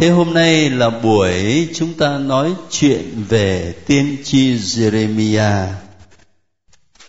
thế 0.00 0.10
hôm 0.10 0.34
nay 0.34 0.70
là 0.70 0.90
buổi 0.90 1.68
chúng 1.74 1.94
ta 1.94 2.18
nói 2.18 2.54
chuyện 2.70 3.24
về 3.28 3.74
tiên 3.86 4.16
tri 4.24 4.56
Jeremiah. 4.56 5.66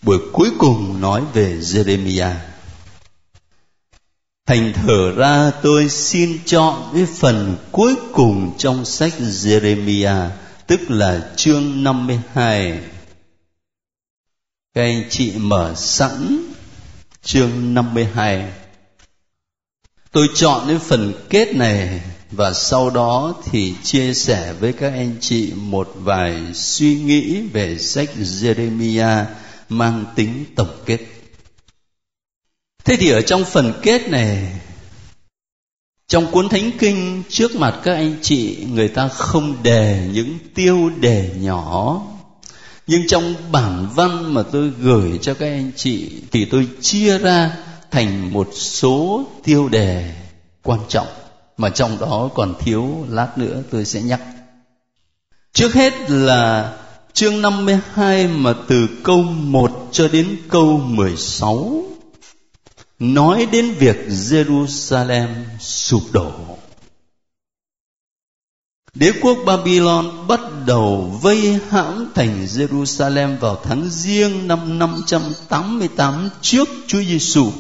Buổi 0.02 0.18
cuối 0.34 0.50
cùng 0.58 1.02
nói 1.02 1.24
về 1.34 1.58
Jeremiah. 1.58 2.34
Thành 4.48 4.74
thở 4.74 5.12
ra 5.12 5.52
tôi 5.52 5.90
xin 5.90 6.40
chọn 6.46 6.92
cái 6.94 7.06
phần 7.06 7.58
cuối 7.72 7.96
cùng 8.14 8.54
trong 8.58 8.86
sách 8.86 9.14
Jeremiah, 9.20 10.30
tức 10.68 10.80
là 10.88 11.32
chương 11.36 11.84
52. 11.84 12.80
Các 14.74 14.82
anh 14.82 15.04
chị 15.10 15.32
mở 15.38 15.74
sẵn 15.76 16.44
chương 17.24 17.74
52. 17.74 18.52
Tôi 20.12 20.30
chọn 20.34 20.68
cái 20.68 20.78
phần 20.78 21.14
kết 21.30 21.56
này 21.56 22.02
và 22.32 22.54
sau 22.54 22.90
đó 22.90 23.34
thì 23.46 23.74
chia 23.84 24.14
sẻ 24.14 24.54
với 24.60 24.74
các 24.74 24.94
anh 24.94 25.16
chị 25.22 25.52
một 25.56 25.92
vài 25.96 26.42
suy 26.54 26.96
nghĩ 26.96 27.42
về 27.42 27.78
sách 27.78 28.10
Jeremiah 28.18 29.26
mang 29.70 30.06
tính 30.16 30.46
tổng 30.56 30.76
kết. 30.86 31.00
Thế 32.84 32.96
thì 33.00 33.10
ở 33.10 33.22
trong 33.22 33.46
phần 33.46 33.74
kết 33.82 34.10
này, 34.10 34.60
trong 36.08 36.32
cuốn 36.32 36.50
thánh 36.50 36.72
kinh 36.80 37.24
trước 37.30 37.56
mặt 37.56 37.80
các 37.84 37.94
anh 37.94 38.16
chị, 38.22 38.58
người 38.72 38.88
ta 38.88 39.08
không 39.08 39.64
đề 39.64 40.10
những 40.14 40.38
tiêu 40.56 40.90
đề 41.00 41.30
nhỏ 41.40 42.02
nhưng 42.88 43.08
trong 43.08 43.36
bản 43.52 43.88
văn 43.96 44.34
mà 44.34 44.44
tôi 44.52 44.72
gửi 44.80 45.20
cho 45.22 45.34
các 45.34 45.46
anh 45.46 45.72
chị 45.76 46.12
thì 46.32 46.46
tôi 46.46 46.68
chia 46.82 47.18
ra 47.18 47.58
thành 47.92 48.34
một 48.34 48.50
số 48.54 49.26
tiêu 49.44 49.70
đề 49.70 50.14
quan 50.64 50.80
trọng 50.90 51.08
mà 51.62 51.70
trong 51.70 51.98
đó 52.00 52.30
còn 52.36 52.54
thiếu 52.60 53.06
lát 53.10 53.38
nữa 53.38 53.64
tôi 53.72 53.86
sẽ 53.86 54.02
nhắc. 54.02 54.22
Trước 55.54 55.74
hết 55.74 55.94
là 56.10 56.74
chương 57.14 57.42
52 57.42 58.28
mà 58.28 58.54
từ 58.68 58.88
câu 59.04 59.24
1 59.24 59.90
cho 59.92 60.08
đến 60.08 60.38
câu 60.50 60.78
16 60.78 61.84
nói 63.00 63.48
đến 63.52 63.72
việc 63.72 63.98
Jerusalem 64.08 65.28
sụp 65.60 66.04
đổ. 66.12 66.32
Đế 68.94 69.12
quốc 69.22 69.38
Babylon 69.46 70.28
bắt 70.28 70.40
đầu 70.66 71.20
vây 71.22 71.60
hãm 71.70 72.12
thành 72.16 72.46
Jerusalem 72.46 73.38
vào 73.38 73.62
tháng 73.64 73.90
riêng 73.90 74.48
năm 74.48 74.80
588 74.80 76.30
trước 76.42 76.70
Chúa 76.88 77.02
Giêsu 77.02 77.52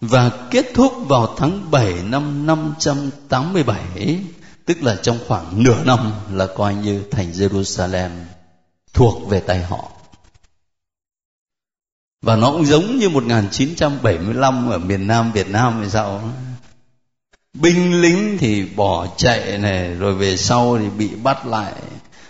và 0.00 0.30
kết 0.50 0.66
thúc 0.74 0.92
vào 1.08 1.34
tháng 1.36 1.70
7 1.70 1.94
năm 2.02 2.46
587 2.46 4.18
tức 4.66 4.82
là 4.82 4.96
trong 5.02 5.18
khoảng 5.28 5.62
nửa 5.62 5.84
năm 5.84 6.12
là 6.32 6.46
coi 6.46 6.74
như 6.74 7.02
thành 7.10 7.32
Jerusalem 7.32 8.10
thuộc 8.92 9.28
về 9.28 9.40
tay 9.40 9.62
họ. 9.62 9.90
Và 12.22 12.36
nó 12.36 12.52
cũng 12.52 12.66
giống 12.66 12.98
như 12.98 13.08
1975 13.08 14.70
ở 14.70 14.78
miền 14.78 15.06
Nam 15.06 15.32
Việt 15.32 15.48
Nam 15.48 15.80
hay 15.80 15.90
sao 15.90 16.22
binh 17.54 18.00
lính 18.00 18.38
thì 18.38 18.64
bỏ 18.64 19.06
chạy 19.16 19.58
này, 19.58 19.94
rồi 19.94 20.14
về 20.14 20.36
sau 20.36 20.78
thì 20.78 20.88
bị 20.88 21.08
bắt 21.22 21.46
lại. 21.46 21.72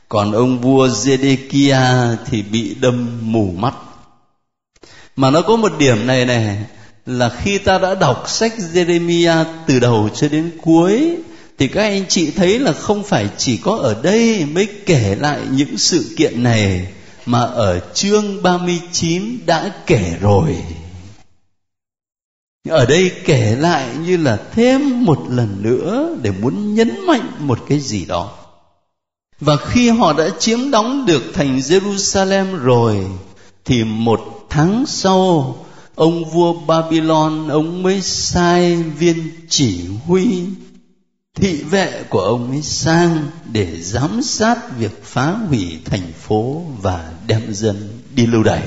Còn 0.09 0.33
ông 0.33 0.61
vua 0.61 0.87
Zedekia 0.87 2.17
thì 2.27 2.42
bị 2.42 2.75
đâm 2.81 3.19
mù 3.33 3.53
mắt. 3.56 3.75
Mà 5.17 5.31
nó 5.31 5.42
có 5.42 5.56
một 5.56 5.72
điểm 5.78 6.06
này 6.06 6.25
này 6.25 6.64
là 7.06 7.28
khi 7.28 7.58
ta 7.58 7.78
đã 7.78 7.94
đọc 7.94 8.24
sách 8.28 8.52
Jeremiah 8.74 9.44
từ 9.66 9.80
đầu 9.80 10.08
cho 10.14 10.28
đến 10.28 10.50
cuối, 10.62 11.16
thì 11.58 11.68
các 11.68 11.82
anh 11.82 12.04
chị 12.08 12.30
thấy 12.30 12.58
là 12.58 12.72
không 12.72 13.02
phải 13.02 13.28
chỉ 13.36 13.56
có 13.56 13.76
ở 13.76 14.02
đây 14.02 14.44
mới 14.44 14.68
kể 14.86 15.16
lại 15.20 15.40
những 15.50 15.78
sự 15.78 16.14
kiện 16.16 16.42
này, 16.42 16.88
mà 17.26 17.40
ở 17.40 17.80
chương 17.94 18.42
39 18.42 19.38
đã 19.47 19.72
kể 19.86 20.16
rồi. 20.20 20.56
Ở 22.69 22.86
đây 22.86 23.10
kể 23.25 23.56
lại 23.58 23.88
như 24.06 24.16
là 24.16 24.38
thêm 24.52 25.04
một 25.04 25.19
lần 25.28 25.62
nữa 25.62 26.16
để 26.22 26.31
muốn 26.41 26.75
nhấn 26.75 27.06
mạnh 27.06 27.31
một 27.38 27.58
cái 27.69 27.81
gì 27.81 28.04
đó. 28.04 28.32
Và 29.41 29.56
khi 29.56 29.91
họ 29.91 30.12
đã 30.12 30.28
chiếm 30.38 30.70
đóng 30.70 31.06
được 31.06 31.22
thành 31.34 31.58
Jerusalem 31.58 32.56
rồi, 32.56 32.97
thì 33.64 33.84
một 33.84 34.47
tháng 34.50 34.84
sau 34.86 35.56
ông 35.96 36.30
vua 36.30 36.52
Babylon, 36.52 37.48
ông 37.48 37.82
mới 37.82 38.02
sai 38.02 38.76
viên 38.76 39.30
chỉ 39.48 39.84
huy 40.06 40.44
thị 41.34 41.62
vệ 41.62 42.04
của 42.08 42.20
ông 42.20 42.50
ấy 42.50 42.62
sang 42.62 43.26
để 43.52 43.82
giám 43.82 44.22
sát 44.22 44.78
việc 44.78 45.04
phá 45.04 45.30
hủy 45.30 45.80
thành 45.84 46.12
phố 46.12 46.62
và 46.82 47.12
đem 47.26 47.54
dân 47.54 48.00
đi 48.14 48.26
lưu 48.26 48.42
đày. 48.42 48.62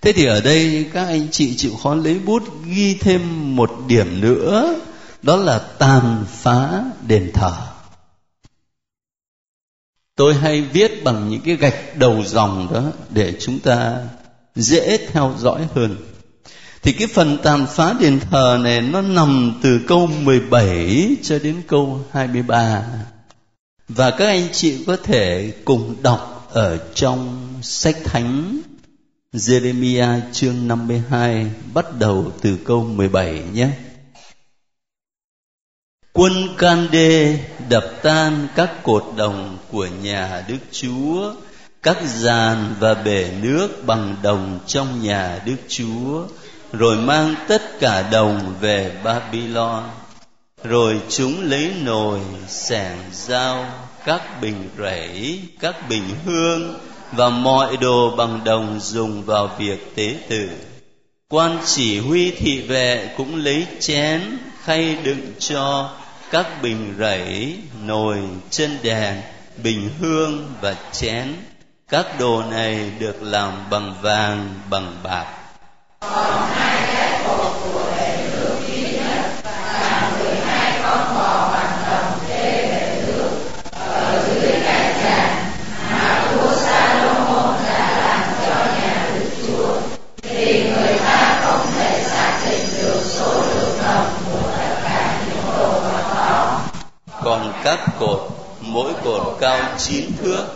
Thế 0.00 0.12
thì 0.12 0.24
ở 0.24 0.40
đây 0.40 0.86
các 0.92 1.04
anh 1.04 1.28
chị 1.30 1.56
chịu 1.56 1.76
khó 1.82 1.94
lấy 1.94 2.18
bút 2.18 2.42
ghi 2.64 2.94
thêm 2.94 3.56
một 3.56 3.70
điểm 3.88 4.20
nữa, 4.20 4.80
đó 5.22 5.36
là 5.36 5.58
tàn 5.58 6.24
phá 6.28 6.84
đền 7.06 7.30
thờ. 7.34 7.56
Tôi 10.16 10.34
hay 10.34 10.60
viết 10.60 11.04
bằng 11.04 11.28
những 11.28 11.40
cái 11.40 11.56
gạch 11.56 11.96
đầu 11.96 12.22
dòng 12.24 12.68
đó 12.72 12.82
để 13.10 13.34
chúng 13.40 13.58
ta 13.58 14.02
dễ 14.56 15.06
theo 15.12 15.34
dõi 15.38 15.68
hơn 15.74 15.96
thì 16.82 16.92
cái 16.92 17.08
phần 17.08 17.38
tàn 17.42 17.66
phá 17.66 17.94
đền 18.00 18.20
thờ 18.20 18.58
này 18.62 18.80
nó 18.80 19.02
nằm 19.02 19.60
từ 19.62 19.80
câu 19.88 20.06
17 20.06 21.16
cho 21.22 21.38
đến 21.38 21.62
câu 21.68 22.00
23. 22.12 22.82
Và 23.88 24.10
các 24.10 24.26
anh 24.26 24.48
chị 24.52 24.84
có 24.86 24.96
thể 24.96 25.52
cùng 25.64 25.96
đọc 26.02 26.48
ở 26.52 26.78
trong 26.94 27.48
sách 27.62 27.96
thánh 28.04 28.60
Jeremiah 29.32 30.20
chương 30.32 30.68
52 30.68 31.46
bắt 31.74 31.86
đầu 31.98 32.32
từ 32.40 32.56
câu 32.64 32.84
17 32.84 33.42
nhé. 33.52 33.70
Quân 36.12 36.32
can 36.58 36.88
đê 36.92 37.38
đập 37.68 37.84
tan 38.02 38.48
các 38.54 38.82
cột 38.82 39.04
đồng 39.16 39.58
của 39.70 39.86
nhà 40.02 40.44
Đức 40.48 40.58
Chúa, 40.72 41.34
các 41.86 41.98
giàn 42.02 42.74
và 42.80 42.94
bể 42.94 43.30
nước 43.42 43.86
bằng 43.86 44.16
đồng 44.22 44.58
trong 44.66 45.02
nhà 45.02 45.40
Đức 45.46 45.56
Chúa, 45.68 46.22
rồi 46.72 46.96
mang 46.96 47.34
tất 47.48 47.80
cả 47.80 48.08
đồng 48.12 48.54
về 48.60 48.92
Babylon. 49.04 49.82
Rồi 50.64 51.00
chúng 51.08 51.50
lấy 51.50 51.72
nồi, 51.84 52.20
sẻng 52.48 52.98
dao, 53.12 53.66
các 54.04 54.40
bình 54.40 54.68
rẫy, 54.78 55.40
các 55.60 55.88
bình 55.88 56.04
hương 56.24 56.74
và 57.12 57.28
mọi 57.28 57.76
đồ 57.76 58.16
bằng 58.16 58.44
đồng 58.44 58.80
dùng 58.80 59.22
vào 59.22 59.50
việc 59.58 59.96
tế 59.96 60.14
tự 60.28 60.48
quan 61.28 61.58
chỉ 61.66 61.98
huy 61.98 62.30
thị 62.30 62.60
vệ 62.60 63.14
cũng 63.16 63.36
lấy 63.36 63.66
chén 63.80 64.38
khay 64.62 64.96
đựng 65.02 65.32
cho 65.38 65.90
các 66.30 66.62
bình 66.62 66.94
rẫy, 66.98 67.56
nồi, 67.86 68.18
chân 68.50 68.78
đèn, 68.82 69.20
bình 69.62 69.90
hương 70.00 70.54
và 70.60 70.76
chén 70.92 71.34
các 71.90 72.06
đồ 72.18 72.42
này 72.42 72.90
được 72.98 73.16
làm 73.20 73.52
bằng 73.70 73.94
vàng, 74.02 74.54
bằng 74.70 74.96
bạc. 75.02 75.26
Còn 76.00 76.48
hai 76.50 76.86
cái 76.86 77.20
cột 77.26 77.52
của 77.64 77.90
hệ 77.96 78.26
nước 78.30 78.56
duy 78.68 78.82
nhất 78.82 79.30
và 79.44 80.12
mười 80.18 80.34
hai 80.34 80.80
con 80.82 81.14
bò 81.14 81.50
bằng 81.52 81.82
đồng 81.90 82.18
kê 82.28 82.66
hệ 82.72 83.02
nước 83.06 83.30
ở 83.72 84.24
dưới 84.26 84.60
cái 84.64 84.94
tràn 85.02 85.52
mà 85.92 86.32
vua 86.34 86.56
Salomon 86.56 87.54
đã 87.68 87.90
làm 88.00 88.20
cho 88.46 88.72
nhà 88.80 89.08
Đức 89.14 89.30
Chúa 89.46 89.80
thì 90.22 90.70
người 90.70 90.98
ta 90.98 91.40
không 91.44 91.66
thể 91.78 92.04
xác 92.04 92.40
định 92.50 92.66
được 92.82 93.00
số 93.04 93.32
lượng 93.34 93.78
đồng 93.84 94.06
của 94.30 94.50
tất 94.58 94.80
cả 94.84 95.18
những 95.26 95.58
đồ 95.58 95.68
vật 95.80 96.14
đó 96.14 96.60
còn 97.22 97.52
các 97.64 97.78
cột, 97.98 98.28
mỗi 98.60 98.92
cột 99.04 99.36
cao 99.40 99.60
chín 99.78 100.10
thước 100.22 100.46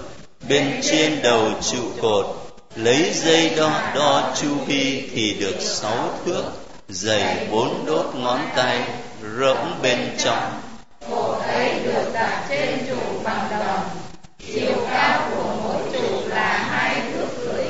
bên 0.51 0.81
trên 0.83 1.23
đầu 1.23 1.49
trụ 1.63 1.79
cột, 2.03 2.27
lấy 2.75 3.11
dây 3.15 3.51
đo 3.57 3.81
đo 3.95 4.35
chu 4.41 4.49
vi 4.67 5.11
thì 5.15 5.37
được 5.41 5.57
sáu 5.61 6.09
thước, 6.25 6.43
dày 6.89 7.47
bốn 7.51 7.87
đốt 7.87 8.15
ngón 8.15 8.41
tay, 8.57 8.81
rỗng 9.39 9.79
bên 9.83 9.99
trong. 10.19 10.61
Cột 11.11 11.43
ấy 11.43 11.81
được 11.85 12.11
đặt 12.13 12.45
trên 12.49 12.87
trụ 12.89 13.01
bằng 13.25 13.49
đồng 13.51 13.89
chiều 14.47 14.87
cao 14.91 15.31
của 15.35 15.55
mỗi 15.65 15.83
trụ 15.93 16.29
là 16.29 16.67
hai 16.71 17.01
thước 17.01 17.29
rưỡi. 17.45 17.65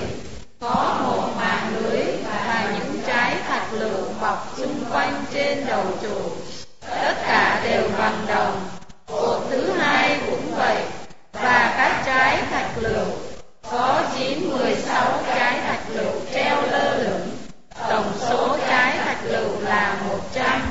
Có 0.61 1.00
một 1.03 1.29
màn 1.37 1.73
lưới 1.76 2.05
và 2.25 2.73
những 2.75 3.03
trái 3.06 3.37
thạch 3.49 3.73
lựu 3.73 4.05
bọc 4.21 4.55
xung 4.56 4.85
quanh 4.93 5.25
trên 5.35 5.67
đầu 5.67 5.85
trụ 6.03 6.31
tất 6.81 7.15
cả 7.26 7.61
đều 7.65 7.83
bằng 7.99 8.25
đồng 8.29 8.69
cột 9.06 9.43
thứ 9.50 9.73
hai 9.79 10.19
cũng 10.26 10.55
vậy 10.56 10.76
và 11.33 11.75
các 11.76 12.03
trái 12.06 12.43
thạch 12.50 12.79
lựu 12.79 13.06
có 13.71 14.03
chín 14.19 14.50
mười 14.50 14.75
sáu 14.75 15.23
trái 15.26 15.61
thạch 15.61 15.91
lựu 15.94 16.12
treo 16.35 16.62
lơ 16.62 16.97
lửng 16.97 17.31
tổng 17.88 18.12
số 18.19 18.56
trái 18.69 18.99
thạch 18.99 19.25
lựu 19.25 19.61
là 19.61 19.97
một 20.09 20.21
trăm 20.35 20.62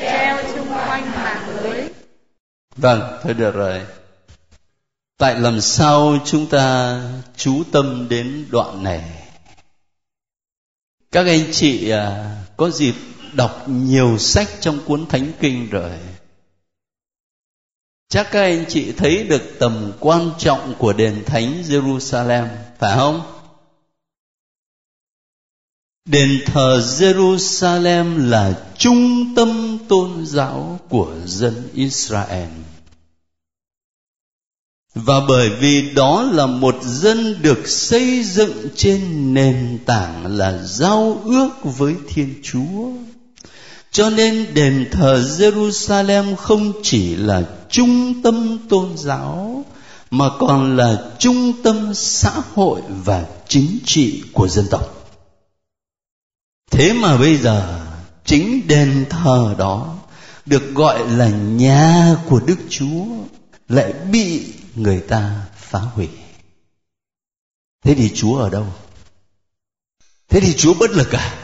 treo 0.00 0.36
xung 0.54 0.68
quanh 0.88 1.10
mạng 1.14 1.46
lưới 1.48 1.82
vâng 2.76 3.18
thôi 3.22 3.34
được 3.34 3.54
rồi. 3.54 3.82
Tại 5.18 5.40
làm 5.40 5.60
sao 5.60 6.18
chúng 6.24 6.46
ta 6.46 7.00
chú 7.36 7.62
tâm 7.72 8.06
đến 8.08 8.46
đoạn 8.50 8.82
này? 8.82 9.02
Các 11.12 11.26
anh 11.26 11.52
chị 11.52 11.90
à, 11.90 12.36
có 12.56 12.70
dịp 12.70 12.94
đọc 13.32 13.64
nhiều 13.68 14.18
sách 14.18 14.48
trong 14.60 14.78
cuốn 14.84 15.06
thánh 15.06 15.32
kinh 15.40 15.70
rồi. 15.70 15.90
Chắc 18.08 18.28
các 18.30 18.42
anh 18.42 18.64
chị 18.68 18.92
thấy 18.92 19.24
được 19.24 19.42
tầm 19.58 19.92
quan 20.00 20.30
trọng 20.38 20.74
của 20.78 20.92
đền 20.92 21.22
thánh 21.26 21.62
jerusalem, 21.62 22.46
phải 22.78 22.96
không? 22.96 23.35
Đền 26.06 26.40
thờ 26.46 26.82
jerusalem 26.98 28.30
là 28.30 28.54
trung 28.78 29.34
tâm 29.34 29.78
tôn 29.88 30.26
giáo 30.26 30.80
của 30.88 31.12
dân 31.24 31.68
israel. 31.74 32.48
Và 34.94 35.20
bởi 35.28 35.50
vì 35.60 35.90
đó 35.94 36.22
là 36.22 36.46
một 36.46 36.76
dân 36.82 37.42
được 37.42 37.68
xây 37.68 38.22
dựng 38.22 38.68
trên 38.76 39.34
nền 39.34 39.78
tảng 39.86 40.36
là 40.36 40.62
giao 40.64 41.22
ước 41.24 41.48
với 41.62 41.94
thiên 42.08 42.34
chúa. 42.42 42.90
Cho 43.90 44.10
nên 44.10 44.54
đền 44.54 44.88
thờ 44.92 45.24
jerusalem 45.38 46.36
không 46.36 46.72
chỉ 46.82 47.16
là 47.16 47.42
trung 47.70 48.22
tâm 48.22 48.58
tôn 48.68 48.88
giáo, 48.96 49.64
mà 50.10 50.26
còn 50.38 50.76
là 50.76 50.98
trung 51.18 51.52
tâm 51.62 51.94
xã 51.94 52.32
hội 52.54 52.80
và 53.04 53.24
chính 53.48 53.78
trị 53.84 54.22
của 54.32 54.48
dân 54.48 54.66
tộc 54.70 54.95
thế 56.70 56.92
mà 56.92 57.16
bây 57.16 57.36
giờ, 57.36 57.86
chính 58.24 58.68
đền 58.68 59.06
thờ 59.10 59.54
đó 59.58 59.98
được 60.46 60.74
gọi 60.74 61.10
là 61.10 61.28
nhà 61.30 62.16
của 62.28 62.40
đức 62.46 62.58
chúa 62.68 63.04
lại 63.68 63.92
bị 63.92 64.54
người 64.74 65.00
ta 65.00 65.46
phá 65.56 65.78
hủy. 65.78 66.08
Thế 67.84 67.94
thì 67.94 68.10
chúa 68.14 68.38
ở 68.38 68.50
đâu? 68.50 68.66
Thế 70.28 70.40
thì 70.40 70.54
chúa 70.56 70.74
bất 70.74 70.90
lực 70.90 71.12
à? 71.14 71.34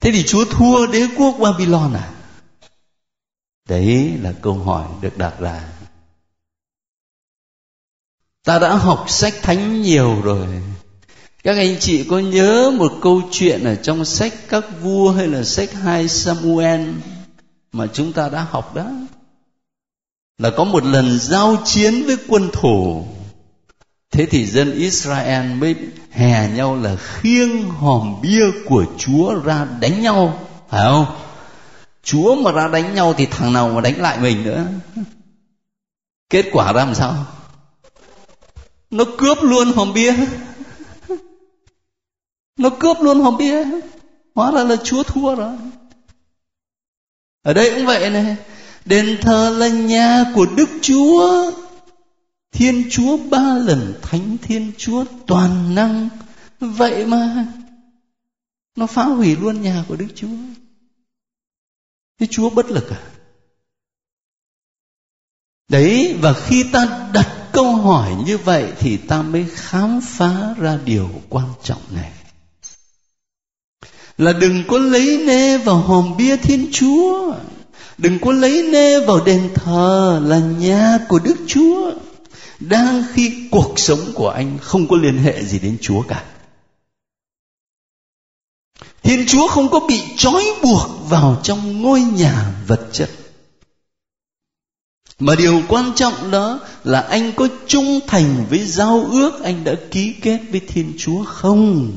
Thế 0.00 0.10
thì 0.12 0.22
chúa 0.26 0.44
thua 0.44 0.86
đế 0.86 1.06
quốc 1.18 1.36
babylon 1.40 1.92
à? 1.92 2.12
Đấy 3.68 4.18
là 4.22 4.32
câu 4.42 4.54
hỏi 4.54 4.88
được 5.00 5.18
đặt 5.18 5.34
ra. 5.40 5.68
Ta 8.44 8.58
đã 8.58 8.74
học 8.74 9.04
sách 9.08 9.34
thánh 9.42 9.82
nhiều 9.82 10.22
rồi 10.22 10.62
các 11.44 11.56
anh 11.56 11.76
chị 11.80 12.04
có 12.04 12.18
nhớ 12.18 12.72
một 12.78 12.92
câu 13.02 13.22
chuyện 13.30 13.64
ở 13.64 13.74
trong 13.74 14.04
sách 14.04 14.32
các 14.48 14.64
vua 14.82 15.12
hay 15.12 15.26
là 15.26 15.44
sách 15.44 15.72
hai 15.72 16.08
samuel 16.08 16.88
mà 17.72 17.86
chúng 17.92 18.12
ta 18.12 18.28
đã 18.28 18.46
học 18.50 18.74
đó? 18.74 18.86
Là 20.38 20.50
có 20.50 20.64
một 20.64 20.84
lần 20.84 21.18
giao 21.18 21.56
chiến 21.64 22.02
với 22.06 22.16
quân 22.28 22.48
thủ 22.52 23.06
thế 24.10 24.26
thì 24.26 24.46
dân 24.46 24.74
israel 24.74 25.54
mới 25.54 25.74
hè 26.10 26.48
nhau 26.48 26.76
là 26.76 26.96
khiêng 26.96 27.70
hòm 27.70 28.20
bia 28.22 28.44
của 28.66 28.84
chúa 28.98 29.34
ra 29.34 29.66
đánh 29.80 30.02
nhau, 30.02 30.48
phải 30.68 30.84
không? 30.84 31.06
Chúa 32.02 32.34
mà 32.34 32.52
ra 32.52 32.68
đánh 32.68 32.94
nhau 32.94 33.14
thì 33.16 33.26
thằng 33.26 33.52
nào 33.52 33.68
mà 33.68 33.80
đánh 33.80 34.00
lại 34.00 34.18
mình 34.20 34.44
nữa? 34.44 34.66
Kết 36.30 36.46
quả 36.52 36.72
ra 36.72 36.84
làm 36.84 36.94
sao? 36.94 37.26
Nó 38.90 39.04
cướp 39.18 39.38
luôn 39.42 39.72
hòm 39.72 39.92
bia 39.92 40.14
nó 42.56 42.70
cướp 42.80 42.96
luôn 43.00 43.20
hòm 43.20 43.36
bia. 43.36 43.64
Hóa 44.34 44.50
ra 44.50 44.64
là 44.64 44.76
chúa 44.84 45.02
thua 45.02 45.34
rồi. 45.34 45.56
Ở 47.42 47.54
đây 47.54 47.70
cũng 47.74 47.86
vậy 47.86 48.10
này. 48.10 48.36
Đền 48.84 49.18
thờ 49.22 49.54
là 49.58 49.68
nhà 49.68 50.24
của 50.34 50.46
đức 50.56 50.68
chúa. 50.82 51.52
Thiên 52.52 52.84
chúa 52.90 53.16
ba 53.16 53.54
lần, 53.58 53.94
thánh 54.02 54.36
thiên 54.42 54.72
chúa 54.78 55.04
toàn 55.26 55.74
năng. 55.74 56.08
Vậy 56.60 57.06
mà, 57.06 57.46
nó 58.76 58.86
phá 58.86 59.04
hủy 59.04 59.36
luôn 59.36 59.62
nhà 59.62 59.84
của 59.88 59.96
đức 59.96 60.08
chúa. 60.14 60.28
Thế 62.18 62.26
chúa 62.30 62.50
bất 62.50 62.70
lực 62.70 62.90
à? 62.90 63.02
Đấy, 65.68 66.18
và 66.20 66.32
khi 66.32 66.64
ta 66.72 67.10
đặt 67.14 67.48
câu 67.52 67.76
hỏi 67.76 68.16
như 68.26 68.38
vậy 68.38 68.72
thì 68.78 68.96
ta 68.96 69.22
mới 69.22 69.46
khám 69.52 70.00
phá 70.00 70.54
ra 70.58 70.78
điều 70.84 71.10
quan 71.28 71.48
trọng 71.62 71.82
này 71.90 72.12
là 74.18 74.32
đừng 74.32 74.64
có 74.68 74.78
lấy 74.78 75.22
nê 75.26 75.58
vào 75.58 75.76
hòm 75.76 76.16
bia 76.16 76.36
thiên 76.36 76.68
chúa. 76.72 77.34
Đừng 77.98 78.18
có 78.18 78.32
lấy 78.32 78.62
nê 78.62 79.00
vào 79.06 79.24
đền 79.24 79.50
thờ 79.54 80.22
là 80.24 80.38
nhà 80.38 80.98
của 81.08 81.18
đức 81.18 81.36
chúa. 81.46 81.92
Đang 82.60 83.04
khi 83.12 83.48
cuộc 83.50 83.74
sống 83.76 84.00
của 84.14 84.28
anh 84.28 84.58
không 84.62 84.88
có 84.88 84.96
liên 84.96 85.18
hệ 85.18 85.44
gì 85.44 85.58
đến 85.58 85.78
chúa 85.80 86.02
cả. 86.02 86.24
Thiên 89.02 89.26
chúa 89.26 89.48
không 89.48 89.68
có 89.68 89.80
bị 89.80 90.02
trói 90.16 90.44
buộc 90.62 90.88
vào 91.08 91.40
trong 91.42 91.82
ngôi 91.82 92.00
nhà 92.00 92.54
vật 92.66 92.88
chất. 92.92 93.10
Mà 95.18 95.34
điều 95.34 95.62
quan 95.68 95.92
trọng 95.96 96.30
đó 96.30 96.60
là 96.84 97.00
anh 97.00 97.32
có 97.36 97.48
trung 97.66 98.00
thành 98.06 98.46
với 98.50 98.66
giao 98.66 99.06
ước 99.10 99.42
anh 99.42 99.64
đã 99.64 99.74
ký 99.90 100.14
kết 100.22 100.40
với 100.50 100.60
thiên 100.60 100.92
chúa 100.98 101.24
không? 101.24 101.92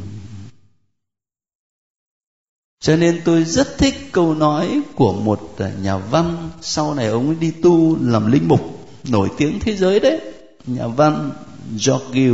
Cho 2.79 2.95
nên 2.95 3.21
tôi 3.25 3.43
rất 3.43 3.77
thích 3.77 4.09
câu 4.11 4.35
nói 4.35 4.81
của 4.95 5.13
một 5.13 5.55
nhà 5.81 5.97
văn. 5.97 6.49
Sau 6.61 6.93
này 6.93 7.07
ông 7.07 7.27
ấy 7.27 7.35
đi 7.35 7.51
tu 7.51 7.97
làm 8.01 8.31
linh 8.31 8.47
mục, 8.47 8.87
nổi 9.07 9.29
tiếng 9.37 9.59
thế 9.59 9.75
giới 9.75 9.99
đấy. 9.99 10.21
Nhà 10.65 10.87
văn 10.87 11.31
George 11.71 12.29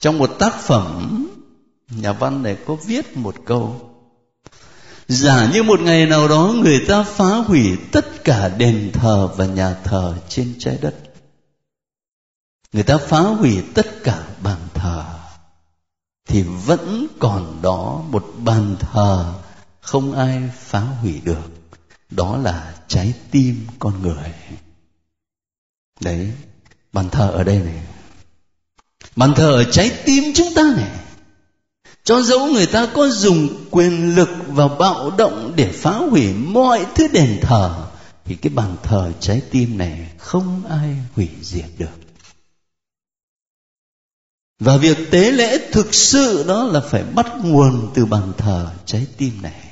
trong 0.00 0.18
một 0.18 0.36
tác 0.38 0.60
phẩm, 0.60 1.26
nhà 1.90 2.12
văn 2.12 2.42
này 2.42 2.56
có 2.66 2.74
viết 2.74 3.16
một 3.16 3.34
câu. 3.44 3.90
Giả 5.08 5.50
như 5.52 5.62
một 5.62 5.80
ngày 5.80 6.06
nào 6.06 6.28
đó 6.28 6.54
người 6.62 6.84
ta 6.88 7.02
phá 7.02 7.36
hủy 7.36 7.76
tất 7.92 8.24
cả 8.24 8.48
đền 8.48 8.90
thờ 8.92 9.28
và 9.36 9.46
nhà 9.46 9.74
thờ 9.84 10.14
trên 10.28 10.54
trái 10.58 10.78
đất. 10.80 10.94
Người 12.72 12.82
ta 12.82 12.98
phá 12.98 13.20
hủy 13.20 13.62
tất 13.74 13.86
cả 14.04 14.26
bàn 14.42 14.58
thờ 14.74 15.19
thì 16.30 16.42
vẫn 16.42 17.06
còn 17.18 17.62
đó 17.62 18.02
một 18.10 18.26
bàn 18.44 18.76
thờ 18.80 19.34
không 19.80 20.12
ai 20.12 20.50
phá 20.58 20.80
hủy 20.80 21.20
được. 21.24 21.50
Đó 22.10 22.36
là 22.36 22.74
trái 22.88 23.14
tim 23.30 23.66
con 23.78 24.02
người. 24.02 24.32
Đấy, 26.00 26.30
bàn 26.92 27.10
thờ 27.10 27.30
ở 27.30 27.44
đây 27.44 27.58
này. 27.58 27.82
Bàn 29.16 29.32
thờ 29.36 29.52
ở 29.52 29.64
trái 29.64 29.90
tim 30.04 30.24
chúng 30.34 30.54
ta 30.54 30.62
này. 30.76 30.90
Cho 32.04 32.22
dẫu 32.22 32.46
người 32.46 32.66
ta 32.66 32.86
có 32.94 33.08
dùng 33.08 33.48
quyền 33.70 34.14
lực 34.16 34.28
và 34.48 34.68
bạo 34.68 35.10
động 35.10 35.52
để 35.56 35.72
phá 35.72 35.92
hủy 35.92 36.32
mọi 36.32 36.86
thứ 36.94 37.08
đền 37.08 37.38
thờ, 37.42 37.86
thì 38.24 38.34
cái 38.34 38.52
bàn 38.54 38.76
thờ 38.82 39.12
trái 39.20 39.42
tim 39.50 39.78
này 39.78 40.10
không 40.18 40.62
ai 40.68 40.96
hủy 41.16 41.28
diệt 41.42 41.68
được 41.78 42.09
và 44.60 44.76
việc 44.76 44.98
tế 45.10 45.30
lễ 45.30 45.68
thực 45.72 45.94
sự 45.94 46.44
đó 46.48 46.64
là 46.64 46.80
phải 46.80 47.04
bắt 47.04 47.26
nguồn 47.42 47.90
từ 47.94 48.06
bàn 48.06 48.32
thờ 48.38 48.70
trái 48.86 49.06
tim 49.16 49.42
này. 49.42 49.70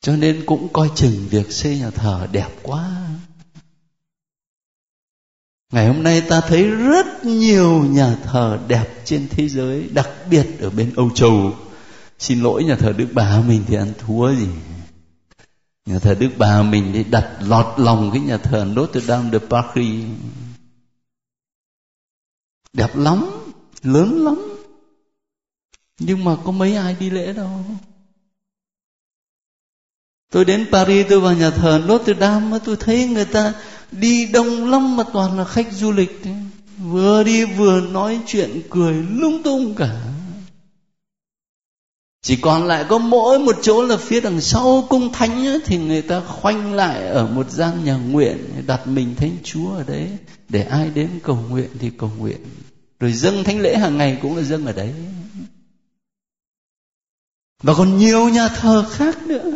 Cho 0.00 0.16
nên 0.16 0.42
cũng 0.46 0.68
coi 0.72 0.90
chừng 0.94 1.26
việc 1.30 1.52
xây 1.52 1.78
nhà 1.78 1.90
thờ 1.90 2.26
đẹp 2.32 2.48
quá. 2.62 3.08
Ngày 5.72 5.86
hôm 5.86 6.02
nay 6.02 6.20
ta 6.20 6.40
thấy 6.40 6.64
rất 6.64 7.24
nhiều 7.24 7.84
nhà 7.84 8.16
thờ 8.24 8.58
đẹp 8.68 9.02
trên 9.04 9.28
thế 9.30 9.48
giới, 9.48 9.88
đặc 9.92 10.08
biệt 10.30 10.46
ở 10.60 10.70
bên 10.70 10.92
âu 10.96 11.10
châu. 11.10 11.54
Xin 12.18 12.42
lỗi 12.42 12.64
nhà 12.64 12.76
thờ 12.76 12.92
đức 12.92 13.06
bà 13.12 13.40
mình 13.40 13.64
thì 13.66 13.76
ăn 13.76 13.92
thua 13.98 14.34
gì. 14.34 14.48
Nhà 15.86 15.98
thờ 15.98 16.14
đức 16.14 16.30
bà 16.38 16.62
mình 16.62 16.90
thì 16.94 17.04
đặt 17.04 17.36
lọt 17.40 17.66
lòng 17.76 18.10
cái 18.12 18.20
nhà 18.22 18.36
thờ 18.36 18.64
Notre 18.64 19.00
Dame 19.00 19.30
de 19.32 19.38
Paris 19.38 20.04
đẹp 22.72 22.96
lắm, 22.96 23.26
lớn 23.82 24.24
lắm. 24.24 24.58
Nhưng 25.98 26.24
mà 26.24 26.36
có 26.44 26.52
mấy 26.52 26.76
ai 26.76 26.96
đi 27.00 27.10
lễ 27.10 27.32
đâu. 27.32 27.50
Tôi 30.30 30.44
đến 30.44 30.66
paris, 30.72 31.06
tôi 31.08 31.20
vào 31.20 31.34
nhà 31.34 31.50
thờ 31.50 31.82
notre 31.86 32.14
dame 32.14 32.58
tôi 32.64 32.76
thấy 32.76 33.06
người 33.06 33.24
ta 33.24 33.54
đi 33.92 34.26
đông 34.26 34.70
lắm 34.70 34.96
mà 34.96 35.04
toàn 35.12 35.38
là 35.38 35.44
khách 35.44 35.72
du 35.72 35.92
lịch. 35.92 36.22
Vừa 36.78 37.24
đi 37.24 37.44
vừa 37.44 37.80
nói 37.80 38.20
chuyện, 38.26 38.62
cười 38.70 38.94
lung 38.94 39.42
tung 39.42 39.74
cả 39.74 40.11
chỉ 42.22 42.36
còn 42.36 42.66
lại 42.66 42.84
có 42.88 42.98
mỗi 42.98 43.38
một 43.38 43.56
chỗ 43.62 43.82
là 43.82 43.96
phía 43.96 44.20
đằng 44.20 44.40
sau 44.40 44.86
cung 44.88 45.12
thánh 45.12 45.46
ấy, 45.46 45.60
thì 45.64 45.78
người 45.78 46.02
ta 46.02 46.20
khoanh 46.20 46.74
lại 46.74 47.06
ở 47.06 47.26
một 47.26 47.50
gian 47.50 47.84
nhà 47.84 47.96
nguyện 47.96 48.62
đặt 48.66 48.86
mình 48.86 49.14
thánh 49.14 49.36
chúa 49.42 49.70
ở 49.70 49.84
đấy 49.84 50.10
để 50.48 50.62
ai 50.62 50.90
đến 50.90 51.20
cầu 51.22 51.44
nguyện 51.48 51.70
thì 51.78 51.90
cầu 51.98 52.12
nguyện. 52.18 52.40
Rồi 53.00 53.12
dâng 53.12 53.44
thánh 53.44 53.60
lễ 53.60 53.76
hàng 53.76 53.98
ngày 53.98 54.18
cũng 54.22 54.36
là 54.36 54.42
dâng 54.42 54.66
ở 54.66 54.72
đấy. 54.72 54.94
Và 57.62 57.74
còn 57.74 57.98
nhiều 57.98 58.28
nhà 58.28 58.48
thờ 58.48 58.84
khác 58.90 59.26
nữa. 59.26 59.52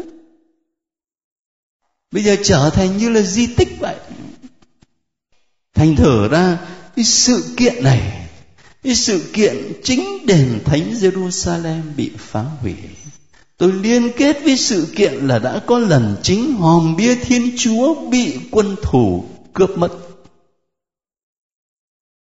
Bây 2.11 2.23
giờ 2.23 2.37
trở 2.45 2.71
thành 2.71 2.97
như 2.97 3.09
là 3.09 3.21
di 3.21 3.47
tích 3.47 3.69
vậy. 3.81 3.97
Thành 5.75 5.97
thử 5.97 6.29
ra 6.29 6.59
cái 6.97 7.05
sự 7.05 7.55
kiện 7.57 7.85
này 7.85 8.26
cái 8.87 8.95
sự 8.95 9.31
kiện 9.33 9.73
chính 9.85 10.27
đền 10.27 10.61
thánh 10.65 10.93
Jerusalem 10.93 11.83
bị 11.97 12.11
phá 12.19 12.43
hủy. 12.43 12.75
Tôi 13.57 13.73
liên 13.73 14.11
kết 14.17 14.37
với 14.45 14.57
sự 14.57 14.93
kiện 14.97 15.15
là 15.15 15.39
đã 15.39 15.61
có 15.67 15.79
lần 15.79 16.17
chính 16.23 16.55
hòm 16.55 16.97
bia 16.97 17.15
thiên 17.15 17.57
chúa 17.59 18.09
bị 18.11 18.39
quân 18.51 18.77
thủ 18.83 19.25
cướp 19.53 19.79
mất. 19.79 19.93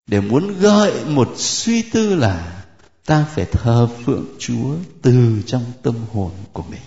Để 0.06 0.20
muốn 0.20 0.58
gợi 0.60 1.04
một 1.04 1.32
suy 1.36 1.82
tư 1.82 2.14
là 2.14 2.64
ta 3.06 3.26
phải 3.34 3.44
thờ 3.44 3.88
phượng 4.04 4.26
chúa 4.38 4.74
từ 5.02 5.42
trong 5.46 5.64
tâm 5.82 5.94
hồn 6.12 6.30
của 6.52 6.64
mình. 6.70 6.80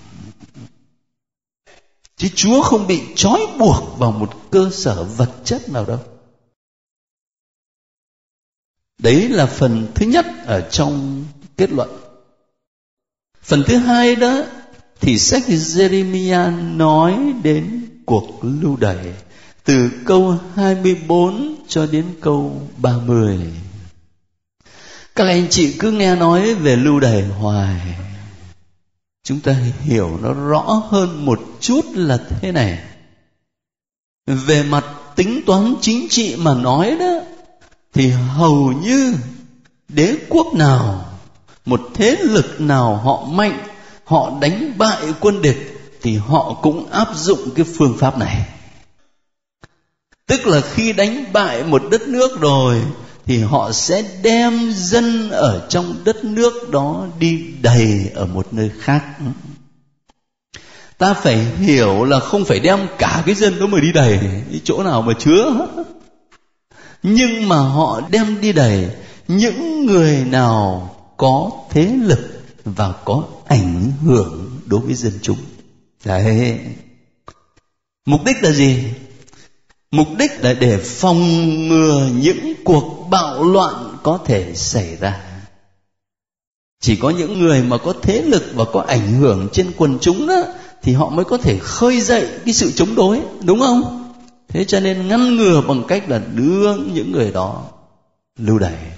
Chứ 2.17 2.27
chúa 2.35 2.61
không 2.61 2.87
bị 2.87 3.01
trói 3.15 3.39
buộc 3.59 3.99
vào 3.99 4.11
một 4.11 4.33
cơ 4.51 4.69
sở 4.73 5.03
vật 5.03 5.31
chất 5.43 5.69
nào 5.69 5.85
đâu 5.85 5.99
đấy 8.97 9.29
là 9.29 9.45
phần 9.45 9.87
thứ 9.95 10.05
nhất 10.05 10.25
ở 10.45 10.61
trong 10.61 11.25
kết 11.57 11.71
luận 11.71 11.89
phần 13.41 13.63
thứ 13.67 13.77
hai 13.77 14.15
đó 14.15 14.43
thì 14.99 15.19
sách 15.19 15.43
Jeremiah 15.47 16.77
nói 16.77 17.33
đến 17.43 17.87
cuộc 18.05 18.39
lưu 18.41 18.75
đày 18.75 19.13
từ 19.67 19.89
câu 20.05 20.37
24 20.55 21.55
cho 21.67 21.85
đến 21.85 22.05
câu 22.21 22.61
30. 22.77 23.39
Các 25.15 25.27
anh 25.27 25.47
chị 25.49 25.75
cứ 25.79 25.91
nghe 25.91 26.15
nói 26.15 26.55
về 26.55 26.75
lưu 26.75 26.99
đày 26.99 27.21
hoài. 27.21 27.81
Chúng 29.23 29.39
ta 29.39 29.55
hiểu 29.83 30.19
nó 30.21 30.33
rõ 30.33 30.83
hơn 30.89 31.25
một 31.25 31.39
chút 31.59 31.85
là 31.93 32.17
thế 32.17 32.51
này. 32.51 32.79
Về 34.27 34.63
mặt 34.63 34.85
tính 35.15 35.41
toán 35.45 35.73
chính 35.81 36.09
trị 36.09 36.35
mà 36.37 36.53
nói 36.53 36.97
đó 36.99 37.19
thì 37.97 38.09
hầu 38.09 38.73
như 38.83 39.13
đế 39.89 40.15
quốc 40.29 40.53
nào, 40.53 41.05
một 41.65 41.81
thế 41.93 42.17
lực 42.21 42.61
nào 42.61 42.95
họ 42.95 43.25
mạnh, 43.31 43.67
họ 44.03 44.31
đánh 44.41 44.73
bại 44.77 45.13
quân 45.19 45.41
địch 45.41 45.79
thì 46.01 46.17
họ 46.17 46.59
cũng 46.61 46.89
áp 46.91 47.07
dụng 47.15 47.49
cái 47.55 47.65
phương 47.77 47.97
pháp 47.97 48.17
này. 48.17 48.45
Tức 50.27 50.47
là 50.47 50.61
khi 50.73 50.93
đánh 50.93 51.25
bại 51.33 51.63
một 51.63 51.81
đất 51.91 52.07
nước 52.07 52.39
rồi 52.39 52.81
thì 53.25 53.41
họ 53.41 53.71
sẽ 53.71 54.03
đem 54.23 54.71
dân 54.75 55.29
ở 55.29 55.67
trong 55.69 55.95
đất 56.05 56.23
nước 56.23 56.69
đó 56.69 57.07
đi 57.19 57.45
đầy 57.61 58.09
ở 58.15 58.25
một 58.25 58.53
nơi 58.53 58.71
khác. 58.79 59.05
Ta 60.97 61.13
phải 61.13 61.37
hiểu 61.37 62.03
là 62.03 62.19
không 62.19 62.45
phải 62.45 62.59
đem 62.59 62.87
cả 62.97 63.23
cái 63.25 63.35
dân 63.35 63.59
đó 63.59 63.67
mà 63.67 63.79
đi 63.79 63.91
đầy, 63.91 64.19
cái 64.51 64.61
chỗ 64.63 64.83
nào 64.83 65.01
mà 65.01 65.13
chứa 65.19 65.67
nhưng 67.03 67.49
mà 67.49 67.55
họ 67.55 68.01
đem 68.11 68.41
đi 68.41 68.53
đầy 68.53 68.89
những 69.27 69.85
người 69.85 70.25
nào 70.25 70.89
có 71.17 71.51
thế 71.69 71.85
lực 72.01 72.43
và 72.65 72.93
có 73.05 73.23
ảnh 73.45 73.91
hưởng 74.01 74.59
đối 74.65 74.79
với 74.79 74.93
dân 74.93 75.13
chúng. 75.21 75.37
Đấy. 76.05 76.59
Mục 78.05 78.23
đích 78.25 78.43
là 78.43 78.51
gì? 78.51 78.83
Mục 79.91 80.07
đích 80.17 80.31
là 80.43 80.53
để 80.53 80.77
phòng 80.77 81.19
ngừa 81.67 82.09
những 82.21 82.53
cuộc 82.65 83.07
bạo 83.09 83.43
loạn 83.43 83.97
có 84.03 84.19
thể 84.25 84.51
xảy 84.55 84.95
ra. 84.95 85.21
Chỉ 86.81 86.95
có 86.95 87.09
những 87.09 87.39
người 87.39 87.63
mà 87.63 87.77
có 87.77 87.93
thế 88.01 88.21
lực 88.21 88.43
và 88.53 88.65
có 88.73 88.81
ảnh 88.81 89.13
hưởng 89.13 89.47
trên 89.53 89.71
quần 89.77 89.97
chúng 90.01 90.27
đó, 90.27 90.43
thì 90.83 90.93
họ 90.93 91.09
mới 91.09 91.25
có 91.25 91.37
thể 91.37 91.57
khơi 91.57 92.01
dậy 92.01 92.27
cái 92.45 92.53
sự 92.53 92.71
chống 92.71 92.95
đối, 92.95 93.21
đúng 93.43 93.59
không? 93.59 94.06
Thế 94.47 94.65
cho 94.65 94.79
nên 94.79 95.07
ngăn 95.07 95.35
ngừa 95.35 95.61
bằng 95.67 95.83
cách 95.87 96.09
là 96.09 96.21
đưa 96.35 96.75
những 96.75 97.11
người 97.11 97.31
đó 97.31 97.69
lưu 98.37 98.59
đày. 98.59 98.91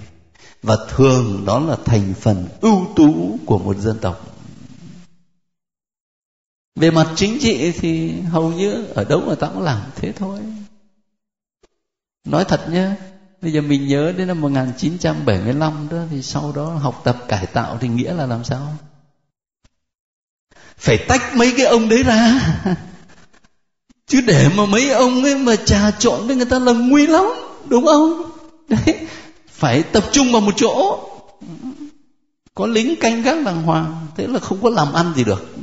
Và 0.62 0.76
thường 0.88 1.44
đó 1.46 1.58
là 1.58 1.76
thành 1.84 2.14
phần 2.20 2.48
ưu 2.60 2.86
tú 2.96 3.38
của 3.46 3.58
một 3.58 3.76
dân 3.76 3.98
tộc. 3.98 4.36
Về 6.76 6.90
mặt 6.90 7.06
chính 7.16 7.38
trị 7.40 7.72
thì 7.72 8.20
hầu 8.20 8.52
như 8.52 8.84
ở 8.94 9.04
đâu 9.04 9.20
mà 9.26 9.34
ta 9.34 9.48
cũng 9.48 9.62
làm 9.62 9.80
thế 9.96 10.12
thôi. 10.12 10.40
Nói 12.24 12.44
thật 12.44 12.70
nhé, 12.70 12.90
bây 13.42 13.52
giờ 13.52 13.60
mình 13.60 13.86
nhớ 13.86 14.12
đến 14.16 14.28
năm 14.28 14.40
1975 14.40 15.88
đó, 15.90 15.98
thì 16.10 16.22
sau 16.22 16.52
đó 16.52 16.64
học 16.64 17.00
tập 17.04 17.16
cải 17.28 17.46
tạo 17.46 17.78
thì 17.80 17.88
nghĩa 17.88 18.14
là 18.14 18.26
làm 18.26 18.44
sao? 18.44 18.76
Phải 20.76 20.98
tách 21.08 21.36
mấy 21.36 21.54
cái 21.56 21.66
ông 21.66 21.88
đấy 21.88 22.02
ra. 22.02 22.40
chứ 24.10 24.20
để 24.20 24.48
mà 24.56 24.66
mấy 24.66 24.90
ông 24.90 25.24
ấy 25.24 25.34
mà 25.34 25.56
trà 25.56 25.90
trộn 25.90 26.26
với 26.26 26.36
người 26.36 26.46
ta 26.46 26.58
là 26.58 26.72
nguy 26.72 27.06
lắm, 27.06 27.24
đúng 27.68 27.86
không? 27.86 28.22
Đấy, 28.68 28.96
phải 29.48 29.82
tập 29.82 30.04
trung 30.12 30.32
vào 30.32 30.40
một 30.40 30.54
chỗ. 30.56 31.00
Có 32.54 32.66
lính 32.66 32.96
canh 33.00 33.22
gác 33.22 33.44
đàng 33.44 33.62
hoàng, 33.62 34.06
thế 34.16 34.26
là 34.26 34.38
không 34.38 34.62
có 34.62 34.70
làm 34.70 34.92
ăn 34.92 35.12
gì 35.16 35.24
được. 35.24 35.56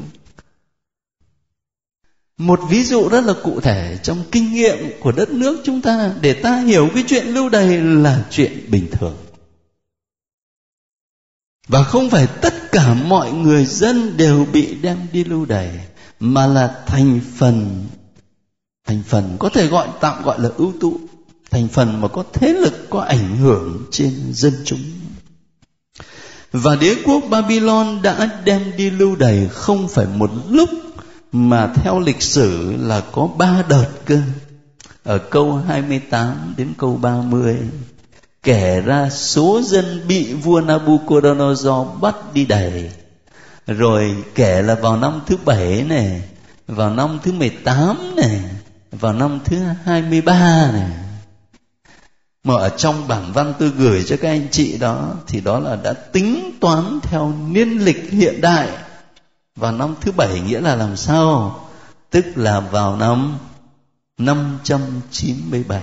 Một 2.37 2.59
ví 2.69 2.83
dụ 2.83 3.09
rất 3.09 3.21
là 3.25 3.33
cụ 3.43 3.59
thể 3.59 3.97
trong 4.03 4.23
kinh 4.31 4.53
nghiệm 4.53 4.77
của 4.99 5.11
đất 5.11 5.29
nước 5.29 5.61
chúng 5.63 5.81
ta, 5.81 6.11
để 6.21 6.33
ta 6.33 6.59
hiểu 6.59 6.89
cái 6.93 7.03
chuyện 7.07 7.27
lưu 7.27 7.49
đày 7.49 7.67
là 7.79 8.23
chuyện 8.29 8.65
bình 8.67 8.87
thường. 8.91 9.17
Và 11.67 11.83
không 11.83 12.09
phải 12.09 12.27
tất 12.41 12.71
cả 12.71 12.93
mọi 12.93 13.31
người 13.31 13.65
dân 13.65 14.17
đều 14.17 14.45
bị 14.53 14.75
đem 14.81 14.97
đi 15.11 15.23
lưu 15.23 15.45
đày, 15.45 15.69
mà 16.19 16.47
là 16.47 16.83
thành 16.87 17.19
phần 17.37 17.85
thành 18.87 19.03
phần 19.07 19.35
có 19.39 19.49
thể 19.49 19.67
gọi, 19.67 19.87
tạm 19.99 20.23
gọi 20.23 20.39
là 20.39 20.49
ưu 20.57 20.73
tú 20.81 20.99
thành 21.51 21.67
phần 21.67 22.01
mà 22.01 22.07
có 22.07 22.23
thế 22.33 22.53
lực, 22.53 22.89
có 22.89 23.01
ảnh 23.01 23.37
hưởng 23.37 23.85
trên 23.91 24.13
dân 24.31 24.53
chúng. 24.65 24.79
Và 26.51 26.75
đế 26.75 26.95
quốc 27.05 27.23
Babylon 27.29 28.01
đã 28.01 28.29
đem 28.45 28.61
đi 28.77 28.89
lưu 28.89 29.15
đày 29.15 29.49
không 29.51 29.87
phải 29.87 30.05
một 30.05 30.31
lúc, 30.49 30.69
mà 31.31 31.73
theo 31.75 31.99
lịch 31.99 32.21
sử 32.21 32.75
là 32.79 33.01
có 33.11 33.27
ba 33.37 33.63
đợt 33.69 33.89
cơ. 34.05 34.21
Ở 35.03 35.17
câu 35.17 35.61
28 35.67 36.53
đến 36.57 36.73
câu 36.77 36.97
30 37.01 37.57
kể 38.43 38.81
ra 38.85 39.09
số 39.09 39.61
dân 39.63 40.07
bị 40.07 40.33
vua 40.33 40.61
Nabucodonosor 40.61 41.87
bắt 42.01 42.15
đi 42.33 42.45
đày. 42.45 42.91
Rồi 43.67 44.15
kể 44.35 44.61
là 44.61 44.75
vào 44.75 44.97
năm 44.97 45.21
thứ 45.27 45.37
bảy 45.45 45.83
này, 45.83 46.21
vào 46.67 46.89
năm 46.89 47.19
thứ 47.23 47.31
18 47.31 48.15
này 48.15 48.41
vào 48.91 49.13
năm 49.13 49.39
thứ 49.45 49.63
23 49.83 50.71
này. 50.71 50.91
Mà 52.43 52.55
ở 52.55 52.69
trong 52.69 53.07
bản 53.07 53.31
văn 53.33 53.53
tôi 53.59 53.69
gửi 53.69 54.03
cho 54.07 54.17
các 54.21 54.29
anh 54.29 54.47
chị 54.51 54.77
đó, 54.77 55.13
thì 55.27 55.41
đó 55.41 55.59
là 55.59 55.75
đã 55.75 55.93
tính 55.93 56.51
toán 56.59 56.99
theo 57.03 57.33
niên 57.47 57.69
lịch 57.69 58.11
hiện 58.11 58.41
đại. 58.41 58.69
Vào 59.55 59.71
năm 59.71 59.95
thứ 60.01 60.11
bảy 60.11 60.39
nghĩa 60.39 60.61
là 60.61 60.75
làm 60.75 60.97
sao? 60.97 61.59
Tức 62.09 62.25
là 62.35 62.59
vào 62.59 62.97
năm 62.97 63.37
597 64.17 65.81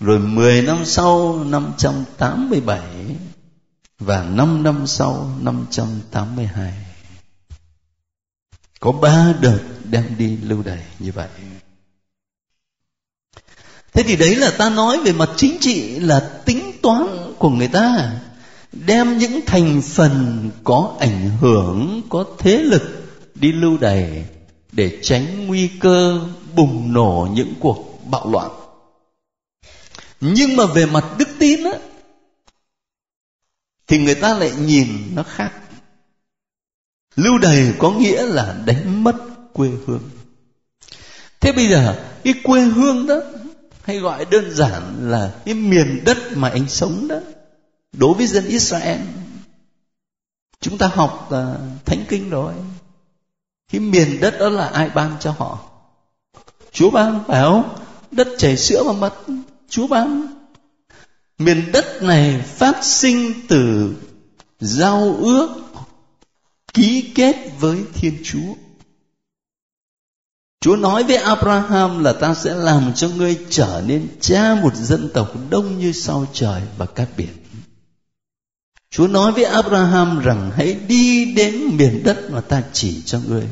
rồi 0.00 0.18
10 0.18 0.62
năm 0.62 0.84
sau 0.84 1.44
587 1.44 2.80
và 3.98 4.24
5 4.24 4.62
năm 4.62 4.86
sau 4.86 5.30
582 5.40 6.72
có 8.80 8.92
ba 8.92 9.34
đợt 9.40 9.60
đem 9.92 10.14
đi 10.18 10.36
lưu 10.42 10.62
đày 10.62 10.78
như 10.98 11.12
vậy. 11.12 11.28
Thế 13.92 14.02
thì 14.02 14.16
đấy 14.16 14.36
là 14.36 14.50
ta 14.50 14.70
nói 14.70 15.00
về 15.04 15.12
mặt 15.12 15.28
chính 15.36 15.56
trị 15.60 15.98
là 15.98 16.40
tính 16.44 16.72
toán 16.82 17.34
của 17.38 17.48
người 17.48 17.68
ta. 17.68 18.12
Đem 18.72 19.18
những 19.18 19.40
thành 19.46 19.82
phần 19.82 20.50
có 20.64 20.96
ảnh 21.00 21.30
hưởng, 21.40 22.02
có 22.08 22.24
thế 22.38 22.58
lực 22.58 22.82
đi 23.34 23.52
lưu 23.52 23.78
đày 23.78 24.24
để 24.72 24.98
tránh 25.02 25.46
nguy 25.46 25.70
cơ 25.80 26.20
bùng 26.56 26.92
nổ 26.92 27.28
những 27.32 27.54
cuộc 27.60 28.00
bạo 28.10 28.30
loạn. 28.30 28.50
Nhưng 30.20 30.56
mà 30.56 30.66
về 30.66 30.86
mặt 30.86 31.04
đức 31.18 31.28
tin 31.38 31.64
á, 31.64 31.72
thì 33.86 33.98
người 33.98 34.14
ta 34.14 34.34
lại 34.34 34.52
nhìn 34.58 34.88
nó 35.14 35.22
khác. 35.22 35.52
Lưu 37.16 37.38
đày 37.38 37.74
có 37.78 37.90
nghĩa 37.90 38.26
là 38.26 38.56
đánh 38.66 39.04
mất 39.04 39.31
quê 39.52 39.70
hương. 39.86 40.10
Thế 41.40 41.52
bây 41.52 41.68
giờ 41.68 42.04
cái 42.24 42.34
quê 42.42 42.60
hương 42.60 43.06
đó 43.06 43.16
hay 43.82 43.98
gọi 43.98 44.24
đơn 44.24 44.54
giản 44.54 45.10
là 45.10 45.34
cái 45.44 45.54
miền 45.54 46.04
đất 46.04 46.18
mà 46.34 46.48
anh 46.48 46.68
sống 46.68 47.08
đó 47.08 47.16
đối 47.92 48.14
với 48.14 48.26
dân 48.26 48.46
Israel 48.46 49.00
chúng 50.62 50.78
ta 50.78 50.86
học 50.86 51.28
uh, 51.28 51.84
thánh 51.84 52.04
kinh 52.08 52.30
rồi. 52.30 52.54
Cái 53.72 53.80
miền 53.80 54.20
đất 54.20 54.38
đó 54.38 54.48
là 54.48 54.66
ai 54.66 54.90
ban 54.90 55.16
cho 55.20 55.34
họ? 55.38 55.58
Chúa 56.72 56.90
ban 56.90 57.24
phải 57.28 57.42
không? 57.42 57.76
Đất 58.10 58.28
chảy 58.38 58.56
sữa 58.56 58.82
và 58.86 58.92
mật 58.92 59.14
Chúa 59.68 59.86
ban. 59.86 60.26
Miền 61.38 61.72
đất 61.72 62.02
này 62.02 62.42
phát 62.42 62.84
sinh 62.84 63.34
từ 63.48 63.94
giao 64.60 65.16
ước 65.20 65.48
ký 66.74 67.12
kết 67.14 67.36
với 67.60 67.84
Thiên 67.94 68.18
Chúa. 68.24 68.54
Chúa 70.62 70.76
nói 70.76 71.04
với 71.04 71.16
Abraham 71.16 72.04
là 72.04 72.12
ta 72.12 72.34
sẽ 72.34 72.54
làm 72.54 72.92
cho 72.94 73.08
ngươi 73.08 73.38
trở 73.50 73.82
nên 73.86 74.08
cha 74.20 74.54
một 74.62 74.74
dân 74.74 75.10
tộc 75.14 75.32
đông 75.50 75.78
như 75.78 75.92
sao 75.92 76.26
trời 76.32 76.62
và 76.76 76.86
cát 76.86 77.08
biển. 77.16 77.28
Chúa 78.90 79.06
nói 79.06 79.32
với 79.32 79.44
Abraham 79.44 80.20
rằng, 80.20 80.50
hãy 80.56 80.76
đi 80.88 81.34
đến 81.34 81.76
miền 81.76 82.02
đất 82.04 82.30
mà 82.30 82.40
ta 82.40 82.62
chỉ 82.72 83.02
cho 83.02 83.20
ngươi. 83.28 83.44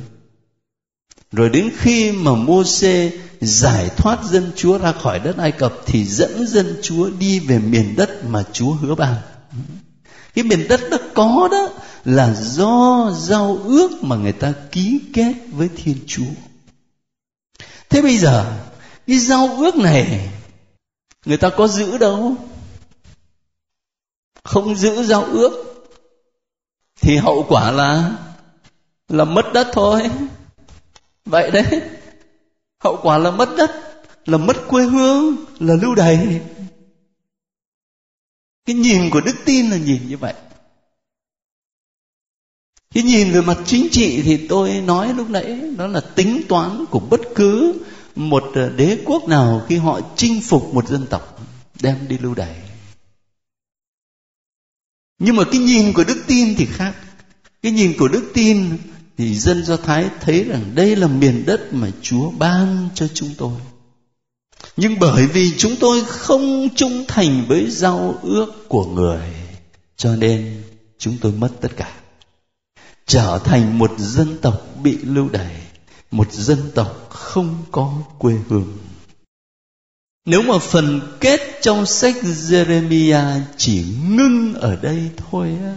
Rồi 1.33 1.51
đến 1.51 1.71
khi 1.77 2.13
mà 2.13 2.35
Môse 2.35 3.11
giải 3.41 3.91
thoát 3.97 4.25
dân 4.25 4.51
Chúa 4.57 4.79
ra 4.79 4.93
khỏi 4.93 5.19
đất 5.19 5.37
Ai 5.37 5.53
Cập 5.53 5.75
thì 5.87 6.05
dẫn 6.05 6.47
dân 6.47 6.77
Chúa 6.83 7.11
đi 7.11 7.41
về 7.41 7.59
miền 7.59 7.97
đất 7.97 8.25
mà 8.25 8.43
Chúa 8.53 8.73
hứa 8.73 8.95
ban. 8.95 9.15
Cái 10.35 10.45
miền 10.45 10.69
đất 10.69 10.81
đó 10.91 10.99
có 11.15 11.49
đó 11.53 11.69
là 12.05 12.35
do 12.35 13.11
giao 13.19 13.59
ước 13.65 14.05
mà 14.05 14.17
người 14.17 14.33
ta 14.33 14.53
ký 14.73 15.01
kết 15.15 15.35
với 15.53 15.69
Thiên 15.77 15.97
Chúa. 16.07 16.33
Thế 17.91 18.03
bây 18.03 18.19
giờ 18.19 18.63
cái 19.07 19.19
giao 19.19 19.57
ước 19.59 19.77
này 19.77 20.31
người 21.25 21.37
ta 21.37 21.51
có 21.57 21.69
giữ 21.69 21.99
đâu? 21.99 22.35
Không 24.45 24.75
giữ 24.75 25.03
giao 25.03 25.25
ước 25.25 25.83
thì 27.01 27.17
hậu 27.17 27.47
quả 27.49 27.71
là 27.71 28.13
là 29.09 29.25
mất 29.25 29.53
đất 29.55 29.69
thôi. 29.73 30.11
Vậy 31.25 31.51
đấy. 31.51 31.81
Hậu 32.79 32.99
quả 33.03 33.19
là 33.19 33.31
mất 33.31 33.49
đất, 33.57 33.71
là 34.27 34.39
mất 34.39 34.57
quê 34.69 34.85
hương, 34.85 35.37
là 35.59 35.75
lưu 35.83 35.95
đày. 35.95 36.41
Cái 38.67 38.77
nhìn 38.77 39.11
của 39.11 39.21
đức 39.21 39.37
tin 39.45 39.71
là 39.71 39.77
nhìn 39.77 40.09
như 40.09 40.17
vậy. 40.17 40.35
Cái 42.95 43.03
nhìn 43.03 43.33
về 43.33 43.41
mặt 43.41 43.59
chính 43.67 43.89
trị 43.91 44.23
thì 44.23 44.47
tôi 44.47 44.71
nói 44.81 45.15
lúc 45.15 45.31
nãy 45.31 45.61
đó 45.77 45.87
là 45.87 46.01
tính 46.01 46.43
toán 46.49 46.85
của 46.91 47.01
bất 47.01 47.21
cứ 47.35 47.75
một 48.17 48.45
ờ, 48.55 48.71
đế 48.71 48.99
quốc 49.05 49.29
nào 49.29 49.67
khi 49.69 49.77
họ 49.77 50.01
chinh 50.17 50.41
phục 50.41 50.75
một 50.75 50.89
dân 50.89 51.07
tộc 51.07 51.41
đem 51.83 51.97
đi 52.09 52.19
lưu 52.19 52.35
đày. 52.35 52.57
Nhưng 55.19 55.37
mà 55.37 55.45
cái 55.45 55.61
nhìn 55.61 55.93
của 55.93 56.05
đức 56.05 56.23
tin 56.27 56.55
thì 56.55 56.67
khác. 56.67 56.95
Cái 57.63 57.73
nhìn 57.73 57.93
của 57.99 58.09
đức 58.09 58.31
tin 58.35 58.79
thì 59.19 59.35
dân 59.35 59.65
Do 59.65 59.77
Thái 59.77 60.09
thấy 60.21 60.45
rằng 60.45 60.75
đây 60.75 60.97
là 60.97 61.07
miền 61.07 61.45
đất 61.47 61.73
mà 61.73 61.91
Chúa 62.03 62.31
ban 62.31 62.89
cho 62.95 63.09
chúng 63.15 63.31
tôi. 63.39 63.53
Nhưng 64.77 64.99
bởi 64.99 65.27
vì 65.27 65.53
chúng 65.59 65.77
tôi 65.81 66.05
không 66.05 66.69
trung 66.77 67.05
thành 67.09 67.45
với 67.49 67.71
giao 67.71 68.19
ước 68.23 68.69
của 68.69 68.85
người, 68.85 69.21
cho 69.97 70.17
nên 70.17 70.63
chúng 70.99 71.17
tôi 71.21 71.33
mất 71.33 71.51
tất 71.61 71.77
cả. 71.77 72.00
Trở 73.11 73.41
thành 73.45 73.79
một 73.79 73.91
dân 73.99 74.39
tộc 74.43 74.63
bị 74.83 74.99
lưu 75.03 75.29
đày, 75.29 75.57
một 76.11 76.33
dân 76.33 76.59
tộc 76.75 77.07
không 77.11 77.65
có 77.73 77.93
quê 78.19 78.35
hương. 78.49 78.79
Nếu 80.27 80.43
mà 80.43 80.59
phần 80.59 81.01
kết 81.21 81.41
trong 81.63 81.87
sách 81.87 82.15
Jeremiah 82.23 83.41
chỉ 83.57 83.85
ngưng 84.09 84.55
ở 84.55 84.77
đây 84.77 85.11
thôi 85.17 85.57
á, 85.63 85.75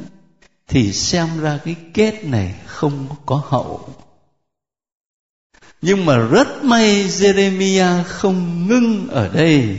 thì 0.67 0.93
xem 0.93 1.27
ra 1.39 1.59
cái 1.65 1.75
kết 1.93 2.23
này 2.23 2.55
không 2.65 3.07
có 3.25 3.41
hậu 3.45 3.89
nhưng 5.81 6.05
mà 6.05 6.17
rất 6.17 6.63
may 6.63 7.07
Jeremiah 7.07 8.03
không 8.03 8.67
ngưng 8.67 9.07
ở 9.07 9.27
đây 9.27 9.77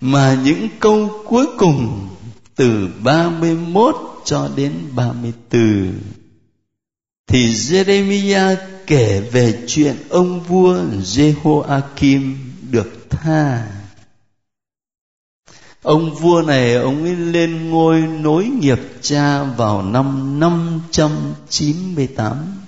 mà 0.00 0.38
những 0.44 0.68
câu 0.80 1.22
cuối 1.24 1.46
cùng 1.58 2.08
từ 2.56 2.88
31 3.02 3.96
cho 4.24 4.50
đến 4.56 4.72
34 4.96 5.92
thì 7.26 7.54
Jeremiah 7.54 8.56
kể 8.86 9.20
về 9.20 9.64
chuyện 9.66 9.96
ông 10.08 10.40
vua 10.40 10.84
Jehoiakim 10.84 12.34
được 12.70 13.06
tha 13.10 13.70
Ông 15.82 16.14
vua 16.14 16.42
này 16.42 16.74
ông 16.74 17.02
ấy 17.02 17.16
lên 17.16 17.70
ngôi 17.70 18.00
nối 18.00 18.44
nghiệp 18.44 18.80
cha 19.00 19.42
vào 19.42 19.82
năm 19.82 20.40
598 20.40 22.60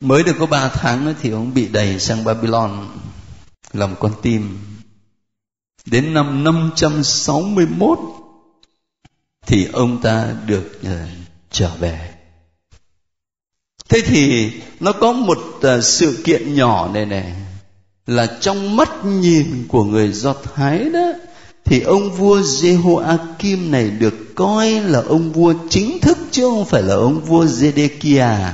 Mới 0.00 0.22
được 0.22 0.36
có 0.38 0.46
ba 0.46 0.68
tháng 0.68 1.04
nữa 1.04 1.14
thì 1.20 1.30
ông 1.30 1.54
bị 1.54 1.68
đẩy 1.68 2.00
sang 2.00 2.24
Babylon 2.24 2.88
làm 3.72 3.94
con 4.00 4.12
tim. 4.22 4.58
Đến 5.86 6.14
năm 6.14 6.44
561 6.44 7.98
thì 9.46 9.68
ông 9.72 10.02
ta 10.02 10.34
được 10.46 10.80
uh, 10.86 10.92
trở 11.50 11.70
về. 11.78 12.11
Thế 13.92 14.00
thì 14.00 14.50
nó 14.80 14.92
có 14.92 15.12
một 15.12 15.38
ờ, 15.60 15.80
sự 15.80 16.18
kiện 16.24 16.54
nhỏ 16.54 16.88
này 16.94 17.06
này 17.06 17.32
là 18.06 18.26
trong 18.40 18.76
mắt 18.76 19.04
nhìn 19.04 19.64
của 19.68 19.84
người 19.84 20.12
Do 20.12 20.34
Thái 20.54 20.84
đó, 20.84 21.12
thì 21.64 21.80
ông 21.80 22.10
vua 22.10 22.40
Jehoiakim 22.40 23.70
này 23.70 23.90
được 23.90 24.34
coi 24.34 24.70
là 24.70 25.02
ông 25.08 25.32
vua 25.32 25.54
chính 25.70 26.00
thức 26.00 26.18
chứ 26.30 26.42
không 26.42 26.64
phải 26.64 26.82
là 26.82 26.94
ông 26.94 27.20
vua 27.20 27.44
Zedekiah. 27.44 28.48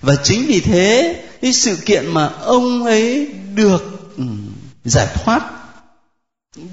Và 0.00 0.16
chính 0.22 0.46
vì 0.46 0.60
thế, 0.60 1.22
cái 1.42 1.52
sự 1.52 1.76
kiện 1.86 2.06
mà 2.06 2.26
ông 2.26 2.84
ấy 2.84 3.28
được 3.54 4.14
ừ, 4.16 4.24
giải 4.84 5.06
thoát, 5.14 5.42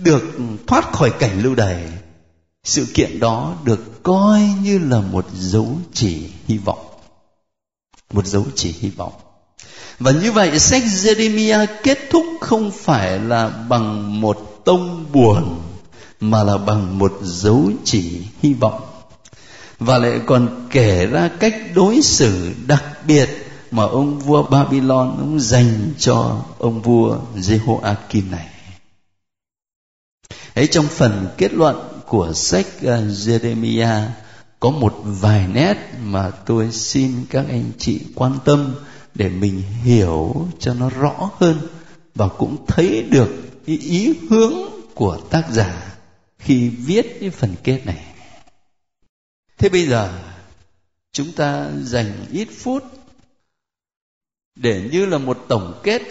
được 0.03 0.23
thoát 0.67 0.91
khỏi 0.91 1.11
cảnh 1.19 1.41
lưu 1.43 1.55
đày, 1.55 1.83
sự 2.63 2.87
kiện 2.93 3.19
đó 3.19 3.55
được 3.63 4.03
coi 4.03 4.41
như 4.63 4.79
là 4.79 5.01
một 5.01 5.25
dấu 5.33 5.77
chỉ 5.93 6.21
hy 6.47 6.57
vọng 6.57 6.84
một 8.13 8.25
dấu 8.25 8.45
chỉ 8.55 8.75
hy 8.79 8.89
vọng 8.89 9.13
và 9.99 10.11
như 10.11 10.31
vậy 10.31 10.59
sách 10.59 10.83
Jeremiah 10.83 11.67
kết 11.83 11.99
thúc 12.09 12.25
không 12.41 12.71
phải 12.71 13.19
là 13.19 13.49
bằng 13.69 14.21
một 14.21 14.61
tông 14.65 15.05
buồn, 15.13 15.61
mà 16.19 16.43
là 16.43 16.57
bằng 16.57 16.99
một 16.99 17.17
dấu 17.21 17.71
chỉ 17.83 18.21
hy 18.41 18.53
vọng 18.53 18.81
và 19.79 19.97
lại 19.97 20.19
còn 20.25 20.67
kể 20.71 21.05
ra 21.05 21.29
cách 21.39 21.55
đối 21.75 22.01
xử 22.01 22.53
đặc 22.67 22.83
biệt 23.07 23.29
mà 23.71 23.83
ông 23.83 24.19
vua 24.19 24.43
Babylon 24.43 25.17
ông 25.19 25.39
dành 25.39 25.93
cho 25.97 26.41
ông 26.59 26.81
vua 26.81 27.17
Jehoiakim 27.35 28.31
này. 28.31 28.47
Ấy 30.55 30.67
trong 30.67 30.87
phần 30.87 31.27
kết 31.37 31.53
luận 31.53 31.75
của 32.07 32.33
sách 32.33 32.65
ờ, 32.83 33.01
Jeremiah 33.01 34.07
có 34.65 34.71
một 34.71 35.01
vài 35.03 35.47
nét 35.47 35.77
mà 36.03 36.31
tôi 36.31 36.71
xin 36.71 37.25
các 37.29 37.45
anh 37.49 37.71
chị 37.77 38.01
quan 38.15 38.37
tâm 38.45 38.75
để 39.15 39.29
mình 39.29 39.61
hiểu 39.61 40.47
cho 40.59 40.73
nó 40.73 40.89
rõ 40.89 41.31
hơn 41.39 41.59
và 42.15 42.27
cũng 42.27 42.65
thấy 42.67 43.03
được 43.03 43.29
cái 43.65 43.77
ý 43.77 44.13
hướng 44.29 44.53
của 44.93 45.21
tác 45.29 45.43
giả 45.51 45.95
khi 46.39 46.69
viết 46.69 47.17
cái 47.19 47.29
phần 47.29 47.55
kết 47.63 47.81
này. 47.85 48.05
Thế 49.57 49.69
bây 49.69 49.87
giờ, 49.87 50.21
chúng 51.11 51.31
ta 51.31 51.69
dành 51.81 52.25
ít 52.31 52.47
phút 52.57 52.83
để 54.55 54.89
như 54.91 55.05
là 55.05 55.17
một 55.17 55.45
tổng 55.47 55.79
kết 55.83 56.01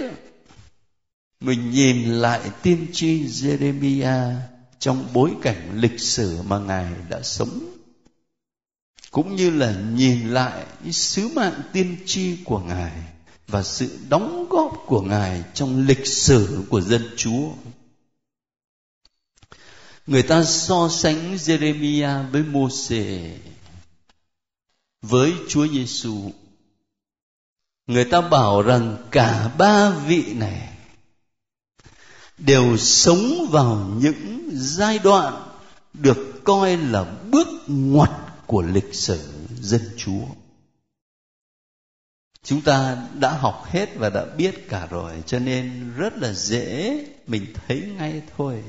mình 1.40 1.70
nhìn 1.70 2.04
lại 2.04 2.40
tiên 2.62 2.86
tri 2.92 3.24
Jeremiah 3.24 4.34
trong 4.78 5.06
bối 5.12 5.30
cảnh 5.42 5.70
lịch 5.74 6.00
sử 6.00 6.42
mà 6.42 6.58
ngài 6.58 6.86
đã 7.08 7.22
sống 7.22 7.73
cũng 9.14 9.36
như 9.36 9.50
là 9.50 9.74
nhìn 9.94 10.28
lại 10.28 10.66
sứ 10.92 11.28
mạng 11.28 11.62
tiên 11.72 11.96
tri 12.06 12.36
của 12.44 12.58
ngài 12.58 12.92
và 13.48 13.62
sự 13.62 13.98
đóng 14.08 14.46
góp 14.50 14.82
của 14.86 15.00
ngài 15.00 15.42
trong 15.54 15.86
lịch 15.86 16.06
sử 16.06 16.64
của 16.68 16.80
dân 16.80 17.10
chúa. 17.16 17.48
Người 20.06 20.22
ta 20.22 20.44
so 20.44 20.88
sánh 20.88 21.36
Jeremiah 21.36 22.30
với 22.30 22.42
Môse 22.42 23.36
với 25.02 25.32
Chúa 25.48 25.66
Giêsu 25.68 26.30
người 27.86 28.04
ta 28.04 28.20
bảo 28.20 28.62
rằng 28.62 28.96
cả 29.10 29.50
ba 29.58 29.90
vị 29.90 30.34
này 30.34 30.68
đều 32.38 32.76
sống 32.76 33.46
vào 33.50 33.90
những 33.98 34.50
giai 34.52 34.98
đoạn 34.98 35.48
được 35.92 36.44
coi 36.44 36.76
là 36.76 37.04
bước 37.30 37.48
ngoặt 37.66 38.10
của 38.46 38.62
lịch 38.62 38.94
sử 38.94 39.46
dân 39.60 39.82
chúa. 39.96 40.24
Chúng 42.42 42.60
ta 42.60 43.08
đã 43.14 43.30
học 43.30 43.64
hết 43.66 43.88
và 43.96 44.10
đã 44.10 44.24
biết 44.24 44.68
cả 44.68 44.86
rồi, 44.90 45.22
cho 45.26 45.38
nên 45.38 45.94
rất 45.96 46.12
là 46.16 46.32
dễ 46.32 46.98
mình 47.26 47.46
thấy 47.54 47.80
ngay 47.98 48.22
thôi. 48.36 48.62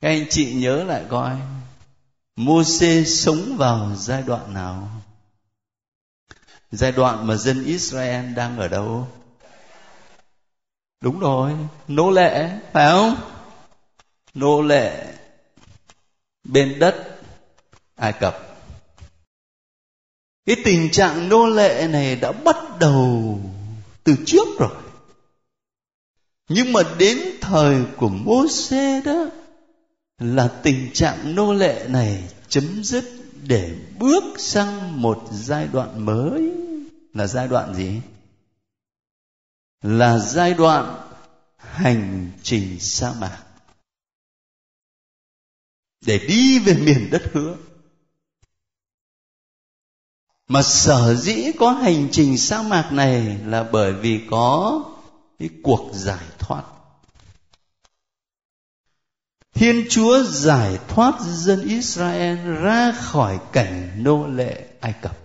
Các 0.00 0.08
anh 0.08 0.26
chị 0.30 0.54
nhớ 0.54 0.84
lại 0.84 1.04
coi 1.08 1.36
Môse 2.36 3.04
sống 3.04 3.56
vào 3.56 3.96
giai 3.96 4.22
đoạn 4.22 4.54
nào? 4.54 4.88
Giai 6.72 6.92
đoạn 6.92 7.26
mà 7.26 7.36
dân 7.36 7.64
Israel 7.64 8.34
đang 8.34 8.58
ở 8.58 8.68
đâu? 8.68 9.08
Đúng 11.00 11.20
rồi, 11.20 11.52
nô 11.88 12.10
lệ, 12.10 12.58
phải 12.72 12.90
không? 12.90 13.16
Nô 14.34 14.62
lệ 14.62 15.14
bên 16.44 16.78
đất 16.78 17.19
ai 18.00 18.12
cập. 18.12 18.56
Cái 20.46 20.56
tình 20.64 20.90
trạng 20.90 21.28
nô 21.28 21.46
lệ 21.46 21.88
này 21.88 22.16
đã 22.16 22.32
bắt 22.32 22.56
đầu 22.80 23.40
từ 24.04 24.16
trước 24.26 24.48
rồi. 24.58 24.74
Nhưng 26.48 26.72
mà 26.72 26.80
đến 26.98 27.18
thời 27.40 27.84
của 27.96 28.08
mô 28.08 28.48
xê 28.48 29.00
đó 29.00 29.26
là 30.18 30.48
tình 30.62 30.90
trạng 30.92 31.34
nô 31.34 31.52
lệ 31.52 31.86
này 31.88 32.24
chấm 32.48 32.84
dứt 32.84 33.04
để 33.42 33.74
bước 33.98 34.24
sang 34.38 35.02
một 35.02 35.28
giai 35.32 35.68
đoạn 35.72 36.04
mới. 36.04 36.52
Là 37.14 37.26
giai 37.26 37.48
đoạn 37.48 37.74
gì? 37.74 38.00
Là 39.82 40.18
giai 40.18 40.54
đoạn 40.54 41.10
hành 41.56 42.30
trình 42.42 42.80
sa 42.80 43.12
mạc. 43.20 43.42
Để 46.06 46.18
đi 46.28 46.58
về 46.58 46.74
miền 46.74 47.08
đất 47.10 47.22
hứa 47.32 47.56
mà 50.50 50.62
sở 50.62 51.14
dĩ 51.14 51.52
có 51.58 51.70
hành 51.70 52.08
trình 52.12 52.38
sa 52.38 52.62
mạc 52.62 52.92
này 52.92 53.38
là 53.46 53.62
bởi 53.62 53.92
vì 53.92 54.20
có 54.30 54.82
cái 55.38 55.48
cuộc 55.62 55.90
giải 55.92 56.24
thoát 56.38 56.62
Thiên 59.54 59.84
Chúa 59.90 60.22
giải 60.22 60.78
thoát 60.88 61.14
dân 61.20 61.64
Israel 61.64 62.38
ra 62.62 62.92
khỏi 62.92 63.38
cảnh 63.52 63.90
nô 64.04 64.26
lệ 64.26 64.66
Ai 64.80 64.94
Cập. 65.02 65.18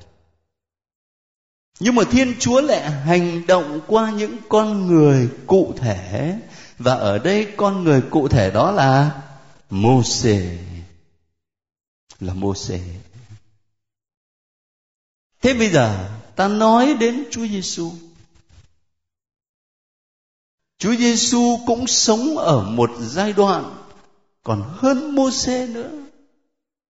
Nhưng 1.79 1.95
mà 1.95 2.03
Thiên 2.11 2.33
Chúa 2.39 2.61
lại 2.61 2.91
hành 2.91 3.47
động 3.47 3.81
qua 3.88 4.11
những 4.11 4.38
con 4.49 4.88
người 4.88 5.29
cụ 5.47 5.73
thể 5.77 6.39
và 6.77 6.93
ở 6.93 7.17
đây 7.17 7.47
con 7.57 7.83
người 7.83 8.01
cụ 8.01 8.27
thể 8.27 8.51
đó 8.51 8.71
là 8.71 9.21
Môse 9.69 10.57
là 12.19 12.33
Môse. 12.33 12.79
Thế 15.45 15.53
bây 15.53 15.69
giờ, 15.69 16.10
ta 16.36 16.47
nói 16.47 16.93
đến 16.93 17.25
Chúa 17.31 17.47
Giêsu. 17.47 17.91
Chúa 20.77 20.95
Giêsu 20.95 21.60
cũng 21.67 21.88
sống 21.88 22.38
ở 22.38 22.62
một 22.62 22.91
giai 23.01 23.34
đoạn, 23.34 23.86
còn 24.43 24.63
hơn 24.77 25.15
Môse 25.15 25.67
nữa, 25.67 25.91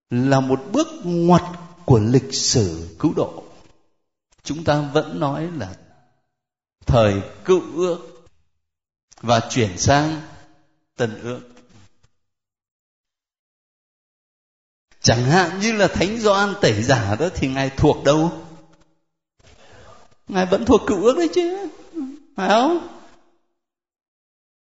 là 0.09 0.39
một 0.39 0.61
bước 0.71 0.87
ngoặt 1.03 1.43
của 1.85 1.99
lịch 1.99 2.33
sử 2.33 2.95
cứu 2.99 3.13
độ. 3.13 3.43
Chúng 4.43 4.63
ta 4.63 4.89
vẫn 4.93 5.19
nói 5.19 5.49
là 5.57 5.75
thời 6.85 7.21
cựu 7.45 7.61
ước 7.75 8.25
và 9.21 9.47
chuyển 9.49 9.77
sang 9.77 10.21
tân 10.95 11.21
ước. 11.21 11.41
Chẳng 15.01 15.25
hạn 15.25 15.59
như 15.59 15.71
là 15.71 15.87
Thánh 15.87 16.19
Gioan 16.19 16.53
tẩy 16.61 16.83
giả 16.83 17.15
đó 17.15 17.29
thì 17.35 17.47
Ngài 17.47 17.69
thuộc 17.69 18.03
đâu? 18.03 18.44
Ngài 20.27 20.45
vẫn 20.45 20.65
thuộc 20.65 20.81
cựu 20.87 21.03
ước 21.03 21.17
đấy 21.17 21.29
chứ. 21.35 21.67
Phải 22.35 22.49
không? 22.49 22.87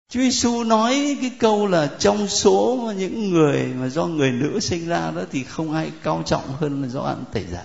Chúa 0.08 0.20
Giêsu 0.20 0.64
nói 0.64 1.16
cái 1.20 1.30
câu 1.38 1.66
là 1.66 1.96
trong 1.98 2.28
số 2.28 2.92
những 2.96 3.30
người 3.30 3.66
mà 3.66 3.88
do 3.88 4.06
người 4.06 4.32
nữ 4.32 4.60
sinh 4.60 4.88
ra 4.88 5.10
đó 5.10 5.22
thì 5.30 5.44
không 5.44 5.72
ai 5.72 5.92
cao 6.02 6.22
trọng 6.26 6.52
hơn 6.60 6.82
là 6.82 6.88
do 6.88 7.00
ăn 7.00 7.24
tẩy 7.32 7.44
giả. 7.52 7.64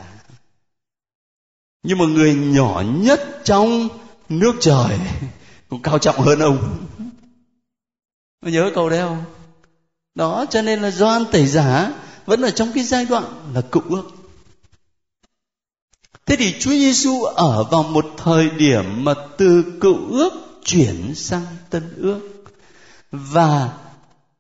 Nhưng 1.84 1.98
mà 1.98 2.06
người 2.06 2.36
nhỏ 2.36 2.84
nhất 2.96 3.42
trong 3.44 3.90
nước 4.30 4.54
trời 4.60 5.00
cũng 5.70 5.82
cao 5.82 6.00
trọng 6.00 6.20
hơn 6.20 6.40
ông. 6.40 6.86
Có 8.42 8.50
nhớ 8.50 8.72
câu 8.76 8.90
đấy 8.90 9.00
không? 9.00 9.24
Đó, 10.16 10.46
cho 10.50 10.62
nên 10.62 10.82
là 10.82 10.92
do 10.92 11.10
ăn 11.10 11.24
tẩy 11.32 11.48
giả 11.48 11.94
vẫn 12.26 12.42
ở 12.42 12.52
trong 12.52 12.72
cái 12.76 12.84
giai 12.84 13.06
đoạn 13.06 13.24
là 13.54 13.62
cựu 13.62 13.84
ước. 13.90 14.19
Thế 16.30 16.36
thì 16.36 16.56
Chúa 16.60 16.72
Giêsu 16.72 17.24
ở 17.24 17.64
vào 17.64 17.84
một 17.84 18.06
thời 18.18 18.50
điểm 18.50 19.04
mà 19.04 19.14
từ 19.38 19.64
cựu 19.82 20.12
ước 20.12 20.34
chuyển 20.66 21.16
sang 21.16 21.46
tân 21.70 21.94
ước 21.98 22.44
và 23.12 23.78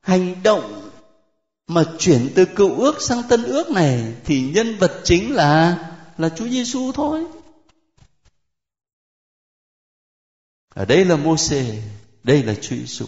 hành 0.01 0.43
động 0.43 0.89
mà 1.67 1.83
chuyển 1.99 2.29
từ 2.35 2.45
cựu 2.45 2.79
ước 2.79 3.01
sang 3.01 3.21
tân 3.29 3.43
ước 3.43 3.71
này 3.71 4.13
thì 4.25 4.51
nhân 4.51 4.77
vật 4.77 5.01
chính 5.03 5.35
là 5.35 5.77
là 6.17 6.29
Chúa 6.29 6.47
Giêsu 6.47 6.91
thôi. 6.91 7.25
Ở 10.75 10.85
đây 10.85 11.05
là 11.05 11.15
Môse, 11.15 11.81
đây 12.23 12.43
là 12.43 12.55
Chúa 12.61 12.75
Giêsu. 12.75 13.07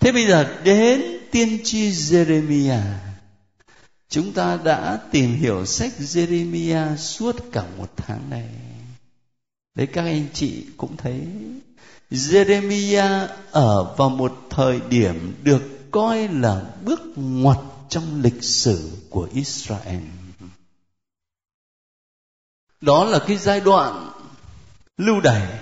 Thế 0.00 0.12
bây 0.12 0.26
giờ 0.26 0.60
đến 0.64 1.02
tiên 1.30 1.58
tri 1.64 1.90
Jeremiah. 1.90 3.13
Chúng 4.14 4.32
ta 4.32 4.58
đã 4.64 5.00
tìm 5.10 5.34
hiểu 5.34 5.66
sách 5.66 5.92
Jeremiah 5.98 6.96
suốt 6.96 7.36
cả 7.52 7.66
một 7.78 7.92
tháng 7.96 8.30
này. 8.30 8.48
Đấy, 9.74 9.86
các 9.86 10.02
anh 10.02 10.26
chị 10.34 10.66
cũng 10.76 10.96
thấy, 10.96 11.26
Jeremiah 12.10 13.28
ở 13.50 13.94
vào 13.96 14.08
một 14.08 14.46
thời 14.50 14.80
điểm 14.80 15.34
được 15.42 15.62
coi 15.90 16.28
là 16.28 16.62
bước 16.84 17.00
ngoặt 17.16 17.58
trong 17.88 18.22
lịch 18.22 18.44
sử 18.44 18.90
của 19.10 19.28
Israel. 19.34 20.02
Đó 22.80 23.04
là 23.04 23.18
cái 23.26 23.36
giai 23.36 23.60
đoạn 23.60 24.12
lưu 24.96 25.20
đày. 25.20 25.58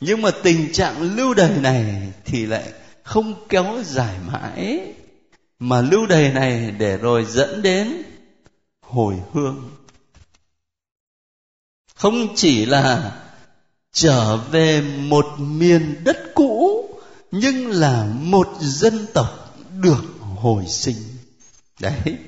Nhưng 0.00 0.22
mà 0.22 0.30
tình 0.42 0.72
trạng 0.72 1.16
lưu 1.16 1.34
đày 1.34 1.50
này 1.60 2.12
thì 2.24 2.46
lại 2.46 2.72
không 3.02 3.46
kéo 3.48 3.82
dài 3.84 4.18
mãi 4.26 4.94
mà 5.60 5.80
lưu 5.80 6.06
đày 6.06 6.32
này 6.32 6.70
để 6.70 6.96
rồi 6.96 7.24
dẫn 7.24 7.62
đến 7.62 8.02
hồi 8.80 9.14
hương. 9.32 9.70
Không 11.94 12.34
chỉ 12.36 12.66
là 12.66 13.16
trở 13.92 14.36
về 14.36 14.80
một 14.80 15.26
miền 15.38 16.04
đất 16.04 16.18
cũ, 16.34 16.84
nhưng 17.30 17.70
là 17.70 18.06
một 18.20 18.48
dân 18.60 19.06
tộc 19.14 19.56
được 19.80 20.04
hồi 20.36 20.66
sinh. 20.66 20.96
Đấy. 21.80 22.18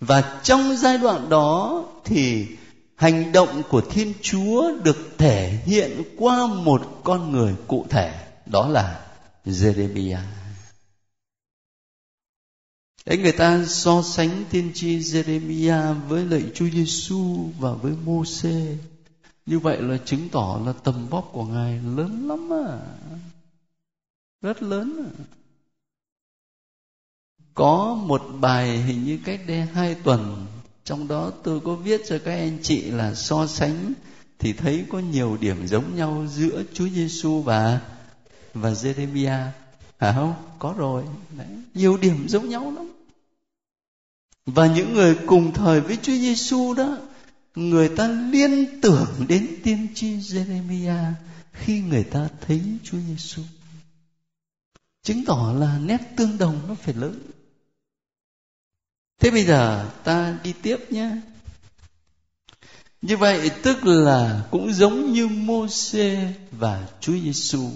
Và 0.00 0.40
trong 0.42 0.76
giai 0.76 0.98
đoạn 0.98 1.28
đó 1.28 1.84
thì 2.04 2.46
hành 2.96 3.32
động 3.32 3.62
của 3.68 3.80
thiên 3.80 4.12
chúa 4.22 4.72
được 4.82 5.14
thể 5.18 5.58
hiện 5.64 6.02
qua 6.18 6.46
một 6.46 7.00
con 7.04 7.32
người 7.32 7.54
cụ 7.66 7.86
thể, 7.90 8.14
đó 8.46 8.68
là 8.68 9.00
jeremiah 9.46 10.45
Đấy, 13.06 13.18
người 13.18 13.32
ta 13.32 13.64
so 13.64 14.02
sánh 14.02 14.44
tiên 14.50 14.70
tri 14.74 14.98
Jeremiah 14.98 15.94
với 16.08 16.24
lại 16.24 16.42
Chúa 16.54 16.68
Giêsu 16.68 17.50
và 17.58 17.72
với 17.72 17.92
Môse. 18.04 18.76
Như 19.46 19.58
vậy 19.58 19.82
là 19.82 19.98
chứng 20.04 20.28
tỏ 20.28 20.60
là 20.66 20.72
tầm 20.72 21.08
vóc 21.08 21.28
của 21.32 21.44
ngài 21.44 21.80
lớn 21.96 22.28
lắm 22.28 22.52
à. 22.52 22.78
Rất 24.42 24.62
lớn 24.62 24.96
à. 25.04 25.10
Có 27.54 27.94
một 28.06 28.22
bài 28.40 28.78
hình 28.78 29.04
như 29.04 29.18
cách 29.24 29.40
đây 29.46 29.60
hai 29.60 29.94
tuần, 29.94 30.46
trong 30.84 31.08
đó 31.08 31.32
tôi 31.42 31.60
có 31.60 31.74
viết 31.74 32.00
cho 32.08 32.18
các 32.24 32.32
anh 32.32 32.58
chị 32.62 32.80
là 32.80 33.14
so 33.14 33.46
sánh 33.46 33.92
thì 34.38 34.52
thấy 34.52 34.84
có 34.88 34.98
nhiều 34.98 35.36
điểm 35.40 35.66
giống 35.66 35.96
nhau 35.96 36.26
giữa 36.28 36.62
Chúa 36.72 36.88
Giêsu 36.88 37.42
và 37.42 37.80
và 38.54 38.70
Jeremiah. 38.70 39.48
Hả 39.98 40.12
không? 40.12 40.34
Có 40.58 40.74
rồi. 40.78 41.04
Đấy. 41.38 41.46
nhiều 41.74 41.96
điểm 41.96 42.28
giống 42.28 42.48
nhau 42.48 42.72
lắm 42.76 42.95
và 44.46 44.66
những 44.66 44.94
người 44.94 45.16
cùng 45.26 45.52
thời 45.52 45.80
với 45.80 45.98
Chúa 46.02 46.12
Giêsu 46.12 46.74
đó, 46.74 46.98
người 47.54 47.88
ta 47.88 48.08
liên 48.08 48.80
tưởng 48.80 49.06
đến 49.28 49.60
tiên 49.62 49.88
tri 49.94 50.16
Jeremiah 50.16 51.12
khi 51.52 51.80
người 51.80 52.04
ta 52.04 52.28
thấy 52.46 52.62
Chúa 52.82 52.98
Giêsu. 53.08 53.42
Chứng 55.02 55.24
tỏ 55.24 55.54
là 55.58 55.78
nét 55.78 55.98
tương 56.16 56.38
đồng 56.38 56.60
nó 56.68 56.74
phải 56.74 56.94
lớn. 56.94 57.20
Thế 59.18 59.30
bây 59.30 59.44
giờ 59.44 59.90
ta 60.04 60.38
đi 60.44 60.52
tiếp 60.62 60.76
nhé. 60.90 61.10
Như 63.02 63.16
vậy, 63.16 63.50
tức 63.62 63.86
là 63.86 64.42
cũng 64.50 64.72
giống 64.72 65.12
như 65.12 65.28
Môse 65.28 66.32
và 66.50 66.88
Chúa 67.00 67.12
Giêsu. 67.12 67.70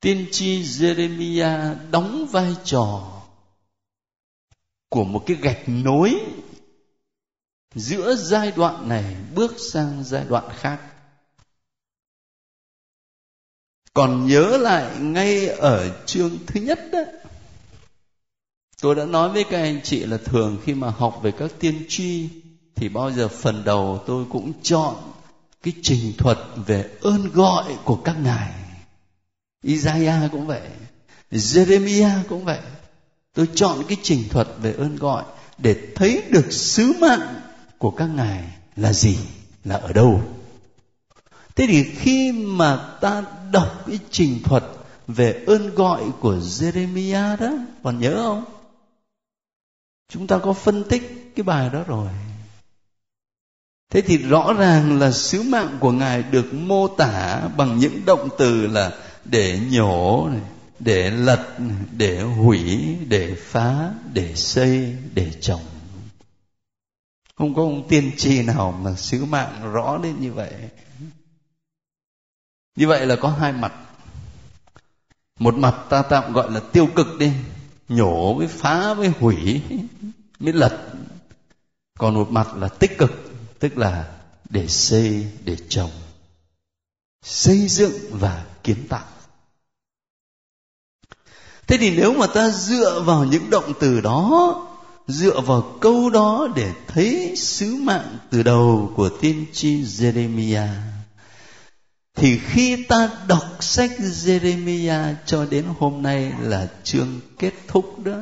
Tiên 0.00 0.26
tri 0.30 0.62
Jeremiah 0.62 1.76
đóng 1.90 2.26
vai 2.26 2.56
trò 2.64 3.19
của 4.90 5.04
một 5.04 5.22
cái 5.26 5.36
gạch 5.36 5.62
nối 5.66 6.20
giữa 7.74 8.14
giai 8.14 8.52
đoạn 8.56 8.88
này 8.88 9.16
bước 9.34 9.54
sang 9.72 10.04
giai 10.04 10.24
đoạn 10.28 10.44
khác. 10.56 10.80
Còn 13.94 14.26
nhớ 14.26 14.56
lại 14.56 14.98
ngay 14.98 15.48
ở 15.48 16.04
chương 16.06 16.38
thứ 16.46 16.60
nhất 16.60 16.80
đó, 16.92 17.00
tôi 18.80 18.94
đã 18.94 19.04
nói 19.04 19.28
với 19.28 19.44
các 19.44 19.58
anh 19.58 19.80
chị 19.82 20.06
là 20.06 20.16
thường 20.24 20.58
khi 20.64 20.74
mà 20.74 20.90
học 20.90 21.20
về 21.22 21.32
các 21.38 21.50
tiên 21.58 21.84
tri 21.88 22.28
thì 22.74 22.88
bao 22.88 23.12
giờ 23.12 23.28
phần 23.28 23.64
đầu 23.64 24.04
tôi 24.06 24.24
cũng 24.30 24.52
chọn 24.62 24.94
cái 25.62 25.74
trình 25.82 26.12
thuật 26.18 26.38
về 26.66 26.90
ơn 27.00 27.30
gọi 27.32 27.76
của 27.84 27.96
các 27.96 28.16
ngài. 28.22 28.52
Isaiah 29.62 30.32
cũng 30.32 30.46
vậy, 30.46 30.68
Jeremiah 31.30 32.22
cũng 32.28 32.44
vậy 32.44 32.60
tôi 33.34 33.48
chọn 33.54 33.82
cái 33.88 33.98
trình 34.02 34.28
thuật 34.30 34.48
về 34.58 34.72
ơn 34.72 34.96
gọi 34.96 35.24
để 35.58 35.76
thấy 35.94 36.22
được 36.30 36.52
sứ 36.52 36.92
mạng 37.00 37.40
của 37.78 37.90
các 37.90 38.06
ngài 38.06 38.44
là 38.76 38.92
gì, 38.92 39.18
là 39.64 39.76
ở 39.76 39.92
đâu. 39.92 40.22
Thế 41.56 41.66
thì 41.66 41.84
khi 41.84 42.32
mà 42.32 42.76
ta 43.00 43.24
đọc 43.52 43.84
cái 43.86 43.98
trình 44.10 44.42
thuật 44.44 44.64
về 45.08 45.44
ơn 45.46 45.74
gọi 45.74 46.02
của 46.20 46.34
Jeremiah 46.34 47.36
đó, 47.36 47.50
còn 47.82 48.00
nhớ 48.00 48.16
không? 48.16 48.44
Chúng 50.08 50.26
ta 50.26 50.38
có 50.38 50.52
phân 50.52 50.84
tích 50.84 51.32
cái 51.36 51.44
bài 51.44 51.70
đó 51.72 51.82
rồi. 51.86 52.08
Thế 53.90 54.00
thì 54.00 54.18
rõ 54.18 54.52
ràng 54.52 54.98
là 54.98 55.10
sứ 55.10 55.42
mạng 55.42 55.76
của 55.80 55.92
ngài 55.92 56.22
được 56.22 56.54
mô 56.54 56.88
tả 56.88 57.48
bằng 57.56 57.78
những 57.78 58.04
động 58.04 58.28
từ 58.38 58.66
là 58.66 58.92
để 59.24 59.60
nhổ 59.70 60.28
này 60.32 60.42
để 60.80 61.10
lật, 61.10 61.56
để 61.96 62.22
hủy, 62.22 62.96
để 63.08 63.34
phá, 63.34 63.94
để 64.12 64.34
xây, 64.34 64.96
để 65.14 65.32
trồng. 65.40 65.62
Không 67.34 67.54
có 67.54 67.62
ông 67.62 67.88
tiên 67.88 68.10
tri 68.16 68.42
nào 68.42 68.72
mà 68.72 68.94
sứ 68.94 69.24
mạng 69.24 69.72
rõ 69.72 69.98
đến 70.02 70.20
như 70.20 70.32
vậy. 70.32 70.52
Như 72.76 72.86
vậy 72.86 73.06
là 73.06 73.16
có 73.16 73.28
hai 73.28 73.52
mặt. 73.52 73.72
Một 75.38 75.54
mặt 75.54 75.74
ta 75.90 76.02
tạm 76.02 76.32
gọi 76.32 76.50
là 76.50 76.60
tiêu 76.72 76.88
cực 76.96 77.06
đi, 77.18 77.32
nhổ 77.88 78.34
với 78.34 78.46
phá 78.46 78.94
với 78.94 79.08
hủy 79.08 79.62
mới 80.38 80.52
lật. 80.52 80.92
Còn 81.98 82.14
một 82.14 82.30
mặt 82.30 82.56
là 82.56 82.68
tích 82.68 82.98
cực, 82.98 83.32
tức 83.58 83.78
là 83.78 84.18
để 84.48 84.68
xây, 84.68 85.32
để 85.44 85.56
trồng, 85.68 85.90
xây 87.22 87.68
dựng 87.68 87.92
và 88.10 88.46
kiến 88.62 88.88
tạo 88.88 89.06
thế 91.70 91.76
thì 91.76 91.96
nếu 91.96 92.14
mà 92.14 92.26
ta 92.26 92.50
dựa 92.50 93.02
vào 93.06 93.24
những 93.24 93.50
động 93.50 93.72
từ 93.80 94.00
đó, 94.00 94.56
dựa 95.06 95.40
vào 95.40 95.76
câu 95.80 96.10
đó 96.10 96.48
để 96.56 96.72
thấy 96.86 97.34
sứ 97.36 97.76
mạng 97.76 98.18
từ 98.30 98.42
đầu 98.42 98.92
của 98.96 99.08
tiên 99.08 99.46
tri 99.52 99.82
Jeremiah, 99.82 100.74
thì 102.16 102.38
khi 102.38 102.84
ta 102.84 103.10
đọc 103.28 103.56
sách 103.60 103.90
Jeremiah 103.98 105.14
cho 105.26 105.46
đến 105.50 105.64
hôm 105.78 106.02
nay 106.02 106.32
là 106.40 106.68
chương 106.84 107.20
kết 107.38 107.52
thúc 107.68 108.04
đó, 108.04 108.18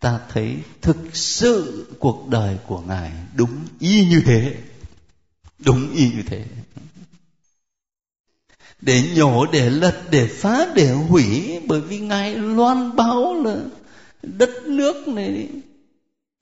ta 0.00 0.18
thấy 0.32 0.56
thực 0.80 0.96
sự 1.12 1.86
cuộc 1.98 2.28
đời 2.28 2.56
của 2.66 2.80
ngài 2.80 3.12
đúng 3.34 3.64
y 3.78 4.06
như 4.06 4.22
thế. 4.26 4.54
Đúng 5.58 5.92
y 5.94 6.10
như 6.10 6.22
thế 6.26 6.44
để 8.82 9.02
nhổ 9.16 9.46
để 9.52 9.70
lật 9.70 10.02
để 10.10 10.26
phá 10.26 10.66
để 10.74 10.92
hủy 10.92 11.58
bởi 11.66 11.80
vì 11.80 11.98
ngài 11.98 12.34
loan 12.34 12.96
báo 12.96 13.34
là 13.34 13.56
đất 14.22 14.50
nước 14.66 15.08
này 15.08 15.48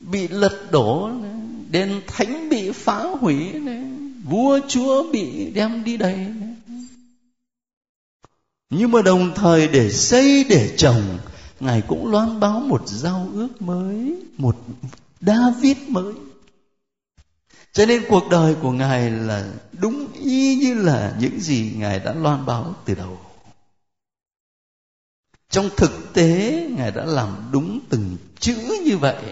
bị 0.00 0.28
lật 0.28 0.72
đổ 0.72 1.10
này, 1.22 1.30
đền 1.70 2.00
thánh 2.06 2.48
bị 2.48 2.70
phá 2.70 3.02
hủy 3.20 3.52
này, 3.52 3.84
vua 4.24 4.60
chúa 4.68 5.12
bị 5.12 5.50
đem 5.50 5.84
đi 5.84 5.96
đầy 5.96 6.16
này. 6.16 6.56
nhưng 8.70 8.90
mà 8.90 9.02
đồng 9.02 9.34
thời 9.34 9.68
để 9.68 9.90
xây 9.90 10.44
để 10.44 10.74
trồng 10.76 11.18
ngài 11.60 11.82
cũng 11.88 12.10
loan 12.10 12.40
báo 12.40 12.60
một 12.60 12.82
giao 12.86 13.30
ước 13.34 13.62
mới 13.62 14.16
một 14.36 14.56
david 15.20 15.76
mới 15.88 16.14
cho 17.72 17.86
nên 17.86 18.04
cuộc 18.08 18.28
đời 18.30 18.54
của 18.62 18.72
ngài 18.72 19.10
là 19.10 19.52
đúng 19.72 20.12
y 20.12 20.54
như 20.56 20.74
là 20.74 21.16
những 21.20 21.40
gì 21.40 21.72
ngài 21.76 21.98
đã 21.98 22.14
loan 22.14 22.46
báo 22.46 22.74
từ 22.84 22.94
đầu. 22.94 23.18
Trong 25.50 25.70
thực 25.76 26.12
tế, 26.14 26.66
ngài 26.76 26.90
đã 26.90 27.04
làm 27.04 27.48
đúng 27.52 27.80
từng 27.88 28.16
chữ 28.40 28.80
như 28.84 28.96
vậy. 28.96 29.22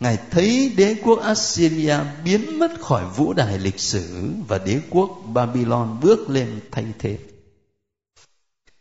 Ngài 0.00 0.18
thấy 0.30 0.72
đế 0.76 0.96
quốc 1.02 1.22
assyria 1.22 1.96
biến 2.24 2.58
mất 2.58 2.80
khỏi 2.80 3.04
vũ 3.16 3.32
đài 3.32 3.58
lịch 3.58 3.80
sử 3.80 4.30
và 4.48 4.58
đế 4.58 4.80
quốc 4.90 5.22
babylon 5.32 6.00
bước 6.02 6.30
lên 6.30 6.60
thay 6.70 6.84
thế. 6.98 7.18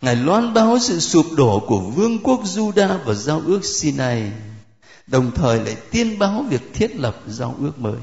Ngài 0.01 0.15
loan 0.15 0.53
báo 0.53 0.79
sự 0.79 0.99
sụp 0.99 1.25
đổ 1.37 1.63
của 1.67 1.79
vương 1.79 2.19
quốc 2.23 2.43
juda 2.43 2.97
và 3.05 3.13
giao 3.13 3.41
ước 3.45 3.65
sinai, 3.65 4.31
đồng 5.07 5.31
thời 5.35 5.59
lại 5.59 5.75
tiên 5.91 6.19
báo 6.19 6.45
việc 6.49 6.61
thiết 6.73 6.95
lập 6.95 7.21
giao 7.27 7.55
ước 7.59 7.79
mới 7.79 7.99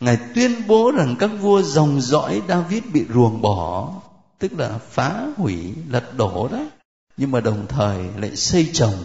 ngài 0.00 0.18
tuyên 0.34 0.66
bố 0.66 0.90
rằng 0.90 1.16
các 1.18 1.30
vua 1.40 1.62
dòng 1.62 2.00
dõi 2.00 2.42
david 2.48 2.82
bị 2.92 3.04
ruồng 3.14 3.42
bỏ, 3.42 3.92
tức 4.38 4.52
là 4.58 4.78
phá 4.90 5.26
hủy, 5.36 5.74
lật 5.88 6.16
đổ 6.16 6.48
đó. 6.48 6.64
Nhưng 7.16 7.30
mà 7.30 7.40
đồng 7.40 7.66
thời 7.68 7.98
lại 8.16 8.36
xây 8.36 8.70
trồng, 8.72 9.04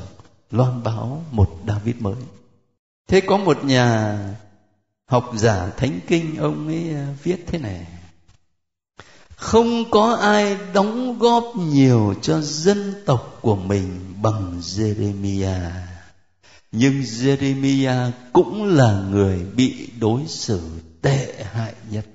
loan 0.52 0.84
báo 0.84 1.24
một 1.32 1.60
david 1.68 1.96
mới. 2.00 2.16
Thế 3.08 3.22
có 3.22 3.38
một 3.38 3.64
nhà 3.64 4.18
học 5.08 5.32
giả 5.36 5.70
thánh 5.78 6.00
kinh, 6.08 6.38
ông 6.38 6.68
ấy 6.68 6.94
à, 6.94 7.08
viết 7.24 7.46
thế 7.48 7.58
này. 7.58 7.88
Không 9.36 9.92
có 9.92 10.14
ai 10.22 10.58
đóng 10.74 11.20
góp 11.20 11.54
nhiều 11.56 12.14
cho 12.22 12.42
dân 12.42 12.94
tộc 13.06 13.38
của 13.42 13.56
mình 13.56 14.00
bằng 14.22 14.60
Jeremiah 14.62 15.72
nhưng 16.72 17.02
Jeremiah 17.02 18.12
cũng 18.34 18.64
là 18.64 19.08
người 19.10 19.46
bị 19.56 19.90
đối 20.00 20.28
xử 20.28 20.70
tệ 21.02 21.44
hại 21.44 21.76
nhất. 21.90 22.06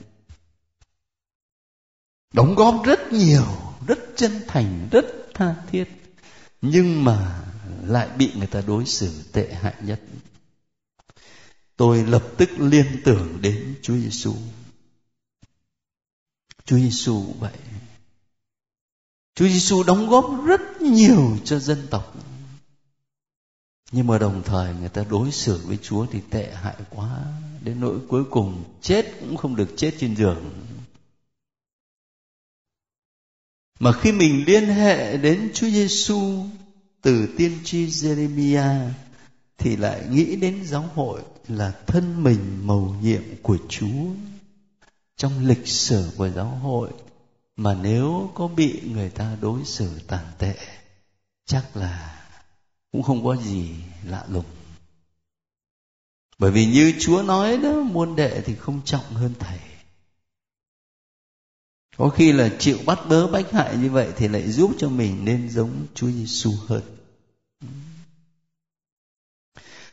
Đóng 2.32 2.54
góp 2.54 2.82
rất 2.84 3.12
nhiều, 3.12 3.46
rất 3.86 3.98
chân 4.16 4.32
thành, 4.48 4.88
rất 4.90 5.04
tha 5.34 5.54
thiết, 5.70 5.84
nhưng 6.62 7.04
mà 7.04 7.42
lại 7.82 8.08
bị 8.18 8.32
người 8.36 8.46
ta 8.46 8.60
đối 8.66 8.86
xử 8.86 9.22
tệ 9.32 9.54
hại 9.54 9.74
nhất. 9.80 10.00
Tôi 11.76 12.04
lập 12.04 12.24
tức 12.36 12.50
liên 12.58 12.86
tưởng 13.04 13.38
đến 13.42 13.74
Chúa 13.82 13.94
Giêsu 13.94 14.34
Chúa 16.66 16.76
Giêsu 16.76 17.22
vậy. 17.38 17.52
Chúa 19.34 19.48
Giêsu 19.48 19.82
đóng 19.82 20.08
góp 20.08 20.44
rất 20.46 20.60
nhiều 20.80 21.38
cho 21.44 21.58
dân 21.58 21.86
tộc 21.90 22.14
nhưng 23.92 24.06
mà 24.06 24.18
đồng 24.18 24.42
thời 24.42 24.74
người 24.74 24.88
ta 24.88 25.04
đối 25.10 25.32
xử 25.32 25.60
với 25.66 25.78
Chúa 25.82 26.06
thì 26.06 26.20
tệ 26.30 26.54
hại 26.54 26.76
quá, 26.90 27.24
đến 27.60 27.80
nỗi 27.80 27.98
cuối 28.08 28.24
cùng 28.30 28.64
chết 28.80 29.06
cũng 29.20 29.36
không 29.36 29.56
được 29.56 29.68
chết 29.76 29.94
trên 29.98 30.16
giường. 30.16 30.52
Mà 33.78 33.92
khi 33.92 34.12
mình 34.12 34.44
liên 34.46 34.66
hệ 34.66 35.16
đến 35.16 35.50
Chúa 35.54 35.68
Giêsu 35.68 36.46
từ 37.02 37.28
tiên 37.36 37.58
tri 37.64 37.86
Jeremia 37.86 38.88
thì 39.58 39.76
lại 39.76 40.02
nghĩ 40.10 40.36
đến 40.36 40.64
giáo 40.64 40.90
hội 40.94 41.22
là 41.48 41.72
thân 41.86 42.22
mình 42.22 42.66
mầu 42.66 42.96
nhiệm 43.02 43.22
của 43.42 43.58
Chúa. 43.68 44.06
Trong 45.16 45.46
lịch 45.46 45.66
sử 45.66 46.10
của 46.16 46.28
giáo 46.28 46.46
hội 46.48 46.90
mà 47.56 47.74
nếu 47.74 48.30
có 48.34 48.48
bị 48.48 48.80
người 48.92 49.10
ta 49.10 49.36
đối 49.40 49.64
xử 49.64 50.00
tàn 50.06 50.24
tệ, 50.38 50.56
chắc 51.46 51.76
là 51.76 52.15
cũng 52.96 53.02
không 53.02 53.24
có 53.24 53.36
gì 53.36 53.68
lạ 54.06 54.24
lùng. 54.28 54.44
Bởi 56.38 56.50
vì 56.50 56.66
như 56.66 56.92
chúa 57.00 57.22
nói 57.22 57.56
đó 57.56 57.72
môn 57.72 58.16
đệ 58.16 58.40
thì 58.40 58.54
không 58.54 58.80
trọng 58.84 59.04
hơn 59.14 59.34
thầy. 59.38 59.58
Có 61.96 62.08
khi 62.08 62.32
là 62.32 62.50
chịu 62.58 62.78
bắt 62.86 62.98
bớ 63.08 63.26
bách 63.26 63.52
hại 63.52 63.76
như 63.76 63.90
vậy 63.90 64.08
thì 64.16 64.28
lại 64.28 64.50
giúp 64.50 64.70
cho 64.78 64.88
mình 64.88 65.24
nên 65.24 65.50
giống 65.50 65.86
chúa 65.94 66.10
giêsu 66.10 66.52
hơn. 66.66 66.82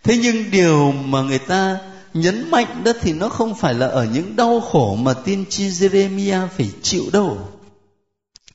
Thế 0.04 0.18
nhưng 0.18 0.52
điều 0.52 0.92
mà 0.92 1.22
người 1.22 1.39
ta 1.39 1.80
nhấn 2.13 2.52
mạnh 2.52 2.84
đó 2.84 2.92
thì 3.02 3.13
nó 3.13 3.30
không 3.30 3.56
phải 3.56 3.74
là 3.74 3.88
ở 3.88 4.06
những 4.06 4.36
đau 4.36 4.62
khổ 4.62 4.96
mà 4.96 5.13
tiên 5.13 5.46
tri 5.50 5.70
Jeremiah 5.70 6.48
phải 6.48 6.72
chịu 6.82 7.04
đâu 7.13 7.50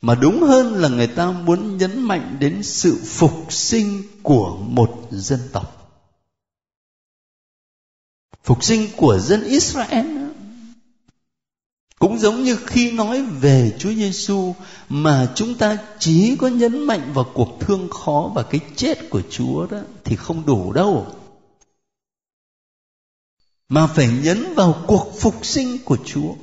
mà 0.00 0.14
đúng 0.14 0.42
hơn 0.42 0.74
là 0.74 0.88
người 0.88 1.06
ta 1.06 1.30
muốn 1.30 1.76
nhấn 1.76 2.00
mạnh 2.00 2.37
đến 2.40 2.62
sự 2.62 3.00
phục 3.04 3.52
sinh 3.52 4.02
của 4.22 4.56
một 4.56 5.08
dân 5.11 5.40
tộc. 5.52 5.74
Phục 8.44 8.64
sinh 8.64 8.88
của 8.96 9.18
dân 9.18 9.44
Israel 9.44 10.18
cũng 11.98 12.18
giống 12.18 12.42
như 12.42 12.56
khi 12.56 12.92
nói 12.92 13.22
về 13.22 13.76
Chúa 13.78 13.92
Giêsu 13.92 14.54
mà 14.88 15.32
chúng 15.34 15.54
ta 15.54 15.78
chỉ 15.98 16.37
có 16.37 16.48
nhấn 16.48 16.87
mạnh 16.87 17.12
vào 17.14 17.30
cuộc 17.34 17.56
thương 17.61 17.88
khó 17.90 18.32
và 18.34 18.42
cái 18.42 18.61
chết 18.76 19.11
của 19.11 19.22
Chúa 19.30 19.66
đó 19.66 19.78
thì 20.04 20.16
không 20.16 20.46
đủ 20.46 20.72
đâu. 20.72 21.06
Mà 23.68 23.87
phải 23.87 24.08
nhấn 24.22 24.54
vào 24.54 24.84
cuộc 24.87 25.12
phục 25.20 25.46
sinh 25.46 25.78
của 25.84 25.96
Chúa. 26.04 26.34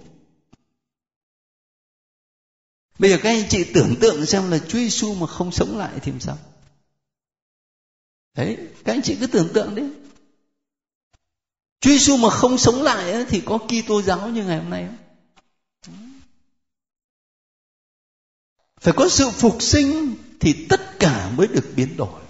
Bây 3.00 3.10
giờ 3.10 3.18
các 3.24 3.30
anh 3.30 3.44
chị 3.50 3.64
tưởng 3.74 3.96
tượng 4.02 4.26
xem 4.26 4.52
là 4.52 4.60
Chúa 4.60 4.78
Giêsu 4.78 5.14
mà 5.14 5.28
không 5.28 5.52
sống 5.52 5.78
lại 5.78 6.00
thì 6.02 6.12
làm 6.12 6.22
sao? 6.22 6.38
Đấy, 8.38 8.58
các 8.86 8.94
anh 8.94 9.02
chị 9.02 9.18
cứ 9.20 9.28
tưởng 9.28 9.50
tượng 9.54 9.76
đấy. 9.76 9.90
Chúa 11.80 11.92
Giêsu 11.92 12.18
mà 12.18 12.30
không 12.30 12.58
sống 12.58 12.82
lại 12.82 13.12
ấy, 13.12 13.26
thì 13.26 13.42
có 13.46 13.58
Kitô 13.58 14.02
giáo 14.02 14.30
như 14.30 14.44
ngày 14.44 14.58
hôm 14.58 14.70
nay 14.70 14.88
không? 14.88 14.98
Phải 18.82 18.94
có 18.98 19.10
sự 19.10 19.30
phục 19.30 19.62
sinh 19.62 20.16
thì 20.40 20.66
tất 20.70 21.00
cả 21.00 21.32
mới 21.38 21.48
được 21.48 21.66
biến 21.76 21.98
đổi. 21.98 22.22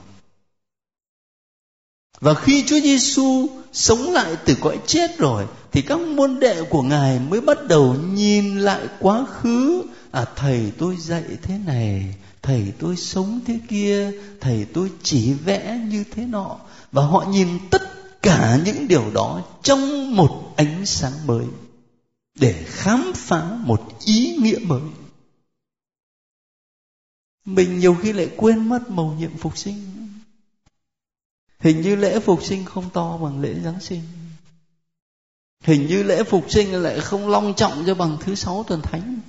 và 2.19 2.33
khi 2.33 2.63
Chúa 2.67 2.79
Giêsu 2.79 3.47
sống 3.73 4.11
lại 4.13 4.35
từ 4.45 4.55
cõi 4.61 4.79
chết 4.87 5.17
rồi 5.17 5.47
thì 5.71 5.81
các 5.81 5.99
môn 5.99 6.39
đệ 6.39 6.63
của 6.69 6.81
ngài 6.81 7.19
mới 7.19 7.41
bắt 7.41 7.57
đầu 7.67 7.93
nhìn 7.93 8.59
lại 8.59 8.87
quá 8.99 9.25
khứ 9.25 9.83
à 10.15 10.25
thầy 10.35 10.71
tôi 10.77 10.97
dạy 10.97 11.23
thế 11.41 11.57
này, 11.57 12.15
thầy 12.41 12.73
tôi 12.79 12.97
sống 12.97 13.39
thế 13.45 13.59
kia, 13.69 14.11
thầy 14.41 14.65
tôi 14.73 14.91
chỉ 15.03 15.33
vẽ 15.33 15.81
như 15.89 16.03
thế 16.11 16.25
nọ. 16.25 16.59
Và 16.91 17.05
họ 17.05 17.25
nhìn 17.29 17.49
tất 17.71 17.81
cả 18.21 18.59
những 18.65 18.87
điều 18.87 19.11
đó 19.13 19.43
trong 19.63 20.15
một 20.15 20.53
ánh 20.57 20.85
sáng 20.85 21.27
mới, 21.27 21.45
để 22.35 22.63
khám 22.67 23.11
phá 23.15 23.57
một 23.59 23.99
ý 24.05 24.35
nghĩa 24.35 24.59
mới. 24.59 24.81
Mình 27.45 27.79
nhiều 27.79 27.95
khi 28.01 28.13
lại 28.13 28.29
quên 28.37 28.69
mất 28.69 28.89
mầu 28.89 29.13
nhiệm 29.19 29.37
phục 29.37 29.57
sinh. 29.57 30.07
Hình 31.59 31.81
như 31.81 31.95
lễ 31.95 32.19
phục 32.19 32.43
sinh 32.43 32.65
không 32.65 32.89
to 32.89 33.17
bằng 33.17 33.41
lễ 33.41 33.53
giáng 33.63 33.79
sinh. 33.81 34.01
Hình 35.63 35.87
như 35.87 36.03
lễ 36.03 36.23
phục 36.23 36.51
sinh 36.51 36.73
lại 36.73 36.99
không 36.99 37.29
long 37.29 37.53
trọng 37.57 37.83
cho 37.87 37.95
bằng 37.95 38.17
thứ 38.21 38.35
sáu 38.35 38.63
tuần 38.67 38.81
thánh 38.81 39.19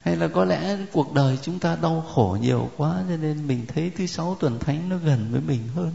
hay 0.00 0.16
là 0.16 0.28
có 0.28 0.44
lẽ 0.44 0.78
cuộc 0.92 1.12
đời 1.12 1.38
chúng 1.42 1.58
ta 1.58 1.76
đau 1.76 2.06
khổ 2.14 2.38
nhiều 2.40 2.70
quá, 2.76 3.04
cho 3.08 3.16
nên 3.16 3.46
mình 3.46 3.66
thấy 3.68 3.90
thứ 3.96 4.06
sáu 4.06 4.36
tuần 4.40 4.58
thánh 4.58 4.88
nó 4.88 4.96
gần 4.96 5.28
với 5.32 5.40
mình 5.40 5.68
hơn. 5.74 5.92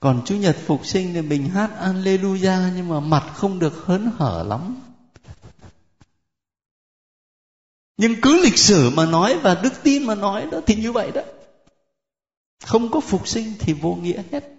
Còn 0.00 0.22
chủ 0.24 0.36
nhật 0.36 0.56
phục 0.66 0.86
sinh 0.86 1.14
thì 1.14 1.22
mình 1.22 1.48
hát 1.48 1.70
alleluia, 1.78 2.56
nhưng 2.76 2.88
mà 2.88 3.00
mặt 3.00 3.32
không 3.34 3.58
được 3.58 3.84
hớn 3.84 4.10
hở 4.16 4.44
lắm. 4.48 4.76
Nhưng 7.96 8.20
cứ 8.20 8.42
lịch 8.42 8.58
sử 8.58 8.90
mà 8.90 9.06
nói 9.06 9.38
và 9.38 9.60
đức 9.62 9.72
tin 9.82 10.06
mà 10.06 10.14
nói 10.14 10.46
đó 10.52 10.60
thì 10.66 10.74
như 10.74 10.92
vậy 10.92 11.10
đó. 11.10 11.22
Không 12.64 12.90
có 12.90 13.00
phục 13.00 13.28
sinh 13.28 13.54
thì 13.58 13.72
vô 13.72 13.94
nghĩa 13.94 14.22
hết 14.32 14.57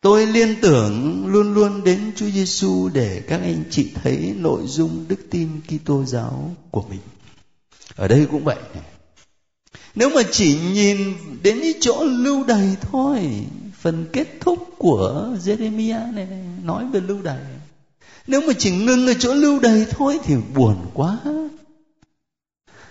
tôi 0.00 0.26
liên 0.26 0.54
tưởng 0.60 1.26
luôn 1.26 1.54
luôn 1.54 1.84
đến 1.84 2.12
Chúa 2.16 2.30
Giêsu 2.30 2.88
để 2.88 3.22
các 3.28 3.40
anh 3.40 3.64
chị 3.70 3.90
thấy 3.94 4.34
nội 4.36 4.62
dung 4.66 5.04
đức 5.08 5.26
tin 5.30 5.48
Kitô 5.68 6.04
giáo 6.04 6.54
của 6.70 6.84
mình. 6.90 7.00
Ở 7.96 8.08
đây 8.08 8.26
cũng 8.30 8.44
vậy 8.44 8.58
nếu 9.98 10.10
mà 10.10 10.22
chỉ 10.30 10.58
nhìn 10.72 11.14
đến 11.42 11.58
cái 11.60 11.74
chỗ 11.80 12.04
lưu 12.04 12.44
đày 12.44 12.76
thôi 12.80 13.46
phần 13.80 14.06
kết 14.12 14.26
thúc 14.40 14.68
của 14.78 15.28
Jeremiah 15.44 16.14
này, 16.14 16.26
này 16.26 16.44
nói 16.62 16.84
về 16.92 17.00
lưu 17.00 17.22
đày. 17.22 17.40
Nếu 18.26 18.40
mà 18.40 18.52
chỉ 18.58 18.70
ngưng 18.70 19.06
ở 19.06 19.14
chỗ 19.18 19.34
lưu 19.34 19.60
đày 19.60 19.86
thôi 19.90 20.18
thì 20.24 20.34
buồn 20.54 20.76
quá. 20.94 21.18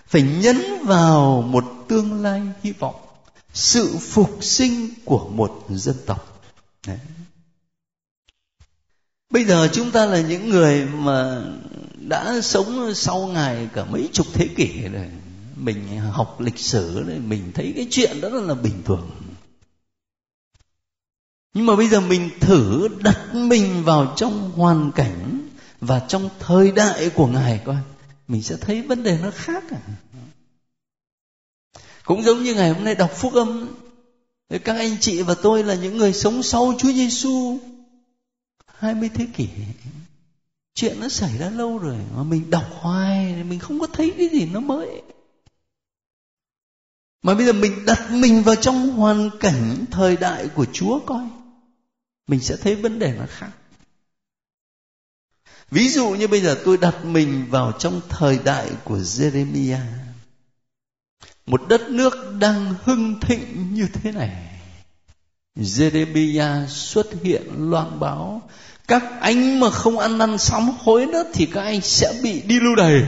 Phải 0.08 0.22
nhấn 0.22 0.58
vào 0.84 1.42
một 1.42 1.66
tương 1.88 2.22
lai 2.22 2.42
hy 2.64 2.72
vọng 2.72 2.96
sự 3.54 3.98
phục 3.98 4.38
sinh 4.42 4.90
của 5.06 5.30
một 5.30 5.66
dân 5.70 5.96
tộc. 6.06 6.37
Đấy. 6.88 6.98
bây 9.30 9.46
giờ 9.46 9.70
chúng 9.74 9.92
ta 9.92 10.06
là 10.06 10.22
những 10.22 10.50
người 10.50 10.86
mà 10.86 11.44
đã 11.96 12.42
sống 12.42 12.94
sau 12.96 13.28
ngài 13.28 13.70
cả 13.74 13.86
mấy 13.86 14.10
chục 14.14 14.28
thế 14.34 14.48
kỷ 14.56 14.82
rồi. 14.82 15.10
Mình 15.56 16.00
học 16.00 16.42
lịch 16.42 16.60
sử 16.60 17.04
rồi, 17.08 17.20
mình 17.20 17.52
thấy 17.54 17.74
cái 17.76 17.88
chuyện 17.92 18.22
đó 18.22 18.30
là 18.30 18.54
bình 18.54 18.84
thường. 18.86 19.12
Nhưng 21.54 21.66
mà 21.66 21.76
bây 21.76 21.88
giờ 21.88 22.02
mình 22.02 22.30
thử 22.40 22.88
đặt 23.04 23.36
mình 23.36 23.84
vào 23.84 24.14
trong 24.18 24.52
hoàn 24.52 24.92
cảnh 24.92 25.50
và 25.82 26.00
trong 26.08 26.30
thời 26.40 26.72
đại 26.72 27.10
của 27.10 27.28
ngài 27.28 27.62
coi 27.66 27.78
mình 28.28 28.44
sẽ 28.44 28.58
thấy 28.62 28.82
vấn 28.82 29.04
đề 29.04 29.20
nó 29.22 29.32
khác 29.32 29.64
à. 29.72 29.80
Cũng 32.04 32.24
giống 32.24 32.44
như 32.44 32.56
ngày 32.56 32.70
hôm 32.70 32.84
nay 32.84 32.96
đọc 32.96 33.12
phúc 33.16 33.34
âm 33.34 33.68
các 34.50 34.76
anh 34.76 34.98
chị 35.00 35.22
và 35.22 35.36
tôi 35.42 35.64
là 35.64 35.76
những 35.76 35.98
người 35.98 36.14
sống 36.14 36.44
sau 36.44 36.74
Chúa 36.78 36.92
Giêsu. 36.92 37.60
20 38.78 39.10
thế 39.14 39.28
kỷ, 39.36 39.50
chuyện 40.74 41.00
nó 41.00 41.10
xảy 41.10 41.38
ra 41.38 41.50
lâu 41.50 41.78
rồi 41.78 41.98
mà 42.16 42.24
mình 42.24 42.50
đọc 42.50 42.66
hoài 42.72 43.44
mình 43.44 43.60
không 43.60 43.80
có 43.80 43.88
thấy 43.88 44.14
cái 44.18 44.30
gì 44.30 44.46
nó 44.46 44.60
mới. 44.60 45.02
Mà 47.22 47.36
bây 47.36 47.46
giờ 47.46 47.54
mình 47.54 47.86
đặt 47.86 48.12
mình 48.12 48.44
vào 48.44 48.56
trong 48.56 48.90
hoàn 48.90 49.30
cảnh 49.40 49.86
thời 49.92 50.18
đại 50.18 50.48
của 50.48 50.66
Chúa 50.74 51.00
coi, 51.06 51.28
mình 52.28 52.40
sẽ 52.40 52.58
thấy 52.58 52.76
vấn 52.76 53.00
đề 53.00 53.14
nó 53.20 53.26
khác. 53.30 53.52
Ví 55.72 55.90
dụ 55.90 56.10
như 56.10 56.28
bây 56.28 56.42
giờ 56.42 56.62
tôi 56.66 56.78
đặt 56.78 57.06
mình 57.06 57.46
vào 57.50 57.72
trong 57.72 58.02
thời 58.10 58.40
đại 58.46 58.72
của 58.84 58.98
Jeremiah 58.98 60.07
một 61.48 61.62
đất 61.68 61.90
nước 61.90 62.14
đang 62.40 62.76
hưng 62.84 63.20
thịnh 63.20 63.74
như 63.74 63.88
thế 63.94 64.12
này. 64.12 64.30
Jeremiah 65.56 66.68
xuất 66.68 67.08
hiện 67.24 67.44
loan 67.58 68.00
báo, 68.00 68.50
các 68.88 69.04
anh 69.22 69.60
mà 69.60 69.70
không 69.70 70.00
ăn 70.00 70.18
năn 70.18 70.38
sám 70.38 70.70
hối 70.80 71.06
nữa 71.06 71.24
thì 71.34 71.46
các 71.46 71.62
anh 71.62 71.82
sẽ 71.82 72.20
bị 72.24 72.42
đi 72.42 72.60
lưu 72.60 72.76
đày. 72.76 73.04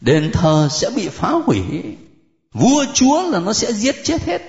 Đền 0.00 0.30
thờ 0.32 0.68
sẽ 0.70 0.90
bị 0.96 1.08
phá 1.08 1.30
hủy. 1.30 1.62
Vua 2.52 2.84
chúa 2.94 3.30
là 3.30 3.40
nó 3.40 3.52
sẽ 3.52 3.72
giết 3.72 3.96
chết 4.04 4.22
hết. 4.22 4.42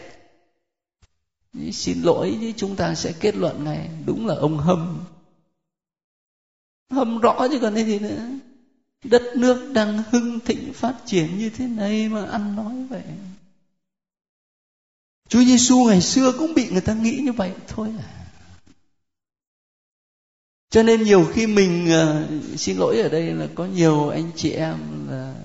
Xin 1.71 2.01
lỗi 2.01 2.37
chứ 2.41 2.51
chúng 2.57 2.75
ta 2.75 2.95
sẽ 2.95 3.11
kết 3.11 3.35
luận 3.35 3.63
ngay. 3.63 3.89
Đúng 4.05 4.27
là 4.27 4.35
ông 4.35 4.57
hâm. 4.57 5.03
Hâm 6.91 7.19
rõ 7.19 7.47
chứ 7.51 7.59
còn 7.59 7.75
cái 7.75 7.83
gì 7.83 7.99
nữa 7.99 8.27
đất 9.09 9.23
nước 9.35 9.71
đang 9.73 10.03
hưng 10.11 10.39
thịnh 10.39 10.73
phát 10.73 10.95
triển 11.05 11.37
như 11.37 11.49
thế 11.49 11.67
này 11.67 12.09
mà 12.09 12.25
ăn 12.25 12.55
nói 12.55 12.75
vậy. 12.89 13.03
Chúa 15.29 15.43
Giêsu 15.43 15.83
ngày 15.83 16.01
xưa 16.01 16.31
cũng 16.37 16.53
bị 16.53 16.69
người 16.69 16.81
ta 16.81 16.93
nghĩ 16.93 17.19
như 17.23 17.31
vậy 17.31 17.51
thôi 17.67 17.89
à. 17.99 18.09
Cho 20.69 20.83
nên 20.83 21.03
nhiều 21.03 21.25
khi 21.33 21.47
mình 21.47 21.87
uh, 21.87 22.59
xin 22.59 22.77
lỗi 22.77 22.97
ở 22.97 23.09
đây 23.09 23.33
là 23.33 23.47
có 23.55 23.65
nhiều 23.65 24.09
anh 24.09 24.31
chị 24.35 24.51
em 24.51 24.77
là 25.09 25.35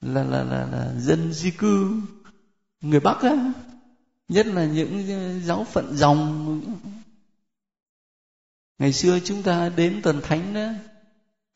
là 0.00 0.24
là 0.24 0.44
là, 0.44 0.68
là 0.72 0.94
dân 0.98 1.32
di 1.32 1.50
cư 1.50 2.00
người 2.80 3.00
Bắc 3.00 3.20
á 3.22 3.52
nhất 4.28 4.46
là 4.46 4.64
những 4.64 5.04
giáo 5.44 5.66
phận 5.72 5.96
dòng. 5.96 6.60
Ngày 8.78 8.92
xưa 8.92 9.18
chúng 9.24 9.42
ta 9.42 9.68
đến 9.76 10.00
tuần 10.02 10.20
thánh 10.22 10.54
đó 10.54 10.68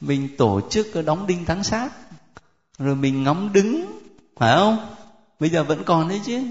mình 0.01 0.37
tổ 0.37 0.61
chức 0.71 0.87
đóng 1.07 1.27
đinh 1.27 1.45
tháng 1.45 1.65
sát 1.65 1.93
rồi 2.79 2.97
mình 2.97 3.23
ngắm 3.23 3.53
đứng 3.53 4.01
phải 4.37 4.57
không? 4.57 4.97
Bây 5.41 5.51
giờ 5.51 5.65
vẫn 5.65 5.85
còn 5.85 6.09
đấy 6.09 6.21
chứ. 6.27 6.43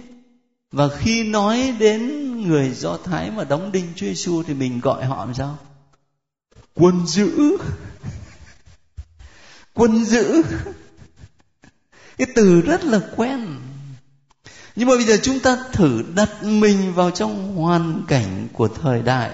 Và 0.72 0.88
khi 0.98 1.24
nói 1.24 1.74
đến 1.80 2.32
người 2.48 2.72
do 2.72 2.98
thái 2.98 3.32
mà 3.32 3.44
đóng 3.44 3.72
đinh 3.72 3.88
chúa 3.96 4.06
giêsu 4.06 4.44
thì 4.44 4.54
mình 4.54 4.80
gọi 4.80 5.06
họ 5.06 5.26
làm 5.26 5.34
sao? 5.34 5.58
Quân 6.74 7.08
giữ. 7.08 7.58
Quân 9.74 10.06
giữ. 10.06 10.42
Cái 12.18 12.28
từ 12.36 12.62
rất 12.62 12.84
là 12.84 13.00
quen. 13.16 13.56
Nhưng 14.76 14.90
mà 14.90 14.96
bây 14.96 15.06
giờ 15.06 15.18
chúng 15.24 15.40
ta 15.40 15.58
thử 15.74 16.04
đặt 16.16 16.44
mình 16.44 16.94
vào 16.94 17.12
trong 17.12 17.56
hoàn 17.56 18.04
cảnh 18.08 18.48
của 18.54 18.68
thời 18.68 19.02
đại 19.02 19.32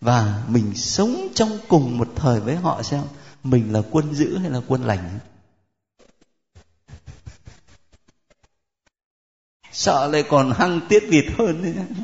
và 0.00 0.42
mình 0.48 0.74
sống 0.74 1.28
trong 1.34 1.58
cùng 1.68 1.98
một 1.98 2.08
thời 2.16 2.40
với 2.40 2.56
họ 2.56 2.82
xem 2.82 3.02
mình 3.50 3.72
là 3.72 3.82
quân 3.90 4.14
dữ 4.14 4.38
hay 4.38 4.50
là 4.50 4.60
quân 4.68 4.82
lành? 4.84 5.18
Sợ 9.72 10.08
lại 10.12 10.24
còn 10.28 10.52
hăng 10.52 10.80
tiết 10.88 11.04
vịt 11.08 11.24
hơn 11.38 11.62
nữa. 11.62 12.02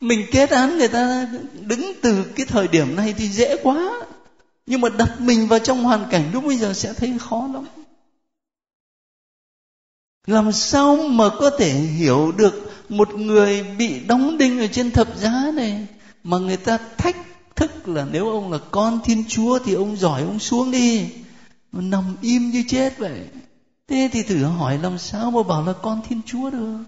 mình 0.00 0.26
kết 0.30 0.50
án 0.50 0.78
người 0.78 0.88
ta 0.88 1.28
đứng 1.60 1.92
từ 2.02 2.24
cái 2.36 2.46
thời 2.46 2.68
điểm 2.68 2.96
này 2.96 3.14
thì 3.16 3.28
dễ 3.28 3.56
quá. 3.62 4.06
Nhưng 4.66 4.80
mà 4.80 4.88
đặt 4.88 5.20
mình 5.20 5.48
vào 5.48 5.58
trong 5.58 5.84
hoàn 5.84 6.06
cảnh 6.10 6.30
lúc 6.32 6.44
bây 6.44 6.56
giờ 6.56 6.72
sẽ 6.72 6.92
thấy 6.92 7.18
khó 7.20 7.48
lắm. 7.54 7.66
Làm 10.26 10.52
sao 10.52 10.96
mà 10.96 11.24
có 11.38 11.50
thể 11.58 11.72
hiểu 11.72 12.32
được 12.32 12.72
một 12.88 13.14
người 13.14 13.62
bị 13.62 14.00
đóng 14.00 14.38
đinh 14.38 14.58
ở 14.58 14.66
trên 14.66 14.90
thập 14.90 15.16
giá 15.16 15.50
này 15.54 15.86
mà 16.24 16.38
người 16.38 16.56
ta 16.56 16.78
thách 16.98 17.16
thức 17.56 17.88
là 17.88 18.06
nếu 18.12 18.30
ông 18.30 18.52
là 18.52 18.58
con 18.70 19.00
thiên 19.04 19.24
chúa 19.28 19.58
thì 19.64 19.74
ông 19.74 19.96
giỏi 19.96 20.22
ông 20.22 20.38
xuống 20.38 20.70
đi. 20.70 21.08
Nằm 21.72 22.16
im 22.20 22.50
như 22.50 22.64
chết 22.68 22.98
vậy. 22.98 23.20
Thế 23.88 24.10
thì 24.12 24.22
thử 24.22 24.44
hỏi 24.44 24.78
làm 24.78 24.98
sao 24.98 25.30
mà 25.30 25.42
bảo 25.42 25.66
là 25.66 25.72
con 25.72 26.00
thiên 26.08 26.20
chúa 26.26 26.50
được? 26.50 26.78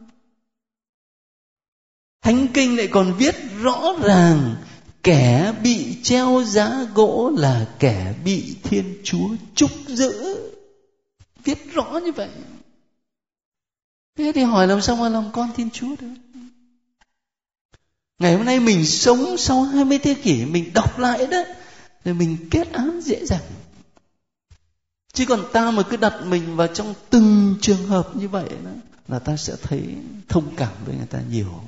Thánh 2.22 2.46
kinh 2.54 2.76
lại 2.76 2.88
còn 2.90 3.14
viết 3.18 3.34
rõ 3.62 3.94
ràng, 4.02 4.56
kẻ 5.02 5.54
bị 5.62 5.96
treo 6.02 6.42
giá 6.46 6.86
gỗ 6.94 7.32
là 7.36 7.66
kẻ 7.78 8.14
bị 8.24 8.56
thiên 8.62 9.00
chúa 9.04 9.28
trúc 9.54 9.70
giữ. 9.86 10.40
Viết 11.44 11.72
rõ 11.74 12.00
như 12.04 12.12
vậy. 12.12 12.30
Thế 14.16 14.32
thì 14.34 14.42
hỏi 14.42 14.66
làm 14.66 14.80
sao 14.80 14.96
mà 14.96 15.08
làm 15.08 15.24
con 15.32 15.50
thiên 15.56 15.70
chúa 15.70 15.96
được? 16.00 16.14
Ngày 18.18 18.36
hôm 18.36 18.44
nay 18.44 18.60
mình 18.60 18.86
sống 18.86 19.36
sau 19.38 19.62
20 19.62 19.98
thế 19.98 20.14
kỷ, 20.14 20.44
mình 20.44 20.72
đọc 20.74 20.98
lại 20.98 21.26
đó 21.26 21.38
thì 22.04 22.12
mình 22.12 22.48
kết 22.50 22.72
án 22.72 23.00
dễ 23.00 23.26
dàng. 23.26 23.50
Chứ 25.12 25.26
còn 25.26 25.44
ta 25.52 25.70
mà 25.70 25.82
cứ 25.82 25.96
đặt 25.96 26.22
mình 26.24 26.56
vào 26.56 26.66
trong 26.66 26.94
từng 27.10 27.54
trường 27.60 27.86
hợp 27.86 28.16
như 28.16 28.28
vậy 28.28 28.48
đó, 28.64 28.70
là 29.08 29.18
ta 29.18 29.36
sẽ 29.36 29.56
thấy 29.62 29.96
thông 30.28 30.56
cảm 30.56 30.72
với 30.86 30.96
người 30.96 31.06
ta 31.06 31.20
nhiều. 31.30 31.60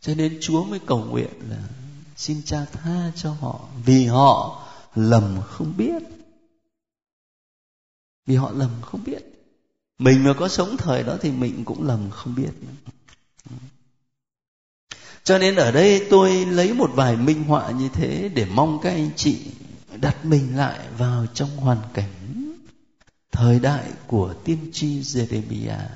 Cho 0.00 0.14
nên 0.14 0.38
chúa 0.40 0.64
mới 0.64 0.78
cầu 0.86 1.04
nguyện 1.04 1.30
là 1.50 1.58
xin 2.16 2.42
cha 2.42 2.64
tha 2.72 3.12
cho 3.16 3.32
họ, 3.32 3.68
vì 3.84 4.06
họ 4.06 4.66
lầm 4.94 5.40
không 5.46 5.76
biết. 5.76 6.02
Vì 8.26 8.36
họ 8.36 8.50
lầm 8.50 8.70
không 8.82 9.04
biết. 9.04 9.22
Mình 9.98 10.24
mà 10.24 10.34
có 10.38 10.48
sống 10.48 10.76
thời 10.76 11.02
đó 11.02 11.16
thì 11.20 11.30
mình 11.30 11.64
cũng 11.64 11.86
lầm 11.86 12.10
không 12.10 12.34
biết 12.34 12.50
cho 15.24 15.38
nên 15.38 15.56
ở 15.56 15.72
đây 15.72 16.06
tôi 16.10 16.46
lấy 16.46 16.72
một 16.72 16.90
vài 16.94 17.16
minh 17.16 17.44
họa 17.44 17.70
như 17.70 17.88
thế 17.92 18.30
để 18.34 18.46
mong 18.54 18.78
các 18.82 18.90
anh 18.90 19.10
chị 19.16 19.38
đặt 20.00 20.24
mình 20.24 20.56
lại 20.56 20.78
vào 20.98 21.26
trong 21.34 21.56
hoàn 21.56 21.78
cảnh 21.94 22.12
thời 23.32 23.58
đại 23.58 23.84
của 24.06 24.34
tiên 24.44 24.58
tri 24.72 25.00
Jeremiah 25.00 25.88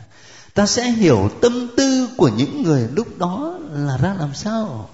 ta 0.58 0.66
sẽ 0.66 0.90
hiểu 0.90 1.30
tâm 1.40 1.68
tư 1.76 2.08
của 2.16 2.28
những 2.28 2.62
người 2.62 2.88
lúc 2.94 3.18
đó 3.18 3.58
là 3.72 3.96
ra 3.96 4.14
làm 4.18 4.34
sao. 4.34 4.90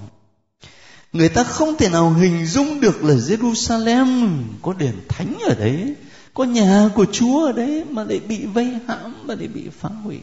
Người 1.13 1.29
ta 1.29 1.45
không 1.45 1.77
thể 1.77 1.89
nào 1.89 2.11
hình 2.11 2.47
dung 2.47 2.81
được 2.81 3.05
là 3.05 3.15
Jerusalem 3.15 4.39
có 4.63 4.73
đền 4.73 4.95
thánh 5.09 5.39
ở 5.49 5.55
đấy, 5.55 5.95
có 6.35 6.45
nhà 6.45 6.91
của 6.95 7.07
Chúa 7.13 7.47
ở 7.47 7.53
đấy 7.53 7.85
mà 7.91 8.05
lại 8.05 8.21
bị 8.29 8.47
vây 8.47 8.79
hãm, 8.89 9.27
mà 9.27 9.35
lại 9.35 9.49
bị 9.49 9.69
phá 9.79 9.89
hủy. 9.89 10.21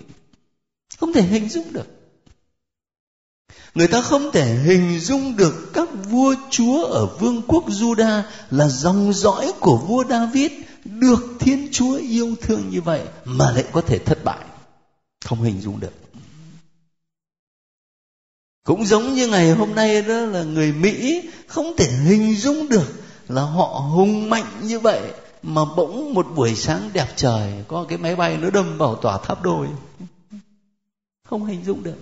Không 0.97 1.14
thể 1.14 1.22
hình 1.22 1.49
dung 1.49 1.74
được 1.74 2.01
người 3.76 3.88
ta 3.88 4.02
không 4.02 4.32
thể 4.32 4.56
hình 4.56 4.99
dung 4.99 5.38
được 5.38 5.74
các 5.74 5.89
vua 6.10 6.36
chúa 6.49 6.84
ở 6.84 7.06
vương 7.06 7.41
quốc 7.47 7.68
Juda 7.68 8.22
là 8.52 8.68
dòng 8.68 9.14
dõi 9.14 9.52
của 9.60 9.78
vua 9.78 10.04
David 10.10 10.52
được 10.86 11.36
Thiên 11.39 11.68
Chúa 11.72 11.95
yêu 11.95 12.36
thương 12.41 12.70
như 12.70 12.82
vậy 12.82 13.02
mà 13.26 13.52
lại 13.52 13.64
có 13.72 13.82
thể 13.82 13.99
thất 13.99 14.24
bại. 14.24 14.45
Không 15.26 15.41
hình 15.41 15.62
dung 15.62 15.80
được. 15.80 15.93
Cũng 18.64 18.86
giống 18.86 19.14
như 19.14 19.28
ngày 19.28 19.52
hôm 19.52 19.76
nay 19.76 20.02
đó 20.02 20.16
là 20.16 20.43
người 20.43 20.72
mỹ 20.72 21.22
không 21.47 21.74
thể 21.78 21.91
hình 21.91 22.36
dung 22.36 22.70
được 22.70 22.93
là 23.28 23.41
họ 23.41 23.66
hùng 23.93 24.30
mạnh 24.30 24.45
như 24.62 24.80
vậy 24.80 25.02
mà 25.43 25.62
bỗng 25.78 26.14
một 26.14 26.28
buổi 26.36 26.56
sáng 26.56 26.89
đẹp 26.93 27.08
trời 27.16 27.54
có 27.68 27.86
cái 27.89 27.97
máy 27.97 28.16
bay 28.16 28.38
nó 28.38 28.49
đâm 28.49 28.78
vào 28.78 28.95
tòa 28.95 29.18
tháp 29.18 29.43
đôi. 29.43 29.68
Không 31.24 31.45
hình 31.45 31.64
dung 31.66 31.84
được 31.84 31.97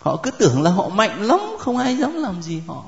họ 0.00 0.20
cứ 0.22 0.30
tưởng 0.30 0.62
là 0.62 0.70
họ 0.70 0.88
mạnh 0.88 1.22
lắm, 1.22 1.40
không 1.58 1.76
ai 1.76 1.96
dám 1.96 2.14
làm 2.14 2.42
gì 2.42 2.62
họ. 2.66 2.84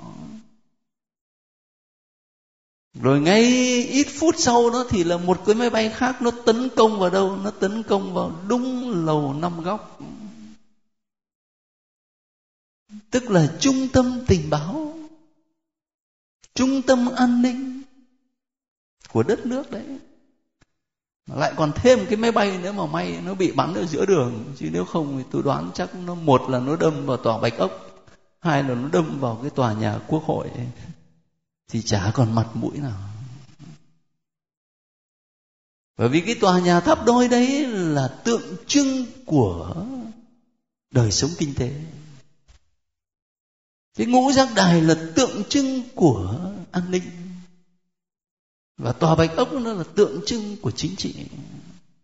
Rồi 3.03 3.21
ngay 3.21 3.43
ít 3.85 4.07
phút 4.19 4.35
sau 4.39 4.71
đó 4.71 4.85
thì 4.89 5.05
là 5.05 5.17
một 5.17 5.43
cái 5.47 5.55
máy 5.55 5.71
bay 5.71 5.91
khác 5.91 6.23
nó 6.23 6.31
tấn 6.31 6.69
công 6.77 6.99
vào 6.99 7.11
đâu? 7.11 7.37
Nó 7.37 7.51
tấn 7.51 7.83
công 7.83 8.15
vào 8.15 8.33
đúng 8.49 8.91
lầu 9.07 9.35
năm 9.35 9.63
góc. 9.63 10.01
Tức 13.11 13.31
là 13.31 13.57
trung 13.61 13.89
tâm 13.93 14.25
tình 14.27 14.51
báo, 14.51 14.99
trung 16.55 16.83
tâm 16.83 17.09
an 17.17 17.43
ninh 17.43 17.83
của 19.09 19.23
đất 19.23 19.47
nước 19.47 19.71
đấy 19.71 19.99
lại 21.37 21.53
còn 21.57 21.72
thêm 21.74 22.07
cái 22.07 22.16
máy 22.16 22.33
bay 22.33 22.59
nữa 22.59 22.72
mà 22.72 22.87
may 22.87 23.20
nó 23.24 23.35
bị 23.35 23.53
bắn 23.53 23.74
ở 23.74 23.87
giữa 23.87 24.07
đường. 24.07 24.45
Chứ 24.59 24.68
nếu 24.72 24.85
không 24.85 25.18
thì 25.18 25.24
tôi 25.31 25.43
đoán 25.43 25.70
chắc 25.74 25.95
nó, 25.95 26.14
một 26.14 26.51
là 26.51 26.59
nó 26.59 26.76
đâm 26.76 27.07
vào 27.07 27.16
tòa 27.16 27.39
bạch 27.39 27.59
ốc, 27.59 27.70
hai 28.41 28.62
là 28.62 28.74
nó 28.74 28.89
đâm 28.89 29.20
vào 29.20 29.39
cái 29.43 29.51
tòa 29.51 29.72
nhà 29.72 29.99
quốc 30.07 30.24
hội. 30.24 30.51
Thì 31.68 31.83
chả 31.83 32.11
còn 32.14 32.35
mặt 32.35 32.49
mũi 32.55 32.79
nào. 32.79 32.99
Bởi 35.97 36.09
vì 36.09 36.20
cái 36.20 36.35
tòa 36.35 36.59
nhà 36.59 36.81
tháp 36.81 37.07
đôi 37.07 37.29
đấy 37.29 37.66
là 37.66 38.09
tượng 38.24 38.43
trưng 38.66 39.07
của 39.26 39.76
đời 40.91 41.11
sống 41.11 41.31
kinh 41.39 41.55
tế. 41.55 41.74
Cái 43.97 44.07
ngũ 44.07 44.33
giác 44.33 44.49
đài 44.57 44.83
là 44.83 44.95
tượng 45.14 45.45
trưng 45.49 45.83
của 45.95 46.39
an 46.70 46.91
ninh 46.91 47.03
và 48.79 48.93
tòa 48.93 49.14
bạch 49.14 49.37
ốc 49.37 49.53
nó 49.53 49.72
là 49.72 49.85
tượng 49.95 50.20
trưng 50.26 50.57
của 50.62 50.70
chính 50.70 50.97
trị. 50.97 51.14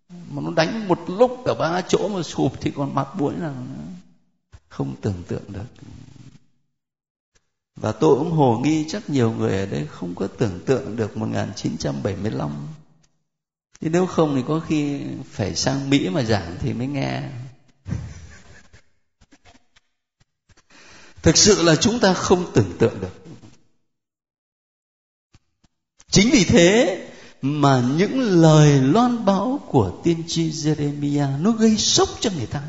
Mà 0.09 0.43
nó 0.43 0.51
đánh 0.57 0.89
một 0.89 1.01
lúc 1.07 1.43
cả 1.45 1.55
ba 1.55 1.81
chỗ 1.81 2.09
mà 2.09 2.22
sụp 2.22 2.53
thì 2.61 2.70
còn 2.70 2.95
mặt 2.95 3.09
mũi 3.14 3.35
là 3.39 3.55
không 4.68 4.95
tưởng 5.01 5.22
tượng 5.29 5.53
được. 5.53 5.66
Và 7.77 7.93
tôi 7.93 8.16
cũng 8.18 8.31
hồ 8.31 8.61
nghi 8.64 8.85
chắc 8.89 9.11
nhiều 9.11 9.33
người 9.33 9.59
ở 9.59 9.66
đây 9.66 9.87
không 9.87 10.14
có 10.14 10.27
tưởng 10.27 10.61
tượng 10.66 10.97
được 10.97 11.16
1975 11.16 12.51
chứ 13.81 13.91
nếu 13.91 14.07
không 14.07 14.37
thì 14.37 14.43
có 14.49 14.61
khi 14.61 15.01
phải 15.31 15.55
sang 15.55 15.91
Mỹ 15.91 16.09
mà 16.09 16.22
giảng 16.22 16.57
thì 16.61 16.72
mới 16.72 16.87
nghe. 16.87 17.22
Thực 21.22 21.37
sự 21.37 21.62
là 21.62 21.77
chúng 21.77 22.01
ta 22.01 22.14
không 22.14 22.51
tưởng 22.55 22.72
tượng 22.79 23.01
được 23.01 23.24
chính 26.15 26.31
vì 26.31 26.45
thế 26.45 27.07
mà 27.43 27.85
những 27.97 28.21
lời 28.21 28.81
loan 28.81 29.25
báo 29.25 29.61
của 29.69 30.01
tiên 30.05 30.23
tri 30.27 30.51
Jeremiah 30.51 31.43
nó 31.43 31.51
gây 31.51 31.77
sốc 31.77 32.09
cho 32.21 32.31
người 32.37 32.47
ta. 32.47 32.62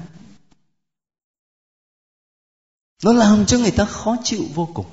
Nó 3.03 3.13
làm 3.13 3.45
cho 3.45 3.57
người 3.57 3.71
ta 3.71 3.85
khó 3.85 4.17
chịu 4.23 4.43
vô 4.53 4.69
cùng. 4.73 4.85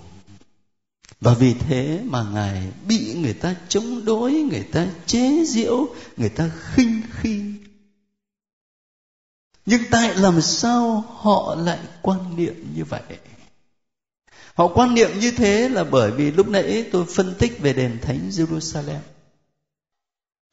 Và 1.21 1.35
vì 1.35 1.55
thế 1.55 2.01
mà 2.05 2.23
ngài 2.23 2.73
bị 2.87 3.15
người 3.15 3.35
ta 3.35 3.57
chống 3.69 4.05
đối, 4.05 4.33
người 4.33 4.69
ta 4.73 4.87
chế 5.07 5.45
giễu, 5.45 5.89
người 6.17 6.29
ta 6.29 6.51
khinh 6.63 7.03
khi. 7.11 7.43
Nhưng 9.67 9.83
tại 9.91 10.17
làm 10.17 10.43
sao 10.43 11.05
họ 11.09 11.55
lại 11.55 11.79
quan 12.03 12.37
niệm 12.37 12.75
như 12.77 12.85
vậy? 12.85 13.03
Họ 14.55 14.69
quan 14.69 14.95
niệm 14.95 15.11
như 15.21 15.31
thế 15.31 15.69
là 15.69 15.85
bởi 15.85 16.11
vì 16.11 16.31
lúc 16.31 16.49
nãy 16.49 16.85
tôi 16.93 17.05
phân 17.05 17.35
tích 17.39 17.59
về 17.61 17.73
đền 17.73 17.99
thánh 18.03 18.31
jerusalem. 18.31 19.01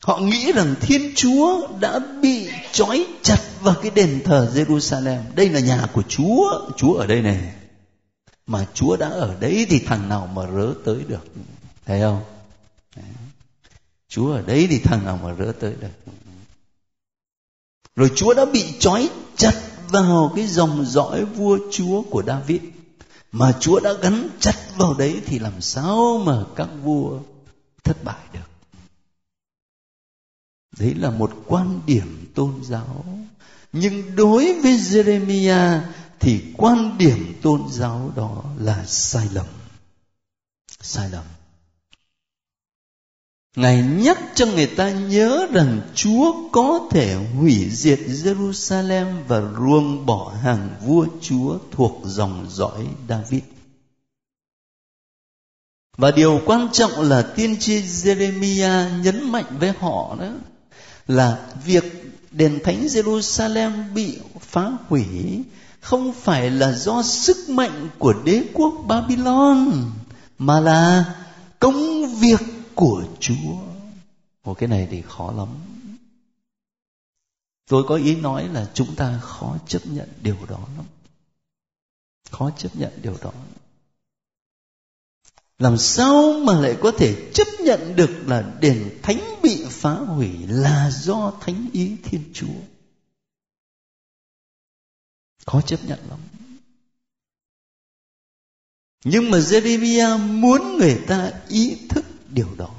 Họ 0.03 0.17
nghĩ 0.17 0.51
rằng 0.51 0.75
thiên 0.81 1.13
chúa 1.15 1.67
đã 1.79 1.99
bị 2.21 2.49
trói 2.71 3.05
chặt 3.21 3.39
vào 3.61 3.75
cái 3.81 3.91
đền 3.95 4.21
thờ 4.23 4.51
jerusalem. 4.53 5.21
Đây 5.35 5.49
là 5.49 5.59
nhà 5.59 5.87
của 5.93 6.03
chúa. 6.07 6.71
Chúa 6.77 6.93
ở 6.93 7.07
đây 7.07 7.21
này. 7.21 7.53
Mà 8.47 8.65
chúa 8.73 8.97
đã 8.97 9.09
ở 9.09 9.35
đấy 9.39 9.65
thì 9.69 9.79
thằng 9.79 10.09
nào 10.09 10.29
mà 10.35 10.47
rớ 10.47 10.73
tới 10.85 11.03
được? 11.07 11.25
Thấy 11.85 12.01
không? 12.01 12.23
Chúa 14.07 14.31
ở 14.31 14.41
đấy 14.41 14.67
thì 14.69 14.79
thằng 14.79 15.05
nào 15.05 15.19
mà 15.23 15.35
rớ 15.39 15.51
tới 15.59 15.73
được? 15.81 16.13
Rồi 17.95 18.11
chúa 18.15 18.33
đã 18.33 18.45
bị 18.45 18.65
trói 18.79 19.09
chặt 19.35 19.53
vào 19.89 20.33
cái 20.35 20.47
dòng 20.47 20.85
dõi 20.85 21.25
vua 21.25 21.57
chúa 21.71 22.01
của 22.01 22.23
david 22.27 22.61
mà 23.31 23.57
chúa 23.59 23.79
đã 23.79 23.93
gắn 23.93 24.29
chặt 24.39 24.55
vào 24.77 24.93
đấy 24.93 25.21
thì 25.25 25.39
làm 25.39 25.61
sao 25.61 26.21
mà 26.25 26.43
các 26.55 26.69
vua 26.83 27.19
thất 27.83 28.03
bại 28.03 28.25
được? 28.33 28.39
Đấy 30.79 30.95
là 30.95 31.09
một 31.09 31.31
quan 31.45 31.81
điểm 31.85 32.31
tôn 32.35 32.63
giáo. 32.63 33.05
Nhưng 33.73 34.15
đối 34.15 34.61
với 34.61 34.77
Jeremiah 34.77 35.81
thì 36.19 36.53
quan 36.57 36.97
điểm 36.97 37.39
tôn 37.41 37.61
giáo 37.69 38.11
đó 38.15 38.43
là 38.57 38.85
sai 38.85 39.27
lầm. 39.33 39.45
Sai 40.81 41.09
lầm. 41.09 41.25
Ngài 43.59 43.81
nhắc 43.81 44.17
cho 44.35 44.45
người 44.45 44.67
ta 44.67 44.89
nhớ 44.89 45.47
rằng 45.53 45.81
Chúa 45.95 46.49
có 46.51 46.87
thể 46.91 47.15
hủy 47.15 47.69
diệt 47.71 47.99
Jerusalem 48.07 49.05
và 49.27 49.41
ruông 49.59 50.05
bỏ 50.05 50.33
hàng 50.43 50.69
vua 50.85 51.05
Chúa 51.21 51.57
thuộc 51.71 52.01
dòng 52.05 52.45
dõi 52.49 52.87
David. 53.09 53.41
Và 55.97 56.11
điều 56.11 56.41
quan 56.45 56.67
trọng 56.71 57.01
là 57.01 57.21
tiên 57.21 57.55
tri 57.59 57.81
Jeremiah 57.81 59.01
nhấn 59.01 59.31
mạnh 59.31 59.57
với 59.59 59.73
họ 59.79 60.15
đó 60.19 60.27
là 61.07 61.37
việc 61.65 62.13
đền 62.31 62.59
thánh 62.63 62.85
Jerusalem 62.85 63.93
bị 63.93 64.17
phá 64.39 64.71
hủy 64.87 65.05
không 65.81 66.13
phải 66.13 66.49
là 66.49 66.71
do 66.71 67.03
sức 67.03 67.49
mạnh 67.49 67.89
của 67.97 68.13
đế 68.25 68.43
quốc 68.53 68.73
Babylon, 68.87 69.71
mà 70.37 70.59
là 70.59 71.05
công 71.59 72.05
việc 72.19 72.39
của 72.79 73.05
Chúa. 73.19 73.57
Một 74.43 74.53
cái 74.53 74.69
này 74.69 74.87
thì 74.91 75.01
khó 75.01 75.31
lắm. 75.31 75.47
Tôi 77.67 77.83
có 77.87 77.95
ý 77.95 78.15
nói 78.15 78.47
là 78.47 78.71
chúng 78.73 78.95
ta 78.95 79.19
khó 79.19 79.57
chấp 79.67 79.81
nhận 79.85 80.09
điều 80.21 80.45
đó 80.45 80.67
lắm. 80.77 80.85
Khó 82.31 82.51
chấp 82.57 82.75
nhận 82.75 82.91
điều 83.01 83.17
đó. 83.21 83.31
Làm 85.57 85.77
sao 85.77 86.39
mà 86.43 86.59
lại 86.59 86.77
có 86.81 86.91
thể 86.91 87.31
chấp 87.33 87.47
nhận 87.59 87.95
được 87.95 88.23
là 88.25 88.55
đền 88.61 88.99
thánh 89.03 89.19
bị 89.43 89.65
phá 89.69 89.93
hủy 89.93 90.29
là 90.47 90.91
do 90.91 91.33
thánh 91.41 91.69
ý 91.73 91.95
Thiên 92.03 92.31
Chúa? 92.33 92.59
Khó 95.45 95.61
chấp 95.61 95.79
nhận 95.85 95.99
lắm. 96.09 96.19
Nhưng 99.03 99.31
mà 99.31 99.37
Jeremiah 99.37 100.39
muốn 100.39 100.77
người 100.77 101.03
ta 101.07 101.31
ý 101.47 101.87
thức 101.89 102.05
điều 102.33 102.55
đó. 102.57 102.69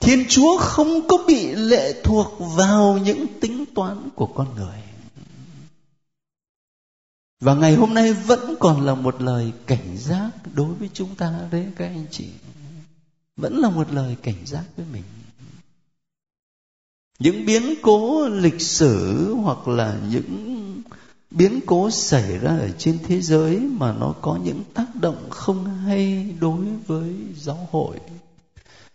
Thiên 0.00 0.24
chúa 0.28 0.58
không 0.58 1.08
có 1.08 1.16
bị 1.26 1.54
lệ 1.54 2.02
thuộc 2.04 2.38
vào 2.56 2.98
những 2.98 3.26
tính 3.40 3.64
toán 3.74 4.08
của 4.14 4.26
con 4.26 4.54
người. 4.54 4.82
Và 7.40 7.54
ngày 7.54 7.74
hôm 7.74 7.94
nay 7.94 8.12
vẫn 8.12 8.54
còn 8.60 8.86
là 8.86 8.94
một 8.94 9.22
lời 9.22 9.52
cảnh 9.66 9.96
giác 9.96 10.30
đối 10.54 10.74
với 10.74 10.90
chúng 10.92 11.14
ta 11.14 11.48
đấy 11.50 11.66
các 11.76 11.86
anh 11.86 12.06
chị. 12.10 12.28
Vẫn 13.36 13.58
là 13.58 13.70
một 13.70 13.92
lời 13.92 14.16
cảnh 14.22 14.46
giác 14.46 14.64
với 14.76 14.86
mình. 14.92 15.02
Những 17.18 17.46
biến 17.46 17.74
cố 17.82 18.28
lịch 18.28 18.60
sử 18.60 19.34
hoặc 19.34 19.68
là 19.68 20.00
những 20.10 20.55
biến 21.30 21.60
cố 21.66 21.90
xảy 21.90 22.38
ra 22.38 22.50
ở 22.50 22.70
trên 22.78 22.98
thế 23.06 23.20
giới 23.20 23.60
mà 23.60 23.92
nó 23.92 24.14
có 24.22 24.38
những 24.44 24.62
tác 24.74 24.94
động 24.94 25.30
không 25.30 25.64
hay 25.64 26.34
đối 26.40 26.64
với 26.86 27.14
giáo 27.36 27.68
hội. 27.70 28.00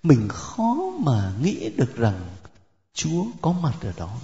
Mình 0.04 0.28
khó 0.28 0.78
mà 1.00 1.34
nghĩ 1.42 1.70
được 1.70 1.96
rằng 1.96 2.30
chúa 2.94 3.26
có 3.42 3.52
mặt 3.52 3.78
ở 3.82 3.94
đó. 3.98 4.18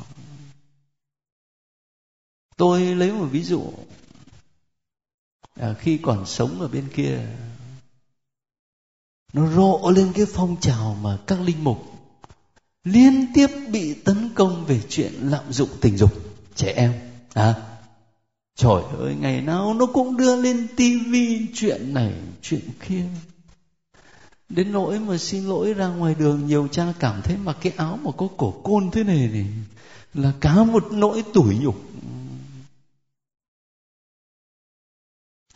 Tôi 2.58 2.82
lấy 2.82 3.12
một 3.12 3.26
ví 3.32 3.44
dụ. 3.44 3.64
À, 5.56 5.74
khi 5.80 5.98
còn 5.98 6.26
sống 6.26 6.62
ở 6.62 6.68
bên 6.68 6.90
kia 6.96 7.20
nó 9.34 9.52
rộ 9.52 9.92
lên 9.96 10.12
cái 10.16 10.26
phong 10.34 10.60
trào 10.62 10.98
mà 11.02 11.18
các 11.28 11.42
linh 11.42 11.64
mục 11.64 11.78
liên 12.84 13.28
tiếp 13.34 13.48
bị 13.72 13.94
tấn 13.94 14.30
công 14.36 14.66
về 14.66 14.82
chuyện 14.90 15.14
lạm 15.22 15.54
dụng 15.54 15.70
tình 15.82 15.98
dục 15.98 16.12
trẻ 16.56 16.72
em. 16.72 16.94
À 17.34 17.77
trời 18.58 18.84
ơi, 19.00 19.16
ngày 19.20 19.42
nào 19.42 19.74
nó 19.74 19.86
cũng 19.86 20.18
đưa 20.18 20.36
lên 20.36 20.68
tivi 20.76 21.48
chuyện 21.54 21.94
này, 21.94 22.14
chuyện 22.42 22.62
kia. 22.88 23.06
Đến 24.50 24.72
nỗi 24.72 25.00
mà 25.00 25.18
xin 25.18 25.44
lỗi 25.44 25.74
ra 25.74 25.88
ngoài 25.88 26.16
đường, 26.20 26.48
nhiều 26.48 26.68
cha 26.72 26.94
cảm 27.00 27.22
thấy 27.22 27.38
mặc 27.38 27.58
cái 27.62 27.74
áo 27.78 28.00
mà 28.04 28.12
có 28.18 28.28
cổ 28.38 28.52
côn 28.64 28.92
thế 28.92 29.04
này 29.04 29.30
này 29.34 29.46
là 30.14 30.32
cả 30.40 30.64
một 30.64 30.92
nỗi 30.92 31.24
tủi 31.34 31.58
nhục. 31.58 31.76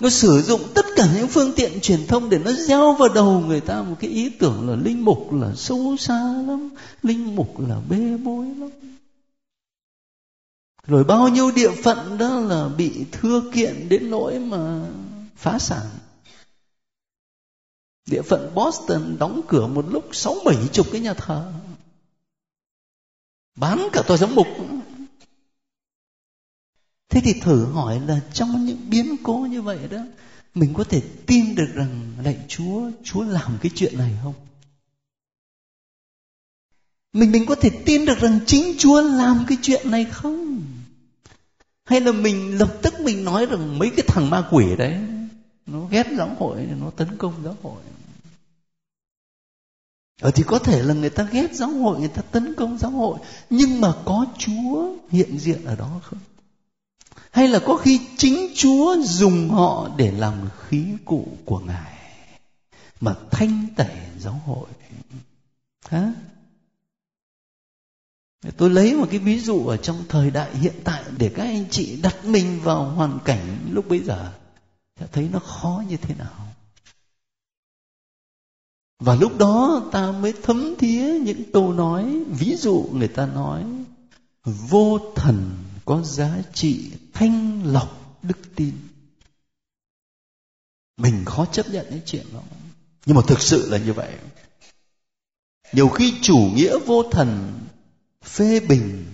Nó 0.02 0.10
sử 0.10 0.42
dụng 0.42 0.62
tất 0.76 0.86
cả 0.96 1.14
những 1.16 1.28
phương 1.28 1.54
tiện 1.56 1.80
truyền 1.82 2.08
thông 2.08 2.30
để 2.30 2.40
nó 2.40 2.52
gieo 2.52 2.94
vào 2.94 3.10
đầu 3.10 3.40
người 3.40 3.62
ta 3.62 3.82
một 3.82 3.96
cái 4.00 4.10
ý 4.10 4.30
tưởng 4.30 4.70
là 4.70 4.76
linh 4.76 5.06
mục 5.06 5.34
là 5.34 5.56
xấu 5.56 5.98
xa 5.98 6.34
lắm, 6.48 6.70
linh 7.04 7.36
mục 7.36 7.60
là 7.60 7.82
bê 7.90 8.18
bối 8.18 8.46
lắm 8.46 8.70
rồi 10.88 11.04
bao 11.04 11.28
nhiêu 11.28 11.52
địa 11.52 11.72
phận 11.84 12.18
đó 12.18 12.40
là 12.40 12.70
bị 12.78 13.06
thưa 13.12 13.52
kiện 13.54 13.90
đến 13.90 14.10
nỗi 14.10 14.40
mà 14.40 14.90
phá 15.36 15.60
sản. 15.60 15.86
Địa 18.06 18.22
phận 18.22 18.56
Boston 18.56 19.16
đóng 19.20 19.42
cửa 19.48 19.68
một 19.68 19.86
lúc 19.90 20.10
sáu 20.12 20.36
bảy 20.46 20.58
chục 20.72 20.88
cái 20.92 21.02
nhà 21.02 21.14
thờ. 21.14 21.54
Bán 23.56 23.88
cả 23.94 24.02
tòa 24.08 24.18
giám 24.18 24.36
mục. 24.36 24.48
Thế 27.10 27.22
thì 27.24 27.34
thử 27.40 27.66
hỏi 27.66 28.00
là 28.08 28.20
trong 28.34 28.66
những 28.66 28.90
biến 28.90 29.16
cố 29.24 29.38
như 29.38 29.62
vậy 29.62 29.88
đó, 29.88 29.98
mình 30.54 30.74
có 30.74 30.84
thể 30.84 31.02
tin 31.26 31.56
được 31.56 31.72
rằng 31.74 32.14
lạy 32.24 32.38
chúa 32.48 32.92
chúa 33.04 33.24
làm 33.24 33.58
cái 33.62 33.72
chuyện 33.76 33.98
này 33.98 34.12
không? 34.24 34.34
Mình 37.14 37.32
mình 37.32 37.46
có 37.46 37.56
thể 37.56 37.70
tin 37.86 38.06
được 38.06 38.20
rằng 38.20 38.40
chính 38.48 38.76
chúa 38.78 39.02
làm 39.02 39.46
cái 39.48 39.58
chuyện 39.62 39.92
này 39.92 40.06
không? 40.06 40.62
Hay 41.86 42.02
là 42.02 42.12
mình 42.12 42.58
lập 42.58 42.78
tức 42.82 42.94
mình 43.00 43.26
nói 43.26 43.46
rằng 43.46 43.80
mấy 43.80 43.90
cái 43.98 44.06
thằng 44.08 44.30
ma 44.30 44.48
quỷ 44.52 44.76
đấy, 44.78 44.98
nó 45.66 45.88
ghét 45.92 46.08
giáo 46.18 46.36
hội, 46.40 46.68
nó 46.80 46.90
tấn 46.90 47.18
công 47.18 47.34
giáo 47.44 47.56
hội? 47.64 47.82
Ở 50.22 50.32
thì 50.32 50.44
có 50.48 50.60
thể 50.60 50.84
là 50.84 50.94
người 50.94 51.10
ta 51.10 51.28
ghét 51.32 51.54
giáo 51.54 51.70
hội, 51.70 52.00
người 52.00 52.08
ta 52.08 52.22
tấn 52.22 52.54
công 52.56 52.78
giáo 52.78 52.92
hội, 52.92 53.20
nhưng 53.50 53.82
mà 53.82 53.94
có 54.06 54.26
chúa 54.38 54.96
hiện 55.10 55.40
diện 55.40 55.66
ở 55.66 55.76
đó 55.76 56.00
không? 56.04 56.20
Hay 57.32 57.48
là 57.48 57.60
có 57.66 57.78
khi 57.78 58.00
chính 58.18 58.52
chúa 58.56 58.98
dùng 59.04 59.50
họ 59.50 59.90
để 59.98 60.12
làm 60.12 60.34
khí 60.60 60.86
cụ 61.06 61.28
của 61.46 61.60
ngài 61.60 61.98
mà 63.02 63.16
thanh 63.32 63.68
tẩy 63.76 63.98
giáo 64.20 64.42
hội? 64.46 64.70
Hả? 65.90 66.14
Tôi 68.58 68.70
lấy 68.70 68.96
một 68.96 69.08
cái 69.10 69.20
ví 69.20 69.40
dụ 69.40 69.68
ở 69.68 69.78
trong 69.78 70.04
thời 70.10 70.32
đại 70.32 70.58
hiện 70.58 70.76
tại 70.84 71.04
để 71.18 71.32
các 71.36 71.44
anh 71.44 71.66
chị 71.70 72.02
đặt 72.02 72.26
mình 72.26 72.60
vào 72.64 72.86
hoàn 72.86 73.20
cảnh 73.26 73.70
lúc 73.72 73.88
bấy 73.90 74.00
giờ, 74.00 74.34
sẽ 75.00 75.08
thấy 75.12 75.30
nó 75.32 75.40
khó 75.40 75.84
như 75.90 75.98
thế 75.98 76.16
nào. 76.16 76.48
Và 79.00 79.16
lúc 79.16 79.38
đó 79.38 79.84
ta 79.92 80.12
mới 80.12 80.34
thấm 80.44 80.76
thía 80.80 81.20
những 81.20 81.52
câu 81.54 81.74
nói, 81.74 82.24
ví 82.30 82.56
dụ 82.56 82.90
người 82.94 83.08
ta 83.08 83.26
nói, 83.26 83.66
vô 84.44 85.00
thần 85.16 85.58
có 85.86 86.02
giá 86.04 86.38
trị 86.54 86.92
thanh 87.14 87.62
lọc 87.66 88.20
đức 88.24 88.56
tin. 88.56 88.74
Mình 90.98 91.26
khó 91.26 91.46
chấp 91.46 91.70
nhận 91.70 91.86
cái 91.90 92.02
chuyện 92.06 92.26
đó. 92.34 92.42
Nhưng 93.06 93.16
mà 93.16 93.22
thực 93.28 93.42
sự 93.42 93.70
là 93.70 93.78
như 93.78 93.94
vậy. 93.94 94.14
Nhiều 95.74 95.90
khi 95.90 96.14
chủ 96.22 96.38
nghĩa 96.56 96.78
vô 96.86 97.04
thần 97.12 97.60
phê 98.24 98.60
bình, 98.60 99.06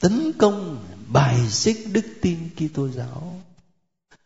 tấn 0.00 0.32
công, 0.38 0.86
bài 1.08 1.50
xích 1.50 1.88
đức 1.92 2.06
tin 2.20 2.38
Kitô 2.56 2.88
giáo. 2.88 3.42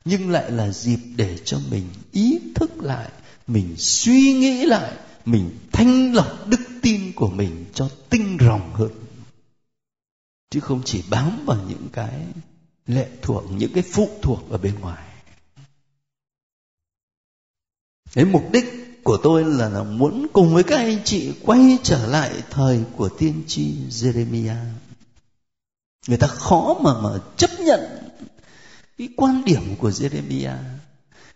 Nhưng 0.04 0.30
lại 0.30 0.50
là 0.50 0.68
dịp 0.72 1.00
để 1.16 1.38
cho 1.44 1.60
mình 1.70 1.88
ý 2.12 2.38
thức 2.54 2.70
lại, 2.82 3.10
mình 3.46 3.76
suy 3.76 4.32
nghĩ 4.32 4.64
lại, 4.66 4.92
mình 5.24 5.58
thanh 5.72 6.14
lọc 6.14 6.48
đức 6.48 6.60
tin 6.82 7.12
của 7.12 7.28
mình 7.28 7.64
cho 7.74 7.90
tinh 8.10 8.38
ròng 8.40 8.74
hơn. 8.74 8.90
Chứ 10.50 10.60
không 10.60 10.82
chỉ 10.84 11.04
bám 11.10 11.44
vào 11.46 11.58
những 11.68 11.88
cái 11.92 12.26
lệ 12.86 13.08
thuộc, 13.22 13.44
những 13.50 13.72
cái 13.72 13.82
phụ 13.82 14.10
thuộc 14.22 14.50
ở 14.50 14.58
bên 14.58 14.80
ngoài. 14.80 15.06
Đấy 18.14 18.24
mục 18.24 18.52
đích 18.52 18.89
của 19.02 19.16
tôi 19.16 19.44
là, 19.44 19.68
là 19.68 19.82
muốn 19.82 20.26
cùng 20.32 20.54
với 20.54 20.62
các 20.62 20.76
anh 20.76 20.98
chị 21.04 21.32
quay 21.42 21.78
trở 21.82 22.06
lại 22.06 22.30
thời 22.50 22.80
của 22.96 23.08
tiên 23.08 23.42
tri 23.46 23.74
Jeremiah. 23.90 24.64
Người 26.08 26.18
ta 26.18 26.26
khó 26.26 26.76
mà 26.80 26.90
mà 27.02 27.10
chấp 27.36 27.50
nhận 27.60 27.80
cái 28.98 29.08
quan 29.16 29.42
điểm 29.44 29.76
của 29.78 29.90
Jeremiah. 29.90 30.56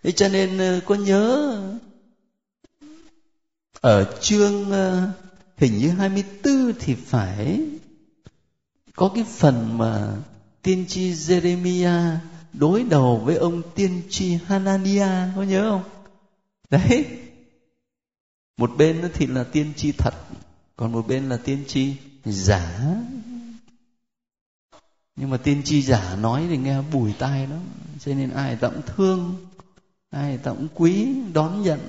Thế 0.03 0.12
cho 0.12 0.29
nên 0.29 0.59
ờ, 0.59 0.81
có 0.87 0.95
nhớ 0.95 1.57
ở 3.81 4.19
chương 4.21 4.71
ờ, 4.71 5.09
hình 5.57 5.79
như 5.79 5.91
24 5.91 6.73
thì 6.81 6.95
phải 6.95 7.61
có 8.97 9.11
cái 9.15 9.25
phần 9.25 9.79
mà 9.79 10.17
tiên 10.62 10.85
tri 10.89 11.12
Jeremiah 11.12 12.17
đối 12.53 12.83
đầu 12.83 13.23
với 13.25 13.37
ông 13.37 13.62
tiên 13.75 14.03
tri 14.11 14.39
Hanania 14.47 15.09
có 15.37 15.43
nhớ 15.43 15.71
không? 15.71 15.83
Đấy. 16.71 17.24
Một 18.57 18.70
bên 18.76 19.11
thì 19.14 19.26
là 19.26 19.44
tiên 19.44 19.72
tri 19.76 19.92
thật, 19.92 20.14
còn 20.76 20.92
một 20.92 21.07
bên 21.07 21.28
là 21.28 21.36
tiên 21.36 21.64
tri 21.66 21.94
giả. 22.24 22.94
Nhưng 25.16 25.30
mà 25.30 25.36
tiên 25.36 25.62
tri 25.64 25.82
giả 25.82 26.16
nói 26.20 26.46
thì 26.48 26.57
nghe 26.57 26.82
bùi 26.92 27.12
tai 27.12 27.46
lắm, 27.46 27.61
cho 28.05 28.14
nên 28.14 28.30
ai 28.30 28.57
ta 28.57 28.68
cũng 28.68 28.82
thương, 28.96 29.46
ai 30.11 30.38
ta 30.38 30.50
cũng 30.50 30.68
quý, 30.74 31.09
đón 31.32 31.62
nhận. 31.62 31.80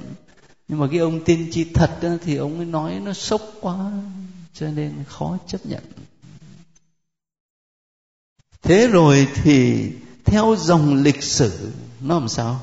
Nhưng 0.68 0.80
mà 0.80 0.88
cái 0.92 1.00
ông 1.00 1.24
tiên 1.24 1.48
tri 1.52 1.64
thật 1.64 2.00
thì 2.24 2.36
ông 2.36 2.58
ấy 2.58 2.66
nói 2.66 3.00
nó 3.00 3.14
sốc 3.14 3.42
quá, 3.62 3.92
cho 4.54 4.68
nên 4.68 5.04
khó 5.08 5.38
chấp 5.48 5.66
nhận 5.66 5.84
thế 8.66 8.88
rồi 8.88 9.28
thì 9.44 9.90
theo 10.26 10.56
dòng 10.60 11.04
lịch 11.04 11.24
sử 11.24 11.72
nó 12.02 12.20
làm 12.20 12.30
sao 12.30 12.62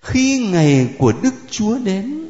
khi 0.00 0.48
ngày 0.52 0.94
của 0.98 1.12
đức 1.22 1.34
chúa 1.50 1.78
đến 1.78 2.25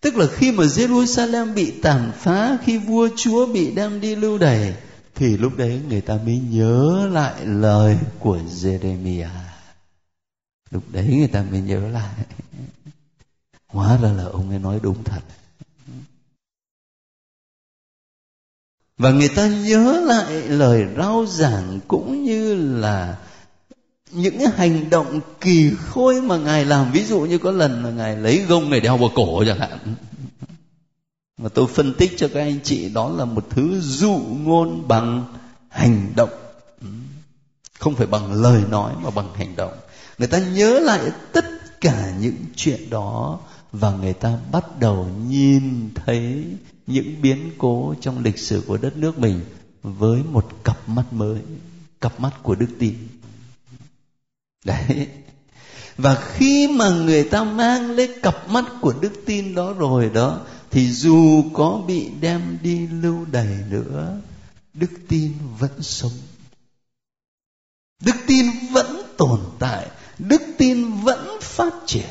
tức 0.00 0.16
là 0.16 0.26
khi 0.26 0.52
mà 0.52 0.64
jerusalem 0.64 1.54
bị 1.54 1.72
tàn 1.82 2.12
phá, 2.16 2.58
khi 2.64 2.78
vua 2.78 3.08
chúa 3.16 3.46
bị 3.46 3.70
đem 3.70 4.00
đi 4.00 4.16
lưu 4.16 4.38
đày, 4.38 4.74
thì 5.14 5.36
lúc 5.36 5.56
đấy 5.56 5.80
người 5.88 6.00
ta 6.00 6.18
mới 6.24 6.40
nhớ 6.50 7.08
lại 7.12 7.46
lời 7.46 7.98
của 8.18 8.38
jeremiah 8.38 9.50
lúc 10.70 10.82
đấy 10.92 11.06
người 11.18 11.28
ta 11.28 11.42
mới 11.50 11.60
nhớ 11.60 11.88
lại. 11.88 12.14
Hóa 13.68 13.96
ra 13.96 14.12
là 14.12 14.24
ông 14.24 14.50
ấy 14.50 14.58
nói 14.58 14.80
đúng 14.82 15.04
thật. 15.04 15.20
Và 18.98 19.10
người 19.10 19.28
ta 19.28 19.48
nhớ 19.48 20.00
lại 20.06 20.42
lời 20.48 20.86
rao 20.96 21.26
giảng 21.26 21.80
cũng 21.88 22.24
như 22.24 22.54
là 22.80 23.18
những 24.12 24.38
cái 24.38 24.48
hành 24.56 24.90
động 24.90 25.20
kỳ 25.40 25.70
khôi 25.78 26.22
mà 26.22 26.36
ngài 26.36 26.64
làm, 26.64 26.92
ví 26.92 27.04
dụ 27.04 27.20
như 27.20 27.38
có 27.38 27.50
lần 27.50 27.84
là 27.84 27.90
ngài 27.90 28.16
lấy 28.16 28.38
gông 28.38 28.70
này 28.70 28.80
đeo 28.80 28.96
vào 28.96 29.10
cổ 29.14 29.44
chẳng 29.46 29.58
hạn. 29.58 29.78
Mà 31.38 31.48
tôi 31.48 31.66
phân 31.66 31.94
tích 31.94 32.12
cho 32.16 32.28
các 32.28 32.40
anh 32.40 32.58
chị, 32.64 32.88
đó 32.88 33.08
là 33.08 33.24
một 33.24 33.46
thứ 33.50 33.80
dụ 33.80 34.20
ngôn 34.30 34.88
bằng 34.88 35.24
hành 35.68 36.12
động. 36.16 36.30
Không 37.78 37.94
phải 37.94 38.06
bằng 38.06 38.32
lời 38.32 38.62
nói 38.70 38.92
mà 39.02 39.10
bằng 39.10 39.34
hành 39.34 39.56
động. 39.56 39.72
Người 40.18 40.28
ta 40.28 40.38
nhớ 40.38 40.80
lại 40.80 41.00
tất 41.32 41.44
cả 41.80 42.12
những 42.20 42.36
chuyện 42.56 42.90
đó 42.90 43.38
và 43.72 43.90
người 43.90 44.12
ta 44.12 44.38
bắt 44.52 44.80
đầu 44.80 45.08
nhìn 45.28 45.90
thấy 45.94 46.44
những 46.86 47.22
biến 47.22 47.50
cố 47.58 47.94
trong 48.00 48.22
lịch 48.22 48.38
sử 48.38 48.62
của 48.66 48.76
đất 48.76 48.96
nước 48.96 49.18
mình 49.18 49.40
với 49.82 50.22
một 50.32 50.48
cặp 50.64 50.88
mắt 50.88 51.12
mới, 51.12 51.38
cặp 52.00 52.20
mắt 52.20 52.30
của 52.42 52.54
đức 52.54 52.68
tin 52.78 52.94
đấy. 54.64 55.08
Và 55.96 56.14
khi 56.14 56.68
mà 56.68 56.90
người 56.90 57.24
ta 57.24 57.44
mang 57.44 57.90
lấy 57.90 58.14
cặp 58.22 58.48
mắt 58.48 58.64
của 58.80 58.94
đức 59.00 59.12
tin 59.26 59.54
đó 59.54 59.72
rồi 59.72 60.10
đó, 60.14 60.40
thì 60.70 60.92
dù 60.92 61.44
có 61.54 61.82
bị 61.86 62.08
đem 62.20 62.58
đi 62.62 62.86
lưu 62.86 63.24
đày 63.24 63.64
nữa, 63.70 64.20
đức 64.74 64.90
tin 65.08 65.32
vẫn 65.58 65.82
sống. 65.82 66.12
Đức 68.04 68.16
tin 68.26 68.46
vẫn 68.72 69.02
tồn 69.16 69.40
tại, 69.58 69.90
đức 70.18 70.42
tin 70.58 70.92
vẫn 70.92 71.38
phát 71.40 71.72
triển. 71.86 72.10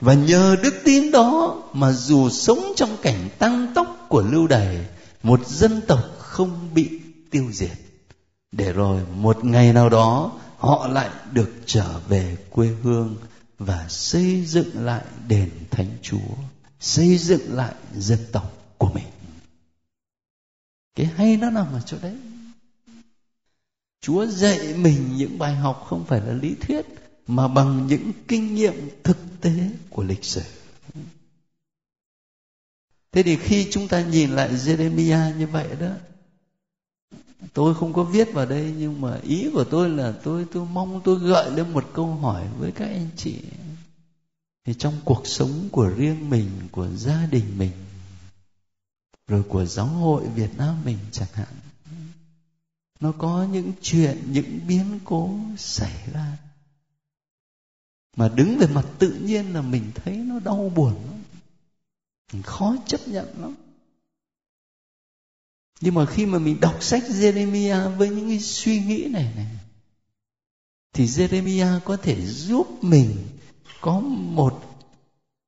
Và 0.00 0.14
nhờ 0.14 0.56
đức 0.62 0.74
tin 0.84 1.10
đó 1.10 1.62
mà 1.72 1.92
dù 1.92 2.30
sống 2.30 2.72
trong 2.76 2.96
cảnh 3.02 3.28
tăng 3.38 3.72
tốc 3.74 4.06
của 4.08 4.22
lưu 4.22 4.46
đày, 4.46 4.86
một 5.22 5.48
dân 5.48 5.80
tộc 5.88 6.04
không 6.18 6.74
bị 6.74 7.00
tiêu 7.30 7.50
diệt 7.52 7.89
để 8.52 8.72
rồi 8.72 9.06
một 9.06 9.44
ngày 9.44 9.72
nào 9.72 9.88
đó, 9.88 10.40
họ 10.58 10.88
lại 10.88 11.10
được 11.32 11.50
trở 11.66 12.00
về 12.08 12.36
quê 12.50 12.68
hương 12.82 13.16
và 13.58 13.88
xây 13.88 14.44
dựng 14.46 14.84
lại 14.84 15.04
đền 15.28 15.50
thánh 15.70 15.96
chúa, 16.02 16.34
xây 16.80 17.18
dựng 17.18 17.56
lại 17.56 17.74
dân 17.94 18.18
tộc 18.32 18.52
của 18.78 18.92
mình. 18.94 19.06
Cái 20.94 21.06
hay 21.06 21.36
nó 21.36 21.50
nằm 21.50 21.72
ở 21.72 21.80
chỗ 21.80 21.96
đấy. 22.02 22.16
Chúa 24.00 24.26
dạy 24.26 24.74
mình 24.74 25.16
những 25.16 25.38
bài 25.38 25.54
học 25.54 25.86
không 25.88 26.04
phải 26.04 26.20
là 26.20 26.32
lý 26.32 26.54
thuyết, 26.60 26.86
mà 27.26 27.48
bằng 27.48 27.86
những 27.86 28.12
kinh 28.28 28.54
nghiệm 28.54 28.90
thực 29.04 29.18
tế 29.40 29.70
của 29.90 30.02
lịch 30.02 30.24
sử. 30.24 30.42
Thế 33.12 33.22
thì 33.22 33.36
khi 33.36 33.68
chúng 33.70 33.88
ta 33.88 34.00
nhìn 34.02 34.30
lại 34.30 34.50
jeremiah 34.54 35.36
như 35.36 35.46
vậy 35.46 35.68
đó 35.80 35.90
tôi 37.52 37.74
không 37.74 37.92
có 37.92 38.02
viết 38.02 38.32
vào 38.32 38.46
đây, 38.46 38.74
nhưng 38.78 39.00
mà 39.00 39.18
ý 39.22 39.50
của 39.52 39.64
tôi 39.64 39.88
là 39.88 40.12
tôi 40.22 40.46
tôi 40.52 40.66
mong 40.72 41.00
tôi 41.04 41.18
gợi 41.18 41.50
lên 41.50 41.72
một 41.72 41.84
câu 41.92 42.06
hỏi 42.06 42.48
với 42.58 42.72
các 42.72 42.84
anh 42.84 43.08
chị. 43.16 43.40
Thì 44.64 44.74
trong 44.74 44.94
cuộc 45.04 45.26
sống 45.26 45.68
của 45.72 45.88
riêng 45.96 46.30
mình, 46.30 46.50
của 46.72 46.88
gia 46.96 47.26
đình 47.26 47.58
mình, 47.58 47.72
rồi 49.28 49.42
của 49.48 49.64
giáo 49.64 49.86
hội 49.86 50.28
việt 50.34 50.50
nam 50.56 50.76
mình 50.84 50.98
chẳng 51.12 51.28
hạn, 51.32 51.54
nó 53.00 53.12
có 53.18 53.46
những 53.52 53.72
chuyện, 53.82 54.22
những 54.26 54.60
biến 54.68 54.98
cố 55.04 55.38
xảy 55.56 56.08
ra 56.12 56.36
mà 58.16 58.28
đứng 58.28 58.58
về 58.58 58.66
mặt 58.66 58.84
tự 58.98 59.12
nhiên 59.12 59.54
là 59.54 59.62
mình 59.62 59.90
thấy 59.94 60.16
nó 60.16 60.38
đau 60.38 60.72
buồn 60.74 60.94
lắm 60.94 61.20
mình 62.32 62.42
khó 62.42 62.76
chấp 62.86 63.08
nhận 63.08 63.40
lắm 63.40 63.54
nhưng 65.80 65.94
mà 65.94 66.06
khi 66.06 66.26
mà 66.26 66.38
mình 66.38 66.60
đọc 66.60 66.82
sách 66.82 67.02
Jeremiah 67.08 67.96
với 67.96 68.08
những 68.08 68.28
cái 68.28 68.40
suy 68.40 68.80
nghĩ 68.80 69.06
này 69.10 69.28
này 69.36 69.46
thì 70.92 71.06
Jeremiah 71.06 71.80
có 71.80 71.96
thể 71.96 72.26
giúp 72.26 72.84
mình 72.84 73.16
có 73.80 74.00
một 74.00 74.62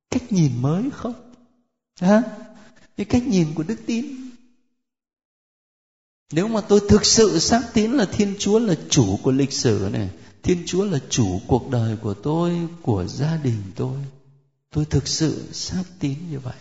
cách 0.09 0.31
nhìn 0.31 0.51
mới 0.61 0.83
không? 0.93 1.31
Hả? 1.99 2.21
Cái 2.97 3.05
cách 3.05 3.27
nhìn 3.27 3.47
của 3.55 3.63
đức 3.63 3.79
tin. 3.85 4.05
Nếu 6.31 6.47
mà 6.47 6.61
tôi 6.61 6.81
thực 6.89 7.05
sự 7.05 7.39
xác 7.39 7.61
tín 7.73 7.91
là 7.91 8.05
Thiên 8.05 8.35
Chúa 8.39 8.59
là 8.59 8.75
chủ 8.89 9.19
của 9.23 9.31
lịch 9.31 9.53
sử 9.53 9.89
này, 9.93 10.09
Thiên 10.43 10.63
Chúa 10.65 10.85
là 10.85 10.99
chủ 11.09 11.41
cuộc 11.47 11.69
đời 11.69 11.95
của 11.95 12.13
tôi, 12.13 12.67
của 12.81 13.05
gia 13.07 13.37
đình 13.37 13.61
tôi, 13.75 13.97
tôi 14.71 14.85
thực 14.85 15.07
sự 15.07 15.49
xác 15.51 15.83
tín 15.99 16.17
như 16.31 16.39
vậy 16.39 16.55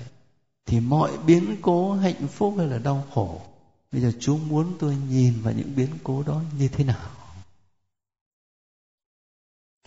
thì 0.67 0.81
mọi 0.81 1.11
biến 1.27 1.57
cố 1.63 1.93
hạnh 1.93 2.29
phúc 2.29 2.55
hay 2.59 2.67
là 2.67 2.79
đau 2.79 3.05
khổ 3.15 3.41
bây 3.93 4.01
giờ 4.01 4.13
chúa 4.21 4.37
muốn 4.37 4.77
tôi 4.79 4.97
nhìn 4.97 5.43
vào 5.43 5.55
những 5.55 5.77
biến 5.77 5.89
cố 6.05 6.23
đó 6.23 6.43
như 6.59 6.69
thế 6.69 6.85
nào? 6.85 7.11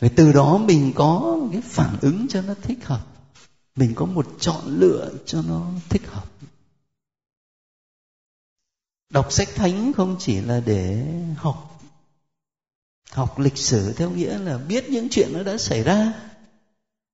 Rồi 0.01 0.11
từ 0.15 0.33
đó 0.33 0.57
mình 0.57 0.93
có 0.95 1.39
cái 1.51 1.61
phản 1.61 1.97
ứng 2.01 2.27
cho 2.29 2.41
nó 2.41 2.53
thích 2.53 2.85
hợp. 2.85 3.07
Mình 3.75 3.93
có 3.95 4.05
một 4.05 4.27
chọn 4.39 4.61
lựa 4.67 5.13
cho 5.25 5.41
nó 5.41 5.71
thích 5.89 6.07
hợp. 6.07 6.25
Đọc 9.09 9.31
sách 9.31 9.49
thánh 9.55 9.93
không 9.93 10.15
chỉ 10.19 10.41
là 10.41 10.59
để 10.65 11.07
học 11.35 11.65
học 13.11 13.39
lịch 13.39 13.57
sử 13.57 13.93
theo 13.93 14.09
nghĩa 14.09 14.37
là 14.37 14.57
biết 14.57 14.89
những 14.89 15.07
chuyện 15.11 15.29
nó 15.33 15.43
đã 15.43 15.57
xảy 15.57 15.83
ra, 15.83 16.13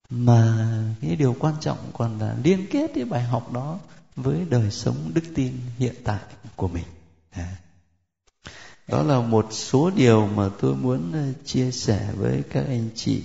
mà 0.09 0.67
cái 1.01 1.15
điều 1.15 1.35
quan 1.39 1.55
trọng 1.61 1.91
còn 1.93 2.19
là 2.19 2.35
liên 2.43 2.67
kết 2.71 2.91
cái 2.95 3.05
bài 3.05 3.23
học 3.23 3.53
đó 3.53 3.79
với 4.15 4.45
đời 4.49 4.71
sống 4.71 5.11
đức 5.13 5.23
tin 5.35 5.53
hiện 5.77 5.95
tại 6.03 6.19
của 6.61 6.67
mình. 6.67 6.83
Đó 8.87 9.03
là 9.03 9.21
một 9.21 9.47
số 9.51 9.91
điều 9.95 10.27
mà 10.27 10.49
tôi 10.59 10.75
muốn 10.75 11.11
ờ, 11.13 11.33
chia 11.45 11.71
sẻ 11.71 12.09
với 12.17 12.43
các 12.49 12.65
anh 12.67 12.89
chị. 12.95 13.23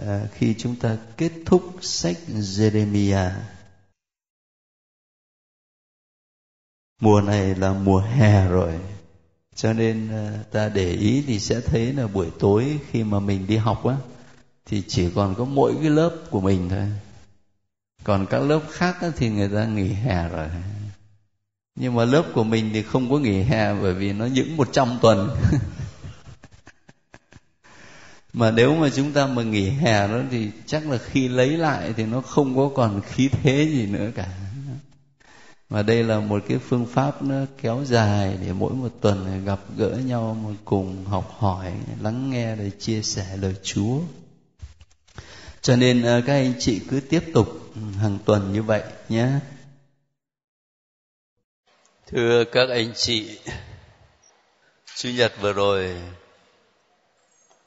À, 0.00 0.26
khi 0.32 0.54
chúng 0.58 0.76
ta 0.76 0.96
kết 1.16 1.32
thúc 1.46 1.62
sách 1.80 2.16
Jeremiah 2.28 3.30
mùa 7.00 7.20
này 7.20 7.54
là 7.54 7.72
mùa 7.72 8.00
hè 8.00 8.48
rồi 8.48 8.80
cho 9.54 9.72
nên 9.72 10.08
ờ, 10.08 10.42
ta 10.50 10.68
để 10.68 10.92
ý 10.92 11.24
thì 11.26 11.40
sẽ 11.40 11.60
thấy 11.60 11.92
là 11.92 12.06
buổi 12.06 12.30
tối 12.38 12.80
khi 12.90 13.04
mà 13.04 13.20
mình 13.20 13.46
đi 13.46 13.56
học 13.56 13.86
á 13.86 13.96
thì 14.66 14.82
chỉ 14.88 15.10
còn 15.14 15.34
có 15.34 15.44
mỗi 15.44 15.74
cái 15.80 15.90
lớp 15.90 16.16
của 16.30 16.40
mình 16.40 16.68
thôi. 16.68 16.88
Còn 18.04 18.26
các 18.30 18.38
lớp 18.38 18.60
khác 18.70 18.96
thì 19.16 19.30
người 19.30 19.48
ta 19.48 19.64
nghỉ 19.66 19.88
hè 19.88 20.28
rồi 20.28 20.48
nhưng 21.76 21.94
mà 21.94 22.04
lớp 22.04 22.24
của 22.34 22.44
mình 22.44 22.70
thì 22.72 22.82
không 22.82 23.10
có 23.10 23.18
nghỉ 23.18 23.42
hè 23.42 23.74
bởi 23.74 23.94
vì 23.94 24.12
nó 24.12 24.26
những 24.26 24.56
một 24.56 24.68
trăm 24.72 24.98
tuần. 25.02 25.36
Mà 28.32 28.50
nếu 28.50 28.74
mà 28.74 28.88
chúng 28.96 29.12
ta 29.12 29.26
mà 29.26 29.42
nghỉ 29.42 29.68
hè 29.68 30.08
đó 30.08 30.20
thì 30.30 30.50
chắc 30.66 30.90
là 30.90 30.98
khi 30.98 31.28
lấy 31.28 31.48
lại 31.48 31.94
thì 31.96 32.06
nó 32.06 32.20
không 32.20 32.56
có 32.56 32.70
còn 32.74 33.00
khí 33.00 33.28
thế 33.28 33.68
gì 33.72 33.86
nữa 33.86 34.10
cả. 34.14 34.28
Mà 35.70 35.82
đây 35.82 36.04
là 36.04 36.20
một 36.20 36.42
cái 36.48 36.58
phương 36.58 36.86
pháp 36.86 37.22
nó 37.22 37.34
kéo 37.62 37.84
dài 37.84 38.38
để 38.42 38.52
mỗi 38.52 38.74
một 38.74 38.88
tuần 39.00 39.44
gặp 39.44 39.60
gỡ 39.76 39.90
nhau, 39.90 40.36
một 40.42 40.52
cùng 40.64 41.04
học 41.04 41.34
hỏi, 41.38 41.72
lắng 42.00 42.30
nghe 42.30 42.56
để 42.56 42.70
chia 42.70 43.02
sẻ 43.02 43.36
lời 43.36 43.54
chúa. 43.62 43.98
Cho 45.62 45.76
nên 45.76 46.02
ờ, 46.02 46.20
các 46.26 46.34
anh 46.34 46.52
chị 46.58 46.80
cứ 46.90 47.00
tiếp 47.00 47.24
tục 47.34 47.70
ừ, 47.74 47.80
hàng 47.98 48.18
tuần 48.24 48.52
như 48.52 48.62
vậy 48.62 48.82
nhé 49.08 49.28
thưa 52.14 52.44
các 52.44 52.68
anh 52.68 52.92
chị, 52.96 53.38
chủ 54.96 55.08
nhật 55.08 55.32
vừa 55.40 55.52
rồi, 55.52 55.96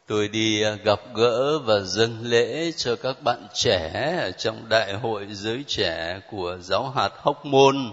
tôi 0.08 0.28
đi 0.28 0.64
gặp 0.84 1.00
gỡ 1.16 1.60
và 1.60 1.80
dâng 1.80 2.18
lễ 2.24 2.72
cho 2.78 2.96
các 2.96 3.24
bạn 3.24 3.48
trẻ 3.54 4.32
trong 4.38 4.70
đại 4.70 4.94
hội 4.94 5.28
giới 5.32 5.64
trẻ 5.68 6.20
của 6.32 6.58
giáo 6.62 6.90
hạt 6.90 7.10
hóc 7.18 7.46
môn. 7.46 7.92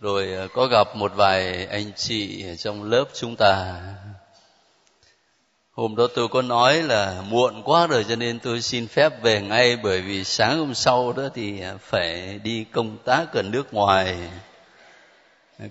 Rồi 0.00 0.34
à, 0.34 0.46
có 0.54 0.66
gặp 0.66 0.96
một 0.96 1.12
vài 1.14 1.66
anh 1.66 1.92
chị 1.96 2.44
trong 2.58 2.90
lớp 2.90 3.04
chúng 3.14 3.36
ta. 3.36 3.80
Hôm 5.72 5.96
đó 5.96 6.06
tôi 6.14 6.28
có 6.28 6.42
nói 6.42 6.82
là 6.82 7.22
muộn 7.28 7.62
quá 7.62 7.86
rồi 7.86 8.04
cho 8.08 8.16
nên 8.16 8.38
tôi 8.38 8.60
xin 8.60 8.86
phép 8.86 9.22
về 9.22 9.40
ngay 9.40 9.76
bởi 9.76 10.00
vì 10.00 10.24
sáng 10.24 10.58
hôm 10.58 10.74
sau 10.74 11.12
đó 11.12 11.22
thì 11.34 11.60
à, 11.60 11.74
phải 11.80 12.40
đi 12.44 12.64
công 12.72 12.96
tác 13.04 13.32
ở 13.32 13.42
nước 13.42 13.74
ngoài 13.74 14.16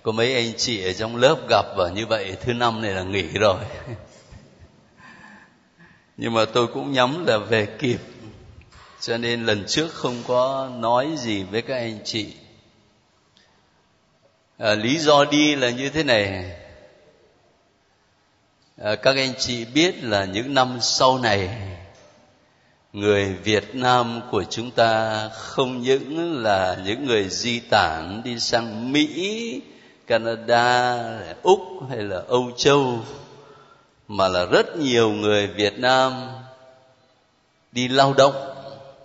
có 0.02 0.12
mấy 0.12 0.34
anh 0.34 0.52
chị 0.56 0.84
ở 0.84 0.92
trong 0.92 1.16
lớp 1.16 1.36
gặp 1.48 1.64
và 1.76 1.90
như 1.90 2.06
vậy 2.06 2.36
thứ 2.40 2.52
năm 2.52 2.82
này 2.82 2.90
là 2.90 3.02
nghỉ 3.02 3.22
rồi. 3.22 3.58
Nhưng 6.16 6.34
mà 6.34 6.44
tôi 6.44 6.66
cũng 6.66 6.92
nhắm 6.92 7.26
là 7.26 7.38
về 7.38 7.66
kịp. 7.78 8.00
Cho 9.00 9.16
nên 9.16 9.46
lần 9.46 9.64
trước 9.66 9.94
không 9.94 10.22
có 10.26 10.70
nói 10.78 11.08
gì 11.16 11.42
với 11.42 11.62
các 11.62 11.76
anh 11.76 11.98
chị. 12.04 12.34
À, 14.58 14.74
lý 14.74 14.98
do 14.98 15.24
đi 15.24 15.56
là 15.56 15.70
như 15.70 15.90
thế 15.90 16.04
này. 16.04 16.56
À, 18.76 18.94
các 18.94 19.16
anh 19.16 19.32
chị 19.38 19.64
biết 19.64 20.04
là 20.04 20.24
những 20.24 20.54
năm 20.54 20.78
sau 20.80 21.18
này 21.18 21.50
người 22.92 23.34
việt 23.34 23.74
nam 23.74 24.20
của 24.30 24.44
chúng 24.50 24.70
ta 24.70 25.28
không 25.28 25.82
những 25.82 26.42
là 26.42 26.76
những 26.84 27.06
người 27.06 27.28
di 27.28 27.60
tản 27.60 28.22
đi 28.24 28.40
sang 28.40 28.92
mỹ 28.92 29.60
canada 30.06 30.98
úc 31.42 31.60
hay 31.88 31.98
là 31.98 32.22
âu 32.28 32.50
châu, 32.56 32.98
mà 34.08 34.28
là 34.28 34.44
rất 34.44 34.76
nhiều 34.76 35.10
người 35.10 35.46
việt 35.46 35.78
nam 35.78 36.12
đi 37.72 37.88
lao 37.88 38.14
động 38.16 38.34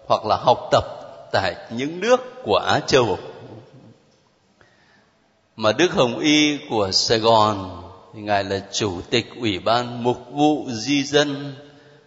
hoặc 0.07 0.25
là 0.25 0.37
học 0.41 0.67
tập 0.71 0.83
tại 1.31 1.55
những 1.71 1.99
nước 1.99 2.19
của 2.43 2.57
á 2.57 2.79
châu. 2.79 3.17
Mà 5.55 5.71
đức 5.71 5.91
hồng 5.91 6.19
y 6.19 6.57
của 6.69 6.91
sài 6.91 7.19
gòn, 7.19 7.81
thì 8.13 8.21
ngài 8.21 8.43
là 8.43 8.59
chủ 8.71 9.01
tịch 9.09 9.25
ủy 9.39 9.59
ban 9.59 10.03
mục 10.03 10.17
vụ 10.31 10.65
di 10.69 11.03
dân, 11.03 11.55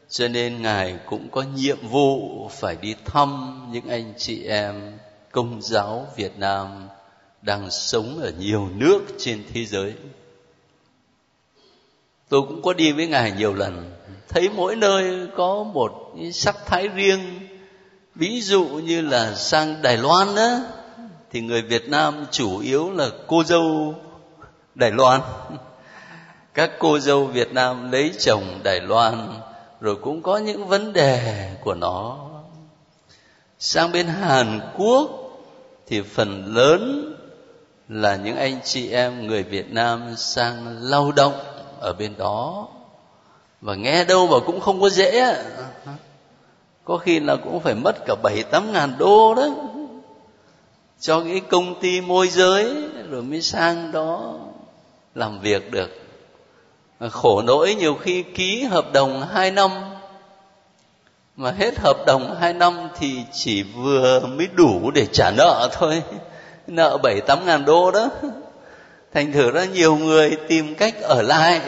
cho 0.08 0.28
nên 0.28 0.62
ngài 0.62 0.98
cũng 1.06 1.28
có 1.30 1.42
nhiệm 1.56 1.88
vụ 1.88 2.48
phải 2.52 2.76
đi 2.76 2.94
thăm 3.04 3.60
những 3.72 3.88
anh 3.88 4.14
chị 4.16 4.44
em 4.44 4.98
công 5.30 5.62
giáo 5.62 6.06
Việt 6.16 6.38
Nam 6.38 6.88
đang 7.42 7.70
sống 7.70 8.18
ở 8.22 8.32
nhiều 8.38 8.68
nước 8.76 9.00
trên 9.18 9.44
thế 9.54 9.64
giới. 9.64 9.94
Tôi 12.28 12.42
cũng 12.48 12.62
có 12.62 12.72
đi 12.72 12.92
với 12.92 13.06
Ngài 13.06 13.32
nhiều 13.32 13.54
lần, 13.54 13.90
thấy 14.28 14.48
mỗi 14.48 14.76
nơi 14.76 15.26
có 15.36 15.62
một 15.62 15.92
sắc 16.32 16.56
thái 16.66 16.88
riêng. 16.88 17.48
Ví 18.14 18.40
dụ 18.42 18.64
như 18.64 19.00
là 19.00 19.34
sang 19.34 19.82
Đài 19.82 19.96
Loan 19.96 20.34
đó, 20.34 20.58
thì 21.30 21.40
người 21.40 21.62
Việt 21.62 21.88
Nam 21.88 22.26
chủ 22.30 22.58
yếu 22.58 22.92
là 22.92 23.08
cô 23.26 23.44
dâu 23.44 23.94
Đài 24.74 24.90
Loan. 24.90 25.20
Các 26.54 26.70
cô 26.78 26.98
dâu 26.98 27.26
Việt 27.26 27.52
Nam 27.52 27.92
lấy 27.92 28.12
chồng 28.18 28.60
Đài 28.62 28.80
Loan 28.80 29.28
rồi 29.80 29.96
cũng 29.96 30.22
có 30.22 30.38
những 30.38 30.66
vấn 30.66 30.92
đề 30.92 31.50
của 31.64 31.74
nó. 31.74 32.18
Sang 33.58 33.92
bên 33.92 34.06
Hàn 34.06 34.60
Quốc 34.76 35.10
thì 35.86 36.02
phần 36.02 36.54
lớn 36.54 37.12
là 37.92 38.16
những 38.16 38.36
anh 38.36 38.60
chị 38.64 38.90
em 38.90 39.26
người 39.26 39.42
Việt 39.42 39.72
Nam 39.72 40.14
sang 40.16 40.78
lao 40.80 41.12
động 41.12 41.32
ở 41.80 41.92
bên 41.92 42.14
đó. 42.18 42.68
Và 43.60 43.74
nghe 43.74 44.04
đâu 44.04 44.26
mà 44.26 44.36
cũng 44.46 44.60
không 44.60 44.80
có 44.80 44.88
dễ. 44.88 45.36
Có 46.84 46.96
khi 46.96 47.20
là 47.20 47.36
cũng 47.36 47.60
phải 47.60 47.74
mất 47.74 48.06
cả 48.06 48.14
bảy 48.22 48.42
tám 48.42 48.72
ngàn 48.72 48.94
đô 48.98 49.34
đó. 49.34 49.48
Cho 51.00 51.20
cái 51.20 51.40
công 51.40 51.80
ty 51.80 52.00
môi 52.00 52.28
giới 52.28 52.74
rồi 53.10 53.22
mới 53.22 53.42
sang 53.42 53.92
đó 53.92 54.34
làm 55.14 55.40
việc 55.40 55.70
được. 55.70 55.90
Khổ 57.10 57.42
nỗi 57.42 57.74
nhiều 57.74 57.94
khi 57.94 58.22
ký 58.22 58.62
hợp 58.62 58.92
đồng 58.92 59.26
hai 59.32 59.50
năm. 59.50 59.70
Mà 61.36 61.50
hết 61.50 61.78
hợp 61.78 61.96
đồng 62.06 62.36
hai 62.40 62.52
năm 62.52 62.88
thì 62.98 63.22
chỉ 63.32 63.62
vừa 63.62 64.20
mới 64.20 64.46
đủ 64.54 64.90
để 64.94 65.06
trả 65.12 65.30
nợ 65.30 65.68
thôi 65.72 66.02
nợ 66.66 66.98
bảy 67.02 67.20
tám 67.20 67.46
ngàn 67.46 67.64
đô 67.64 67.90
đó. 67.90 68.10
Thành 69.12 69.32
thử 69.32 69.50
ra 69.50 69.64
nhiều 69.64 69.96
người 69.96 70.36
tìm 70.48 70.74
cách 70.74 70.94
ở 71.02 71.22
lại. 71.22 71.60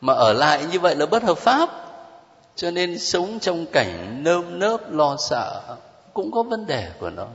Mà 0.00 0.12
ở 0.12 0.32
lại 0.32 0.64
như 0.72 0.80
vậy 0.80 0.96
là 0.96 1.06
bất 1.06 1.22
hợp 1.22 1.38
pháp. 1.38 1.70
Cho 2.56 2.70
nên 2.70 2.98
sống 2.98 3.38
trong 3.40 3.66
cảnh 3.66 4.24
nơm 4.24 4.58
nớp 4.58 4.92
lo 4.92 5.16
sợ 5.16 5.60
cũng 6.14 6.30
có 6.32 6.42
vấn 6.42 6.66
đề 6.66 6.88
của 7.00 7.10
nó. 7.10 7.26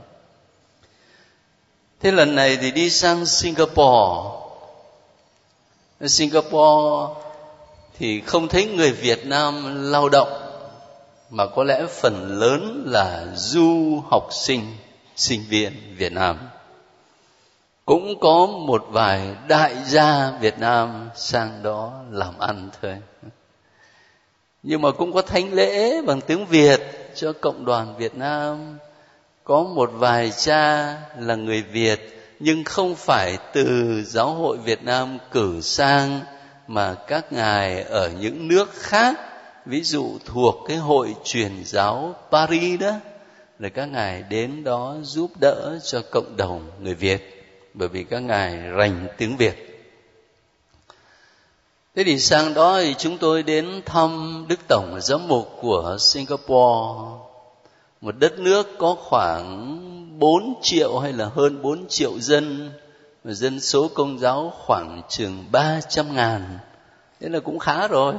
Thế 2.00 2.12
lần 2.12 2.34
này 2.34 2.56
thì 2.60 2.70
đi 2.70 2.90
sang 2.90 3.26
singapore. 3.26 4.30
Singapore 6.06 7.14
thì 7.98 8.20
không 8.20 8.48
thấy 8.48 8.66
người 8.66 8.92
việt 8.92 9.26
nam 9.26 9.74
lao 9.90 10.08
động, 10.08 10.28
mà 11.30 11.46
có 11.46 11.64
lẽ 11.64 11.86
phần 12.00 12.38
lớn 12.40 12.84
là 12.86 13.26
du 13.36 14.00
học 14.10 14.28
sinh 14.32 14.76
sinh 15.16 15.44
viên 15.48 15.72
việt 15.96 16.12
nam. 16.12 16.38
Cũng 17.86 18.20
có 18.20 18.46
một 18.46 18.86
vài 18.88 19.36
đại 19.48 19.76
gia 19.86 20.30
việt 20.40 20.58
nam 20.58 21.10
sang 21.16 21.62
đó 21.62 21.92
làm 22.10 22.38
ăn 22.38 22.70
thôi. 22.82 22.96
Nhưng 24.62 24.82
mà 24.82 24.90
cũng 24.90 25.12
có 25.12 25.22
thánh 25.22 25.52
lễ 25.52 26.02
bằng 26.02 26.20
tiếng 26.20 26.46
việt 26.46 26.80
cho 27.14 27.32
cộng 27.32 27.64
đoàn 27.64 27.94
việt 27.98 28.16
nam. 28.16 28.78
Có 29.44 29.62
một 29.62 29.90
vài 29.94 30.30
cha 30.30 30.96
là 31.18 31.34
người 31.34 31.62
việt, 31.62 32.30
nhưng 32.40 32.64
không 32.64 32.94
phải 32.94 33.38
từ 33.52 34.02
giáo 34.04 34.34
hội 34.34 34.58
việt 34.58 34.84
nam 34.84 35.18
cử 35.30 35.60
sang, 35.60 36.20
mà 36.66 36.94
các 36.94 37.32
ngài 37.32 37.82
ở 37.82 38.10
những 38.10 38.48
nước 38.48 38.70
khác, 38.74 39.14
ví 39.66 39.82
dụ 39.82 40.18
thuộc 40.24 40.54
cái 40.68 40.76
hội 40.76 41.14
truyền 41.24 41.52
giáo 41.64 42.14
paris 42.30 42.80
đó 42.80 42.92
là 43.58 43.68
các 43.68 43.86
ngài 43.86 44.22
đến 44.22 44.64
đó 44.64 44.96
giúp 45.02 45.30
đỡ 45.40 45.78
cho 45.84 46.02
cộng 46.10 46.36
đồng 46.36 46.70
người 46.80 46.94
việt, 46.94 47.46
bởi 47.74 47.88
vì 47.88 48.04
các 48.04 48.20
ngài 48.20 48.56
rành 48.56 49.06
tiếng 49.18 49.36
việt. 49.36 49.70
Thế 51.94 52.04
thì 52.04 52.18
sang 52.18 52.54
đó 52.54 52.80
thì 52.80 52.94
chúng 52.94 53.18
tôi 53.18 53.42
đến 53.42 53.82
thăm 53.86 54.44
đức 54.48 54.60
tổng 54.68 55.00
giám 55.00 55.28
mục 55.28 55.58
của 55.60 55.96
singapore, 56.00 57.00
một 58.00 58.14
đất 58.18 58.38
nước 58.38 58.78
có 58.78 58.96
khoảng 59.00 60.18
4 60.18 60.54
triệu 60.62 60.98
hay 60.98 61.12
là 61.12 61.30
hơn 61.34 61.62
4 61.62 61.88
triệu 61.88 62.20
dân, 62.20 62.70
và 63.24 63.32
dân 63.32 63.60
số 63.60 63.88
công 63.94 64.18
giáo 64.18 64.52
khoảng 64.56 65.02
chừng 65.08 65.44
300 65.52 66.14
ngàn. 66.14 66.58
Thế 67.20 67.28
là 67.28 67.40
cũng 67.40 67.58
khá 67.58 67.88
rồi. 67.88 68.14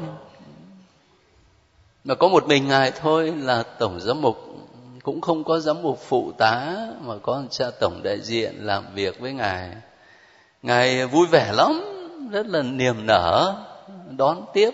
Mà 2.04 2.16
có 2.16 2.28
một 2.28 2.48
mình 2.48 2.68
ngài 2.68 2.92
thôi 2.92 3.34
là 3.38 3.64
tổng 3.64 4.00
giám 4.00 4.22
mục 4.22 4.45
cũng 5.06 5.22
không 5.22 5.44
có 5.44 5.60
giám 5.60 5.82
mục 5.82 6.00
phụ 6.08 6.32
tá 6.38 6.76
mà 7.02 7.14
có 7.22 7.44
cha 7.50 7.66
tổng 7.80 8.02
đại 8.04 8.22
diện 8.22 8.56
làm 8.60 8.84
việc 8.94 9.20
với 9.20 9.34
ngài. 9.34 9.70
Ngài 10.62 11.06
vui 11.06 11.28
vẻ 11.28 11.52
lắm, 11.54 11.82
rất 12.32 12.48
là 12.48 12.62
niềm 12.62 13.06
nở, 13.06 13.56
đón 14.18 14.46
tiếp. 14.54 14.72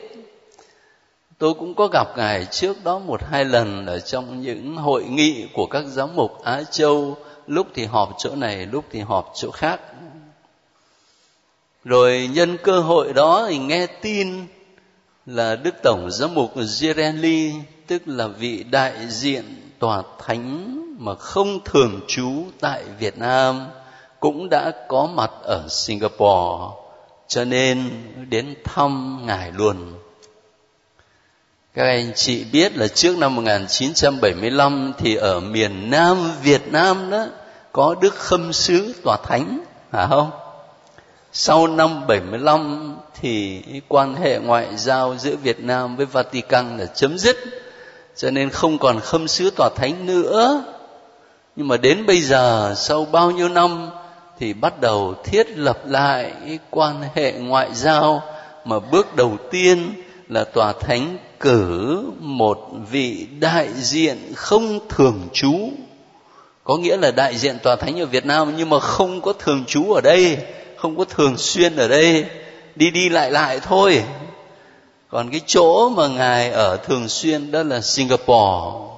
Tôi 1.37 1.53
cũng 1.53 1.75
có 1.75 1.87
gặp 1.93 2.17
ngài 2.17 2.45
trước 2.45 2.83
đó 2.83 2.99
một 2.99 3.23
hai 3.23 3.45
lần 3.45 3.85
ở 3.85 3.99
trong 3.99 4.41
những 4.41 4.77
hội 4.77 5.03
nghị 5.03 5.47
của 5.53 5.65
các 5.65 5.83
giám 5.85 6.15
mục 6.15 6.43
á 6.43 6.63
châu. 6.63 7.17
Lúc 7.47 7.67
thì 7.73 7.85
họp 7.85 8.09
chỗ 8.17 8.35
này, 8.35 8.65
lúc 8.65 8.85
thì 8.91 8.99
họp 8.99 9.31
chỗ 9.35 9.51
khác. 9.51 9.81
Rồi 11.83 12.29
nhân 12.33 12.57
cơ 12.63 12.79
hội 12.79 13.13
đó 13.13 13.45
thì 13.49 13.57
nghe 13.57 13.87
tin 13.87 14.47
là 15.25 15.55
đức 15.55 15.75
tổng 15.83 16.11
giám 16.11 16.33
mục 16.33 16.51
Girelli 16.55 17.53
tức 17.87 18.01
là 18.05 18.27
vị 18.27 18.63
đại 18.63 19.07
diện 19.09 19.60
tòa 19.81 20.03
thánh 20.25 20.77
mà 20.99 21.15
không 21.15 21.59
thường 21.65 21.99
trú 22.07 22.31
tại 22.59 22.83
Việt 22.99 23.17
Nam 23.17 23.67
cũng 24.19 24.49
đã 24.49 24.71
có 24.87 25.09
mặt 25.13 25.31
ở 25.43 25.67
Singapore 25.69 26.75
cho 27.27 27.45
nên 27.45 27.89
đến 28.29 28.55
thăm 28.63 29.21
ngài 29.25 29.51
luôn 29.51 29.93
các 31.73 31.83
anh 31.83 32.11
chị 32.15 32.43
biết 32.51 32.77
là 32.77 32.87
trước 32.87 33.17
năm 33.17 33.35
1975 33.35 34.93
thì 34.97 35.15
ở 35.15 35.39
miền 35.39 35.89
Nam 35.89 36.17
Việt 36.43 36.71
Nam 36.71 37.09
đó 37.09 37.25
có 37.71 37.95
Đức 38.01 38.15
Khâm 38.15 38.53
Sứ 38.53 38.93
Tòa 39.03 39.17
Thánh, 39.23 39.59
phải 39.91 40.07
không? 40.09 40.31
Sau 41.33 41.67
năm 41.67 42.07
75 42.07 42.97
thì 43.21 43.61
quan 43.87 44.15
hệ 44.15 44.39
ngoại 44.39 44.67
giao 44.77 45.15
giữa 45.17 45.35
Việt 45.35 45.59
Nam 45.59 45.95
với 45.95 46.05
Vatican 46.05 46.77
là 46.77 46.85
chấm 46.85 47.17
dứt, 47.17 47.37
cho 48.17 48.31
nên 48.31 48.49
không 48.49 48.77
còn 48.77 48.99
Khâm 48.99 49.27
Sứ 49.27 49.49
Tòa 49.49 49.69
Thánh 49.75 50.05
nữa. 50.05 50.63
Nhưng 51.55 51.67
mà 51.67 51.77
đến 51.77 52.05
bây 52.05 52.21
giờ, 52.21 52.73
sau 52.77 53.05
bao 53.05 53.31
nhiêu 53.31 53.49
năm, 53.49 53.89
thì 54.39 54.53
bắt 54.53 54.81
đầu 54.81 55.15
thiết 55.23 55.57
lập 55.57 55.79
lại 55.85 56.31
cái 56.45 56.59
quan 56.69 57.03
hệ 57.15 57.31
ngoại 57.31 57.69
giao, 57.73 58.23
mà 58.65 58.79
bước 58.79 59.15
đầu 59.15 59.37
tiên 59.51 59.93
là 60.29 60.43
tòa 60.43 60.73
thánh 60.73 61.17
cử 61.39 62.03
một 62.19 62.69
vị 62.91 63.27
đại 63.39 63.69
diện 63.75 64.17
không 64.35 64.79
thường 64.89 65.19
trú. 65.33 65.69
Có 66.63 66.77
nghĩa 66.77 66.97
là 66.97 67.11
đại 67.11 67.37
diện 67.37 67.57
tòa 67.63 67.75
thánh 67.75 67.99
ở 67.99 68.05
Việt 68.05 68.25
Nam 68.25 68.53
nhưng 68.57 68.69
mà 68.69 68.79
không 68.79 69.21
có 69.21 69.33
thường 69.33 69.63
trú 69.67 69.93
ở 69.93 70.01
đây, 70.01 70.37
không 70.77 70.97
có 70.97 71.05
thường 71.05 71.37
xuyên 71.37 71.75
ở 71.75 71.87
đây. 71.87 72.25
Đi 72.75 72.91
đi 72.91 73.09
lại 73.09 73.31
lại 73.31 73.59
thôi 73.59 74.03
còn 75.11 75.29
cái 75.31 75.41
chỗ 75.45 75.89
mà 75.89 76.07
ngài 76.07 76.51
ở 76.51 76.77
thường 76.77 77.07
xuyên 77.07 77.51
đó 77.51 77.63
là 77.63 77.81
Singapore. 77.81 78.91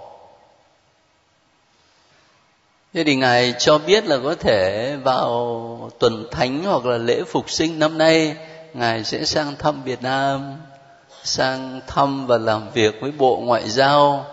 Thế 2.93 3.03
thì 3.03 3.15
ngài 3.15 3.53
cho 3.59 3.77
biết 3.77 4.05
là 4.05 4.17
có 4.23 4.35
thể 4.35 4.95
vào 5.03 5.91
tuần 5.99 6.27
thánh 6.31 6.63
hoặc 6.63 6.85
là 6.85 6.97
lễ 6.97 7.23
phục 7.27 7.49
sinh 7.49 7.79
năm 7.79 7.97
nay, 7.97 8.35
ngài 8.73 9.03
sẽ 9.03 9.25
sang 9.25 9.55
thăm 9.59 9.83
Việt 9.83 10.01
Nam, 10.01 10.55
sang 11.23 11.81
thăm 11.87 12.27
và 12.27 12.37
làm 12.37 12.71
việc 12.73 12.95
với 13.01 13.11
bộ 13.11 13.41
ngoại 13.43 13.69
giao. 13.69 14.25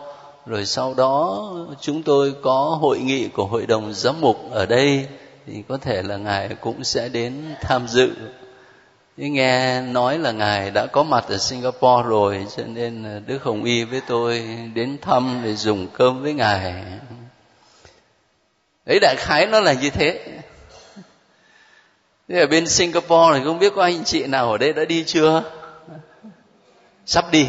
Rồi 0.47 0.67
sau 0.67 0.95
đó 0.95 1.49
chúng 1.81 2.03
tôi 2.03 2.35
có 2.43 2.79
hội 2.81 2.99
nghị 2.99 3.29
của 3.29 3.47
hội 3.47 3.67
đồng 3.67 3.93
giám 3.95 4.21
mục 4.21 4.51
ở 4.51 4.67
đây, 4.67 5.07
thì 5.47 5.63
có 5.69 5.77
thể 5.77 6.03
là 6.03 6.17
ngài 6.17 6.49
cũng 6.49 6.85
sẽ 6.85 7.09
đến 7.09 7.55
tham 7.61 7.89
dự 7.89 8.11
nghe 9.17 9.81
nói 9.81 10.19
là 10.19 10.33
ngài 10.33 10.71
đã 10.71 10.87
có 10.87 11.03
mặt 11.03 11.25
ở 11.29 11.39
singapore 11.39 12.09
rồi, 12.09 12.47
cho 12.57 12.63
nên 12.67 13.23
đức 13.27 13.43
hồng 13.43 13.65
y 13.65 13.85
với 13.85 14.01
tôi 14.07 14.45
đến 14.75 14.99
thăm 15.03 15.41
để 15.45 15.55
dùng 15.55 15.89
cơm 15.93 16.23
với 16.23 16.35
ngài. 16.35 16.75
Đấy, 18.87 18.99
đại 19.01 19.17
khái 19.19 19.47
nó 19.47 19.61
là 19.61 19.73
như 19.73 19.91
thế. 19.91 20.27
Thế 22.29 22.41
ở 22.41 22.47
bên 22.47 22.69
singapore 22.69 23.39
thì 23.39 23.45
không 23.45 23.59
biết 23.59 23.73
có 23.77 23.83
anh 23.83 24.05
chị 24.05 24.27
nào 24.27 24.53
ở 24.53 24.59
đây 24.59 24.73
đã 24.73 24.85
đi 24.85 25.05
chưa? 25.05 25.43
Sắp 27.07 27.25
đi. 27.33 27.47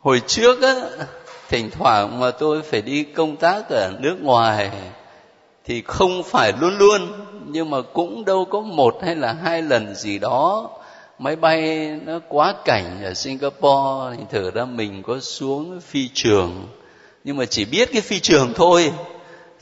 Hồi 0.00 0.22
trước 0.26 0.62
á, 0.62 0.74
thỉnh 1.48 1.70
thoảng 1.70 2.20
mà 2.20 2.30
tôi 2.30 2.62
phải 2.62 2.82
đi 2.82 3.04
công 3.04 3.36
tác 3.36 3.68
ở 3.68 3.92
nước 3.98 4.16
ngoài 4.20 4.70
thì 5.64 5.82
không 5.82 6.22
phải 6.22 6.52
luôn 6.60 6.78
luôn 6.78 7.27
nhưng 7.50 7.70
mà 7.70 7.78
cũng 7.92 8.24
đâu 8.24 8.44
có 8.44 8.60
một 8.60 8.98
hay 9.02 9.16
là 9.16 9.32
hai 9.32 9.62
lần 9.62 9.94
gì 9.94 10.18
đó. 10.18 10.70
Máy 11.18 11.36
bay 11.36 11.90
nó 12.04 12.20
quá 12.28 12.54
cảnh 12.64 13.04
ở 13.04 13.14
Singapore 13.14 14.16
thì 14.16 14.24
thử 14.30 14.50
ra 14.50 14.64
mình 14.64 15.02
có 15.02 15.20
xuống 15.20 15.80
phi 15.80 16.08
trường. 16.14 16.66
Nhưng 17.24 17.36
mà 17.36 17.44
chỉ 17.44 17.64
biết 17.64 17.88
cái 17.92 18.02
phi 18.02 18.20
trường 18.20 18.52
thôi. 18.54 18.92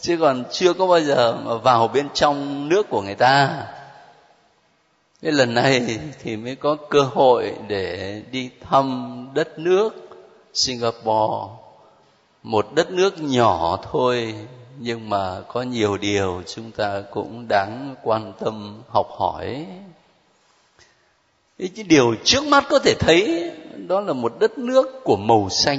Chứ 0.00 0.16
còn 0.20 0.44
chưa 0.50 0.72
có 0.72 0.86
bao 0.86 1.00
giờ 1.00 1.36
mà 1.44 1.54
vào 1.54 1.88
bên 1.88 2.08
trong 2.14 2.68
nước 2.68 2.88
của 2.90 3.02
người 3.02 3.14
ta. 3.14 3.66
Cái 5.22 5.32
lần 5.32 5.54
này 5.54 5.98
thì 6.22 6.36
mới 6.36 6.56
có 6.56 6.76
cơ 6.90 7.00
hội 7.02 7.52
để 7.68 8.22
đi 8.30 8.50
thăm 8.70 9.28
đất 9.34 9.58
nước 9.58 9.90
singapore. 10.54 11.52
Một 12.42 12.66
đất 12.74 12.90
nước 12.90 13.22
nhỏ 13.22 13.78
thôi 13.92 14.34
nhưng 14.78 15.10
mà 15.10 15.40
có 15.48 15.62
nhiều 15.62 15.96
điều 15.96 16.42
chúng 16.46 16.70
ta 16.70 17.02
cũng 17.10 17.48
đáng 17.48 17.94
quan 18.02 18.32
tâm 18.40 18.82
học 18.88 19.06
hỏi. 19.18 19.66
Cái 21.58 21.84
điều 21.88 22.14
trước 22.24 22.44
mắt 22.44 22.64
có 22.68 22.78
thể 22.78 22.94
thấy, 22.98 23.50
đó 23.88 24.00
là 24.00 24.12
một 24.12 24.32
đất 24.40 24.58
nước 24.58 25.04
của 25.04 25.16
màu 25.16 25.48
xanh. 25.50 25.78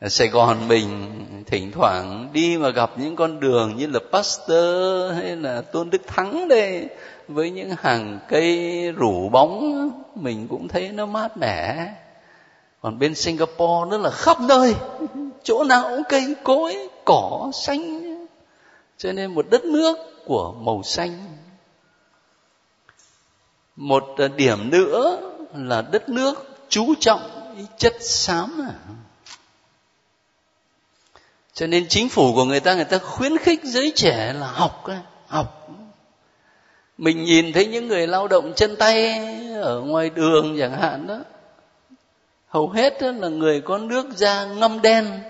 Ở 0.00 0.08
Sài 0.08 0.28
Gòn 0.28 0.68
mình 0.68 1.24
thỉnh 1.46 1.72
thoảng 1.72 2.28
đi 2.32 2.56
mà 2.58 2.70
gặp 2.70 2.90
những 2.96 3.16
con 3.16 3.40
đường 3.40 3.76
như 3.76 3.86
là 3.86 4.00
Pasteur 4.12 5.14
hay 5.14 5.36
là 5.36 5.62
Tôn 5.62 5.90
Đức 5.90 6.02
Thắng 6.06 6.48
đây, 6.48 6.88
với 7.28 7.50
những 7.50 7.70
hàng 7.78 8.18
cây 8.28 8.82
rủ 8.96 9.28
bóng, 9.28 9.90
mình 10.14 10.48
cũng 10.48 10.68
thấy 10.68 10.88
nó 10.88 11.06
mát 11.06 11.36
mẻ. 11.36 11.86
Còn 12.80 12.98
bên 12.98 13.14
Singapore 13.14 13.90
nó 13.90 13.98
là 13.98 14.10
khắp 14.10 14.40
nơi 14.40 14.74
chỗ 15.46 15.64
nào 15.64 15.82
cũng 15.82 16.02
cây 16.08 16.34
cối, 16.44 16.88
cỏ 17.04 17.50
xanh. 17.54 18.02
Cho 18.98 19.12
nên 19.12 19.34
một 19.34 19.46
đất 19.50 19.64
nước 19.64 19.96
của 20.24 20.52
màu 20.52 20.82
xanh. 20.82 21.38
Một 23.76 24.04
ờ, 24.16 24.28
điểm 24.28 24.70
nữa 24.70 25.18
là 25.54 25.82
đất 25.82 26.08
nước 26.08 26.56
chú 26.68 26.94
trọng 27.00 27.20
chất 27.78 27.94
xám 28.00 28.62
à. 28.62 28.74
Cho 31.52 31.66
nên 31.66 31.88
chính 31.88 32.08
phủ 32.08 32.34
của 32.34 32.44
người 32.44 32.60
ta 32.60 32.74
người 32.74 32.84
ta 32.84 32.98
khuyến 32.98 33.38
khích 33.38 33.60
giới 33.64 33.92
trẻ 33.94 34.32
là 34.32 34.46
học 34.46 34.84
học. 35.26 35.68
Mình 36.98 37.24
nhìn 37.24 37.52
thấy 37.52 37.66
những 37.66 37.88
người 37.88 38.06
lao 38.06 38.28
động 38.28 38.52
chân 38.56 38.76
tay 38.76 39.18
ở 39.62 39.80
ngoài 39.80 40.10
đường 40.10 40.56
chẳng 40.58 40.80
hạn 40.80 41.06
đó, 41.06 41.18
hầu 42.48 42.68
hết 42.68 43.00
đó 43.00 43.10
là 43.10 43.28
người 43.28 43.60
có 43.60 43.78
nước 43.78 44.06
da 44.16 44.44
ngâm 44.44 44.82
đen 44.82 45.22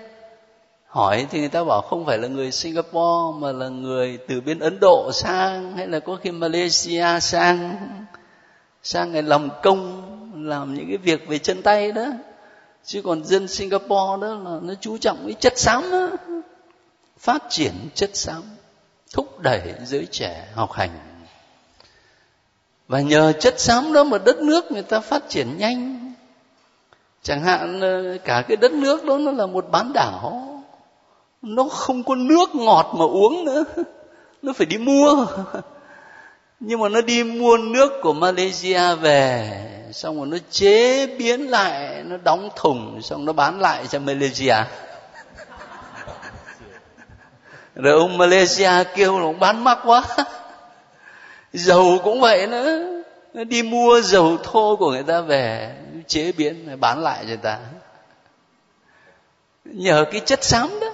hỏi 0.87 1.27
thì 1.29 1.39
người 1.39 1.49
ta 1.49 1.63
bảo 1.63 1.81
không 1.81 2.05
phải 2.05 2.17
là 2.17 2.27
người 2.27 2.51
singapore 2.51 3.39
mà 3.39 3.51
là 3.51 3.67
người 3.67 4.19
từ 4.27 4.41
bên 4.41 4.59
ấn 4.59 4.79
độ 4.81 5.11
sang, 5.13 5.77
hay 5.77 5.87
là 5.87 5.99
có 5.99 6.17
khi 6.21 6.31
malaysia 6.31 7.19
sang. 7.21 7.77
Sang 8.83 9.11
ngày 9.11 9.23
làm 9.23 9.49
công, 9.63 10.03
làm 10.47 10.73
những 10.75 10.87
cái 10.87 10.97
việc 10.97 11.27
về 11.27 11.39
chân 11.39 11.61
tay 11.61 11.91
đó. 11.91 12.05
Chứ 12.85 13.01
còn 13.01 13.23
dân 13.23 13.47
singapore 13.47 14.21
đó 14.21 14.27
là 14.43 14.59
nó 14.61 14.73
chú 14.81 14.97
trọng 14.97 15.17
cái 15.25 15.33
chất 15.33 15.57
xám 15.57 15.91
đó. 15.91 16.09
Phát 17.19 17.43
triển 17.49 17.73
chất 17.95 18.09
xám, 18.13 18.43
thúc 19.13 19.39
đẩy 19.39 19.61
giới 19.85 20.07
trẻ 20.11 20.47
học 20.53 20.71
hành. 20.71 20.99
Và 22.87 23.01
nhờ 23.01 23.33
chất 23.39 23.59
xám 23.59 23.93
đó 23.93 24.03
mà 24.03 24.17
đất 24.17 24.37
nước 24.37 24.71
người 24.71 24.83
ta 24.83 24.99
phát 24.99 25.29
triển 25.29 25.57
nhanh. 25.57 26.13
Chẳng 27.23 27.43
hạn 27.43 27.81
ờ, 27.81 28.17
cả 28.25 28.43
cái 28.47 28.57
đất 28.57 28.71
nước 28.71 29.05
đó 29.05 29.17
nó 29.17 29.31
là 29.31 29.45
một 29.45 29.65
bán 29.71 29.93
đảo 29.93 30.56
nó 31.41 31.63
không 31.63 32.03
có 32.03 32.15
nước 32.15 32.55
ngọt 32.55 32.91
mà 32.95 33.05
uống 33.05 33.45
nữa. 33.45 33.63
Nó 34.41 34.53
phải 34.53 34.65
đi 34.65 34.77
mua. 34.77 35.25
Nhưng 36.59 36.79
mà 36.79 36.89
nó 36.89 37.01
đi 37.01 37.23
mua 37.23 37.57
nước 37.57 37.99
của 38.01 38.13
malaysia 38.13 38.95
về, 38.95 39.51
xong 39.91 40.17
rồi 40.17 40.27
nó 40.27 40.37
chế 40.51 41.07
biến 41.07 41.49
lại, 41.49 42.03
nó 42.05 42.17
đóng 42.23 42.49
thùng, 42.55 43.01
xong 43.01 43.25
nó 43.25 43.33
bán 43.33 43.59
lại 43.59 43.87
cho 43.87 43.99
malaysia. 43.99 44.55
Rồi 47.75 47.99
ông 47.99 48.17
malaysia 48.17 48.71
kêu 48.95 49.19
là 49.19 49.25
ông 49.25 49.39
bán 49.39 49.63
mắc 49.63 49.79
quá. 49.85 50.03
Dầu 51.53 51.97
cũng 52.03 52.21
vậy 52.21 52.47
nữa. 52.47 53.01
Nó 53.33 53.43
đi 53.43 53.63
mua 53.63 54.01
dầu 54.01 54.37
thô 54.43 54.75
của 54.75 54.91
người 54.91 55.03
ta 55.03 55.21
về, 55.21 55.75
chế 56.07 56.31
biến, 56.31 56.79
bán 56.79 57.03
lại 57.03 57.19
cho 57.21 57.27
người 57.27 57.37
ta. 57.37 57.59
Nhờ 59.65 60.05
cái 60.11 60.21
chất 60.25 60.43
xám 60.43 60.79
đó 60.81 60.86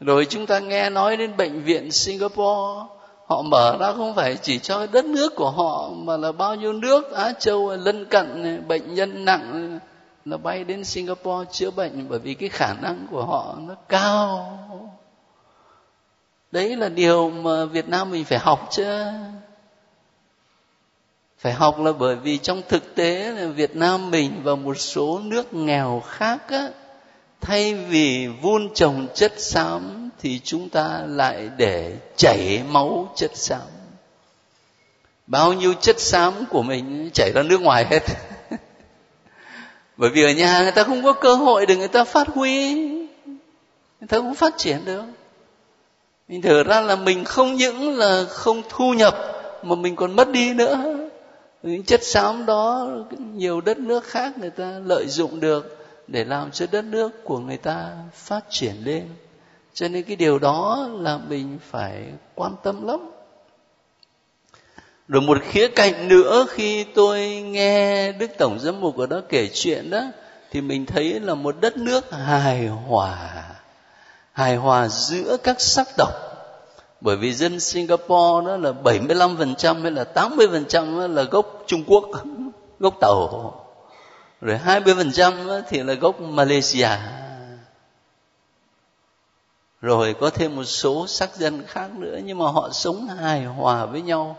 rồi 0.00 0.26
chúng 0.30 0.46
ta 0.46 0.58
nghe 0.58 0.90
nói 0.90 1.16
đến 1.16 1.36
bệnh 1.36 1.62
viện 1.62 1.92
singapore, 1.92 2.88
họ 3.26 3.42
mở 3.42 3.76
ra 3.80 3.92
không 3.92 4.14
phải 4.14 4.36
chỉ 4.36 4.58
cho 4.58 4.86
đất 4.86 5.04
nước 5.04 5.34
của 5.36 5.50
họ, 5.50 5.90
mà 5.94 6.16
là 6.16 6.32
bao 6.32 6.54
nhiêu 6.54 6.72
nước, 6.72 7.12
á 7.12 7.32
châu 7.38 7.76
lân 7.76 8.04
cận 8.04 8.62
bệnh 8.68 8.94
nhân 8.94 9.24
nặng 9.24 9.78
là 10.24 10.36
bay 10.36 10.64
đến 10.64 10.84
singapore 10.84 11.50
chữa 11.52 11.70
bệnh, 11.70 12.06
bởi 12.08 12.18
vì 12.18 12.34
cái 12.34 12.48
khả 12.48 12.74
năng 12.82 13.06
của 13.10 13.24
họ 13.24 13.54
nó 13.58 13.74
cao. 13.88 14.58
Đấy 16.52 16.76
là 16.76 16.88
điều 16.88 17.30
mà 17.30 17.64
việt 17.64 17.88
nam 17.88 18.10
mình 18.10 18.24
phải 18.24 18.38
học 18.38 18.68
chứ. 18.70 18.84
Phải 21.38 21.52
học 21.52 21.80
là 21.80 21.92
bởi 21.92 22.16
vì 22.16 22.38
trong 22.38 22.62
thực 22.68 22.94
tế 22.94 23.32
là 23.32 23.46
việt 23.46 23.76
nam 23.76 24.10
mình 24.10 24.40
và 24.42 24.54
một 24.54 24.74
số 24.74 25.20
nước 25.24 25.54
nghèo 25.54 26.02
khác 26.06 26.50
á 26.50 26.68
thay 27.40 27.74
vì 27.74 28.28
vun 28.42 28.68
trồng 28.74 29.06
chất 29.14 29.32
xám 29.36 30.10
thì 30.18 30.40
chúng 30.44 30.68
ta 30.68 31.02
lại 31.06 31.50
để 31.56 31.92
chảy 32.16 32.62
máu 32.68 33.12
chất 33.16 33.30
xám. 33.36 33.60
Bao 35.26 35.52
nhiêu 35.52 35.74
chất 35.74 36.00
xám 36.00 36.32
của 36.50 36.62
mình 36.62 37.10
chảy 37.12 37.32
ra 37.34 37.42
nước 37.42 37.60
ngoài 37.60 37.86
hết. 37.90 38.02
Bởi 39.96 40.10
vì 40.10 40.22
ở 40.22 40.30
nhà 40.30 40.62
người 40.62 40.72
ta 40.72 40.84
không 40.84 41.02
có 41.02 41.12
cơ 41.12 41.34
hội 41.34 41.66
để 41.66 41.76
người 41.76 41.88
ta 41.88 42.04
phát 42.04 42.28
huy. 42.28 42.74
Người 44.00 44.08
ta 44.08 44.18
cũng 44.18 44.34
phát 44.34 44.54
triển 44.58 44.84
được. 44.84 45.02
Mình 46.28 46.42
thở 46.42 46.62
ra 46.62 46.80
là 46.80 46.96
mình 46.96 47.24
không 47.24 47.54
những 47.54 47.98
là 47.98 48.24
không 48.28 48.62
thu 48.68 48.94
nhập, 48.94 49.16
mà 49.62 49.74
mình 49.74 49.96
còn 49.96 50.16
mất 50.16 50.30
đi 50.30 50.54
nữa. 50.54 50.98
Những 51.62 51.82
chất 51.82 52.02
xám 52.02 52.46
đó, 52.46 52.88
nhiều 53.18 53.60
đất 53.60 53.78
nước 53.78 54.04
khác 54.04 54.38
người 54.38 54.50
ta 54.50 54.80
lợi 54.84 55.06
dụng 55.08 55.40
được 55.40 55.77
để 56.08 56.24
làm 56.24 56.50
cho 56.50 56.66
đất 56.72 56.84
nước 56.84 57.24
của 57.24 57.38
người 57.38 57.56
ta 57.56 57.90
phát 58.14 58.44
triển 58.50 58.74
lên. 58.84 59.08
Cho 59.74 59.88
nên 59.88 60.02
cái 60.02 60.16
điều 60.16 60.38
đó 60.38 60.88
là 60.92 61.18
mình 61.28 61.58
phải 61.70 62.04
quan 62.34 62.54
tâm 62.62 62.86
lắm. 62.86 63.10
Rồi 65.08 65.22
một 65.22 65.38
khía 65.42 65.68
cạnh 65.68 66.08
nữa 66.08 66.46
khi 66.50 66.84
tôi 66.84 67.26
nghe 67.28 68.12
đức 68.12 68.30
tổng 68.38 68.58
giám 68.60 68.80
mục 68.80 68.96
ở 68.96 69.06
đó 69.06 69.20
kể 69.28 69.48
chuyện 69.54 69.90
đó 69.90 70.02
thì 70.50 70.60
mình 70.60 70.86
thấy 70.86 71.20
là 71.20 71.34
một 71.34 71.56
đất 71.60 71.76
nước 71.76 72.12
hài 72.12 72.66
hòa 72.66 73.44
hài 74.38 74.56
hòa 74.56 74.88
giữa 74.88 75.36
các 75.42 75.60
sắc 75.60 75.88
tộc. 75.96 76.08
Bởi 77.00 77.16
vì 77.16 77.34
dân 77.34 77.60
Singapore 77.60 78.46
đó 78.46 78.56
là 78.56 78.72
75% 78.84 79.82
hay 79.82 79.90
là 79.90 80.04
80% 80.14 81.08
là 81.08 81.22
gốc 81.22 81.64
Trung 81.66 81.84
Quốc, 81.86 82.04
gốc 82.78 82.94
Tàu. 83.00 83.54
Rồi 84.40 84.58
20% 84.66 85.62
thì 85.68 85.82
là 85.82 85.94
gốc 85.94 86.20
Malaysia. 86.20 86.88
Rồi 89.80 90.14
có 90.20 90.30
thêm 90.30 90.56
một 90.56 90.64
số 90.64 91.06
sắc 91.06 91.36
dân 91.36 91.62
khác 91.66 91.90
nữa, 91.96 92.18
nhưng 92.24 92.38
mà 92.38 92.50
họ 92.50 92.70
sống 92.72 93.08
hài 93.08 93.44
hòa 93.44 93.86
với 93.86 94.02
nhau. 94.02 94.36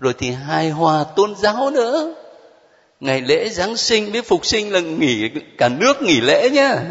Rồi 0.00 0.14
thì 0.18 0.30
hài 0.30 0.70
hòa 0.70 1.04
tôn 1.04 1.34
giáo 1.34 1.70
nữa. 1.70 2.14
Ngày 3.00 3.20
lễ 3.20 3.48
Giáng 3.48 3.76
sinh 3.76 4.12
với 4.12 4.22
Phục 4.22 4.46
sinh 4.46 4.72
là 4.72 4.80
nghỉ, 4.80 5.30
cả 5.58 5.68
nước 5.68 6.02
nghỉ 6.02 6.20
lễ 6.20 6.50
nhá 6.50 6.82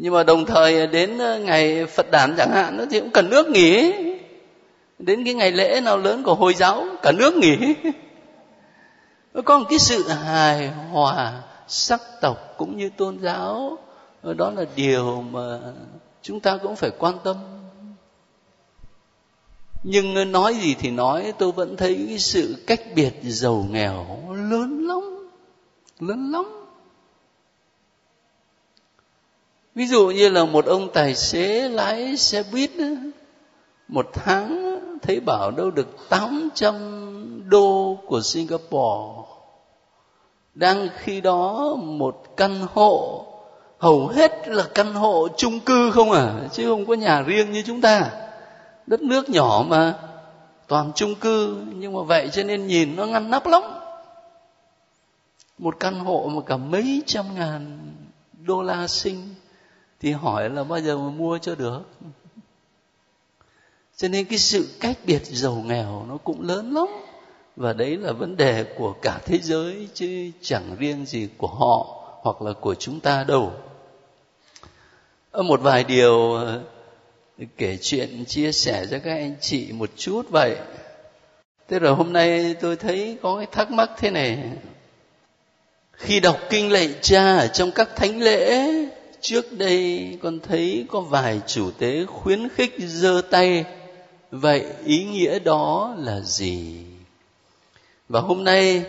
nhưng 0.00 0.14
mà 0.14 0.22
đồng 0.22 0.46
thời 0.46 0.86
đến 0.86 1.18
ờ, 1.18 1.38
ngày 1.38 1.86
phật 1.86 2.10
đản 2.10 2.34
chẳng 2.38 2.50
hạn 2.50 2.76
nó 2.76 2.84
thì 2.90 3.00
cũng 3.00 3.10
cả 3.10 3.22
nước 3.22 3.48
nghỉ 3.48 3.92
đến 4.98 5.24
cái 5.24 5.34
ngày 5.34 5.52
lễ 5.52 5.80
nào 5.80 5.98
lớn 5.98 6.22
của 6.22 6.34
hồi 6.34 6.54
giáo, 6.54 6.86
cả 7.02 7.12
nước 7.12 7.34
nghỉ 7.34 7.56
có 9.44 9.58
một 9.58 9.66
cái 9.70 9.78
sự 9.78 10.08
hài 10.08 10.68
hòa 10.68 11.42
sắc 11.68 12.00
tộc 12.20 12.54
cũng 12.56 12.76
như 12.76 12.90
tôn 12.96 13.18
giáo. 13.20 13.78
Đó 14.22 14.50
là 14.50 14.64
điều 14.76 15.22
mà 15.22 15.60
chúng 16.22 16.40
ta 16.40 16.56
cũng 16.56 16.76
phải 16.76 16.90
quan 16.98 17.18
tâm. 17.24 17.36
Nhưng 19.82 20.32
nói 20.32 20.54
gì 20.54 20.74
thì 20.78 20.90
nói, 20.90 21.32
tôi 21.38 21.52
vẫn 21.52 21.76
thấy 21.76 22.04
cái 22.08 22.18
sự 22.18 22.64
cách 22.66 22.80
biệt 22.94 23.12
giàu 23.22 23.66
nghèo 23.70 24.06
lớn 24.28 24.86
lắm 24.86 25.28
lớn 26.00 26.30
lắm. 26.32 26.44
Ví 29.74 29.86
dụ 29.86 30.06
như 30.10 30.28
là 30.28 30.44
một 30.44 30.66
ông 30.66 30.92
tài 30.92 31.14
xế 31.14 31.68
lái 31.68 32.16
xe 32.16 32.42
buýt 32.52 32.70
một 33.88 34.10
tháng 34.12 34.67
thấy 35.02 35.20
bảo 35.20 35.50
đâu 35.50 35.70
được 35.70 36.08
800 36.08 37.44
đô 37.48 37.98
của 38.06 38.20
Singapore. 38.20 39.28
Đang 40.54 40.88
khi 40.96 41.20
đó 41.20 41.74
một 41.76 42.22
căn 42.36 42.66
hộ, 42.74 43.26
hầu 43.78 44.06
hết 44.06 44.48
là 44.48 44.64
căn 44.74 44.94
hộ 44.94 45.28
chung 45.36 45.60
cư 45.60 45.90
không 45.90 46.12
à 46.12 46.34
chứ 46.52 46.68
không 46.68 46.86
có 46.86 46.94
nhà 46.94 47.22
riêng 47.22 47.52
như 47.52 47.62
chúng 47.66 47.80
ta. 47.80 48.10
Đất 48.86 49.02
nước 49.02 49.30
nhỏ 49.30 49.64
mà, 49.68 49.94
toàn 50.66 50.92
chung 50.94 51.14
cư, 51.14 51.64
nhưng 51.74 51.92
mà 51.92 52.02
vậy 52.02 52.28
cho 52.32 52.42
nên 52.42 52.66
nhìn 52.66 52.96
nó 52.96 53.06
ngăn 53.06 53.30
nắp 53.30 53.46
lắm. 53.46 53.62
Một 55.58 55.76
căn 55.80 56.00
hộ 56.00 56.30
mà 56.34 56.42
cả 56.46 56.56
mấy 56.56 57.02
trăm 57.06 57.24
ngàn 57.34 57.78
đô 58.32 58.62
la 58.62 58.86
sinh 58.86 59.34
thì 60.00 60.12
hỏi 60.12 60.50
là 60.50 60.64
bao 60.64 60.80
giờ 60.80 60.98
mà 60.98 61.10
mua 61.10 61.38
cho 61.38 61.54
được? 61.54 61.80
Cho 63.98 64.08
nên 64.08 64.24
cái 64.24 64.38
sự 64.38 64.68
cách 64.80 64.98
biệt 65.04 65.22
giàu 65.24 65.54
nghèo 65.66 66.06
nó 66.08 66.16
cũng 66.16 66.48
lớn 66.48 66.74
lắm. 66.74 66.86
Và 67.56 67.72
đấy 67.72 67.96
là 67.96 68.12
vấn 68.12 68.36
đề 68.36 68.64
của 68.64 68.94
cả 69.02 69.20
thế 69.24 69.38
giới, 69.38 69.88
chứ 69.94 70.30
chẳng 70.42 70.76
riêng 70.78 71.06
gì 71.06 71.28
của 71.36 71.46
họ 71.46 72.04
hoặc 72.22 72.42
là 72.42 72.52
của 72.52 72.74
chúng 72.74 73.00
ta 73.00 73.24
đâu. 73.24 73.52
Một 75.32 75.60
vài 75.60 75.84
điều 75.84 76.32
ờ, 76.34 76.60
kể 77.56 77.78
chuyện, 77.82 78.24
chia 78.24 78.52
sẻ 78.52 78.86
cho 78.90 78.98
các 78.98 79.12
anh 79.12 79.34
chị 79.40 79.72
một 79.72 79.90
chút 79.96 80.30
vậy. 80.30 80.56
Thế 81.68 81.78
rồi 81.78 81.94
hôm 81.94 82.12
nay 82.12 82.54
tôi 82.60 82.76
thấy 82.76 83.16
có 83.22 83.36
cái 83.36 83.46
thắc 83.52 83.70
mắc 83.70 83.90
thế 83.98 84.10
này. 84.10 84.38
Khi 85.92 86.20
đọc 86.20 86.38
kinh 86.50 86.72
lạy 86.72 86.94
cha 87.00 87.36
ở 87.36 87.46
trong 87.46 87.70
các 87.70 87.96
thánh 87.96 88.22
lễ, 88.22 88.68
trước 89.20 89.52
đây 89.52 90.08
con 90.22 90.38
thấy 90.48 90.86
có 90.88 91.00
vài 91.00 91.40
chủ 91.46 91.70
tế 91.70 92.04
khuyến 92.06 92.48
khích 92.48 92.74
giơ 92.78 93.22
tay 93.30 93.64
vậy 94.30 94.64
ý 94.84 95.04
nghĩa 95.04 95.38
đó 95.38 95.94
là 95.98 96.20
gì? 96.20 96.84
Và 98.08 98.20
hôm 98.20 98.44
nay, 98.44 98.84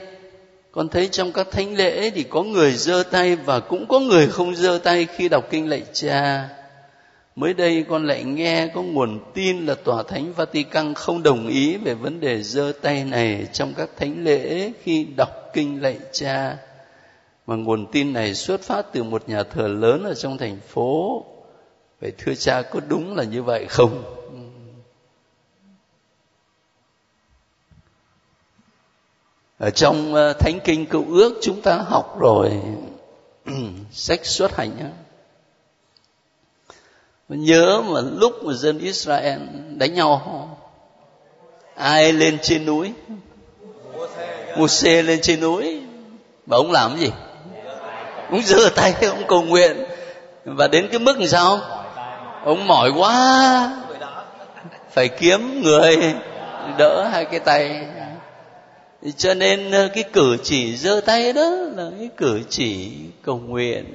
con 0.72 0.90
thấy 0.90 1.08
trong 1.08 1.32
các 1.32 1.52
thánh 1.52 1.76
lễ 1.76 2.10
thì 2.10 2.24
có 2.24 2.44
người 2.44 2.72
giơ 2.72 3.04
tay 3.12 3.36
và 3.36 3.60
cũng 3.60 3.88
có 3.88 4.00
người 4.00 4.28
không 4.28 4.56
giơ 4.56 4.80
tay 4.84 5.06
khi 5.06 5.30
đọc 5.30 5.44
kinh 5.50 5.70
lạy 5.70 5.84
cha. 5.94 6.50
Mới 7.36 7.54
đây 7.54 7.86
con 7.90 8.08
lại 8.08 8.24
nghe 8.24 8.68
có 8.68 8.82
nguồn 8.82 9.20
tin 9.34 9.66
là 9.66 9.76
tòa 9.76 10.04
thánh 10.04 10.34
vatican 10.34 10.94
không 10.94 11.24
đồng 11.24 11.48
ý 11.48 11.78
về 11.78 11.94
vấn 11.94 12.20
đề 12.20 12.44
giơ 12.44 12.72
tay 12.82 13.04
này 13.04 13.48
trong 13.54 13.74
các 13.74 13.90
thánh 13.98 14.24
lễ 14.24 14.72
khi 14.84 15.08
đọc 15.18 15.30
kinh 15.54 15.82
lạy 15.82 15.98
cha. 16.12 16.58
Mà 17.48 17.56
nguồn 17.56 17.92
tin 17.92 18.14
này 18.14 18.34
xuất 18.34 18.62
phát 18.62 18.86
từ 18.94 19.04
một 19.04 19.30
nhà 19.30 19.44
thờ 19.44 19.68
lớn 19.68 20.04
ở 20.04 20.14
trong 20.14 20.38
thành 20.38 20.58
phố. 20.68 21.26
Vậy 22.02 22.12
thưa 22.18 22.34
cha, 22.36 22.62
có 22.62 22.80
đúng 22.88 23.16
là 23.16 23.24
như 23.24 23.44
vậy 23.44 23.66
không? 23.70 24.04
Ở 29.60 29.70
trong 29.70 30.14
ờ, 30.14 30.34
thánh 30.34 30.60
kinh 30.60 30.86
cựu 30.86 31.06
ước 31.14 31.40
chúng 31.42 31.62
ta 31.62 31.76
học 31.76 32.20
rồi, 32.20 32.52
sách 33.92 34.26
xuất 34.26 34.56
hành 34.56 34.72
nhá 34.78 34.90
nhớ 37.30 37.82
mà 37.82 38.02
lúc 38.02 38.44
mà 38.44 38.54
dân 38.54 38.80
Israel 38.80 39.40
đánh 39.76 39.94
nhau 39.94 40.50
ai 41.76 42.14
lên 42.14 42.38
trên 42.42 42.66
núi? 42.66 42.94
Moses 44.58 45.06
lên 45.06 45.22
trên 45.22 45.40
núi. 45.40 45.82
Và 46.46 46.58
ông 46.58 46.72
làm 46.72 46.92
cái 46.92 47.00
gì? 47.00 47.12
Ông 48.30 48.42
giơ 48.42 48.70
tay, 48.76 48.94
ông 49.02 49.24
cầu 49.28 49.42
nguyện. 49.42 49.86
Và 50.46 50.68
đến 50.68 50.88
cái 50.92 51.00
mức 51.00 51.20
làm 51.20 51.28
sao? 51.28 51.60
Ông 52.46 52.68
mỏi 52.68 52.92
quá. 52.98 53.72
Phải 54.92 55.08
kiếm 55.08 55.62
người 55.62 55.98
đỡ 56.78 57.08
hai 57.12 57.26
cái 57.26 57.40
tay 57.40 57.86
cho 59.18 59.34
nên 59.34 59.72
ờ, 59.72 59.90
cái 59.94 60.04
cử 60.14 60.38
chỉ 60.44 60.78
giơ 60.78 61.02
tay 61.02 61.34
đó 61.34 61.50
là 61.50 61.92
cái 62.00 62.10
cử 62.18 62.42
chỉ 62.50 62.92
cầu 63.22 63.38
nguyện. 63.38 63.86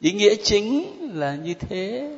Ý 0.00 0.12
nghĩa 0.12 0.34
chính 0.34 0.84
là 1.14 1.34
như 1.34 1.54
thế. 1.54 2.10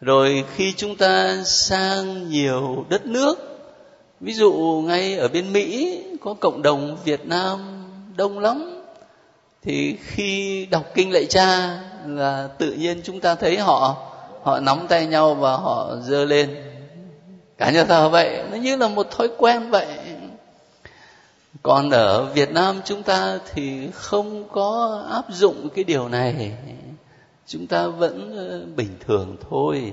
Rồi 0.00 0.44
khi 0.56 0.72
chúng 0.76 0.96
ta 0.96 1.42
sang 1.44 2.30
nhiều 2.30 2.86
đất 2.88 3.06
nước, 3.06 3.34
ví 4.20 4.34
dụ 4.34 4.82
ngay 4.86 5.16
ở 5.16 5.28
bên 5.28 5.52
mỹ, 5.52 6.00
có 6.20 6.34
cộng 6.34 6.62
đồng 6.62 6.96
việt 7.04 7.26
nam 7.26 7.84
đông 8.16 8.38
lắm, 8.38 8.82
thì 9.62 9.96
khi 10.00 10.66
đọc 10.70 10.84
kinh 10.94 11.12
lạy 11.12 11.26
cha 11.26 11.78
là 12.06 12.48
tự 12.58 12.72
nhiên 12.72 13.00
chúng 13.04 13.20
ta 13.20 13.34
thấy 13.34 13.56
họ 13.56 13.96
họ 14.42 14.60
nắm 14.60 14.86
tay 14.88 15.06
nhau 15.06 15.34
và 15.34 15.56
họ 15.56 15.96
giơ 16.02 16.24
lên. 16.24 16.56
Cả 17.58 17.70
nhà 17.70 17.84
thờ 17.84 18.08
vậy, 18.08 18.42
nó 18.50 18.56
như 18.56 18.76
là 18.76 18.88
một 18.88 19.10
thói 19.10 19.28
quen 19.38 19.70
vậy 19.70 19.86
còn 21.64 21.90
ở 21.90 22.24
việt 22.24 22.50
nam 22.50 22.80
chúng 22.84 23.02
ta 23.02 23.38
thì 23.54 23.90
không 23.94 24.48
có 24.52 25.02
áp 25.10 25.24
dụng 25.30 25.68
cái 25.74 25.84
điều 25.84 26.08
này. 26.08 26.52
Chúng 27.46 27.66
ta 27.66 27.86
vẫn 27.86 28.36
ờ, 28.36 28.66
bình 28.76 28.96
thường 29.06 29.36
thôi. 29.50 29.92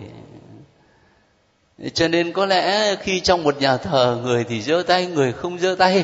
Cho 1.93 2.07
nên 2.07 2.31
có 2.31 2.45
lẽ 2.45 2.95
khi 2.95 3.19
trong 3.19 3.43
một 3.43 3.61
nhà 3.61 3.77
thờ 3.77 4.19
người 4.23 4.43
thì 4.43 4.61
giơ 4.61 4.83
tay 4.87 5.05
người 5.05 5.33
không 5.33 5.59
giơ 5.59 5.75
tay 5.75 6.03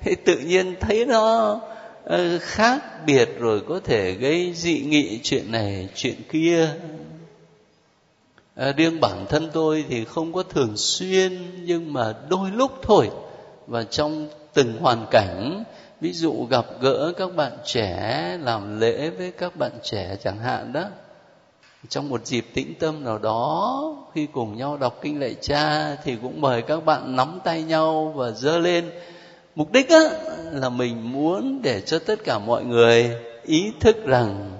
thì 0.00 0.14
tự 0.24 0.38
nhiên 0.38 0.74
thấy 0.80 1.04
nó 1.06 1.60
ờ, 2.04 2.38
khác 2.38 2.82
biệt 3.06 3.28
rồi 3.38 3.62
có 3.68 3.80
thể 3.84 4.12
gây 4.12 4.52
dị 4.54 4.80
nghị 4.80 5.20
chuyện 5.22 5.52
này 5.52 5.88
chuyện 5.94 6.16
kia. 6.30 6.68
À, 8.54 8.72
riêng 8.76 9.00
bản 9.00 9.26
thân 9.28 9.50
tôi 9.52 9.84
thì 9.88 10.04
không 10.04 10.32
có 10.32 10.42
thường 10.42 10.76
xuyên 10.76 11.38
nhưng 11.64 11.92
mà 11.92 12.14
đôi 12.28 12.50
lúc 12.50 12.72
thôi. 12.82 13.10
Và 13.66 13.82
trong 13.82 14.28
từng 14.54 14.78
hoàn 14.80 15.06
cảnh. 15.10 15.64
Ví 16.00 16.12
dụ 16.12 16.46
gặp 16.50 16.66
gỡ 16.80 17.12
các 17.16 17.36
bạn 17.36 17.52
trẻ 17.64 18.38
làm 18.40 18.80
lễ 18.80 19.10
với 19.10 19.32
các 19.38 19.56
bạn 19.56 19.72
trẻ 19.82 20.16
chẳng 20.24 20.38
hạn 20.38 20.72
đó. 20.72 20.84
Trong 21.88 22.08
một 22.08 22.26
dịp 22.26 22.46
tĩnh 22.54 22.74
tâm 22.78 23.04
nào 23.04 23.18
đó 23.18 23.80
khi 24.14 24.26
cùng 24.32 24.56
nhau 24.56 24.76
đọc 24.76 24.98
kinh 25.02 25.20
lạy 25.20 25.36
cha 25.40 25.94
thì 26.04 26.16
cũng 26.22 26.40
mời 26.40 26.62
các 26.62 26.84
bạn 26.84 27.16
nắm 27.16 27.40
tay 27.44 27.62
nhau 27.62 28.12
và 28.16 28.30
dơ 28.30 28.58
lên. 28.58 28.90
Mục 29.54 29.72
đích 29.72 29.90
á, 29.90 30.00
là 30.52 30.68
mình 30.68 31.12
muốn 31.12 31.62
để 31.62 31.80
cho 31.80 31.98
tất 31.98 32.24
cả 32.24 32.38
mọi 32.38 32.64
người 32.64 33.10
ý 33.42 33.72
thức 33.80 33.96
rằng 34.06 34.50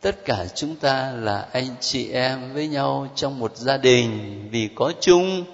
tất 0.00 0.24
cả 0.24 0.46
chúng 0.54 0.76
ta 0.76 1.12
là 1.12 1.48
anh 1.52 1.66
chị 1.80 2.10
em 2.10 2.52
với 2.54 2.68
nhau 2.68 3.08
trong 3.14 3.38
một 3.38 3.56
gia 3.56 3.76
đình 3.76 4.42
vì 4.50 4.68
có 4.74 4.92
chung 5.00 5.44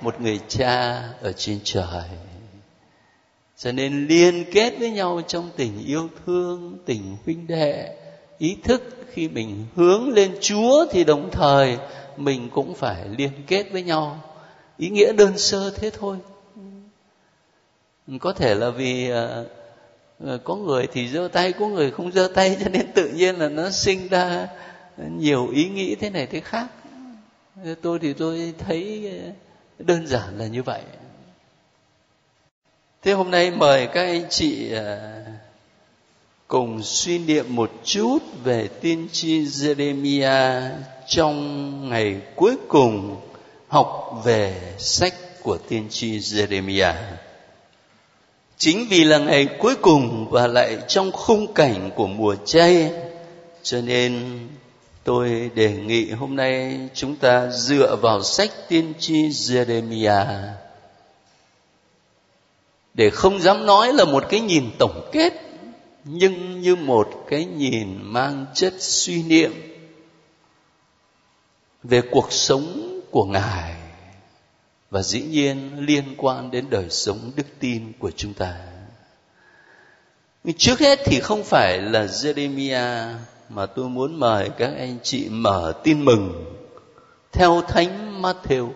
một 0.00 0.20
người 0.20 0.40
cha 0.48 1.02
ở 1.22 1.32
trên 1.32 1.60
trời 1.64 2.04
cho 3.58 3.72
nên 3.72 4.06
liên 4.06 4.44
kết 4.52 4.74
với 4.78 4.90
nhau 4.90 5.20
trong 5.28 5.50
tình 5.56 5.86
yêu 5.86 6.08
thương, 6.26 6.78
tình 6.86 7.16
huynh 7.24 7.46
đệ, 7.46 7.96
ý 8.38 8.56
thức. 8.64 8.82
Khi 9.12 9.28
mình 9.28 9.66
hướng 9.74 10.08
lên 10.08 10.36
chúa 10.40 10.86
thì 10.90 11.04
đồng 11.04 11.30
thời 11.30 11.78
mình 12.16 12.48
cũng 12.52 12.74
phải 12.74 13.08
liên 13.18 13.30
kết 13.46 13.72
với 13.72 13.82
nhau. 13.82 14.20
Ý 14.76 14.88
nghĩa 14.88 15.12
đơn 15.12 15.38
sơ 15.38 15.70
thế 15.70 15.90
thôi. 15.90 16.16
Có 18.20 18.32
thể 18.32 18.54
là 18.54 18.70
vì 18.70 19.10
ờ, 19.10 19.46
ờ, 20.24 20.38
có 20.44 20.54
người 20.54 20.86
thì 20.92 21.08
giơ 21.08 21.28
tay, 21.32 21.52
có 21.52 21.68
người 21.68 21.90
không 21.90 22.12
giơ 22.12 22.28
tay, 22.34 22.56
cho 22.60 22.68
nên 22.68 22.92
tự 22.92 23.08
nhiên 23.08 23.36
là 23.36 23.48
nó 23.48 23.70
sinh 23.70 24.08
ra 24.08 24.48
nhiều 24.96 25.48
ý 25.48 25.68
nghĩ 25.68 25.94
thế 25.94 26.10
này 26.10 26.26
thế 26.26 26.40
khác. 26.40 26.66
Tôi 27.82 27.98
thì 27.98 28.12
tôi 28.12 28.54
thấy 28.58 29.10
đơn 29.78 30.06
giản 30.06 30.38
là 30.38 30.46
như 30.46 30.62
vậy 30.62 30.82
thế 33.02 33.12
hôm 33.12 33.30
nay 33.30 33.50
mời 33.50 33.86
các 33.86 34.02
anh 34.02 34.24
chị 34.30 34.72
à, 34.72 34.98
cùng 36.48 36.82
suy 36.82 37.18
niệm 37.18 37.56
một 37.56 37.70
chút 37.84 38.18
về 38.44 38.68
tiên 38.80 39.08
tri 39.12 39.40
Jeremiah 39.40 40.70
trong 41.08 41.88
ngày 41.88 42.16
cuối 42.36 42.56
cùng 42.68 43.16
học 43.68 44.20
về 44.24 44.74
sách 44.78 45.14
của 45.42 45.58
tiên 45.68 45.86
tri 45.90 46.18
Jeremiah. 46.18 46.94
Chính 48.56 48.86
vì 48.88 49.04
là 49.04 49.18
ngày 49.18 49.48
cuối 49.58 49.74
cùng 49.76 50.28
và 50.30 50.46
lại 50.46 50.76
trong 50.88 51.12
khung 51.12 51.54
cảnh 51.54 51.90
của 51.96 52.06
mùa 52.06 52.36
chay, 52.44 52.90
cho 53.62 53.80
nên 53.80 54.38
tôi 55.04 55.50
đề 55.54 55.72
nghị 55.72 56.10
hôm 56.10 56.36
nay 56.36 56.78
chúng 56.94 57.16
ta 57.16 57.46
dựa 57.50 57.96
vào 57.96 58.22
sách 58.22 58.50
tiên 58.68 58.92
tri 58.98 59.28
Jeremiah 59.28 60.52
để 62.94 63.10
không 63.10 63.40
dám 63.40 63.66
nói 63.66 63.92
là 63.92 64.04
một 64.04 64.24
cái 64.28 64.40
nhìn 64.40 64.70
tổng 64.78 65.08
kết, 65.12 65.32
nhưng 66.04 66.60
như 66.60 66.76
một 66.76 67.24
cái 67.28 67.44
nhìn 67.44 67.98
mang 68.02 68.46
chất 68.54 68.74
suy 68.78 69.22
niệm 69.22 69.52
về 71.82 72.02
cuộc 72.10 72.32
sống 72.32 73.00
của 73.10 73.24
ngài. 73.24 73.74
Và 74.90 75.02
dĩ 75.02 75.22
nhiên 75.22 75.78
liên 75.78 76.04
quan 76.16 76.50
đến 76.50 76.66
đời 76.70 76.90
sống 76.90 77.32
đức 77.36 77.46
tin 77.60 77.92
của 77.98 78.10
chúng 78.10 78.34
ta. 78.34 78.56
Trước 80.58 80.80
hết 80.80 80.98
thì 81.04 81.20
không 81.20 81.44
phải 81.44 81.78
là 81.78 82.04
Jeremiah 82.04 83.14
mà 83.48 83.66
tôi 83.66 83.88
muốn 83.88 84.20
mời 84.20 84.50
các 84.58 84.74
anh 84.78 84.98
chị 85.02 85.28
mở 85.28 85.74
tin 85.84 86.04
mừng 86.04 86.44
theo 87.32 87.62
thánh 87.68 88.22
Matthew. 88.22 88.70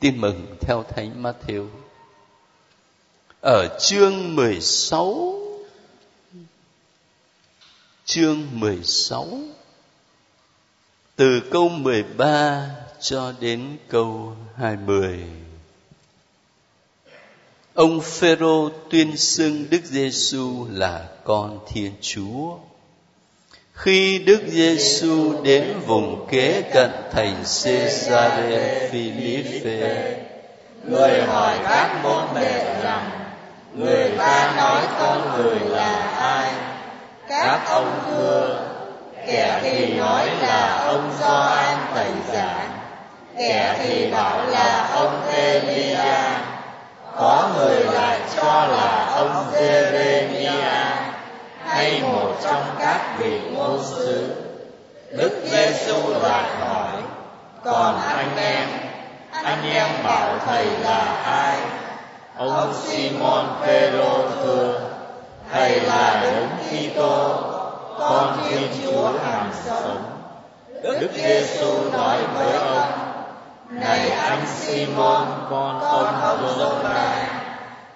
Tin 0.00 0.20
mừng 0.20 0.56
theo 0.60 0.84
thánh 0.94 1.22
Matthew 1.22 1.68
ở 3.44 3.78
chương 3.78 4.36
16 4.36 5.34
chương 8.04 8.46
16 8.52 9.28
từ 11.16 11.40
câu 11.50 11.68
13 11.68 12.70
cho 13.00 13.32
đến 13.40 13.76
câu 13.88 14.36
20 14.56 15.24
ông 17.74 18.00
Phêrô 18.00 18.70
tuyên 18.90 19.16
xưng 19.16 19.64
Đức 19.70 19.84
Giêsu 19.84 20.66
là 20.70 21.08
con 21.24 21.58
Thiên 21.72 21.92
Chúa. 22.00 22.56
Khi 23.72 24.18
Đức 24.18 24.42
Giêsu 24.48 25.42
đến 25.42 25.80
vùng 25.86 26.26
kế 26.30 26.62
cận 26.62 26.90
thành 27.12 27.44
Caesarea 27.64 28.88
Philippe, 28.90 30.24
người 30.88 31.22
hỏi 31.22 31.58
các 31.64 32.00
môn 32.02 32.24
đệ 32.34 32.80
rằng 32.82 33.23
người 33.74 34.10
ta 34.18 34.52
nói 34.56 34.82
con 34.98 35.32
người 35.36 35.60
là 35.60 36.10
ai? 36.18 36.50
Các 37.28 37.60
ông 37.68 38.00
thưa, 38.06 38.60
kẻ 39.26 39.60
thì 39.62 39.94
nói 39.94 40.30
là 40.40 40.84
ông 40.86 41.10
Gioan 41.20 41.78
Tẩy 41.94 42.10
Giả, 42.32 42.66
kẻ 43.38 43.76
thì 43.78 44.10
bảo 44.10 44.46
là 44.46 44.88
ông 44.94 45.20
Elia, 45.36 46.06
có 47.16 47.48
người 47.56 47.84
lại 47.84 48.18
cho 48.36 48.66
là 48.66 49.06
ông 49.14 49.52
Jeremia 49.52 50.84
hay 51.66 52.02
một 52.02 52.32
trong 52.42 52.62
các 52.78 53.00
vị 53.18 53.40
ngôn 53.52 53.82
sứ. 53.84 54.36
Đức 55.10 55.42
Giêsu 55.44 55.96
lại 56.22 56.44
hỏi, 56.60 57.02
còn 57.64 58.00
anh 58.08 58.36
em, 58.36 58.68
anh 59.44 59.70
em 59.74 59.88
bảo 60.04 60.38
thầy 60.46 60.66
là 60.82 61.04
ai? 61.24 61.56
Ông 62.38 62.74
Simon 62.74 63.46
Phêrô 63.62 64.28
thưa, 64.28 64.80
thầy 65.52 65.80
là 65.80 66.20
Đấng 66.22 66.48
Kitô, 66.68 67.28
con 67.98 68.38
Thiên 68.48 68.68
Chúa 68.82 69.12
hàng 69.24 69.50
sống. 69.64 70.04
Đức 70.82 71.08
Giêsu 71.14 71.90
nói 71.92 72.18
với 72.34 72.52
ông, 72.52 72.92
này 73.70 74.10
anh 74.10 74.46
Simon 74.46 75.26
con 75.50 75.80
ông 75.80 76.84
na. 76.84 77.28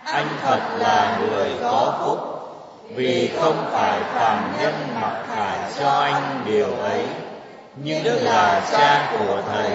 anh 0.04 0.28
thật 0.42 0.60
là 0.78 1.18
người 1.20 1.50
có 1.62 1.94
phúc, 2.04 2.18
vì 2.94 3.30
không 3.40 3.64
phải 3.72 4.00
phàm 4.14 4.52
nhân 4.60 4.74
mặc 5.00 5.22
khải 5.28 5.58
cho 5.78 5.90
anh 5.90 6.42
điều 6.44 6.74
ấy, 6.82 7.04
nhưng 7.76 8.24
là 8.24 8.62
cha 8.72 9.10
của 9.12 9.42
thầy, 9.52 9.70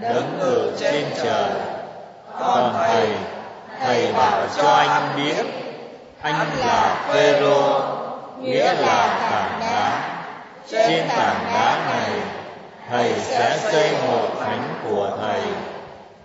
đứng 0.00 0.40
ở 0.40 0.76
trên 0.78 1.04
trời. 1.22 1.50
Còn 2.40 2.74
thầy, 2.78 3.08
thầy 3.84 4.12
bảo 4.12 4.46
cho 4.56 4.68
anh 4.68 5.08
biết, 5.16 5.46
anh 6.22 6.46
là 6.58 7.04
Phêrô, 7.08 7.80
nghĩa 8.40 8.74
là 8.74 9.28
tảng 9.30 9.60
đá. 9.60 10.00
Trên 10.68 11.08
tảng 11.08 11.44
đá 11.54 11.78
này 11.90 12.10
thầy 12.90 13.12
sẽ 13.18 13.58
xây 13.58 13.90
một 14.06 14.28
thánh 14.40 14.74
của 14.84 15.18
thầy. 15.22 15.40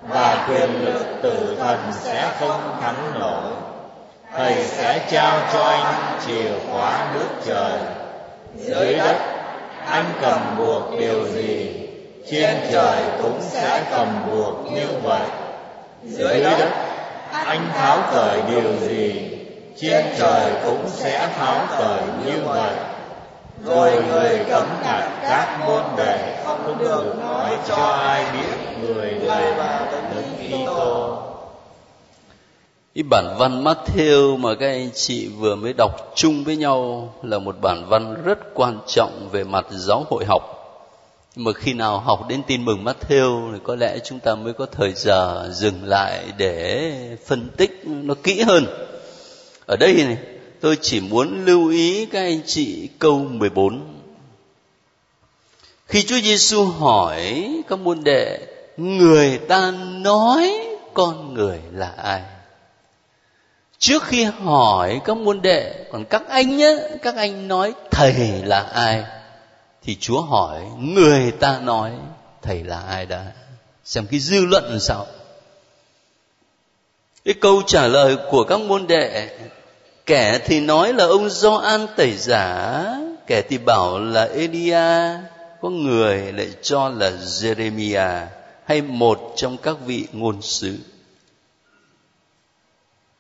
và 0.10 0.48
quyền 0.50 0.86
lực 0.86 1.06
tử 1.22 1.58
thần 1.60 1.78
sẽ 1.92 2.32
không 2.40 2.78
thắng 2.82 3.20
nổi. 3.20 3.52
thầy 4.38 4.64
sẽ 4.64 5.00
trao 5.10 5.40
cho 5.54 5.64
anh 5.64 6.20
chìa 6.26 6.52
khóa 6.72 7.08
nước 7.14 7.28
trời. 7.46 7.80
dưới 8.56 8.94
đất 8.94 9.16
anh 9.88 10.06
cầm 10.22 10.56
buộc 10.58 11.00
điều 11.00 11.26
gì? 11.26 11.84
trên 12.32 12.58
trời 12.72 13.04
cũng 13.22 13.40
sẽ 13.42 13.84
cầm 13.92 14.08
buộc 14.32 14.72
như 14.72 14.88
vậy. 15.04 15.28
dưới 16.04 16.44
đất 16.44 16.70
anh 17.32 17.70
tháo 17.74 18.00
cởi 18.12 18.42
điều 18.50 18.74
gì 18.80 19.32
trên 19.78 20.06
trời 20.18 20.52
cũng 20.66 20.90
sẽ 20.90 21.30
tháo 21.38 21.66
cởi 21.80 22.02
như 22.26 22.42
vậy 22.46 22.74
rồi 23.66 24.04
người 24.08 24.46
cấm 24.50 24.68
ngặt 24.84 25.04
các 25.22 25.60
môn 25.68 25.84
đệ 25.98 26.44
không 26.46 26.78
được 26.80 27.16
nói 27.20 27.58
cho 27.68 27.76
ai 27.76 28.26
biết 28.34 28.58
người 28.82 29.12
là 29.12 29.88
đấng 29.92 30.08
Kitô. 30.48 31.18
Cái 32.96 33.04
bản 33.04 33.36
văn 33.40 33.64
Matthew 33.64 34.38
mà 34.38 34.56
các 34.60 34.68
anh 34.68 34.90
chị 34.94 35.28
vừa 35.28 35.56
mới 35.56 35.74
đọc 35.78 35.92
chung 36.16 36.44
với 36.44 36.56
nhau 36.56 37.10
là 37.24 37.40
một 37.40 37.56
bản 37.62 37.86
văn 37.90 38.24
rất 38.24 38.40
quan 38.54 38.80
trọng 38.88 39.30
về 39.32 39.44
mặt 39.44 39.66
giáo 39.70 40.06
hội 40.10 40.26
học. 40.26 40.57
Nhưng 41.38 41.44
mà 41.44 41.54
khi 41.54 41.74
nào 41.74 42.00
học 42.00 42.28
đến 42.30 42.42
tin 42.48 42.66
mừng 42.66 42.84
Matthew 42.84 43.54
thì 43.54 43.60
có 43.64 43.76
lẽ 43.76 44.00
chúng 44.04 44.20
ta 44.20 44.36
mới 44.36 44.54
có 44.54 44.66
thời 44.66 44.94
giờ 44.94 45.50
dừng 45.54 45.84
lại 45.84 46.24
để 46.38 46.92
phân 47.26 47.50
tích 47.58 47.82
nó 47.86 48.14
kỹ 48.24 48.42
hơn. 48.42 48.66
Ở 49.66 49.76
đây 49.76 49.94
này, 49.94 50.18
tôi 50.62 50.78
chỉ 50.82 51.00
muốn 51.00 51.46
lưu 51.46 51.70
ý 51.70 52.06
các 52.06 52.20
anh 52.20 52.42
chị 52.46 52.90
câu 53.00 53.20
14. 53.20 54.00
Khi 55.88 56.04
Chúa 56.04 56.20
Giêsu 56.24 56.66
hỏi 56.66 57.50
các 57.68 57.80
môn 57.80 58.04
đệ, 58.04 58.40
người 58.78 59.38
ta 59.38 59.72
nói 59.72 60.68
con 60.94 61.34
người 61.34 61.60
là 61.72 61.94
ai? 61.98 62.22
Trước 63.78 64.04
khi 64.04 64.24
hỏi 64.24 65.02
các 65.06 65.18
môn 65.18 65.42
đệ, 65.42 65.86
còn 65.92 66.06
các 66.06 66.24
anh 66.30 66.58
nhé, 66.58 66.76
các 67.02 67.16
anh 67.16 67.48
nói 67.48 67.74
thầy 67.92 68.42
là 68.46 68.60
ai? 68.60 69.04
Thì 69.88 69.98
Chúa 70.00 70.22
hỏi, 70.22 70.62
người 70.80 71.32
ta 71.32 71.60
nói, 71.60 71.92
thầy 72.42 72.64
là 72.64 72.80
ai 72.80 73.06
đã? 73.06 73.26
Xem 73.84 74.08
cái 74.12 74.20
dư 74.20 74.46
luận 74.46 74.64
làm 74.70 74.80
sao? 74.80 75.08
Cái 77.26 77.34
câu 77.42 77.62
trả 77.68 77.88
lời 77.88 78.18
của 78.32 78.44
các 78.44 78.60
môn 78.60 78.88
đệ, 78.88 79.38
kẻ 80.06 80.40
thì 80.46 80.60
nói 80.60 80.94
là 80.94 81.06
ông 81.06 81.30
Gioan 81.30 81.88
tẩy 81.96 82.18
giả, 82.18 82.84
kẻ 83.28 83.42
thì 83.42 83.58
bảo 83.58 84.00
là 84.00 84.24
Elia, 84.24 85.18
có 85.62 85.70
người 85.70 86.34
lại 86.34 86.50
cho 86.62 86.90
là 86.90 87.12
Jeremia, 87.12 88.26
hay 88.66 88.82
một 88.82 89.34
trong 89.36 89.58
các 89.58 89.76
vị 89.86 90.08
ngôn 90.12 90.42
sứ 90.42 90.78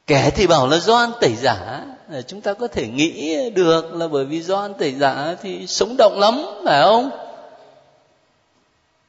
kẻ 0.07 0.31
thì 0.35 0.47
bảo 0.47 0.67
là 0.67 0.77
Gioan 0.77 1.11
tẩy 1.21 1.35
giả 1.35 1.85
Ờ, 2.09 2.21
chúng 2.21 2.41
ta 2.41 2.53
có 2.53 2.67
thể 2.67 2.87
nghĩ 2.87 3.49
được 3.49 3.93
là 3.93 4.07
bởi 4.07 4.25
vì 4.25 4.41
Gioan 4.41 4.73
tẩy 4.73 4.93
giả 4.93 5.35
thì 5.41 5.67
sống 5.67 5.95
động 5.97 6.19
lắm, 6.19 6.45
phải 6.65 6.81
không? 6.83 7.09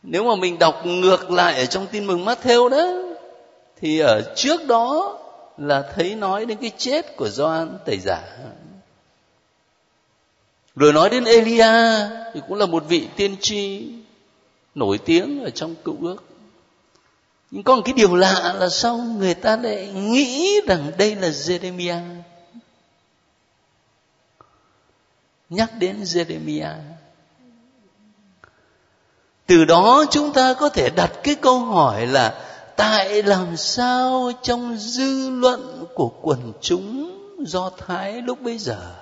Nếu 0.03 0.25
mà 0.25 0.35
mình 0.35 0.59
đọc 0.59 0.87
ngược 0.87 1.31
lại 1.31 1.59
ở 1.59 1.67
trong 1.67 1.87
tin 1.87 2.07
mừng 2.07 2.25
Matthew 2.25 2.69
đó, 2.69 2.93
thì 3.81 3.99
ở 3.99 4.33
trước 4.37 4.67
đó 4.67 5.19
là 5.59 5.93
thấy 5.97 6.15
nói 6.15 6.47
đến 6.47 6.59
cái 6.61 6.71
chết 6.79 7.17
của 7.17 7.29
Gioan 7.29 7.79
tẩy 7.87 7.99
giả. 7.99 8.23
Rồi 10.77 10.93
nói 10.93 11.11
đến 11.11 11.25
Elia 11.25 12.09
thì 12.35 12.41
cũng 12.49 12.59
là 12.59 12.67
một 12.67 12.85
vị 12.89 13.07
tiên 13.17 13.37
tri 13.41 13.89
nổi 14.75 14.99
tiếng 14.99 15.45
ở 15.45 15.51
trong 15.51 15.75
cựu 15.75 15.97
ước. 16.01 16.25
Nhưng 17.51 17.63
có 17.63 17.77
một 17.77 17.83
cái 17.85 17.95
điều 17.97 18.15
lạ 18.15 18.55
là 18.59 18.69
sao 18.69 18.97
người 18.97 19.35
ta 19.35 19.57
lại 19.57 19.89
nghĩ 19.95 20.61
rằng 20.67 20.93
đây 20.99 21.15
là 21.15 21.29
Jeremiah 21.29 22.23
nhắc 25.51 25.71
đến 25.79 26.03
Jeremiah. 26.03 26.81
Từ 29.47 29.65
đó 29.65 30.05
chúng 30.11 30.33
ta 30.33 30.55
có 30.55 30.69
thể 30.69 30.91
đặt 30.91 31.13
cái 31.23 31.35
câu 31.35 31.59
hỏi 31.59 32.07
là, 32.07 32.45
tại 32.77 33.23
làm 33.23 33.57
sao 33.57 34.33
trong 34.43 34.77
dư 34.79 35.31
luận 35.31 35.85
của 35.95 36.13
quần 36.23 36.53
chúng 36.61 37.19
do 37.47 37.71
thái 37.87 38.23
lúc 38.23 38.41
bấy 38.41 38.59
giờ, 38.59 38.95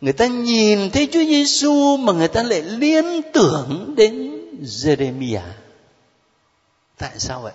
người 0.00 0.12
ta 0.12 0.26
nhìn 0.26 0.90
thấy 0.90 1.08
Chúa 1.12 1.24
Giêsu 1.24 1.96
mà 1.96 2.12
người 2.12 2.28
ta 2.28 2.42
lại 2.42 2.62
liên 2.62 3.20
tưởng 3.32 3.94
đến 3.96 4.40
Jeremiah? 4.62 5.52
Tại 6.98 7.12
sao 7.18 7.40
vậy? 7.40 7.52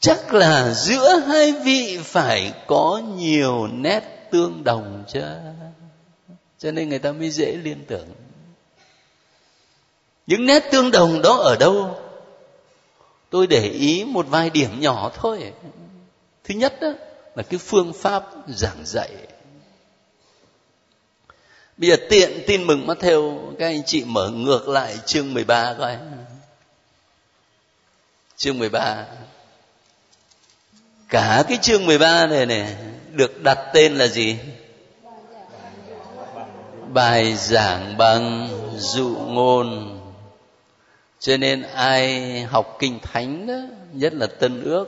Chắc 0.00 0.34
là 0.34 0.74
giữa 0.74 1.18
hai 1.18 1.52
vị 1.52 1.98
phải 2.04 2.52
có 2.66 3.00
nhiều 3.16 3.66
nét 3.66 4.19
tương 4.30 4.64
đồng 4.64 5.04
chứ. 5.08 5.22
Cho 6.58 6.70
nên 6.70 6.88
người 6.88 6.98
ta 6.98 7.12
mới 7.12 7.30
dễ 7.30 7.52
liên 7.52 7.84
tưởng. 7.88 8.08
Những 10.26 10.46
nét 10.46 10.68
tương 10.72 10.90
đồng 10.90 11.22
đó 11.22 11.36
ở 11.36 11.56
đâu? 11.56 12.00
Tôi 13.30 13.46
để 13.46 13.68
ý 13.68 14.04
một 14.04 14.26
vài 14.28 14.50
điểm 14.50 14.80
nhỏ 14.80 15.10
thôi. 15.14 15.52
Thứ 16.44 16.54
nhất 16.54 16.74
đó 16.80 16.92
là 17.34 17.42
cái 17.42 17.58
phương 17.58 17.92
pháp 17.92 18.30
giảng 18.48 18.82
dạy. 18.86 19.10
Bây 21.76 21.90
giờ 21.90 21.96
tiện 22.10 22.44
tin 22.46 22.66
mừng 22.66 22.86
mắt 22.86 22.98
theo 23.00 23.40
các 23.58 23.66
anh 23.66 23.82
chị 23.86 24.04
mở 24.04 24.28
ngược 24.28 24.68
lại 24.68 24.98
chương 25.06 25.34
13 25.34 25.74
coi. 25.78 25.96
Chương 28.36 28.58
13 28.58 29.06
cả 31.10 31.44
cái 31.48 31.58
chương 31.62 31.86
13 31.86 32.26
này 32.26 32.46
này 32.46 32.76
được 33.12 33.42
đặt 33.42 33.58
tên 33.74 33.94
là 33.94 34.06
gì? 34.06 34.36
Bài 36.92 37.34
giảng 37.36 37.96
bằng 37.98 38.48
dụ 38.78 39.16
ngôn. 39.26 39.96
Cho 41.18 41.36
nên 41.36 41.62
ai 41.62 42.40
học 42.42 42.76
kinh 42.78 42.98
thánh 43.00 43.46
đó 43.46 43.54
nhất 43.92 44.14
là 44.14 44.26
tân 44.26 44.64
ước, 44.64 44.86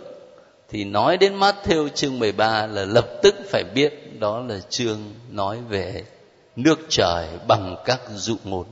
thì 0.68 0.84
nói 0.84 1.16
đến 1.16 1.40
Matthew 1.40 1.88
chương 1.88 2.18
13 2.18 2.66
là 2.66 2.84
lập 2.84 3.06
tức 3.22 3.34
phải 3.50 3.64
biết 3.74 4.20
đó 4.20 4.40
là 4.48 4.58
chương 4.68 5.14
nói 5.30 5.58
về 5.68 6.04
nước 6.56 6.78
trời 6.88 7.26
bằng 7.48 7.76
các 7.84 8.00
dụ 8.14 8.36
ngôn. 8.44 8.64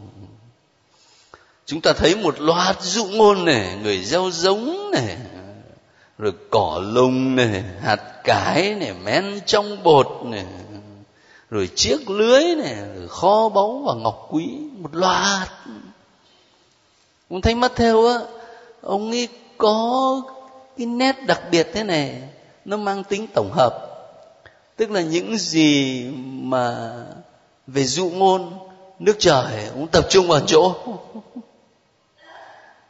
Chúng 1.66 1.81
ta 1.81 1.93
thấy 1.93 2.16
một 2.16 2.40
loạt 2.40 2.82
dụ 2.82 3.05
ngôn 3.05 3.44
này, 3.44 3.78
người 3.82 4.05
gieo 4.05 4.31
giống 4.31 4.90
này 4.90 5.16
rồi 6.20 6.32
cỏ 6.51 6.82
lùng 6.84 7.36
này 7.36 7.64
hạt 7.82 8.01
cải 8.24 8.74
này 8.74 8.94
men 9.05 9.40
trong 9.47 9.82
bột 9.82 10.06
này 10.24 10.47
rồi 11.51 11.68
chiếc 11.74 12.10
lưới 12.10 12.44
này 12.44 12.76
rồi 12.94 13.09
kho 13.09 13.48
báu 13.48 13.82
và 13.86 13.94
ngọc 13.94 14.26
quý, 14.30 14.59
một 14.78 14.94
loạt. 14.94 15.48
Ông 17.30 17.40
thấy 17.40 17.55
mắt 17.55 17.72
theo 17.76 18.06
á, 18.06 18.18
ông 18.80 19.10
ấy 19.10 19.28
có 19.59 20.22
cái 20.78 20.86
nét 20.86 21.16
đặc 21.26 21.42
biệt 21.51 21.70
thế 21.72 21.84
này, 21.84 22.22
nó 22.64 22.76
mang 22.76 23.05
tính 23.05 23.26
tổng 23.34 23.51
hợp. 23.52 23.86
Tức 24.76 24.90
là 24.90 25.01
những 25.01 25.38
gì 25.38 26.05
mà 26.26 26.90
về 27.66 27.84
dụ 27.84 28.10
ngôn, 28.10 28.52
nước 28.98 29.16
trời 29.18 29.70
cũng 29.74 29.86
tập 29.86 30.05
trung 30.10 30.28
vào 30.28 30.40
chỗ 30.47 30.74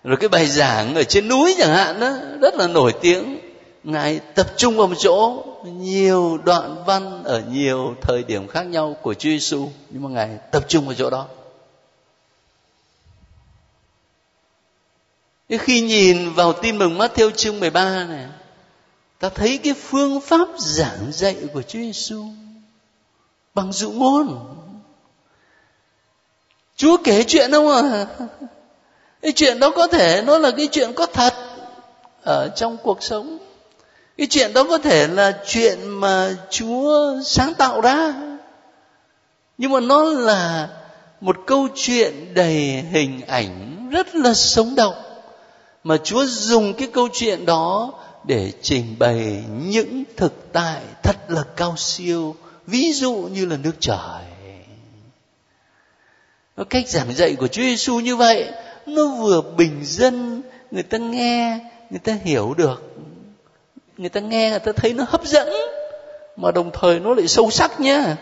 rồi 0.04 0.16
cái 0.16 0.28
bài 0.28 0.46
giảng 0.46 0.94
ở 0.94 1.04
trên 1.04 1.28
núi 1.28 1.54
chẳng 1.58 1.70
hạn 1.70 2.00
đó, 2.00 2.16
rất 2.40 2.54
là 2.54 2.66
nổi 2.66 2.92
tiếng. 3.00 3.38
Ngài 3.84 4.20
tập 4.34 4.46
trung 4.56 4.76
vào 4.76 4.86
một 4.86 4.94
chỗ, 4.98 5.44
nhiều 5.64 6.38
đoạn 6.44 6.84
văn 6.86 7.24
ở 7.24 7.42
nhiều 7.50 7.94
thời 8.02 8.22
điểm 8.22 8.48
khác 8.48 8.62
nhau 8.62 8.96
của 9.02 9.14
Chúa 9.14 9.30
Giêsu 9.30 9.68
nhưng 9.90 10.02
mà 10.02 10.08
ngài 10.08 10.38
tập 10.52 10.64
trung 10.68 10.86
vào 10.86 10.94
chỗ 10.94 11.10
đó. 11.10 11.26
Khi 15.48 15.80
nhìn 15.80 16.32
vào 16.32 16.52
tin 16.52 16.78
mừng 16.78 16.98
Matthew 16.98 17.30
chương 17.30 17.60
13 17.60 18.04
này, 18.04 18.26
ta 19.18 19.28
thấy 19.28 19.58
cái 19.58 19.74
phương 19.74 20.20
pháp 20.20 20.48
giảng 20.58 21.12
dạy 21.12 21.36
của 21.54 21.62
Chúa 21.62 21.78
Giêsu 21.78 22.24
bằng 23.54 23.72
dụ 23.72 23.90
ngôn. 23.90 24.56
Chúa 26.76 26.96
kể 27.04 27.24
chuyện 27.26 27.50
không 27.50 27.68
à 27.68 28.06
cái 29.22 29.32
chuyện 29.32 29.60
đó 29.60 29.70
có 29.70 29.86
thể 29.86 30.22
nó 30.26 30.38
là 30.38 30.50
cái 30.50 30.66
chuyện 30.66 30.92
có 30.92 31.06
thật 31.06 31.34
ở 32.22 32.48
trong 32.56 32.76
cuộc 32.82 33.02
sống. 33.02 33.38
Cái 34.18 34.26
chuyện 34.30 34.52
đó 34.52 34.64
có 34.64 34.78
thể 34.78 35.06
là 35.06 35.32
chuyện 35.46 35.88
mà 35.88 36.36
chúa 36.50 37.14
sáng 37.24 37.54
tạo 37.54 37.80
ra. 37.80 38.14
Nhưng 39.58 39.72
mà 39.72 39.80
nó 39.80 40.04
là 40.04 40.68
một 41.20 41.36
câu 41.46 41.68
chuyện 41.74 42.34
đầy 42.34 42.84
hình 42.92 43.20
ảnh 43.26 43.88
rất 43.90 44.14
là 44.14 44.34
sống 44.34 44.74
động. 44.74 44.94
Mà 45.84 45.96
chúa 46.04 46.26
dùng 46.26 46.74
cái 46.74 46.88
câu 46.92 47.08
chuyện 47.12 47.46
đó 47.46 47.92
để 48.24 48.52
trình 48.62 48.96
bày 48.98 49.44
những 49.66 50.04
thực 50.16 50.52
tại 50.52 50.80
thật 51.02 51.16
là 51.28 51.42
cao 51.56 51.74
siêu, 51.76 52.36
ví 52.66 52.92
dụ 52.92 53.12
như 53.14 53.46
là 53.46 53.56
nước 53.56 53.74
trời. 53.80 54.22
Cách 56.70 56.88
giảng 56.88 57.14
dạy 57.14 57.34
của 57.34 57.46
Chúa 57.46 57.62
Giêsu 57.62 58.00
như 58.00 58.16
vậy 58.16 58.52
nó 58.86 59.06
vừa 59.06 59.40
bình 59.40 59.80
dân, 59.82 60.42
người 60.70 60.82
ta 60.82 60.98
nghe, 60.98 61.58
người 61.90 61.98
ta 61.98 62.16
hiểu 62.24 62.54
được. 62.56 62.82
Người 63.96 64.08
ta 64.08 64.20
nghe, 64.20 64.50
người 64.50 64.58
ta 64.58 64.72
thấy 64.76 64.92
nó 64.92 65.04
hấp 65.08 65.24
dẫn, 65.24 65.48
mà 66.36 66.50
đồng 66.50 66.70
thời 66.72 67.00
nó 67.00 67.14
lại 67.14 67.28
sâu 67.28 67.50
sắc 67.50 67.80
nhá. 67.80 68.16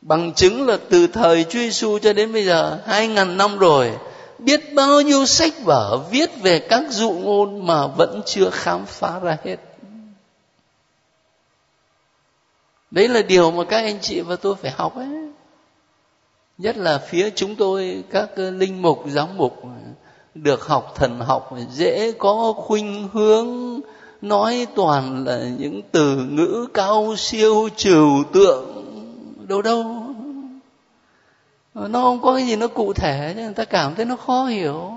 Bằng 0.00 0.32
chứng 0.34 0.66
là 0.66 0.78
từ 0.90 1.06
thời 1.06 1.44
Chúa 1.44 1.58
Giêsu 1.58 1.98
cho 1.98 2.12
đến 2.12 2.32
bây 2.32 2.44
giờ, 2.44 2.78
hai 2.86 3.08
ngàn 3.08 3.36
năm 3.36 3.58
rồi, 3.58 3.92
biết 4.38 4.74
bao 4.74 5.00
nhiêu 5.00 5.26
sách 5.26 5.52
vở 5.64 5.98
viết 6.10 6.30
về 6.42 6.58
các 6.58 6.84
dụ 6.90 7.10
ngôn 7.10 7.66
mà 7.66 7.86
vẫn 7.86 8.22
chưa 8.26 8.50
khám 8.50 8.86
phá 8.86 9.18
ra 9.18 9.36
hết. 9.44 9.56
Đấy 12.90 13.08
là 13.08 13.22
điều 13.22 13.50
mà 13.50 13.64
các 13.64 13.76
anh 13.76 13.98
chị 14.00 14.20
và 14.20 14.36
tôi 14.36 14.54
phải 14.54 14.70
học 14.70 14.96
ấy 14.96 15.31
nhất 16.62 16.76
là 16.76 16.98
phía 16.98 17.30
chúng 17.30 17.56
tôi, 17.56 18.04
các 18.10 18.38
linh 18.38 18.82
mục, 18.82 19.04
giám 19.06 19.36
mục 19.36 19.62
được 20.34 20.66
học 20.66 20.92
thần 20.94 21.20
học, 21.20 21.54
dễ 21.70 22.12
có 22.12 22.52
khuynh 22.56 23.08
hướng 23.12 23.80
nói 24.22 24.66
toàn 24.74 25.24
là 25.24 25.44
những 25.58 25.82
từ 25.92 26.16
ngữ 26.16 26.66
cao 26.74 27.14
siêu 27.16 27.68
trừu 27.76 28.24
tượng. 28.32 28.84
Đâu 29.48 29.62
đâu. 29.62 29.84
Nó 31.74 32.02
không 32.02 32.22
có 32.22 32.34
cái 32.34 32.46
gì 32.46 32.56
nó 32.56 32.68
cụ 32.68 32.92
thể, 32.92 33.32
nên 33.36 33.44
người 33.44 33.54
ta 33.54 33.64
cảm 33.64 33.94
thấy 33.94 34.04
nó 34.04 34.16
khó 34.16 34.44
hiểu. 34.44 34.92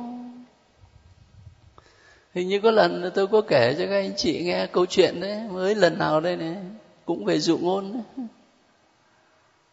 Hình 2.34 2.48
như 2.48 2.60
có 2.62 2.72
lần 2.72 3.12
tôi 3.16 3.28
có 3.28 3.42
kể 3.42 3.76
cho 3.78 3.86
các 3.86 3.96
anh 3.96 4.14
chị 4.18 4.44
nghe 4.44 4.68
câu 4.68 4.86
chuyện 4.86 5.20
đấy, 5.20 5.40
mới 5.52 5.76
lần 5.76 5.98
nào 5.98 6.20
đây 6.20 6.36
này, 6.36 6.56
cũng 7.06 7.26
về 7.26 7.40
dụ 7.40 7.58
ngôn. 7.58 7.94
đấy 7.94 8.26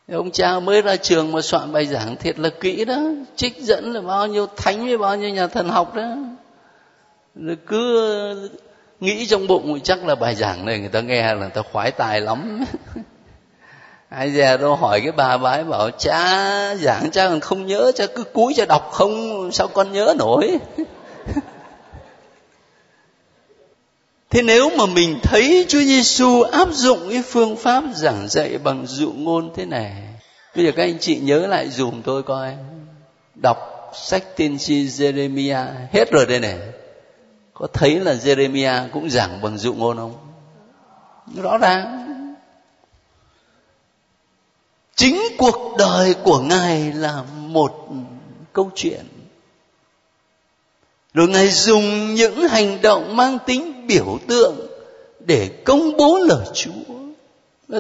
ông 0.09 0.31
cha 0.31 0.61
mới 0.61 0.83
ra 0.83 0.97
trường 0.97 1.33
mà 1.33 1.41
soạn 1.41 1.73
bài 1.73 1.87
giảng 1.87 2.16
thiệt 2.16 2.39
là 2.39 2.49
kỹ 2.61 2.85
đó. 2.85 3.01
Trích 3.37 3.57
dẫn 3.59 3.93
là 3.93 4.01
bao 4.01 4.27
nhiêu, 4.27 4.47
thánh 4.57 4.87
với 4.87 4.99
bao 4.99 5.16
nhiêu 5.16 5.31
nhà 5.31 5.47
thần 5.47 5.69
học 5.69 5.95
đó. 5.95 6.16
Rồi 7.35 7.57
cứ 7.66 8.51
nghĩ 9.01 9.27
trong 9.27 9.47
bụng 9.47 9.81
chắc 9.81 10.05
là 10.05 10.15
bài 10.15 10.35
giảng 10.35 10.66
này 10.66 10.79
người 10.79 10.89
ta 10.89 11.01
nghe 11.01 11.23
là 11.23 11.41
người 11.41 11.51
ta 11.51 11.62
khoái 11.73 11.91
tài 11.91 12.20
lắm. 12.20 12.65
Ai 14.09 14.31
dè 14.31 14.57
đâu 14.57 14.77
hỏi 14.77 15.01
cái 15.01 15.12
bà 15.12 15.37
bái 15.37 15.65
bảo, 15.65 15.91
cha, 15.91 16.74
giảng 16.74 17.11
cha 17.11 17.29
còn 17.29 17.41
không 17.41 17.66
nhớ, 17.66 17.93
cha 17.95 18.07
cứ 18.07 18.24
cúi 18.24 18.55
cha 18.57 18.65
đọc 18.65 18.91
không, 18.93 19.49
sao 19.53 19.69
con 19.69 19.93
nhớ 19.93 20.15
nổi? 20.19 20.59
Thế 24.32 24.42
nếu 24.42 24.70
mà 24.76 24.86
mình 24.86 25.18
thấy 25.22 25.66
Chúa 25.68 25.80
Giêsu 25.80 26.42
áp 26.42 26.68
dụng 26.72 27.10
cái 27.10 27.22
phương 27.22 27.56
pháp 27.56 27.84
giảng 27.94 28.28
dạy 28.28 28.59
bằng 28.59 28.86
dụ 28.86 29.12
ngôn 29.12 29.52
thế 29.56 29.64
này, 29.64 29.92
bây 30.56 30.64
giờ 30.64 30.72
các 30.76 30.82
anh 30.82 30.98
chị 30.98 31.18
nhớ 31.18 31.46
lại 31.46 31.70
dùm 31.70 32.02
tôi 32.02 32.22
coi. 32.22 32.56
Đọc 33.34 33.59
sách 33.94 34.36
tiên 34.36 34.59
tri 34.59 34.86
Jeremia 34.86 35.66
hết 35.92 36.12
rồi 36.12 36.26
đây 36.26 36.40
này. 36.40 36.59
Có 37.54 37.66
thấy 37.72 38.00
là 38.00 38.14
Jeremia 38.14 38.88
cũng 38.92 39.10
giảng 39.10 39.40
bằng 39.42 39.59
dụ 39.59 39.74
ngôn 39.74 39.96
không? 39.96 40.14
Rõ 41.42 41.59
ràng. 41.59 42.09
Chính 44.96 45.22
cuộc 45.38 45.74
đời 45.78 46.14
của 46.14 46.38
Ngài 46.38 46.92
là 46.92 47.22
một 47.36 47.88
câu 48.52 48.70
chuyện 48.74 49.04
rồi 51.14 51.28
ngài 51.28 51.48
dùng 51.48 52.14
những 52.14 52.48
hành 52.48 52.82
động 52.82 53.16
mang 53.16 53.38
tính 53.46 53.72
biểu 53.86 54.18
tượng 54.28 54.56
để 55.20 55.48
công 55.64 55.96
bố 55.96 56.18
lời 56.18 56.46
chúa. 56.54 56.70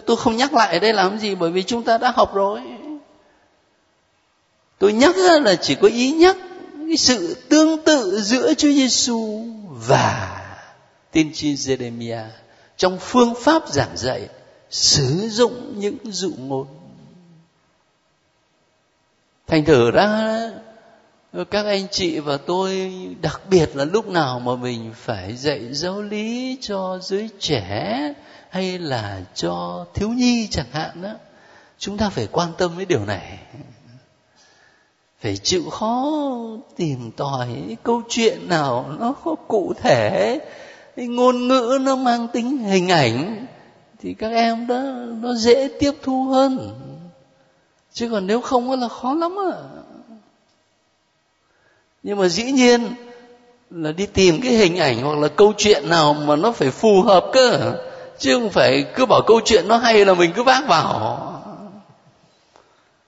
Tôi 0.06 0.16
không 0.16 0.36
nhắc 0.36 0.54
lại 0.54 0.80
đây 0.80 0.92
làm 0.92 1.18
gì, 1.18 1.34
bởi 1.34 1.50
vì 1.50 1.62
chúng 1.62 1.82
ta 1.82 1.98
đã 1.98 2.12
học 2.16 2.34
rồi. 2.34 2.60
Tôi 4.78 4.92
nhắc 4.92 5.16
là 5.16 5.54
chỉ 5.54 5.74
có 5.74 5.88
ý 5.88 6.12
nhắc 6.12 6.36
cái 6.88 6.96
sự 6.96 7.36
tương 7.48 7.82
tự 7.82 8.20
giữa 8.20 8.54
Chúa 8.54 8.68
Giêsu 8.68 9.44
và 9.68 10.40
tiên 11.12 11.30
tri 11.34 11.54
Jeremiah 11.54 12.28
trong 12.76 12.98
phương 13.00 13.34
pháp 13.40 13.68
giảng 13.68 13.96
dạy, 13.96 14.28
sử 14.70 15.28
dụng 15.28 15.80
những 15.80 15.96
dụ 16.04 16.32
ngôn. 16.38 16.66
Thành 19.46 19.64
thử 19.64 19.90
ra 19.90 20.50
các 21.50 21.66
anh 21.66 21.86
chị 21.90 22.18
và 22.18 22.36
tôi, 22.36 22.92
đặc 23.20 23.40
biệt 23.50 23.76
là 23.76 23.84
lúc 23.84 24.08
nào 24.08 24.40
mà 24.40 24.56
mình 24.56 24.92
phải 24.94 25.36
dạy 25.36 25.68
giáo 25.72 26.02
lý 26.02 26.58
cho 26.60 26.98
giới 27.02 27.28
trẻ 27.38 28.12
hay 28.50 28.78
là 28.78 29.20
cho 29.34 29.86
thiếu 29.94 30.08
nhi 30.08 30.48
chẳng 30.50 30.66
hạn 30.72 31.02
đó 31.02 31.12
chúng 31.78 31.98
ta 31.98 32.08
phải 32.08 32.28
quan 32.32 32.52
tâm 32.58 32.76
với 32.76 32.84
điều 32.84 33.04
này. 33.04 33.38
Phải 35.20 35.36
chịu 35.36 35.70
khó 35.70 36.12
tìm 36.76 37.10
tòi 37.10 37.76
câu 37.82 38.02
chuyện 38.08 38.48
nào 38.48 38.94
nó 38.98 39.14
cụ 39.48 39.72
thể 39.82 40.40
ngôn 40.96 41.48
ngữ 41.48 41.78
nó 41.80 41.96
mang 41.96 42.28
tính 42.28 42.58
hình 42.58 42.88
ảnh, 42.88 43.46
thì 44.00 44.14
các 44.14 44.32
em 44.32 44.66
đó, 44.66 44.80
nó 45.20 45.34
dễ 45.34 45.68
tiếp 45.80 45.92
thu 46.02 46.24
hơn. 46.24 46.78
Chứ 47.92 48.08
còn 48.10 48.26
nếu 48.26 48.40
không 48.40 48.80
là 48.80 48.88
khó 48.88 49.14
lắm 49.14 49.36
à 49.52 49.81
nhưng 52.02 52.18
mà 52.18 52.28
dĩ 52.28 52.42
nhiên 52.42 52.94
là 53.70 53.92
đi 53.92 54.06
tìm 54.06 54.40
cái 54.42 54.52
hình 54.52 54.78
ảnh 54.78 55.02
hoặc 55.02 55.18
là 55.18 55.28
câu 55.28 55.52
chuyện 55.56 55.88
nào 55.88 56.14
mà 56.14 56.36
nó 56.36 56.52
phải 56.52 56.70
phù 56.70 57.02
hợp 57.02 57.24
cơ. 57.32 57.72
Chứ 58.18 58.34
không 58.34 58.50
phải 58.50 58.84
cứ 58.94 59.06
bảo 59.06 59.22
câu 59.26 59.40
chuyện 59.44 59.68
nó 59.68 59.76
hay 59.76 60.04
là 60.04 60.14
mình 60.14 60.32
cứ 60.36 60.42
vác 60.42 60.66
vào. 60.68 61.28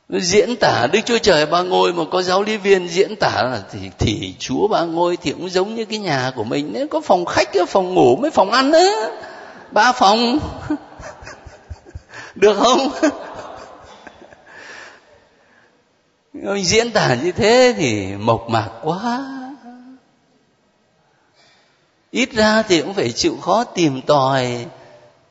Diễn 0.08 0.56
tả 0.56 0.86
đức 0.92 1.00
chúa 1.04 1.18
trời 1.18 1.46
ba 1.46 1.62
ngôi 1.62 1.92
mà 1.92 2.04
có 2.10 2.22
giáo 2.22 2.42
lý 2.42 2.56
viên 2.56 2.88
diễn 2.88 3.16
tả 3.16 3.42
là 3.42 3.62
thì, 3.72 3.78
thì 3.98 4.34
chúa 4.38 4.68
ba 4.68 4.80
ngôi 4.80 5.16
thì 5.16 5.32
cũng 5.32 5.50
giống 5.50 5.74
như 5.74 5.84
cái 5.84 5.98
nhà 5.98 6.32
của 6.36 6.44
mình 6.44 6.72
đấy 6.72 6.86
có 6.90 7.00
phòng 7.00 7.24
khách 7.24 7.54
có 7.54 7.66
phòng 7.66 7.94
ngủ 7.94 8.16
mấy 8.16 8.30
phòng 8.30 8.50
ăn 8.50 8.70
nữa. 8.70 9.10
Ba 9.70 9.92
phòng. 9.92 10.38
Được 12.34 12.56
không? 12.58 12.90
Ông 16.42 16.64
diễn 16.64 16.90
tả 16.90 17.14
như 17.14 17.32
thế 17.32 17.74
thì 17.76 18.16
mộc 18.16 18.50
mạc 18.50 18.70
quá. 18.82 19.30
Ít 22.10 22.32
ra 22.32 22.62
thì 22.62 22.82
cũng 22.82 22.94
phải 22.94 23.12
chịu 23.12 23.36
khó 23.40 23.64
tìm 23.64 24.02
tòi. 24.02 24.66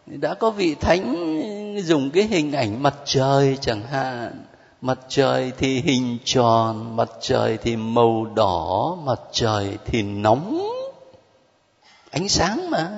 Đã 0.06 0.34
có 0.34 0.50
vị 0.50 0.76
thánh 0.76 1.42
dùng 1.84 2.12
cái 2.12 2.24
hình 2.24 2.52
ảnh 2.52 2.84
mặt 2.84 2.96
trời 3.06 3.58
chẳng 3.62 3.84
hạn. 3.92 4.46
Mặt 4.82 5.00
trời 5.10 5.52
thì 5.58 5.82
hình 5.82 6.18
tròn, 6.26 6.96
mặt 6.96 7.10
trời 7.22 7.58
thì 7.58 7.76
màu 7.76 8.26
đỏ, 8.36 8.98
mặt 9.04 9.20
trời 9.32 9.78
thì 9.86 10.02
nóng. 10.02 10.70
Ánh 12.12 12.30
sáng 12.30 12.70
mà. 12.70 12.90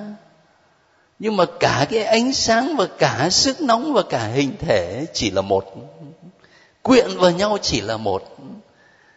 Nhưng 1.18 1.36
mà 1.36 1.44
cả 1.60 1.86
cái 1.90 2.04
ánh 2.04 2.32
sáng 2.32 2.76
và 2.76 2.86
cả 2.98 3.28
sức 3.30 3.60
nóng 3.60 3.92
và 3.92 4.02
cả 4.02 4.26
hình 4.26 4.56
thể 4.58 5.06
chỉ 5.12 5.30
là 5.30 5.42
một 5.42 5.64
quyện 6.86 7.18
vào 7.18 7.30
nhau 7.30 7.58
chỉ 7.62 7.80
là 7.80 7.96
một. 7.96 8.22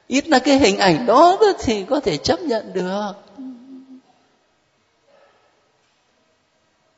Ít 0.08 0.28
là 0.28 0.40
cái 0.40 0.58
hình 0.58 0.78
ảnh 0.78 1.06
đó 1.06 1.38
thì 1.60 1.86
có 1.90 2.00
thể 2.00 2.18
chấp 2.18 2.40
nhận 2.40 2.74
được. 2.74 3.12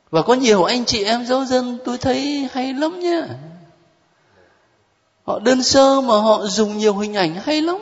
Và 0.09 0.21
có 0.21 0.33
nhiều 0.33 0.63
anh 0.63 0.85
chị 0.85 1.03
em 1.03 1.25
giáo 1.25 1.45
dân 1.45 1.77
tôi 1.85 1.97
thấy 1.97 2.49
hay 2.51 2.73
lắm 2.73 2.99
nhá. 2.99 3.27
Họ 5.23 5.39
đơn 5.39 5.63
sơ 5.63 6.01
mà 6.01 6.19
họ 6.21 6.45
dùng 6.45 6.77
nhiều 6.77 6.95
hình 6.95 7.13
ảnh 7.13 7.35
hay 7.35 7.61
lắm. 7.61 7.77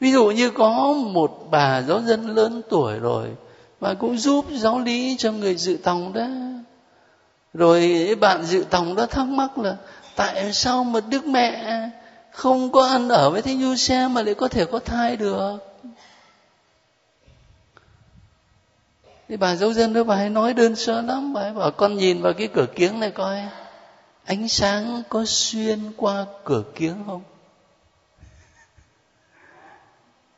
Ví 0.00 0.12
dụ 0.12 0.26
như 0.26 0.50
có 0.50 0.92
một 0.92 1.46
bà 1.50 1.82
giáo 1.82 2.00
dân 2.02 2.36
lớn 2.36 2.62
tuổi 2.68 2.98
rồi 2.98 3.28
và 3.80 3.94
cũng 3.94 4.18
giúp 4.18 4.44
giáo 4.50 4.78
lý 4.78 5.16
cho 5.18 5.32
người 5.32 5.54
dự 5.54 5.78
tòng 5.82 6.12
đó. 6.12 6.26
Rồi 7.54 8.08
bạn 8.20 8.44
dự 8.44 8.64
tòng 8.70 8.94
đó 8.94 9.06
thắc 9.06 9.26
mắc 9.26 9.58
là 9.58 9.76
tại 10.18 10.52
sao 10.52 10.84
mà 10.84 11.00
đức 11.00 11.26
mẹ 11.26 11.90
không 12.30 12.72
có 12.72 12.86
ăn 12.86 13.08
ở 13.08 13.30
với 13.30 13.42
thánh 13.42 13.60
du 13.60 13.76
xe 13.76 14.08
mà 14.08 14.22
lại 14.22 14.34
có 14.34 14.48
thể 14.48 14.64
có 14.64 14.78
thai 14.78 15.16
được? 15.16 15.58
Thì 19.28 19.36
bà 19.36 19.54
giáo 19.54 19.72
dân 19.72 19.92
đó, 19.92 20.04
bà 20.04 20.14
ấy 20.14 20.30
nói 20.30 20.54
đơn 20.54 20.76
sơ 20.76 21.02
lắm. 21.02 21.32
Bà 21.32 21.40
ấy 21.40 21.52
bảo, 21.52 21.70
con 21.70 21.96
nhìn 21.96 22.22
vào 22.22 22.32
cái 22.32 22.48
cửa 22.54 22.66
kiếng 22.74 23.00
này 23.00 23.10
coi, 23.10 23.38
ánh 24.24 24.48
sáng 24.48 25.02
có 25.08 25.24
xuyên 25.26 25.92
qua 25.96 26.26
cửa 26.44 26.62
kiếng 26.74 27.04
không? 27.06 27.22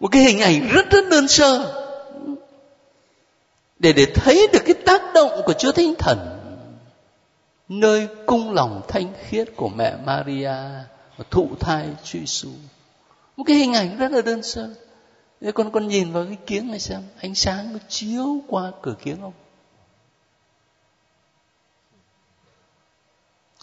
Một 0.01 0.09
cái 0.12 0.23
hình 0.23 0.40
ảnh 0.40 0.69
rất 0.69 0.90
rất 0.90 1.05
đơn 1.11 1.28
sơ. 1.28 1.82
Để 3.78 3.93
để 3.93 4.07
thấy 4.15 4.48
được 4.52 4.62
cái 4.65 4.74
tác 4.74 5.02
động 5.15 5.43
của 5.44 5.52
Chúa 5.52 5.73
Thánh 5.73 5.94
Thần 5.98 6.40
nơi 7.70 8.09
cung 8.26 8.52
lòng 8.52 8.82
thanh 8.88 9.12
khiết 9.28 9.48
của 9.56 9.68
mẹ 9.68 9.97
Maria 10.05 10.55
và 11.16 11.24
thụ 11.30 11.48
thai 11.60 11.88
Chúa 12.05 12.18
Giêsu. 12.18 12.48
Một 13.36 13.44
cái 13.47 13.56
hình 13.56 13.72
ảnh 13.72 13.98
rất 13.98 14.12
là 14.12 14.22
đơn 14.22 14.42
sơ. 14.42 14.74
Thế 15.40 15.52
con 15.52 15.70
con 15.70 15.88
nhìn 15.88 16.12
vào 16.12 16.24
cái 16.24 16.36
kiếng 16.47 16.70
này 16.70 16.80
xem, 16.80 17.02
ánh 17.20 17.34
sáng 17.34 17.72
nó 17.72 17.78
chiếu 17.88 18.38
qua 18.48 18.72
cửa 18.82 18.94
kiếng 19.05 19.20
không? 19.20 19.32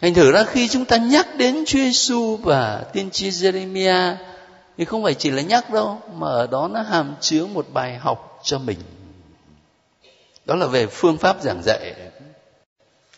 Thành 0.02 0.14
thử 0.14 0.32
ra 0.32 0.44
khi 0.44 0.68
chúng 0.68 0.86
ta 0.86 0.98
nhắc 0.98 1.28
đến 1.38 1.64
Chúa 1.66 1.80
Giêsu 1.80 2.38
và 2.38 2.86
tiên 2.94 3.10
tri 3.12 3.30
Jeremiah 3.30 4.16
thì 4.78 4.86
không 4.86 5.04
phải 5.04 5.14
chỉ 5.14 5.32
là 5.32 5.42
nhắc 5.42 5.70
đâu, 5.70 6.02
mà 6.14 6.28
ở 6.28 6.48
đó 6.48 6.68
nó 6.68 6.82
hàm 6.82 7.16
chứa 7.22 7.46
một 7.46 7.68
bài 7.74 7.98
học 7.98 8.40
cho 8.44 8.60
mình 8.60 8.80
đó 10.46 10.56
là 10.56 10.68
về 10.68 10.88
phương 10.88 11.18
pháp 11.18 11.42
giảng 11.42 11.62
dạy 11.64 11.96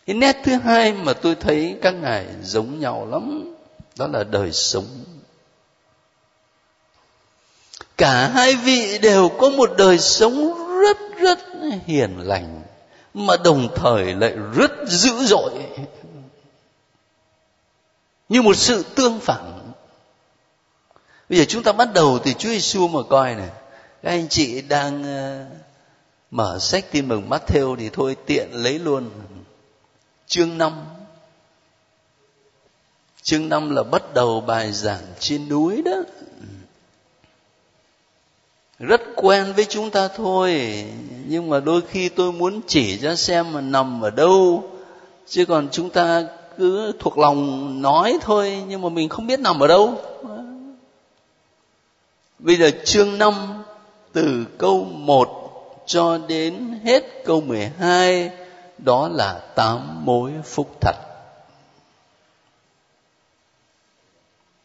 cái 0.09 0.15
nét 0.15 0.37
thứ 0.43 0.55
hai 0.55 0.93
mà 0.93 1.13
tôi 1.13 1.35
thấy 1.35 1.77
các 1.81 1.91
ngài 1.91 2.25
giống 2.43 2.79
nhau 2.79 3.07
lắm, 3.11 3.55
đó 3.95 4.07
là 4.07 4.23
đời 4.23 4.51
sống. 4.51 4.85
Cả 7.97 8.27
hai 8.27 8.55
vị 8.55 8.97
đều 8.97 9.29
có 9.29 9.49
một 9.49 9.69
đời 9.77 9.99
sống 9.99 10.53
rất 10.81 10.97
rất 11.19 11.39
hiền 11.85 12.17
lành, 12.19 12.61
mà 13.13 13.37
đồng 13.43 13.75
thời 13.75 14.15
lại 14.15 14.33
rất 14.55 14.71
dữ 14.87 15.11
dội. 15.25 15.51
Như 18.29 18.41
một 18.41 18.55
sự 18.55 18.83
tương 18.95 19.19
phản. 19.19 19.71
Bây 21.29 21.39
giờ 21.39 21.45
chúng 21.47 21.63
ta 21.63 21.71
bắt 21.71 21.93
đầu 21.93 22.19
từ 22.25 22.33
Chúa 22.33 22.49
Giêsu 22.49 22.87
mà 22.87 22.99
coi 23.09 23.35
này. 23.35 23.49
Các 24.03 24.09
anh 24.09 24.27
chị 24.29 24.61
đang 24.61 25.03
ờ, 25.03 25.45
mở 26.31 26.59
sách 26.59 26.85
tin 26.91 27.07
mừng 27.07 27.29
Matthew 27.29 27.75
thì 27.75 27.89
thôi 27.89 28.15
tiện 28.25 28.49
lấy 28.51 28.79
luôn 28.79 29.09
chương 30.29 30.57
5 30.57 30.73
chương 33.21 33.49
5 33.49 33.75
là 33.75 33.83
bắt 33.83 34.13
đầu 34.13 34.41
bài 34.41 34.71
giảng 34.71 35.03
trên 35.19 35.49
núi 35.49 35.81
đó. 35.81 36.03
Rất 38.79 39.01
quen 39.15 39.53
với 39.55 39.65
chúng 39.65 39.89
ta 39.89 40.07
thôi, 40.07 40.83
nhưng 41.27 41.49
mà 41.49 41.59
đôi 41.59 41.81
khi 41.81 42.09
tôi 42.09 42.31
muốn 42.31 42.61
chỉ 42.67 42.97
ra 42.97 43.15
xem 43.15 43.53
mà 43.53 43.61
nằm 43.61 44.01
ở 44.01 44.09
đâu. 44.09 44.63
Chứ 45.27 45.45
còn 45.45 45.67
chúng 45.71 45.89
ta 45.89 46.23
cứ 46.57 46.91
thuộc 46.99 47.17
lòng 47.17 47.81
nói 47.81 48.17
thôi, 48.21 48.63
nhưng 48.67 48.81
mà 48.81 48.89
mình 48.89 49.09
không 49.09 49.27
biết 49.27 49.39
nằm 49.39 49.59
ở 49.59 49.67
đâu. 49.67 50.01
Bây 52.39 52.55
giờ 52.55 52.71
chương 52.85 53.17
5 53.17 53.63
từ 54.13 54.45
câu 54.57 54.83
1 54.83 55.83
cho 55.85 56.17
đến 56.17 56.79
hết 56.83 57.03
câu 57.25 57.41
12 57.41 58.31
đó 58.83 59.09
là 59.09 59.39
tám 59.55 60.05
mối 60.05 60.33
phúc 60.43 60.77
thật. 60.81 60.95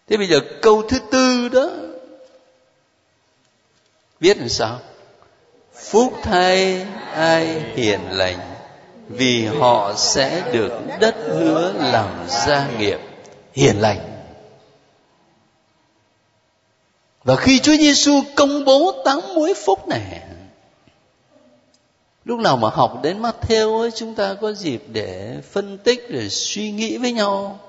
Thế 0.09 0.17
bây 0.17 0.27
giờ 0.27 0.41
câu 0.63 0.83
thứ 0.89 0.99
tư 1.11 1.49
đó, 1.49 1.71
viết 4.21 4.39
làm 4.39 4.49
sao? 4.49 4.81
Phúc 5.75 6.13
thay 6.23 6.87
ai 7.13 7.61
hiền 7.75 8.01
lành, 8.11 8.39
vì 9.09 9.47
họ 9.47 9.95
sẽ 9.97 10.51
được 10.53 10.73
đất 11.01 11.15
hứa 11.29 11.73
làm 11.73 12.27
gia 12.29 12.69
nghiệp 12.79 12.99
hiền 13.53 13.81
lành. 13.81 14.15
Và 17.25 17.37
khi 17.37 17.61
Chúa 17.61 17.77
Giêsu 17.77 18.13
công 18.37 18.65
bố 18.65 19.03
tám 19.05 19.21
mối 19.35 19.55
phúc 19.65 19.89
này 19.89 20.23
lúc 22.25 22.41
nào 22.41 22.57
mà 22.57 22.69
học 22.69 23.01
đến 23.03 23.23
Matthew 23.23 23.81
ấy, 23.81 23.91
chúng 23.91 24.15
ta 24.15 24.35
có 24.35 24.53
dịp 24.53 24.85
để 24.89 25.41
phân 25.51 25.79
tích, 25.79 26.07
để 26.11 26.29
suy 26.29 26.71
nghĩ 26.71 26.97
với 26.97 27.13
nhau 27.13 27.61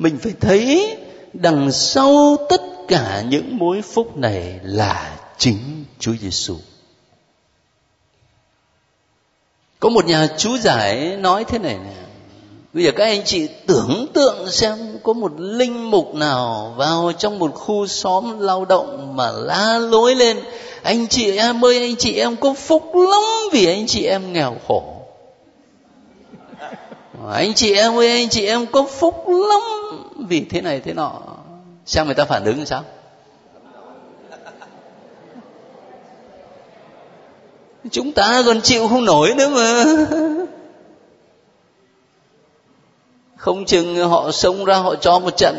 mình 0.00 0.18
phải 0.18 0.32
thấy 0.40 0.96
đằng 1.32 1.72
sau 1.72 2.36
tất 2.48 2.62
cả 2.88 3.24
những 3.28 3.58
mối 3.58 3.82
phúc 3.82 4.16
này 4.16 4.60
là 4.62 5.18
chính 5.38 5.84
Chúa 5.98 6.14
Giêsu. 6.20 6.56
Có 9.80 9.88
một 9.88 10.04
nhà 10.04 10.26
chú 10.38 10.58
giải 10.58 11.16
nói 11.16 11.44
thế 11.44 11.58
này 11.58 11.78
nè. 11.84 12.09
Bây 12.72 12.84
giờ 12.84 12.90
các 12.96 13.04
anh 13.04 13.24
chị 13.24 13.48
tưởng 13.66 14.06
tượng 14.12 14.50
xem 14.50 14.78
có 15.02 15.12
một 15.12 15.32
linh 15.40 15.90
mục 15.90 16.14
nào 16.14 16.74
vào 16.76 17.12
trong 17.18 17.38
một 17.38 17.54
khu 17.54 17.86
xóm 17.86 18.38
lao 18.38 18.64
động 18.64 19.16
mà 19.16 19.30
la 19.30 19.78
lối 19.78 20.14
lên. 20.14 20.40
Anh 20.82 21.06
chị 21.08 21.36
em 21.36 21.64
ơi, 21.64 21.78
anh 21.78 21.96
chị 21.96 22.14
em 22.14 22.36
có 22.36 22.54
phúc 22.54 22.94
lắm 22.94 23.22
vì 23.52 23.66
anh 23.66 23.86
chị 23.86 24.04
em 24.04 24.32
nghèo 24.32 24.56
khổ. 24.68 24.82
Anh 27.32 27.54
chị 27.54 27.74
em 27.74 27.98
ơi, 27.98 28.10
anh 28.10 28.28
chị 28.28 28.46
em 28.46 28.66
có 28.66 28.82
phúc 28.82 29.24
lắm 29.28 29.60
vì 30.28 30.44
thế 30.50 30.60
này 30.60 30.80
thế 30.80 30.92
nọ. 30.92 31.20
Xem 31.86 32.06
người 32.06 32.14
ta 32.14 32.24
phản 32.24 32.44
ứng 32.44 32.66
sao? 32.66 32.84
Chúng 37.90 38.12
ta 38.12 38.42
còn 38.46 38.60
chịu 38.60 38.88
không 38.88 39.04
nổi 39.04 39.34
nữa 39.34 39.48
mà 39.48 39.84
không 43.40 43.64
chừng 43.64 44.08
họ 44.08 44.32
xông 44.32 44.64
ra 44.64 44.76
họ 44.76 44.94
cho 44.94 45.18
một 45.18 45.36
trận 45.36 45.56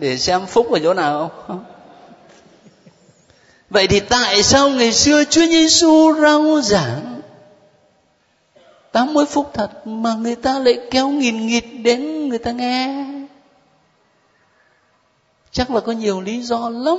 để 0.00 0.18
xem 0.18 0.46
phúc 0.46 0.72
ở 0.72 0.78
chỗ 0.82 0.94
nào. 0.94 1.30
Vậy 3.70 3.86
thì 3.86 4.00
tại 4.00 4.42
sao 4.42 4.68
ngày 4.68 4.92
xưa 4.92 5.24
Chúa 5.24 5.46
Giêsu 5.46 6.14
rao 6.22 6.60
giảng 6.60 7.20
tám 8.92 9.14
mươi 9.14 9.26
phúc 9.26 9.50
thật 9.54 9.86
mà 9.86 10.14
người 10.14 10.36
ta 10.36 10.58
lại 10.58 10.78
kéo 10.90 11.08
nghìn 11.08 11.46
nghịt 11.46 11.64
đến 11.82 12.28
người 12.28 12.38
ta 12.38 12.52
nghe? 12.52 13.04
Chắc 15.52 15.70
là 15.70 15.80
có 15.80 15.92
nhiều 15.92 16.20
lý 16.20 16.42
do 16.42 16.68
lắm, 16.68 16.98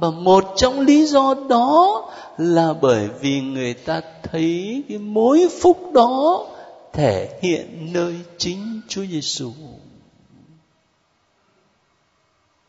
và 0.00 0.10
một 0.10 0.44
trong 0.56 0.80
lý 0.80 1.06
do 1.06 1.34
đó 1.48 2.04
là 2.38 2.74
bởi 2.80 3.08
vì 3.20 3.40
người 3.40 3.74
ta 3.74 4.00
thấy 4.22 4.82
cái 4.88 4.98
mối 4.98 5.48
phúc 5.60 5.92
đó 5.92 6.46
thể 6.94 7.38
hiện 7.42 7.92
nơi 7.92 8.14
chính 8.38 8.80
Chúa 8.88 9.04
Giêsu 9.04 9.52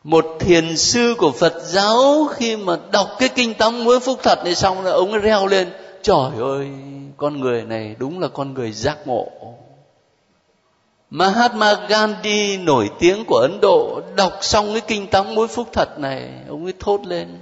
một 0.06 0.26
thiền 0.40 0.76
sư 0.76 1.14
của 1.18 1.32
Phật 1.32 1.54
giáo 1.62 2.28
khi 2.32 2.56
mà 2.56 2.76
đọc 2.92 3.08
cái 3.18 3.28
kinh 3.28 3.54
tâm 3.54 3.84
mới 3.84 4.00
phúc 4.00 4.20
thật 4.22 4.44
này 4.44 4.54
xong 4.54 4.84
là 4.84 4.90
ông 4.90 5.12
ấy 5.12 5.20
reo 5.20 5.46
lên, 5.46 5.68
trời 6.02 6.30
ơi, 6.40 6.68
con 7.16 7.40
người 7.40 7.62
này 7.62 7.96
đúng 7.98 8.20
là 8.20 8.28
con 8.28 8.54
người 8.54 8.72
giác 8.72 8.98
ngộ. 9.06 9.26
Mahatma 11.10 11.86
Gandhi, 11.88 12.56
nổi 12.56 12.90
tiếng 12.98 13.24
của 13.24 13.36
Ấn 13.36 13.60
Độ, 13.60 14.00
đọc 14.16 14.32
xong 14.40 14.72
cái 14.72 14.80
kinh 14.80 15.06
tắm 15.06 15.34
mối 15.34 15.48
phúc 15.48 15.68
thật 15.72 15.98
này, 15.98 16.30
ông 16.48 16.64
ấy 16.64 16.74
thốt 16.80 17.00
lên, 17.06 17.38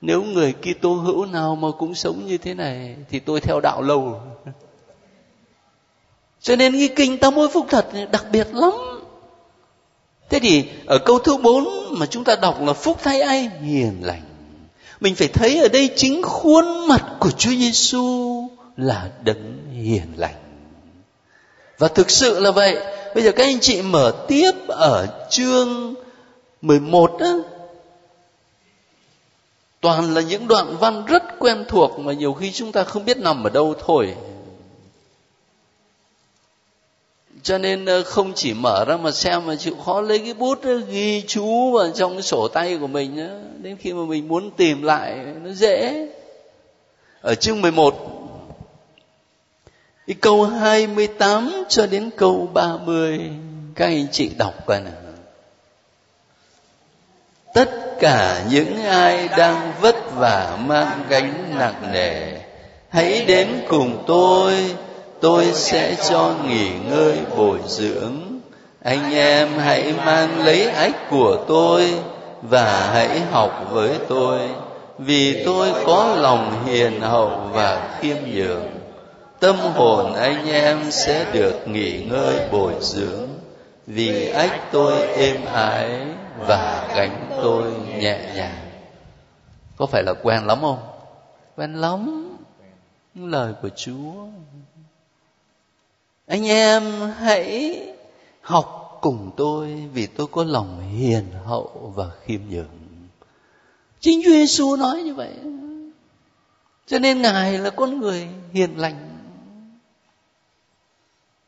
nếu 0.00 0.22
người 0.22 0.52
Kitô 0.52 0.94
hữu 0.94 1.26
nào 1.26 1.56
mà 1.56 1.68
cũng 1.78 1.94
sống 1.94 2.26
như 2.26 2.38
thế 2.38 2.54
này 2.54 2.96
thì 3.10 3.18
tôi 3.18 3.40
theo 3.40 3.60
đạo 3.60 3.82
lâu. 3.82 4.20
cho 6.42 6.56
nên 6.56 6.76
nghi 6.76 6.88
kinh 6.88 7.18
tam 7.18 7.34
mối 7.34 7.48
phúc 7.48 7.66
thật 7.68 7.94
này 7.94 8.06
đặc 8.12 8.24
biệt 8.32 8.48
lắm. 8.54 8.72
Thế 10.30 10.38
thì 10.38 10.64
ở 10.86 10.98
câu 10.98 11.18
thứ 11.18 11.36
bốn 11.36 11.68
mà 11.90 12.06
chúng 12.06 12.24
ta 12.24 12.36
đọc 12.36 12.62
là 12.62 12.72
phúc 12.72 12.98
thay 13.02 13.20
ai? 13.20 13.50
Hiền 13.62 14.00
lành. 14.02 14.22
Mình 15.00 15.14
phải 15.14 15.28
thấy 15.28 15.58
ở 15.58 15.68
đây 15.68 15.90
chính 15.96 16.22
khuôn 16.22 16.88
mặt 16.88 17.04
của 17.20 17.30
Chúa 17.30 17.50
Giêsu 17.50 18.48
là 18.76 19.10
đấng 19.24 19.58
hiền 19.72 20.12
lành. 20.16 20.34
Và 21.78 21.88
thực 21.88 22.10
sự 22.10 22.40
là 22.40 22.50
vậy. 22.50 22.76
Bây 23.14 23.24
giờ 23.24 23.32
các 23.32 23.44
anh 23.44 23.60
chị 23.60 23.82
mở 23.82 24.12
tiếp 24.28 24.52
ở 24.68 25.26
chương 25.30 25.94
11 26.62 27.16
đó 27.20 27.36
toàn 29.80 30.14
là 30.14 30.20
những 30.20 30.48
đoạn 30.48 30.76
văn 30.80 31.04
rất 31.06 31.22
quen 31.38 31.64
thuộc 31.68 31.98
mà 31.98 32.12
nhiều 32.12 32.32
khi 32.32 32.52
chúng 32.52 32.72
ta 32.72 32.84
không 32.84 33.04
biết 33.04 33.18
nằm 33.18 33.44
ở 33.44 33.50
đâu 33.50 33.74
thôi. 33.86 34.14
Cho 37.42 37.58
nên 37.58 37.84
ờ, 37.84 38.02
không 38.02 38.32
chỉ 38.34 38.54
mở 38.54 38.84
ra 38.84 38.96
mà 38.96 39.10
xem 39.10 39.46
mà 39.46 39.56
chịu 39.56 39.74
khó 39.84 40.00
lấy 40.00 40.18
cái 40.18 40.34
bút 40.34 40.62
ờ, 40.62 40.76
ghi 40.76 41.22
chú 41.26 41.72
vào 41.72 41.90
trong 41.94 42.12
cái 42.12 42.22
sổ 42.22 42.48
tay 42.48 42.76
của 42.76 42.86
mình 42.86 43.16
đó. 43.16 43.34
đến 43.62 43.76
khi 43.80 43.92
mà 43.92 44.04
mình 44.04 44.28
muốn 44.28 44.50
tìm 44.50 44.82
lại, 44.82 45.16
nó 45.42 45.50
dễ 45.50 46.08
ở 47.20 47.34
chương 47.34 47.62
11 47.62 47.94
cái 50.06 50.16
câu 50.20 50.44
28 50.44 51.64
cho 51.68 51.86
đến 51.86 52.10
câu 52.16 52.48
30 52.54 53.20
các 53.74 53.86
anh 53.86 54.06
chị 54.12 54.30
đọc 54.38 54.66
coi 54.66 54.80
nào 54.80 54.92
tất 57.52 57.70
cả 58.00 58.44
những 58.50 58.82
ai 58.82 59.28
đang 59.28 59.72
vất 59.80 60.14
vả, 60.14 60.58
mang 60.66 61.04
gánh 61.08 61.54
nặng 61.58 61.92
nề, 61.92 62.38
hãy 62.88 63.24
đến 63.24 63.48
cùng 63.68 64.04
tôi 64.06 64.74
tôi 65.22 65.52
sẽ 65.54 65.96
cho 66.10 66.34
nghỉ 66.46 66.70
ngơi 66.90 67.18
bồi 67.36 67.58
dưỡng. 67.66 68.40
Anh 68.82 69.12
em 69.14 69.48
hãy 69.58 69.94
mang 70.04 70.44
lấy 70.44 70.66
ách 70.66 71.10
của 71.10 71.44
tôi 71.48 71.94
và 72.42 72.90
hãy 72.92 73.20
học 73.20 73.66
với 73.70 73.98
tôi, 74.08 74.40
vì 74.98 75.44
tôi 75.44 75.72
có 75.86 76.16
lòng 76.18 76.64
hiền 76.66 77.00
hậu 77.00 77.28
và 77.52 77.98
khiêm 78.00 78.16
nhường. 78.34 78.70
Tâm 79.40 79.56
hồn 79.56 80.14
anh 80.14 80.46
em 80.46 80.90
sẽ 80.90 81.26
được 81.32 81.68
nghỉ 81.68 82.04
ngơi 82.04 82.48
bồi 82.52 82.72
dưỡng, 82.80 83.28
vì 83.86 84.28
ách 84.28 84.72
tôi 84.72 85.06
êm 85.06 85.44
ái 85.52 86.00
và 86.38 86.88
gánh 86.96 87.30
tôi 87.42 87.62
nhẹ 87.98 88.18
nhàng. 88.34 88.58
Có 89.76 89.86
phải 89.86 90.02
là 90.02 90.14
quen 90.22 90.46
lắm 90.46 90.58
không? 90.60 90.78
Quen 91.56 91.74
lắm. 91.74 92.28
Lời 93.14 93.52
của 93.62 93.68
chúa 93.76 94.12
anh 96.26 96.48
em 96.48 96.82
hãy 97.18 97.82
học 98.40 98.98
cùng 99.02 99.30
tôi 99.36 99.88
vì 99.94 100.06
tôi 100.06 100.26
có 100.26 100.44
lòng 100.44 100.90
hiền 100.98 101.24
hậu 101.44 101.92
và 101.96 102.10
khiêm 102.24 102.40
nhường. 102.50 102.66
Chính 104.00 104.20
chúa 104.24 104.30
giêsu 104.30 104.76
nói 104.76 105.02
như 105.02 105.14
vậy. 105.14 105.32
Cho 106.86 106.98
nên 106.98 107.22
ngài 107.22 107.58
là 107.58 107.70
con 107.70 108.00
người 108.00 108.28
hiền 108.52 108.78
lành. 108.78 109.08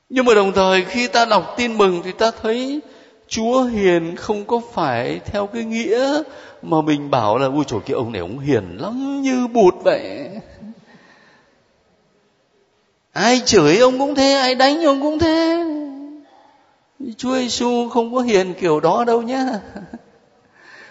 Nhưng 0.09 0.25
mà 0.25 0.35
đồng 0.35 0.53
thời 0.53 0.85
khi 0.85 1.09
ta 1.09 1.25
đọc 1.25 1.55
tin 1.57 1.79
mừng 1.79 2.03
thì 2.05 2.13
ta 2.13 2.31
thấy 2.43 2.81
Chúa 3.29 3.63
hiền 3.63 4.17
không 4.17 4.45
có 4.45 4.61
phải 4.73 5.21
theo 5.25 5.47
cái 5.47 5.65
nghĩa 5.65 6.23
mà 6.63 6.81
mình 6.81 7.11
bảo 7.11 7.39
là 7.39 7.47
ui 7.47 7.65
trời, 7.65 7.81
cái 7.87 7.95
ông 7.95 8.13
này 8.13 8.21
ông 8.21 8.39
hiền 8.39 8.77
lắm 8.81 9.23
như 9.23 9.47
bụt 9.47 9.75
vậy 9.85 10.31
ai 13.15 13.43
chửi 13.45 13.78
ông 13.78 13.99
cũng 13.99 14.15
thế, 14.15 14.32
ai 14.32 14.55
đánh 14.55 14.85
ông 14.85 15.01
cũng 15.01 15.19
thế. 15.19 15.65
Chúa 17.16 17.35
Giêsu 17.35 17.89
không 17.89 18.15
có 18.15 18.20
hiền 18.20 18.55
kiểu 18.55 18.81
đó 18.81 19.05
đâu 19.05 19.23
nhá. 19.23 19.61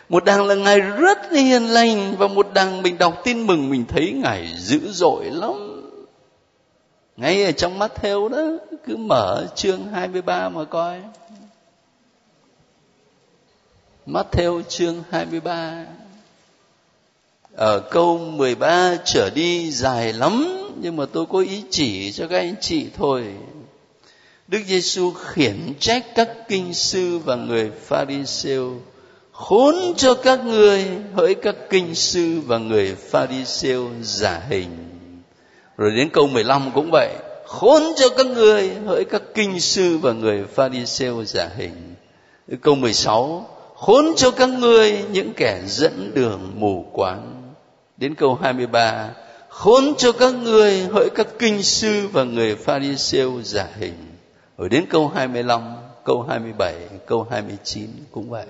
Một 0.09 0.25
đằng 0.25 0.47
là 0.47 0.55
ngài 0.55 0.79
rất 0.79 1.31
hiền 1.31 1.63
lành 1.63 2.15
và 2.17 2.27
một 2.27 2.47
đằng 2.53 2.81
mình 2.81 2.97
đọc 2.97 3.21
tin 3.23 3.47
mừng, 3.47 3.69
mình 3.69 3.85
thấy 3.87 4.11
ngài 4.11 4.53
dữ 4.57 4.79
dội 4.91 5.25
lắm. 5.25 5.81
Ngay 7.17 7.43
ở 7.43 7.51
trong 7.51 7.79
mắt 7.79 7.91
theo 7.95 8.29
đó, 8.29 8.43
cứ 8.87 8.97
mở 8.97 9.47
chương 9.55 9.87
23 9.91 10.49
mà 10.49 10.63
coi. 10.63 11.01
Mắt 14.05 14.25
theo 14.31 14.61
chương 14.69 15.03
23 15.09 15.85
ở 17.55 17.79
câu 17.79 18.17
13 18.17 18.95
trở 19.05 19.29
đi 19.29 19.71
dài 19.71 20.13
lắm 20.13 20.62
nhưng 20.81 20.95
mà 20.95 21.05
tôi 21.05 21.25
có 21.25 21.39
ý 21.39 21.63
chỉ 21.69 22.11
cho 22.11 22.27
các 22.27 22.37
anh 22.37 22.55
chị 22.61 22.85
thôi. 22.97 23.25
Đức 24.47 24.59
Giêsu 24.67 25.11
khiển 25.11 25.73
trách 25.79 26.05
các 26.15 26.29
kinh 26.47 26.73
sư 26.73 27.19
và 27.25 27.35
người 27.35 27.71
pha 27.87 28.05
ri 28.05 28.25
siêu 28.25 28.81
khốn 29.33 29.75
cho 29.97 30.13
các 30.13 30.45
người 30.45 30.85
hỡi 31.13 31.35
các 31.35 31.55
kinh 31.69 31.95
sư 31.95 32.41
và 32.45 32.57
người 32.57 32.95
pha 32.95 33.27
ri 33.27 33.45
siêu 33.45 33.89
giả 34.01 34.41
hình. 34.49 34.69
Rồi 35.77 35.91
đến 35.97 36.09
câu 36.13 36.27
15 36.27 36.71
cũng 36.73 36.89
vậy, 36.91 37.09
khốn 37.45 37.83
cho 37.95 38.09
các 38.09 38.25
người 38.25 38.71
hỡi 38.85 39.05
các 39.05 39.21
kinh 39.33 39.59
sư 39.59 39.97
và 39.97 40.13
người 40.13 40.43
pha 40.53 40.69
ri 40.69 40.85
siêu 40.85 41.23
giả 41.25 41.49
hình. 41.57 41.95
Câu 42.61 42.75
16 42.75 43.45
khốn 43.75 44.05
cho 44.15 44.31
các 44.31 44.49
ngươi 44.49 45.03
những 45.11 45.33
kẻ 45.33 45.61
dẫn 45.65 46.11
đường 46.13 46.51
mù 46.55 46.85
quáng. 46.93 47.53
Đến 47.97 48.15
câu 48.15 48.39
23 48.41 49.09
khốn 49.53 49.93
cho 49.97 50.11
các 50.11 50.33
người 50.35 50.81
hỡi 50.81 51.09
các 51.09 51.27
kinh 51.39 51.63
sư 51.63 52.07
và 52.11 52.23
người 52.23 52.55
pha 52.55 52.79
ri 52.79 52.97
siêu 52.97 53.41
giả 53.43 53.67
hình. 53.75 53.93
Rồi 54.57 54.69
đến 54.69 54.85
câu 54.89 55.07
25 55.07 55.61
câu 56.03 56.21
27 56.21 56.75
câu 57.05 57.27
29 57.31 57.89
cũng 58.11 58.29
vậy. 58.29 58.45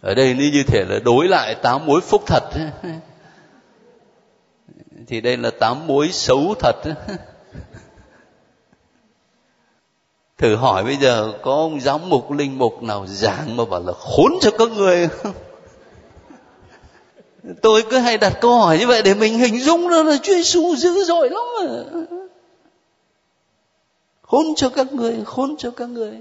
Ở 0.00 0.14
đây 0.14 0.34
như 0.34 0.62
thể 0.66 0.84
là 0.88 0.98
đối 1.04 1.28
lại 1.28 1.54
tám 1.54 1.86
mối 1.86 2.00
phúc 2.00 2.22
thật. 2.26 2.44
Thì 5.06 5.20
đây 5.20 5.36
là 5.36 5.50
tám 5.60 5.86
mối 5.86 6.08
xấu 6.12 6.54
thật. 6.58 6.76
Thử 10.38 10.56
hỏi 10.56 10.84
bây 10.84 10.96
giờ 10.96 11.32
có 11.42 11.54
ông 11.54 11.80
giám 11.80 12.08
mục 12.08 12.30
linh 12.30 12.58
mục 12.58 12.82
nào 12.82 13.06
giảng 13.06 13.56
mà 13.56 13.64
bảo 13.64 13.82
là 13.82 13.92
khốn 13.92 14.32
cho 14.40 14.50
các 14.50 14.70
người 14.70 15.08
tôi 17.62 17.82
cứ 17.90 17.98
hay 17.98 18.18
đặt 18.18 18.32
câu 18.40 18.58
hỏi 18.58 18.78
như 18.78 18.86
vậy 18.86 19.02
để 19.02 19.14
mình 19.14 19.38
hình 19.38 19.60
dung 19.60 19.88
nó 19.88 20.02
là 20.02 20.16
Chúa 20.16 20.34
Giêsu 20.34 20.74
dữ 20.76 21.04
dội 21.04 21.30
lắm 21.30 21.42
mà. 21.58 21.84
Khốn 24.22 24.46
cho 24.56 24.68
các 24.68 24.92
người, 24.92 25.22
khốn 25.24 25.56
cho 25.56 25.70
các 25.70 25.88
người. 25.88 26.18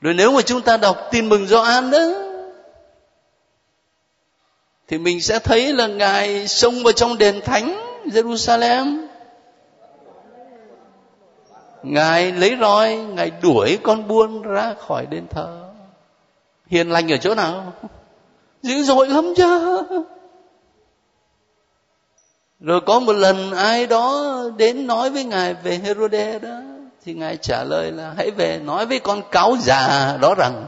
Rồi 0.00 0.14
nếu 0.14 0.32
mà 0.32 0.42
chúng 0.42 0.62
ta 0.62 0.76
đọc 0.76 0.96
tin 1.10 1.28
mừng 1.28 1.46
Gioan 1.46 1.90
đó, 1.90 1.98
thì 4.88 4.98
mình 4.98 5.20
sẽ 5.20 5.38
thấy 5.38 5.72
là 5.72 5.86
ngài 5.86 6.48
xông 6.48 6.82
vào 6.82 6.92
trong 6.92 7.18
đền 7.18 7.40
thánh 7.40 7.76
Jerusalem. 8.04 9.06
Ngài 11.82 12.32
lấy 12.32 12.56
roi, 12.60 12.96
ngài 12.96 13.30
đuổi 13.42 13.78
con 13.82 14.08
buôn 14.08 14.42
ra 14.42 14.74
khỏi 14.74 15.06
đền 15.06 15.26
thờ. 15.30 15.72
Hiền 16.66 16.90
lành 16.90 17.12
ở 17.12 17.16
chỗ 17.16 17.34
nào? 17.34 17.72
Dữ 18.62 18.82
dội 18.82 19.08
lắm 19.08 19.34
chứ. 19.36 19.82
Rồi 22.60 22.80
có 22.80 23.00
một 23.00 23.12
lần 23.12 23.52
ai 23.52 23.86
đó 23.86 24.34
đến 24.56 24.86
nói 24.86 25.10
với 25.10 25.24
ngài 25.24 25.54
về 25.54 25.80
Herode 25.84 26.38
đó, 26.38 26.60
thì 27.04 27.14
ngài 27.14 27.36
trả 27.36 27.64
lời 27.64 27.92
là, 27.92 28.14
hãy 28.16 28.30
về 28.30 28.60
nói 28.64 28.86
với 28.86 28.98
con 28.98 29.22
cáo 29.30 29.56
già 29.60 30.16
đó 30.20 30.34
rằng, 30.34 30.66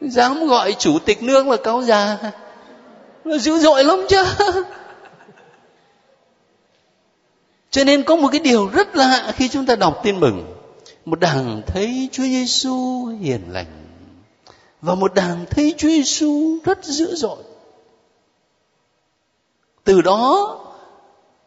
dám 0.00 0.46
gọi 0.46 0.72
chủ 0.72 0.98
tịch 0.98 1.22
nước 1.22 1.46
là 1.46 1.56
cáo 1.56 1.82
già. 1.82 2.18
Nó 3.24 3.38
dữ 3.38 3.58
dội 3.58 3.84
lắm 3.84 4.06
chứ. 4.08 4.24
Cho 7.70 7.84
nên 7.84 8.02
có 8.02 8.16
một 8.16 8.28
cái 8.32 8.40
điều 8.40 8.68
rất 8.68 8.96
lạ 8.96 9.32
khi 9.36 9.48
chúng 9.48 9.66
ta 9.66 9.76
đọc 9.76 10.00
tin 10.02 10.20
mừng. 10.20 10.54
Một 11.04 11.20
đảng 11.20 11.62
thấy 11.66 12.08
Chúa 12.12 12.22
Giêsu 12.22 13.06
hiền 13.20 13.40
lành 13.52 13.81
và 14.82 14.94
một 14.94 15.14
đảng 15.14 15.44
thấy 15.50 15.74
Chúa 15.78 15.88
Giêsu 15.88 16.58
rất 16.64 16.84
dữ 16.84 17.14
dội. 17.14 17.42
Từ 19.84 20.02
đó, 20.02 20.58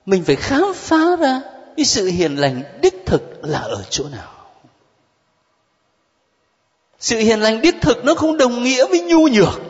mình 0.05 0.23
phải 0.23 0.35
khám 0.35 0.73
phá 0.75 1.15
ra 1.15 1.41
cái 1.77 1.85
sự 1.85 2.05
hiền 2.05 2.35
lành 2.35 2.79
đích 2.81 3.05
thực 3.05 3.21
là 3.41 3.59
ở 3.59 3.83
chỗ 3.89 4.09
nào. 4.09 4.31
Sự 6.99 7.17
hiền 7.17 7.39
lành 7.39 7.61
đích 7.61 7.75
thực 7.81 8.05
nó 8.05 8.15
không 8.15 8.37
đồng 8.37 8.63
nghĩa 8.63 8.87
với 8.87 9.01
nhu 9.01 9.27
nhược, 9.27 9.61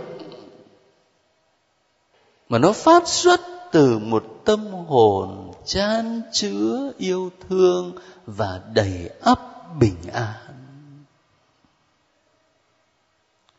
mà 2.49 2.57
nó 2.57 2.71
phát 2.71 3.07
xuất 3.07 3.41
từ 3.71 3.99
một 3.99 4.23
tâm 4.45 4.73
hồn 4.87 5.51
chan 5.65 6.21
chứa, 6.31 6.91
yêu 6.97 7.31
thương 7.49 7.95
và 8.25 8.61
đầy 8.73 9.09
ắp 9.21 9.39
bình 9.79 9.97
an 10.13 10.44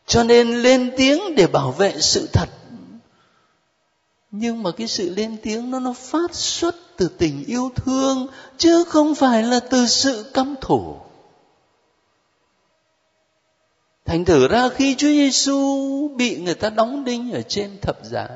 cho 0.07 0.23
nên 0.23 0.61
lên 0.61 0.91
tiếng 0.97 1.35
để 1.35 1.47
bảo 1.47 1.71
vệ 1.71 1.93
sự 1.99 2.27
thật. 2.33 2.49
Nhưng 4.31 4.63
mà 4.63 4.71
cái 4.71 4.87
sự 4.87 5.13
lên 5.15 5.37
tiếng 5.43 5.71
nó 5.71 5.79
nó 5.79 5.93
phát 5.93 6.35
xuất 6.35 6.75
từ 6.97 7.07
tình 7.17 7.43
yêu 7.47 7.71
thương, 7.75 8.27
chứ 8.57 8.83
không 8.83 9.15
phải 9.15 9.43
là 9.43 9.59
từ 9.59 9.87
sự 9.87 10.31
căm 10.33 10.55
thù. 10.61 10.95
Thành 14.05 14.25
thử 14.25 14.47
ra 14.47 14.69
khi 14.69 14.95
Chúa 14.95 15.07
Giêsu 15.07 15.57
bị 16.15 16.37
người 16.37 16.55
ta 16.55 16.69
đóng 16.69 17.03
đinh 17.03 17.31
ở 17.31 17.41
trên 17.41 17.77
thập 17.81 17.97
giá, 18.03 18.27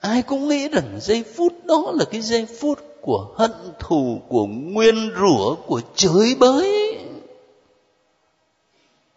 ai 0.00 0.22
cũng 0.22 0.48
nghĩ 0.48 0.68
rằng 0.68 0.98
giây 1.00 1.24
phút 1.36 1.52
đó 1.64 1.92
là 1.94 2.04
cái 2.04 2.20
giây 2.20 2.46
phút 2.60 2.78
của 3.00 3.34
hận 3.36 3.52
thù, 3.78 4.20
của 4.28 4.46
nguyên 4.46 5.10
rủa, 5.18 5.54
của 5.54 5.80
chới 5.94 6.34
bới. 6.38 6.98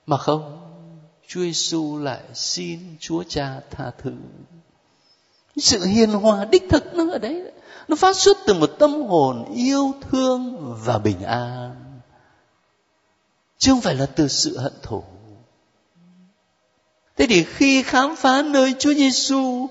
Mà 0.05 0.17
không 0.17 0.56
Chúa 1.27 1.41
Giêsu 1.41 1.97
lại 1.97 2.21
xin 2.33 2.79
Chúa 2.99 3.23
Cha 3.23 3.59
tha 3.71 3.91
thứ. 3.97 4.13
Sự 5.57 5.85
hiền 5.85 6.09
hòa 6.09 6.45
đích 6.45 6.63
thực 6.69 6.93
nó 6.93 7.11
ở 7.11 7.17
đấy. 7.17 7.43
Nó 7.87 7.95
phát 7.95 8.15
xuất 8.15 8.37
từ 8.45 8.53
một 8.53 8.75
tâm 8.79 9.01
hồn 9.01 9.53
yêu 9.55 9.93
thương 10.01 10.73
và 10.85 10.97
bình 10.97 11.23
an. 11.23 11.75
Chứ 13.57 13.71
không 13.71 13.81
phải 13.81 13.95
là 13.95 14.05
từ 14.05 14.27
sự 14.27 14.57
hận 14.57 14.73
thù. 14.81 15.03
Thế 17.17 17.27
thì 17.29 17.43
khi 17.43 17.83
khám 17.83 18.15
phá 18.15 18.41
nơi 18.41 18.73
Chúa 18.79 18.93
Giêsu 18.93 19.67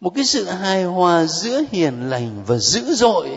một 0.00 0.10
cái 0.14 0.24
sự 0.24 0.44
hài 0.44 0.84
hòa 0.84 1.24
giữa 1.24 1.62
hiền 1.72 2.10
lành 2.10 2.44
và 2.46 2.58
dữ 2.58 2.94
dội 2.94 3.30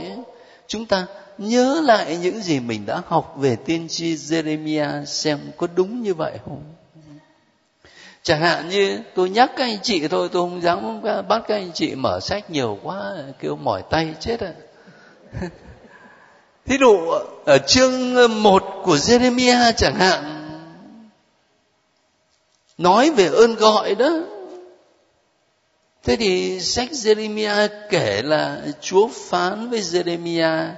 chúng 0.68 0.86
ta 0.86 1.08
nhớ 1.38 1.82
lại 1.84 2.18
những 2.18 2.42
gì 2.42 2.60
mình 2.60 2.86
đã 2.86 3.02
học 3.08 3.36
về 3.38 3.56
tiên 3.56 3.88
tri 3.90 4.16
Jeremiah 4.16 5.06
xem 5.06 5.40
có 5.58 5.68
đúng 5.76 6.02
như 6.02 6.14
vậy 6.14 6.40
không? 6.46 6.64
Chẳng 8.24 8.42
hạn 8.42 8.70
như 8.70 9.00
tôi 9.16 9.30
nhắc 9.30 9.52
các 9.56 9.64
anh 9.64 9.78
chị 9.84 10.08
thôi, 10.08 10.30
tôi 10.32 10.42
không 10.42 10.62
dám 10.62 11.02
bắt 11.28 11.42
các 11.48 11.56
anh 11.56 11.72
chị 11.74 11.96
mở 11.96 12.20
sách 12.20 12.50
nhiều 12.50 12.80
quá, 12.84 13.14
kêu 13.40 13.56
mỏi 13.56 13.84
tay 13.90 14.14
chết 14.20 14.40
à. 14.40 14.54
Thí 16.66 16.78
dụ, 16.80 16.98
ở 17.46 17.58
chương 17.58 18.14
một 18.44 18.64
của 18.84 18.96
Jeremiah 18.96 19.72
chẳng 19.78 19.96
hạn, 19.96 20.24
nói 22.78 23.12
về 23.12 23.28
ơn 23.28 23.56
gọi 23.56 23.96
đó. 23.96 24.10
Thế 26.04 26.16
thì 26.16 26.60
sách 26.60 26.90
Jeremiah 26.92 27.68
kể 27.90 28.22
là 28.22 28.62
Chúa 28.82 29.08
phán 29.08 29.70
với 29.70 29.80
Jeremiah, 29.80 30.70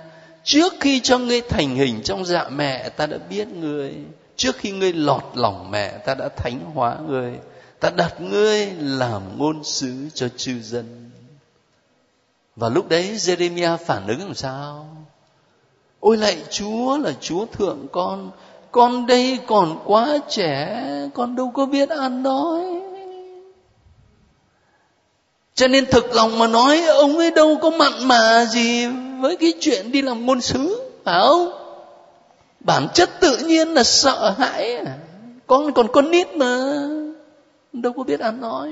trước 0.44 0.74
khi 0.80 0.99
cho 0.99 1.18
ngươi 1.18 1.41
thành 1.41 1.76
hình 1.76 2.02
trong 2.03 2.26
dạ 2.26 2.49
mẹ, 2.49 2.90
ta 2.90 3.06
đã 3.06 3.18
biết 3.30 3.48
người 3.48 3.94
trước 4.35 4.57
khi 4.57 4.72
ngươi 4.72 4.93
lọt 4.93 5.23
lòng 5.34 5.72
mẹ, 5.72 5.97
ta 5.97 6.14
đã 6.14 6.30
thánh 6.30 6.60
hóa 6.73 6.97
ngươi, 7.07 7.34
ta 7.80 7.89
đặt 7.89 8.22
ngươi 8.22 8.65
làm 8.80 9.22
ngôn 9.38 9.64
sứ 9.64 10.10
cho 10.14 10.27
chư 10.38 10.61
dân. 10.61 11.11
Và 12.55 12.69
lúc 12.69 12.89
đấy 12.89 13.11
Jeremiah 13.15 13.77
phản 13.77 14.07
ứng 14.07 14.19
làm 14.19 14.35
sao? 14.35 14.97
Ôi 15.99 16.18
lạy 16.18 16.38
chúa 16.49 16.97
là 16.97 17.11
chúa 17.22 17.45
thượng 17.45 17.88
con 17.91 18.31
con 18.72 19.05
đây 19.05 19.39
còn 19.47 19.80
quá 19.85 20.18
trẻ, 20.30 20.84
con 21.14 21.35
đâu 21.35 21.51
có 21.53 21.65
biết 21.65 21.89
ăn 21.89 22.23
đói 22.23 22.84
cho 25.55 25.68
nên 25.68 25.85
thực 25.85 26.15
lòng 26.15 26.39
mà 26.39 26.47
nói, 26.47 26.81
ông 26.81 27.18
ấy 27.18 27.31
đâu 27.31 27.57
có 27.61 27.69
mặn 27.69 27.91
mà 28.07 28.45
gì 28.45 28.88
với 29.22 29.35
cái 29.35 29.53
chuyện 29.60 29.91
đi 29.91 30.01
làm 30.01 30.26
ngôn 30.26 30.41
sứ, 30.41 30.81
phải 31.03 31.19
không? 31.19 31.51
Bản 32.64 32.88
chất 32.94 33.10
tự 33.19 33.38
nhiên 33.38 33.68
là 33.68 33.84
sợ 33.84 34.35
hãi. 34.38 34.85
Con 35.48 35.73
còn 35.73 35.88
con 35.94 36.11
nít 36.11 36.27
mà. 36.35 36.88
Đâu 37.73 37.94
có 37.94 38.03
biết 38.03 38.19
ăn 38.19 38.41
nói. 38.41 38.69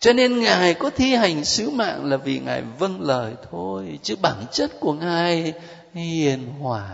Cho 0.00 0.12
nên 0.12 0.40
ngài 0.40 0.74
có 0.74 0.90
thi 0.90 1.14
hành 1.14 1.44
sứ 1.44 1.70
mạng 1.70 2.04
là 2.04 2.16
vì 2.16 2.38
ngài 2.38 2.62
vâng 2.78 3.00
lời 3.00 3.32
thôi, 3.50 3.98
chứ 4.02 4.16
bản 4.22 4.44
chất 4.52 4.80
của 4.80 4.92
ngài 4.92 5.52
hiền 5.94 6.52
hòa. 6.60 6.88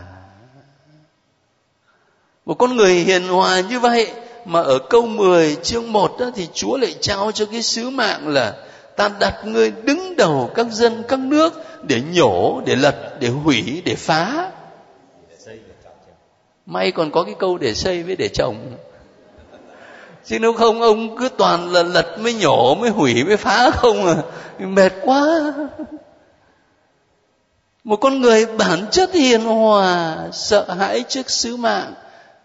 Một 2.47 2.55
con 2.55 2.77
người 2.77 2.95
hiền 2.95 3.29
hòa 3.29 3.61
như 3.61 3.81
vậy 3.81 4.13
mà 4.45 4.61
ở 4.61 4.79
câu 4.91 5.07
10 5.07 5.57
chương 5.63 5.93
1 5.93 6.17
đó 6.19 6.31
thì 6.35 6.49
Chúa 6.55 6.77
lại 6.77 6.95
trao 7.01 7.33
cho 7.33 7.47
cái 7.47 7.63
sứ 7.63 7.91
mạng 7.91 8.29
là 8.29 8.55
ta 9.01 9.11
đặt 9.21 9.35
ngươi 9.45 9.73
đứng 9.85 10.17
đầu 10.17 10.51
các 10.55 10.67
dân 10.71 11.03
các 11.09 11.19
nước 11.19 11.65
để 11.83 12.01
nhổ 12.13 12.61
để 12.67 12.77
lật 12.77 13.21
để 13.21 13.29
hủy 13.29 13.83
để 13.85 13.95
phá. 13.95 14.51
May 16.67 16.93
còn 16.93 17.11
có 17.11 17.23
cái 17.23 17.35
câu 17.39 17.59
để 17.59 17.75
xây 17.75 18.03
với 18.03 18.17
để 18.17 18.29
trồng. 18.29 18.57
Chứ 20.25 20.39
nếu 20.39 20.53
không 20.53 20.83
ông 20.83 21.19
cứ 21.19 21.29
toàn 21.29 21.73
là 21.73 21.83
lật 21.83 22.17
mới 22.21 22.35
nhổ 22.35 22.75
mới 22.75 22.91
hủy 22.91 23.25
mới 23.25 23.37
phá 23.37 23.71
không 23.71 24.07
à. 24.07 24.17
Mệt 24.59 24.93
quá. 25.03 25.53
Một 27.85 27.97
con 27.97 28.21
người 28.21 28.47
bản 28.47 28.87
chất 28.91 29.15
hiền 29.15 29.41
hòa 29.41 30.17
sợ 30.33 30.75
hãi 30.79 31.05
trước 31.09 31.31
sứ 31.31 31.57
mạng 31.57 31.95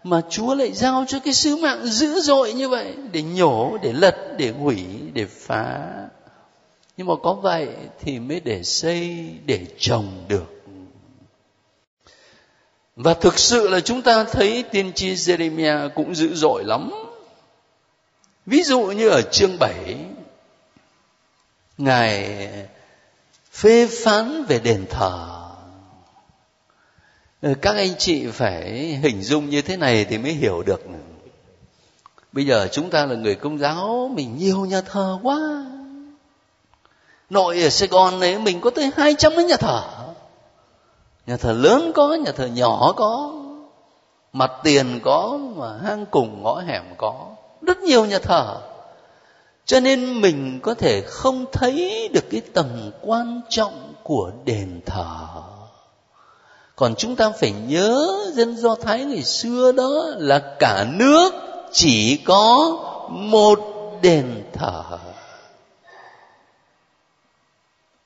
mà 0.04 0.20
Chúa 0.30 0.54
lại 0.54 0.72
giao 0.72 1.04
cho 1.08 1.18
cái 1.24 1.34
sứ 1.34 1.56
mạng 1.56 1.86
dữ 1.86 2.20
dội 2.20 2.52
như 2.52 2.68
vậy 2.68 2.94
để 3.12 3.22
nhổ, 3.22 3.78
để 3.82 3.92
lật, 3.92 4.16
để 4.38 4.50
hủy, 4.50 4.86
để 5.14 5.26
phá. 5.30 5.78
Nhưng 6.96 7.06
mà 7.06 7.14
có 7.22 7.32
vậy 7.32 7.68
thì 8.00 8.18
mới 8.18 8.40
để 8.40 8.62
xây, 8.62 9.28
để 9.46 9.66
trồng 9.78 10.24
được. 10.28 10.62
Và 12.96 13.14
thực 13.14 13.38
sự 13.38 13.68
là 13.68 13.80
chúng 13.80 14.02
ta 14.02 14.24
thấy 14.24 14.62
tiên 14.62 14.92
tri 14.92 15.14
Jeremiah 15.14 15.88
cũng 15.88 16.14
dữ 16.14 16.34
dội 16.34 16.64
lắm. 16.64 16.90
Ví 18.46 18.62
dụ 18.62 18.80
như 18.80 19.08
ở 19.08 19.22
chương 19.22 19.58
7, 19.58 19.96
Ngài 21.78 22.38
phê 23.52 23.88
phán 24.04 24.44
về 24.44 24.58
đền 24.58 24.86
thờ 24.90 25.42
các 27.42 27.76
anh 27.76 27.94
chị 27.98 28.26
phải 28.26 28.70
hình 29.02 29.22
dung 29.22 29.50
như 29.50 29.62
thế 29.62 29.76
này 29.76 30.04
thì 30.04 30.18
mới 30.18 30.32
hiểu 30.32 30.62
được 30.62 30.80
bây 32.32 32.46
giờ 32.46 32.68
chúng 32.72 32.90
ta 32.90 33.06
là 33.06 33.14
người 33.14 33.34
công 33.34 33.58
giáo 33.58 34.10
mình 34.14 34.36
nhiều 34.38 34.66
nhà 34.66 34.80
thờ 34.80 35.18
quá 35.22 35.66
nội 37.30 37.62
ở 37.62 37.68
sài 37.68 37.88
gòn 37.88 38.20
này 38.20 38.38
mình 38.38 38.60
có 38.60 38.70
tới 38.70 38.90
hai 38.96 39.14
trăm 39.18 39.32
cái 39.36 39.44
nhà 39.44 39.56
thờ. 39.56 39.82
Nhà 41.26 41.36
thờ 41.36 41.52
lớn 41.52 41.92
có, 41.94 42.14
nhà 42.14 42.32
thờ 42.32 42.46
nhỏ 42.46 42.92
có, 42.96 43.32
mặt 44.32 44.52
tiền 44.62 45.00
có 45.04 45.38
mà 45.56 45.78
hang 45.84 46.06
cùng 46.06 46.42
ngõ 46.42 46.60
hẻm 46.60 46.82
có. 46.96 47.26
Rất 47.62 47.78
nhiều 47.78 48.04
nhà 48.04 48.18
thờ. 48.18 48.56
Cho 49.64 49.80
nên 49.80 50.20
mình 50.20 50.60
có 50.62 50.74
thể 50.74 51.00
không 51.00 51.44
thấy 51.52 52.08
được 52.12 52.24
cái 52.30 52.40
tầm 52.54 52.90
quan 53.00 53.40
trọng 53.48 53.94
của 54.02 54.30
đền 54.44 54.80
thờ. 54.86 55.16
Còn 56.76 56.94
chúng 56.94 57.16
ta 57.16 57.30
phải 57.40 57.52
nhớ 57.66 58.08
dân 58.34 58.56
do 58.56 58.74
thái 58.74 59.04
ngày 59.04 59.22
xưa 59.22 59.72
đó 59.72 60.04
là 60.16 60.38
cả 60.58 60.86
nước 60.88 61.34
chỉ 61.72 62.16
có 62.16 62.78
một 63.08 63.60
đền 64.02 64.44
thờ 64.52 64.82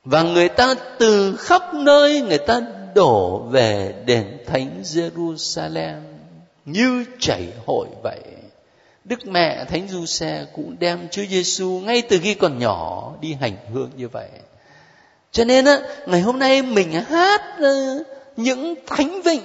và 0.05 0.23
người 0.23 0.49
ta 0.49 0.75
từ 0.99 1.35
khắp 1.35 1.73
nơi 1.73 2.21
người 2.21 2.37
ta 2.37 2.61
đổ 2.95 3.37
về 3.37 3.93
đền 4.05 4.37
thánh 4.47 4.81
Jerusalem 4.83 6.01
như 6.65 7.05
chảy 7.19 7.47
hội 7.65 7.87
vậy. 8.03 8.21
Đức 9.03 9.19
mẹ 9.25 9.65
Thánh 9.65 9.87
Du 9.87 10.05
Xe 10.05 10.45
cũng 10.55 10.75
đem 10.79 11.07
Chúa 11.11 11.23
Giêsu 11.29 11.69
ngay 11.69 12.01
từ 12.01 12.19
khi 12.23 12.33
còn 12.33 12.59
nhỏ 12.59 13.11
đi 13.21 13.33
hành 13.33 13.57
hương 13.73 13.89
như 13.95 14.07
vậy. 14.07 14.29
Cho 15.31 15.43
nên 15.43 15.65
á, 15.65 15.79
ngày 16.05 16.21
hôm 16.21 16.39
nay 16.39 16.61
mình 16.61 16.91
hát 16.91 17.41
ờ, 17.59 18.03
những 18.37 18.75
thánh 18.87 19.21
vịnh 19.21 19.41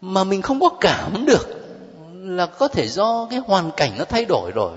mà 0.00 0.24
mình 0.24 0.42
không 0.42 0.60
có 0.60 0.68
cảm 0.80 1.24
được 1.26 1.48
là 2.12 2.46
có 2.46 2.68
thể 2.68 2.88
do 2.88 3.26
cái 3.30 3.38
hoàn 3.38 3.70
cảnh 3.76 3.90
nó 3.98 4.04
thay 4.04 4.24
đổi 4.24 4.50
rồi 4.54 4.72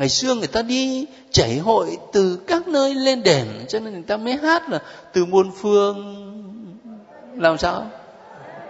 ngày 0.00 0.08
xưa 0.08 0.34
người 0.34 0.46
ta 0.46 0.62
đi 0.62 1.06
chảy 1.30 1.58
hội 1.58 1.98
từ 2.12 2.38
các 2.46 2.68
nơi 2.68 2.94
lên 2.94 3.22
đền 3.22 3.46
cho 3.68 3.80
nên 3.80 3.92
người 3.92 4.02
ta 4.06 4.16
mới 4.16 4.34
hát 4.34 4.70
là 4.70 4.82
từ 5.12 5.24
muôn 5.24 5.50
phương. 5.60 6.16
Làm 7.36 7.58
sao? 7.58 7.86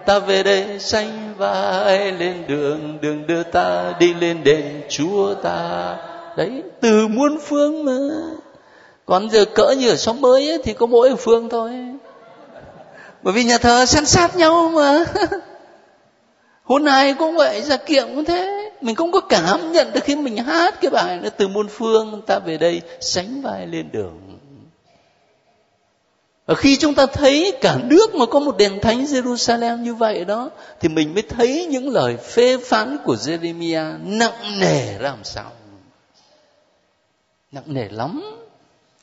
Ta 0.05 0.19
về 0.19 0.43
đây 0.43 0.79
xanh 0.79 1.33
vai 1.37 2.11
lên 2.11 2.43
đường 2.47 2.97
đường 3.01 3.27
đưa 3.27 3.43
ta 3.43 3.93
đi 3.99 4.13
lên 4.13 4.43
đền 4.43 4.81
chúa 4.89 5.33
ta. 5.33 5.95
Đấy 6.37 6.63
từ 6.81 7.07
muôn 7.07 7.37
phương 7.45 7.85
mà. 7.85 8.09
Còn 9.05 9.29
giờ 9.29 9.45
cỡ 9.45 9.75
như 9.77 9.89
ở 9.89 9.95
xóm 9.95 10.21
mới 10.21 10.49
ấy, 10.49 10.61
thì 10.63 10.73
có 10.73 10.85
mỗi 10.85 11.15
phương 11.15 11.49
thôi. 11.49 11.71
Bởi 13.21 13.33
vì 13.33 13.43
nhà 13.43 13.57
thờ 13.57 13.85
san 13.85 14.05
sát 14.05 14.35
nhau 14.35 14.71
mà. 14.75 15.05
Hôm 16.63 16.83
nay 16.83 17.13
cũng 17.19 17.35
vậy 17.35 17.61
ra 17.61 17.77
kiệm 17.77 18.07
cũng 18.15 18.25
thế 18.25 18.70
mình 18.81 18.95
không 18.95 19.11
có 19.11 19.19
cảm 19.19 19.71
nhận 19.71 19.91
được 19.93 20.03
khi 20.03 20.15
mình 20.15 20.37
hát 20.37 20.81
cái 20.81 20.91
bài 20.91 21.19
nó 21.23 21.29
từ 21.29 21.47
muôn 21.47 21.67
phương 21.67 22.21
ta 22.27 22.39
về 22.39 22.57
đây 22.57 22.81
sánh 22.99 23.41
vai 23.41 23.67
lên 23.67 23.91
đường. 23.91 24.31
Và 26.45 26.55
khi 26.55 26.77
chúng 26.77 26.93
ta 26.93 27.05
thấy 27.05 27.53
cả 27.61 27.77
nước 27.83 28.15
mà 28.15 28.25
có 28.25 28.39
một 28.39 28.57
đền 28.57 28.79
thánh 28.81 29.05
Jerusalem 29.05 29.81
như 29.81 29.93
vậy 29.93 30.25
đó, 30.25 30.49
thì 30.79 30.89
mình 30.89 31.13
mới 31.13 31.23
thấy 31.23 31.67
những 31.69 31.89
lời 31.89 32.17
phê 32.17 32.57
phán 32.57 32.97
của 33.03 33.15
Jeremiah 33.15 34.17
nặng 34.17 34.59
nề 34.59 34.99
làm 34.99 35.23
sao. 35.23 35.51
Nặng 37.51 37.63
nề 37.65 37.89
lắm. 37.89 38.23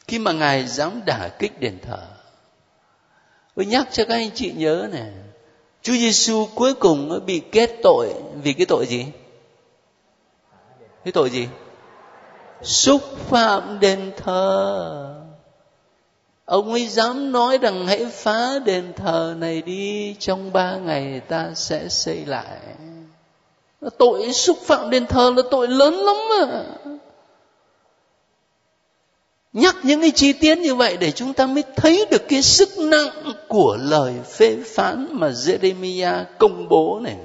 Khi 0.09 0.18
mà 0.18 0.32
ngài 0.32 0.66
dám 0.66 1.00
đả 1.06 1.28
kích 1.38 1.60
đền 1.60 1.78
thờ. 1.86 2.06
Tôi 3.56 3.66
nhắc 3.66 3.88
cho 3.92 4.05
các 4.05 4.14
anh 4.14 4.30
chị 4.34 4.52
nhớ 4.56 4.88
nè. 4.92 5.05
Chúa 5.82 5.92
Giêsu 5.92 6.46
cuối 6.55 6.74
cùng 6.74 7.26
bị 7.26 7.40
kết 7.52 7.70
tội 7.82 8.14
vì 8.42 8.52
cái 8.52 8.66
tội 8.66 8.86
gì? 8.86 9.06
Cái 11.04 11.12
tội 11.12 11.30
gì? 11.30 11.48
xúc 12.62 13.02
phạm 13.28 13.80
đền 13.80 14.12
thờ. 14.16 15.14
Ông 16.44 16.72
ấy 16.72 16.86
dám 16.86 17.32
nói 17.32 17.58
rằng 17.58 17.86
hãy 17.86 18.06
phá 18.12 18.58
đền 18.64 18.92
thờ 18.96 19.34
này 19.38 19.62
đi, 19.62 20.16
trong 20.18 20.52
ba 20.52 20.76
ngày 20.76 21.20
ta 21.20 21.50
sẽ 21.54 21.88
xây 21.88 22.24
lại. 22.26 22.58
Tội 23.98 24.32
xúc 24.32 24.58
phạm 24.64 24.90
đền 24.90 25.06
thờ 25.06 25.32
là 25.36 25.42
tội 25.50 25.68
lớn 25.68 25.94
lắm 25.94 26.16
mà. 26.30 26.64
Nhắc 29.52 29.76
những 29.82 30.00
cái 30.00 30.10
chi 30.10 30.32
tiết 30.32 30.58
như 30.58 30.74
vậy 30.74 30.96
để 30.96 31.10
chúng 31.10 31.32
ta 31.32 31.46
mới 31.46 31.62
thấy 31.76 32.06
được 32.10 32.22
cái 32.28 32.42
sức 32.42 32.68
nặng 32.78 33.32
của 33.48 33.78
lời 33.80 34.14
phê 34.24 34.56
phán 34.66 35.08
mà 35.10 35.30
Jeremiah 35.30 36.24
công 36.38 36.68
bố 36.68 37.00
này 37.02 37.16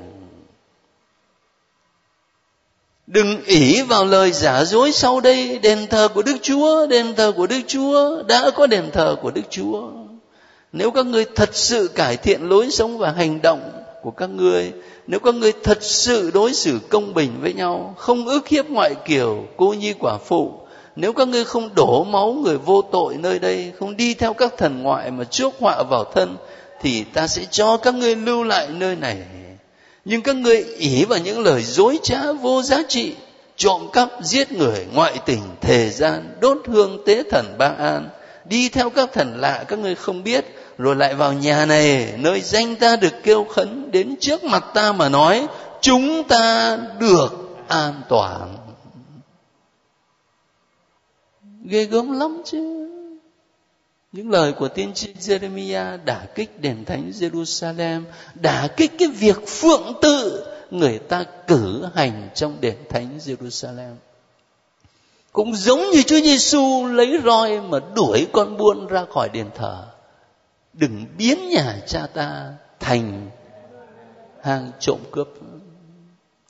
đừng 3.13 3.43
ỷ 3.45 3.81
vào 3.81 4.05
lời 4.05 4.31
giả 4.31 4.63
dối 4.63 4.91
sau 4.91 5.19
đây, 5.19 5.59
đền 5.59 5.87
thờ 5.87 6.07
của 6.13 6.21
đức 6.21 6.35
chúa, 6.41 6.87
đền 6.87 7.15
thờ 7.15 7.31
của 7.37 7.47
đức 7.47 7.59
chúa, 7.67 8.23
đã 8.23 8.51
có 8.55 8.67
đền 8.67 8.91
thờ 8.91 9.15
của 9.21 9.31
đức 9.31 9.41
chúa. 9.49 9.81
Nếu 10.71 10.91
các 10.91 11.05
ngươi 11.05 11.25
thật 11.35 11.49
sự 11.55 11.87
cải 11.95 12.17
thiện 12.17 12.49
lối 12.49 12.71
sống 12.71 12.97
và 12.97 13.11
hành 13.11 13.41
động 13.41 13.71
của 14.03 14.11
các 14.11 14.29
ngươi, 14.29 14.71
nếu 15.07 15.19
các 15.19 15.35
ngươi 15.35 15.51
thật 15.63 15.83
sự 15.83 16.31
đối 16.33 16.53
xử 16.53 16.79
công 16.89 17.13
bình 17.13 17.31
với 17.41 17.53
nhau, 17.53 17.95
không 17.97 18.27
ức 18.27 18.47
hiếp 18.47 18.69
ngoại 18.69 18.95
kiều 19.05 19.43
cô 19.57 19.73
nhi 19.73 19.93
quả 19.99 20.17
phụ, 20.17 20.51
nếu 20.95 21.13
các 21.13 21.27
ngươi 21.27 21.43
không 21.43 21.69
đổ 21.75 22.03
máu 22.03 22.33
người 22.33 22.57
vô 22.57 22.81
tội 22.81 23.15
nơi 23.17 23.39
đây, 23.39 23.71
không 23.79 23.97
đi 23.97 24.13
theo 24.13 24.33
các 24.33 24.53
thần 24.57 24.83
ngoại 24.83 25.11
mà 25.11 25.23
chuốc 25.23 25.53
họa 25.59 25.83
vào 25.83 26.03
thân, 26.03 26.37
thì 26.81 27.03
ta 27.03 27.27
sẽ 27.27 27.45
cho 27.51 27.77
các 27.77 27.93
ngươi 27.93 28.15
lưu 28.15 28.43
lại 28.43 28.67
nơi 28.69 28.95
này 28.95 29.17
nhưng 30.05 30.21
các 30.21 30.35
ngươi 30.35 30.63
ỷ 30.63 31.05
vào 31.05 31.19
những 31.19 31.39
lời 31.39 31.63
dối 31.63 31.99
trá 32.03 32.31
vô 32.31 32.61
giá 32.61 32.83
trị, 32.87 33.15
trộm 33.55 33.87
cắp, 33.93 34.09
giết 34.21 34.51
người, 34.51 34.85
ngoại 34.93 35.19
tình, 35.25 35.41
thề 35.61 35.89
gian, 35.89 36.35
đốt 36.39 36.57
hương 36.65 37.03
tế 37.05 37.23
thần 37.31 37.55
ba 37.57 37.67
an, 37.67 38.09
đi 38.45 38.69
theo 38.69 38.89
các 38.89 39.09
thần 39.13 39.39
lạ 39.39 39.63
các 39.67 39.79
ngươi 39.79 39.95
không 39.95 40.23
biết, 40.23 40.45
rồi 40.77 40.95
lại 40.95 41.15
vào 41.15 41.33
nhà 41.33 41.65
này, 41.65 42.13
nơi 42.17 42.41
danh 42.41 42.75
ta 42.75 42.95
được 42.95 43.13
kêu 43.23 43.43
khấn, 43.43 43.91
đến 43.91 44.15
trước 44.19 44.43
mặt 44.43 44.63
ta 44.73 44.91
mà 44.91 45.09
nói, 45.09 45.47
chúng 45.81 46.23
ta 46.23 46.77
được 46.99 47.29
an 47.67 48.01
toàn. 48.09 48.57
Ghê 51.65 51.85
gớm 51.85 52.19
lắm 52.19 52.41
chứ 52.45 52.92
những 54.13 54.29
lời 54.29 54.51
của 54.51 54.67
tiên 54.67 54.93
tri 54.93 55.13
Jeremiah 55.13 56.05
đả 56.05 56.25
kích 56.35 56.61
đền 56.61 56.85
thánh 56.85 57.11
Jerusalem, 57.19 58.03
đả 58.33 58.67
kích 58.77 58.91
cái 58.99 59.07
việc 59.07 59.47
phượng 59.47 59.93
tự 60.01 60.45
người 60.71 60.99
ta 60.99 61.23
cử 61.47 61.85
hành 61.95 62.29
trong 62.35 62.57
đền 62.61 62.77
thánh 62.89 63.17
Jerusalem. 63.17 63.95
Cũng 65.31 65.55
giống 65.55 65.79
như 65.91 66.03
Chúa 66.03 66.19
Giêsu 66.19 66.85
lấy 66.87 67.19
roi 67.25 67.61
mà 67.61 67.79
đuổi 67.95 68.27
con 68.31 68.57
buôn 68.57 68.87
ra 68.87 69.05
khỏi 69.13 69.29
đền 69.33 69.49
thờ. 69.55 69.85
Đừng 70.73 71.05
biến 71.17 71.49
nhà 71.49 71.77
cha 71.87 72.07
ta 72.13 72.53
thành 72.79 73.29
hàng 74.43 74.71
trộm 74.79 74.99
cướp. 75.11 75.27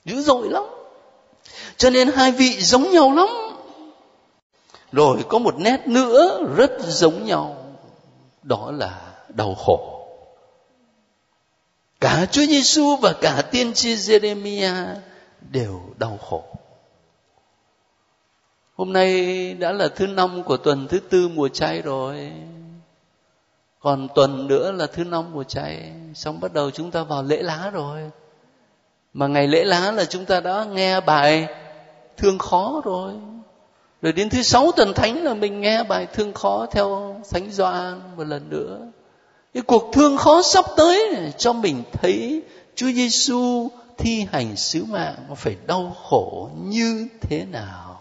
Dữ 0.04 0.22
dội 0.22 0.48
lắm. 0.48 0.64
Cho 1.76 1.90
nên 1.90 2.10
hai 2.14 2.32
vị 2.32 2.56
giống 2.60 2.90
nhau 2.90 3.14
lắm 3.14 3.28
rồi 4.94 5.24
có 5.28 5.38
một 5.38 5.54
nét 5.58 5.86
nữa 5.86 6.46
rất 6.56 6.70
giống 6.80 7.24
nhau. 7.24 7.56
Đó 8.42 8.70
là 8.74 9.12
đau 9.28 9.54
khổ. 9.54 10.06
Cả 12.00 12.26
Chúa 12.30 12.46
Giêsu 12.46 12.96
và 12.96 13.12
cả 13.20 13.42
tiên 13.50 13.72
tri 13.72 13.94
Jeremia 13.94 14.94
đều 15.50 15.80
đau 15.98 16.18
khổ. 16.28 16.44
Hôm 18.74 18.92
nay 18.92 19.54
đã 19.54 19.72
là 19.72 19.88
thứ 19.88 20.06
năm 20.06 20.42
của 20.42 20.56
tuần 20.56 20.88
thứ 20.88 20.98
tư 20.98 21.28
mùa 21.28 21.48
chay 21.48 21.82
rồi. 21.82 22.32
Còn 23.80 24.08
tuần 24.14 24.46
nữa 24.46 24.72
là 24.72 24.86
thứ 24.86 25.04
năm 25.04 25.32
mùa 25.32 25.44
chay. 25.44 25.92
Xong 26.14 26.40
bắt 26.40 26.52
đầu 26.52 26.70
chúng 26.70 26.90
ta 26.90 27.02
vào 27.02 27.22
lễ 27.22 27.42
lá 27.42 27.70
rồi. 27.72 28.10
Mà 29.12 29.26
ngày 29.26 29.48
lễ 29.48 29.64
lá 29.64 29.90
là 29.92 30.04
chúng 30.04 30.24
ta 30.24 30.40
đã 30.40 30.64
nghe 30.64 31.00
bài 31.00 31.48
thương 32.16 32.38
khó 32.38 32.80
rồi 32.84 33.12
rồi 34.04 34.12
đến 34.12 34.28
thứ 34.30 34.42
sáu 34.42 34.72
tuần 34.72 34.94
thánh 34.94 35.24
là 35.24 35.34
mình 35.34 35.60
nghe 35.60 35.82
bài 35.82 36.06
thương 36.06 36.32
khó 36.32 36.66
theo 36.70 37.16
thánh 37.30 37.50
Gioan 37.50 38.00
một 38.16 38.24
lần 38.24 38.50
nữa. 38.50 38.80
Cái 39.54 39.62
cuộc 39.62 39.90
thương 39.92 40.16
khó 40.16 40.42
sắp 40.42 40.64
tới 40.76 41.08
này, 41.12 41.32
cho 41.38 41.52
mình 41.52 41.82
thấy 41.92 42.42
Chúa 42.74 42.86
Giêsu 42.86 43.68
thi 43.98 44.26
hành 44.32 44.56
sứ 44.56 44.84
mạng 44.84 45.16
phải 45.36 45.56
đau 45.66 45.96
khổ 46.08 46.50
như 46.64 47.08
thế 47.20 47.44
nào. 47.44 48.00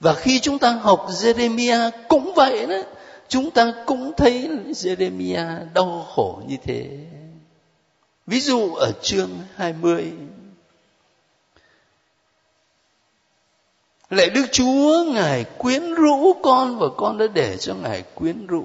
Và 0.00 0.14
khi 0.14 0.40
chúng 0.40 0.58
ta 0.58 0.70
học 0.70 1.06
Jeremia 1.08 1.90
cũng 2.08 2.34
vậy 2.34 2.66
đó 2.66 2.82
chúng 3.28 3.50
ta 3.50 3.72
cũng 3.86 4.12
thấy 4.16 4.48
Jeremia 4.66 5.72
đau 5.74 6.06
khổ 6.14 6.42
như 6.46 6.56
thế. 6.62 6.98
Ví 8.26 8.40
dụ 8.40 8.74
ở 8.74 8.92
chương 9.02 9.30
20 9.56 10.12
Lạy 14.10 14.30
Đức 14.30 14.46
Chúa, 14.52 15.04
Ngài 15.04 15.44
quyến 15.58 15.94
rũ 15.94 16.32
con 16.42 16.78
và 16.78 16.86
con 16.96 17.18
đã 17.18 17.26
để 17.26 17.56
cho 17.56 17.74
Ngài 17.74 18.02
quyến 18.14 18.46
rũ. 18.46 18.64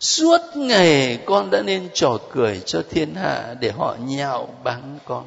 Suốt 0.00 0.40
ngày 0.54 1.18
con 1.26 1.50
đã 1.50 1.62
nên 1.62 1.88
trò 1.94 2.18
cười 2.32 2.62
cho 2.66 2.82
thiên 2.90 3.14
hạ 3.14 3.54
để 3.60 3.70
họ 3.70 3.96
nhạo 4.06 4.48
báng 4.64 4.98
con. 5.04 5.24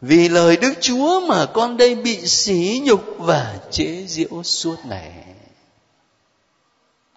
Vì 0.00 0.28
lời 0.28 0.56
Đức 0.56 0.72
Chúa 0.80 1.20
mà 1.20 1.46
con 1.46 1.76
đây 1.76 1.94
bị 1.94 2.26
xỉ 2.26 2.80
nhục 2.84 3.04
và 3.18 3.58
chế 3.70 4.04
giễu 4.08 4.42
suốt 4.42 4.76
ngày. 4.88 5.24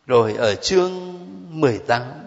Rồi 0.05 0.34
ở 0.34 0.55
chương 0.55 1.13
18 1.49 2.24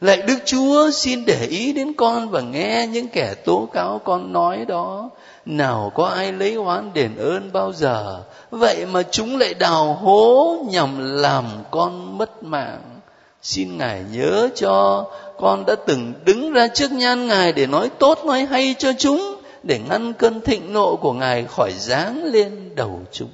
Lạy 0.00 0.22
Đức 0.22 0.38
Chúa, 0.44 0.90
xin 0.90 1.24
để 1.24 1.46
ý 1.46 1.72
đến 1.72 1.92
con 1.96 2.30
và 2.30 2.40
nghe 2.40 2.86
những 2.86 3.08
kẻ 3.08 3.34
tố 3.34 3.68
cáo 3.72 4.00
con 4.04 4.32
nói 4.32 4.64
đó. 4.64 5.10
Nào 5.46 5.92
có 5.94 6.06
ai 6.06 6.32
lấy 6.32 6.54
oán 6.54 6.90
đền 6.94 7.16
ơn 7.16 7.52
bao 7.52 7.72
giờ? 7.72 8.22
Vậy 8.50 8.86
mà 8.86 9.02
chúng 9.02 9.38
lại 9.38 9.54
đào 9.54 9.94
hố 9.94 10.56
nhằm 10.68 11.20
làm 11.20 11.44
con 11.70 12.18
mất 12.18 12.42
mạng. 12.42 13.00
Xin 13.42 13.78
ngài 13.78 14.04
nhớ 14.10 14.48
cho, 14.54 15.06
con 15.38 15.66
đã 15.66 15.74
từng 15.86 16.12
đứng 16.24 16.52
ra 16.52 16.68
trước 16.68 16.92
nhan 16.92 17.26
ngài 17.26 17.52
để 17.52 17.66
nói 17.66 17.90
tốt, 17.98 18.24
nói 18.24 18.44
hay 18.44 18.74
cho 18.78 18.92
chúng, 18.98 19.36
để 19.62 19.80
ngăn 19.88 20.12
cơn 20.12 20.40
thịnh 20.40 20.72
nộ 20.72 20.96
của 20.96 21.12
ngài 21.12 21.44
khỏi 21.44 21.72
giáng 21.72 22.24
lên 22.24 22.74
đầu 22.74 23.00
chúng. 23.12 23.30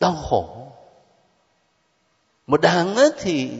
Đau 0.00 0.16
khổ. 0.30 0.48
Một 2.46 2.60
đảng 2.60 2.96
thì 3.20 3.50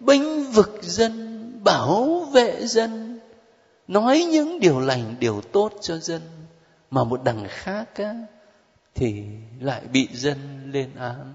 bênh 0.00 0.44
vực 0.52 0.78
dân 0.82 1.40
bảo 1.64 2.28
vệ 2.32 2.66
dân 2.66 3.20
nói 3.88 4.26
những 4.30 4.60
điều 4.60 4.80
lành 4.80 5.14
điều 5.20 5.40
tốt 5.40 5.72
cho 5.80 5.98
dân. 5.98 6.22
Mà 6.90 7.04
một 7.04 7.20
đằng 7.24 7.46
khác 7.48 7.94
á, 7.94 8.14
thì 8.94 9.24
lại 9.60 9.82
bị 9.92 10.08
dân 10.12 10.70
lên 10.72 10.90
án 10.96 11.34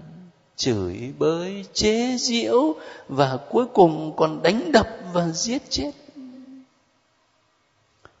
chửi 0.56 1.12
bới 1.18 1.64
chế 1.72 2.16
giễu 2.18 2.74
và 3.08 3.38
cuối 3.50 3.66
cùng 3.74 4.12
còn 4.16 4.42
đánh 4.42 4.72
đập 4.72 4.88
và 5.12 5.28
giết 5.28 5.62
chết. 5.70 5.90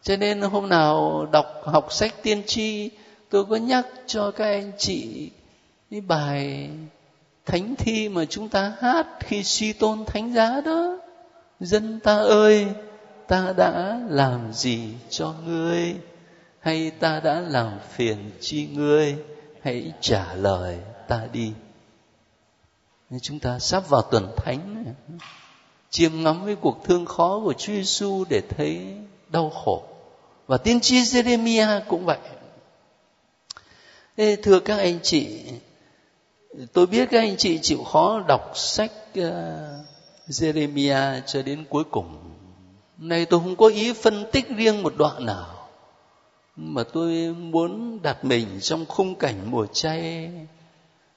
Cho 0.02 0.16
nên 0.16 0.40
hôm 0.40 0.68
nào 0.68 1.26
đọc 1.32 1.46
học 1.64 1.92
sách 1.92 2.14
tiên 2.22 2.42
tri 2.46 2.90
tôi 3.30 3.44
có 3.44 3.56
nhắc 3.56 3.86
cho 4.06 4.30
các 4.30 4.44
anh 4.44 4.72
chị 4.78 5.30
cái 5.90 6.00
bài 6.00 6.70
thánh 7.46 7.74
thi 7.78 8.08
mà 8.08 8.24
chúng 8.24 8.48
ta 8.48 8.72
hát 8.80 9.06
khi 9.20 9.42
suy 9.42 9.72
tôn 9.72 10.04
thánh 10.04 10.34
giá 10.34 10.60
đó. 10.60 10.98
Dân 11.60 12.00
ta 12.00 12.16
ơi 12.18 12.66
ta 13.28 13.52
đã 13.56 14.00
làm 14.08 14.52
gì 14.52 14.88
cho 15.10 15.34
ngươi? 15.46 15.94
Hay 16.60 16.90
ta 16.90 17.20
đã 17.20 17.40
làm 17.40 17.78
phiền 17.90 18.30
chi 18.40 18.66
ngươi? 18.66 19.16
Hãy 19.62 19.92
trả 20.00 20.34
lời 20.34 20.78
ta 21.08 21.26
đi. 21.32 21.52
Nên 23.10 23.20
chúng 23.20 23.38
ta 23.38 23.58
sắp 23.58 23.88
vào 23.88 24.02
tuần 24.02 24.32
thánh 24.36 24.84
này. 24.84 24.94
chiêm 25.90 26.22
ngắm 26.22 26.44
với 26.44 26.56
cuộc 26.56 26.84
thương 26.84 27.06
khó 27.06 27.40
của 27.44 27.52
Chúa 27.52 27.72
Giêsu 27.72 28.24
để 28.28 28.40
thấy 28.40 28.96
đau 29.28 29.50
khổ. 29.50 29.82
Và 30.46 30.56
tiên 30.56 30.80
tri 30.80 30.96
Jeremiah 30.96 31.80
cũng 31.88 32.04
vậy. 32.04 32.18
Ê, 34.16 34.36
thưa 34.36 34.60
các 34.60 34.78
anh 34.78 34.98
chị 35.02 35.42
tôi 36.72 36.86
biết 36.86 37.08
các 37.10 37.18
anh 37.18 37.36
chị 37.36 37.58
chịu 37.62 37.84
khó 37.84 38.24
đọc 38.28 38.52
sách 38.54 38.92
uh, 39.18 39.24
Jeremiah 40.28 41.20
cho 41.26 41.42
đến 41.42 41.64
cuối 41.68 41.84
cùng. 41.84 42.16
Nay 42.98 43.26
tôi 43.26 43.40
không 43.40 43.56
có 43.56 43.68
ý 43.68 43.92
phân 43.92 44.24
tích 44.32 44.48
riêng 44.56 44.82
một 44.82 44.94
đoạn 44.96 45.26
nào 45.26 45.68
mà 46.56 46.82
tôi 46.92 47.34
muốn 47.34 48.02
đặt 48.02 48.24
mình 48.24 48.46
trong 48.60 48.86
khung 48.86 49.14
cảnh 49.14 49.50
mùa 49.50 49.66
chay 49.66 50.30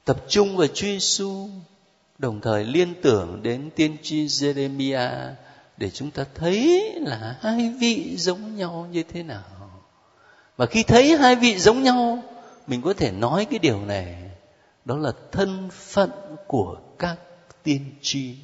tập 0.05 0.17
trung 0.27 0.57
vào 0.57 0.67
Chúa 0.67 0.87
Giêsu 0.87 1.49
đồng 2.17 2.41
thời 2.41 2.63
liên 2.63 2.93
tưởng 3.01 3.39
đến 3.43 3.69
tiên 3.75 3.97
tri 4.03 4.25
Jeremiah 4.25 5.31
để 5.77 5.89
chúng 5.89 6.11
ta 6.11 6.25
thấy 6.35 6.83
là 7.01 7.37
hai 7.41 7.73
vị 7.79 8.15
giống 8.17 8.55
nhau 8.55 8.87
như 8.91 9.03
thế 9.03 9.23
nào. 9.23 9.43
Và 10.57 10.65
khi 10.65 10.83
thấy 10.83 11.17
hai 11.17 11.35
vị 11.35 11.59
giống 11.59 11.83
nhau 11.83 12.23
mình 12.67 12.81
có 12.81 12.93
thể 12.93 13.11
nói 13.11 13.45
cái 13.45 13.59
điều 13.59 13.85
này 13.85 14.28
đó 14.89 14.97
là 14.97 15.11
thân 15.31 15.69
phận 15.71 16.11
của 16.47 16.77
các 16.99 17.17
tiên 17.63 17.95
tri. 18.01 18.35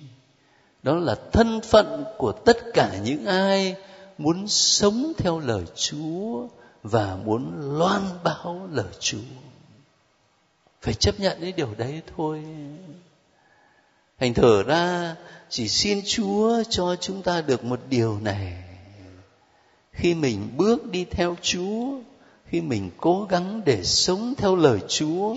Đó 0.83 0.95
là 0.95 1.15
thân 1.31 1.61
phận 1.61 2.03
của 2.17 2.31
tất 2.31 2.57
cả 2.73 2.99
những 3.03 3.25
ai 3.25 3.75
muốn 4.17 4.47
sống 4.47 5.13
theo 5.17 5.39
lời 5.39 5.63
chúa 5.75 6.47
và 6.83 7.17
muốn 7.25 7.77
loan 7.79 8.01
báo 8.23 8.69
lời 8.71 8.93
chúa. 8.99 9.17
Phải 10.81 10.93
chấp 10.93 11.19
nhận 11.19 11.37
cái 11.41 11.51
điều 11.51 11.75
đấy 11.77 12.01
thôi. 12.17 12.43
Thành 14.19 14.33
thở 14.33 14.63
ra, 14.63 15.15
chỉ 15.49 15.67
xin 15.67 16.01
chúa 16.05 16.63
cho 16.69 16.95
chúng 16.95 17.21
ta 17.21 17.41
được 17.41 17.63
một 17.63 17.79
điều 17.89 18.19
này. 18.19 18.63
Khi 19.91 20.13
mình 20.13 20.49
bước 20.57 20.85
đi 20.91 21.05
theo 21.05 21.35
chúa, 21.41 21.87
khi 22.45 22.61
mình 22.61 22.91
cố 22.97 23.27
gắng 23.29 23.61
để 23.65 23.83
sống 23.83 24.33
theo 24.37 24.55
lời 24.55 24.79
chúa 24.87 25.35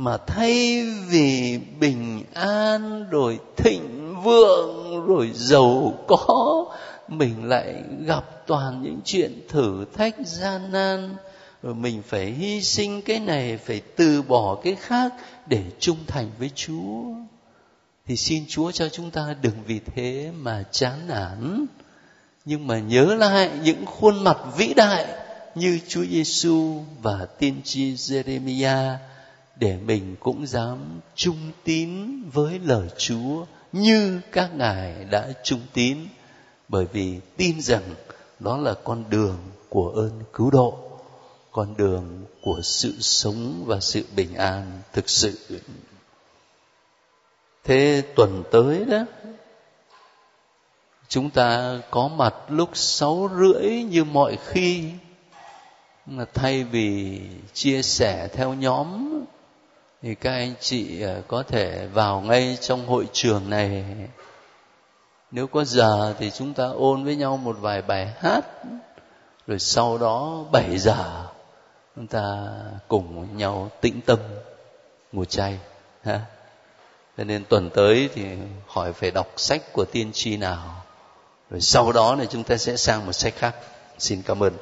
mà 0.00 0.16
thay 0.16 0.84
vì 1.08 1.58
bình 1.80 2.24
an 2.34 3.06
rồi 3.10 3.38
thịnh 3.56 4.16
vượng 4.22 5.06
rồi 5.06 5.30
giàu 5.34 5.94
có, 6.08 6.66
mình 7.08 7.44
lại 7.44 7.74
gặp 8.06 8.46
toàn 8.46 8.82
những 8.82 9.00
chuyện 9.04 9.40
thử 9.48 9.84
thách 9.94 10.16
gian 10.24 10.72
nan. 10.72 11.16
Rồi 11.62 11.74
mình 11.74 12.02
phải 12.08 12.26
hy 12.26 12.62
sinh 12.62 13.02
cái 13.02 13.18
này, 13.20 13.56
phải 13.56 13.80
từ 13.96 14.22
bỏ 14.22 14.58
cái 14.64 14.74
khác 14.74 15.12
để 15.46 15.62
trung 15.78 15.96
thành 16.06 16.30
với 16.38 16.50
chúa. 16.54 17.02
Thì 18.06 18.16
xin 18.16 18.44
chúa 18.48 18.70
cho 18.70 18.88
chúng 18.88 19.10
ta 19.10 19.34
đừng 19.42 19.56
vì 19.66 19.80
thế 19.94 20.30
mà 20.36 20.64
chán 20.70 20.98
nản. 21.08 21.66
Nhưng 22.44 22.66
mà 22.66 22.78
nhớ 22.78 23.14
lại 23.14 23.50
những 23.62 23.86
khuôn 23.86 24.24
mặt 24.24 24.38
vĩ 24.56 24.74
đại 24.74 25.06
như 25.54 25.78
Chúa 25.88 26.04
Giêsu 26.04 26.82
và 27.02 27.26
tiên 27.38 27.60
tri 27.64 27.94
Jeremiah 27.94 28.96
để 29.60 29.76
mình 29.84 30.16
cũng 30.20 30.46
dám 30.46 31.00
trung 31.14 31.50
tín 31.64 32.22
với 32.32 32.58
lời 32.64 32.88
Chúa 32.98 33.44
như 33.72 34.20
các 34.32 34.54
ngài 34.54 35.04
đã 35.04 35.28
trung 35.44 35.60
tín. 35.72 35.98
Bởi 36.68 36.86
vì 36.92 37.20
tin 37.36 37.60
rằng 37.60 37.82
đó 38.38 38.56
là 38.56 38.74
con 38.84 39.04
đường 39.10 39.38
của 39.68 39.90
ơn 39.90 40.22
cứu 40.32 40.50
độ, 40.50 40.78
con 41.50 41.76
đường 41.76 42.24
của 42.42 42.60
sự 42.62 42.94
sống 43.00 43.64
và 43.66 43.80
sự 43.80 44.04
bình 44.16 44.34
an 44.34 44.80
thực 44.92 45.10
sự. 45.10 45.38
Thế 47.64 48.02
tuần 48.16 48.42
tới 48.52 48.84
đó, 48.84 49.04
chúng 51.08 51.30
ta 51.30 51.80
có 51.90 52.08
mặt 52.08 52.34
lúc 52.48 52.70
sáu 52.72 53.30
rưỡi 53.38 53.82
như 53.82 54.04
mọi 54.04 54.38
khi. 54.46 54.84
Mà 56.06 56.24
thay 56.34 56.64
vì 56.64 57.20
chia 57.52 57.82
sẻ 57.82 58.28
theo 58.32 58.54
nhóm 58.54 59.20
thì 60.02 60.14
các 60.14 60.32
anh 60.32 60.54
chị 60.60 61.02
ờ, 61.02 61.22
có 61.28 61.42
thể 61.42 61.86
vào 61.86 62.20
ngay 62.20 62.58
trong 62.60 62.86
hội 62.86 63.08
trường 63.12 63.50
này. 63.50 63.84
Nếu 65.30 65.46
có 65.46 65.64
giờ 65.64 66.14
thì 66.18 66.30
chúng 66.30 66.54
ta 66.54 66.64
ôn 66.64 67.04
với 67.04 67.16
nhau 67.16 67.36
một 67.36 67.56
vài 67.60 67.82
bài 67.82 68.12
hát, 68.18 68.40
rồi 69.46 69.58
sau 69.58 69.98
đó 69.98 70.44
7 70.52 70.78
giờ 70.78 71.26
chúng 71.96 72.06
ta 72.06 72.48
cùng 72.88 73.36
nhau 73.36 73.70
tĩnh 73.80 74.00
tâm, 74.06 74.18
ngủ 75.12 75.24
chay, 75.24 75.58
ha. 76.02 76.20
Cho 77.18 77.24
nên 77.24 77.44
tuần 77.44 77.70
tới 77.70 78.08
thì 78.14 78.24
hỏi 78.66 78.92
phải 78.92 79.10
đọc 79.10 79.26
sách 79.36 79.62
của 79.72 79.84
tiên 79.84 80.10
tri 80.12 80.36
nào. 80.36 80.84
Rồi 81.50 81.60
sau 81.60 81.92
đó 81.92 82.16
thì 82.20 82.26
chúng 82.30 82.44
ta 82.44 82.56
sẽ 82.56 82.76
sang 82.76 83.06
một 83.06 83.12
sách 83.12 83.34
khác. 83.36 83.54
Xin 83.98 84.22
cảm 84.22 84.42
ơn. 84.42 84.52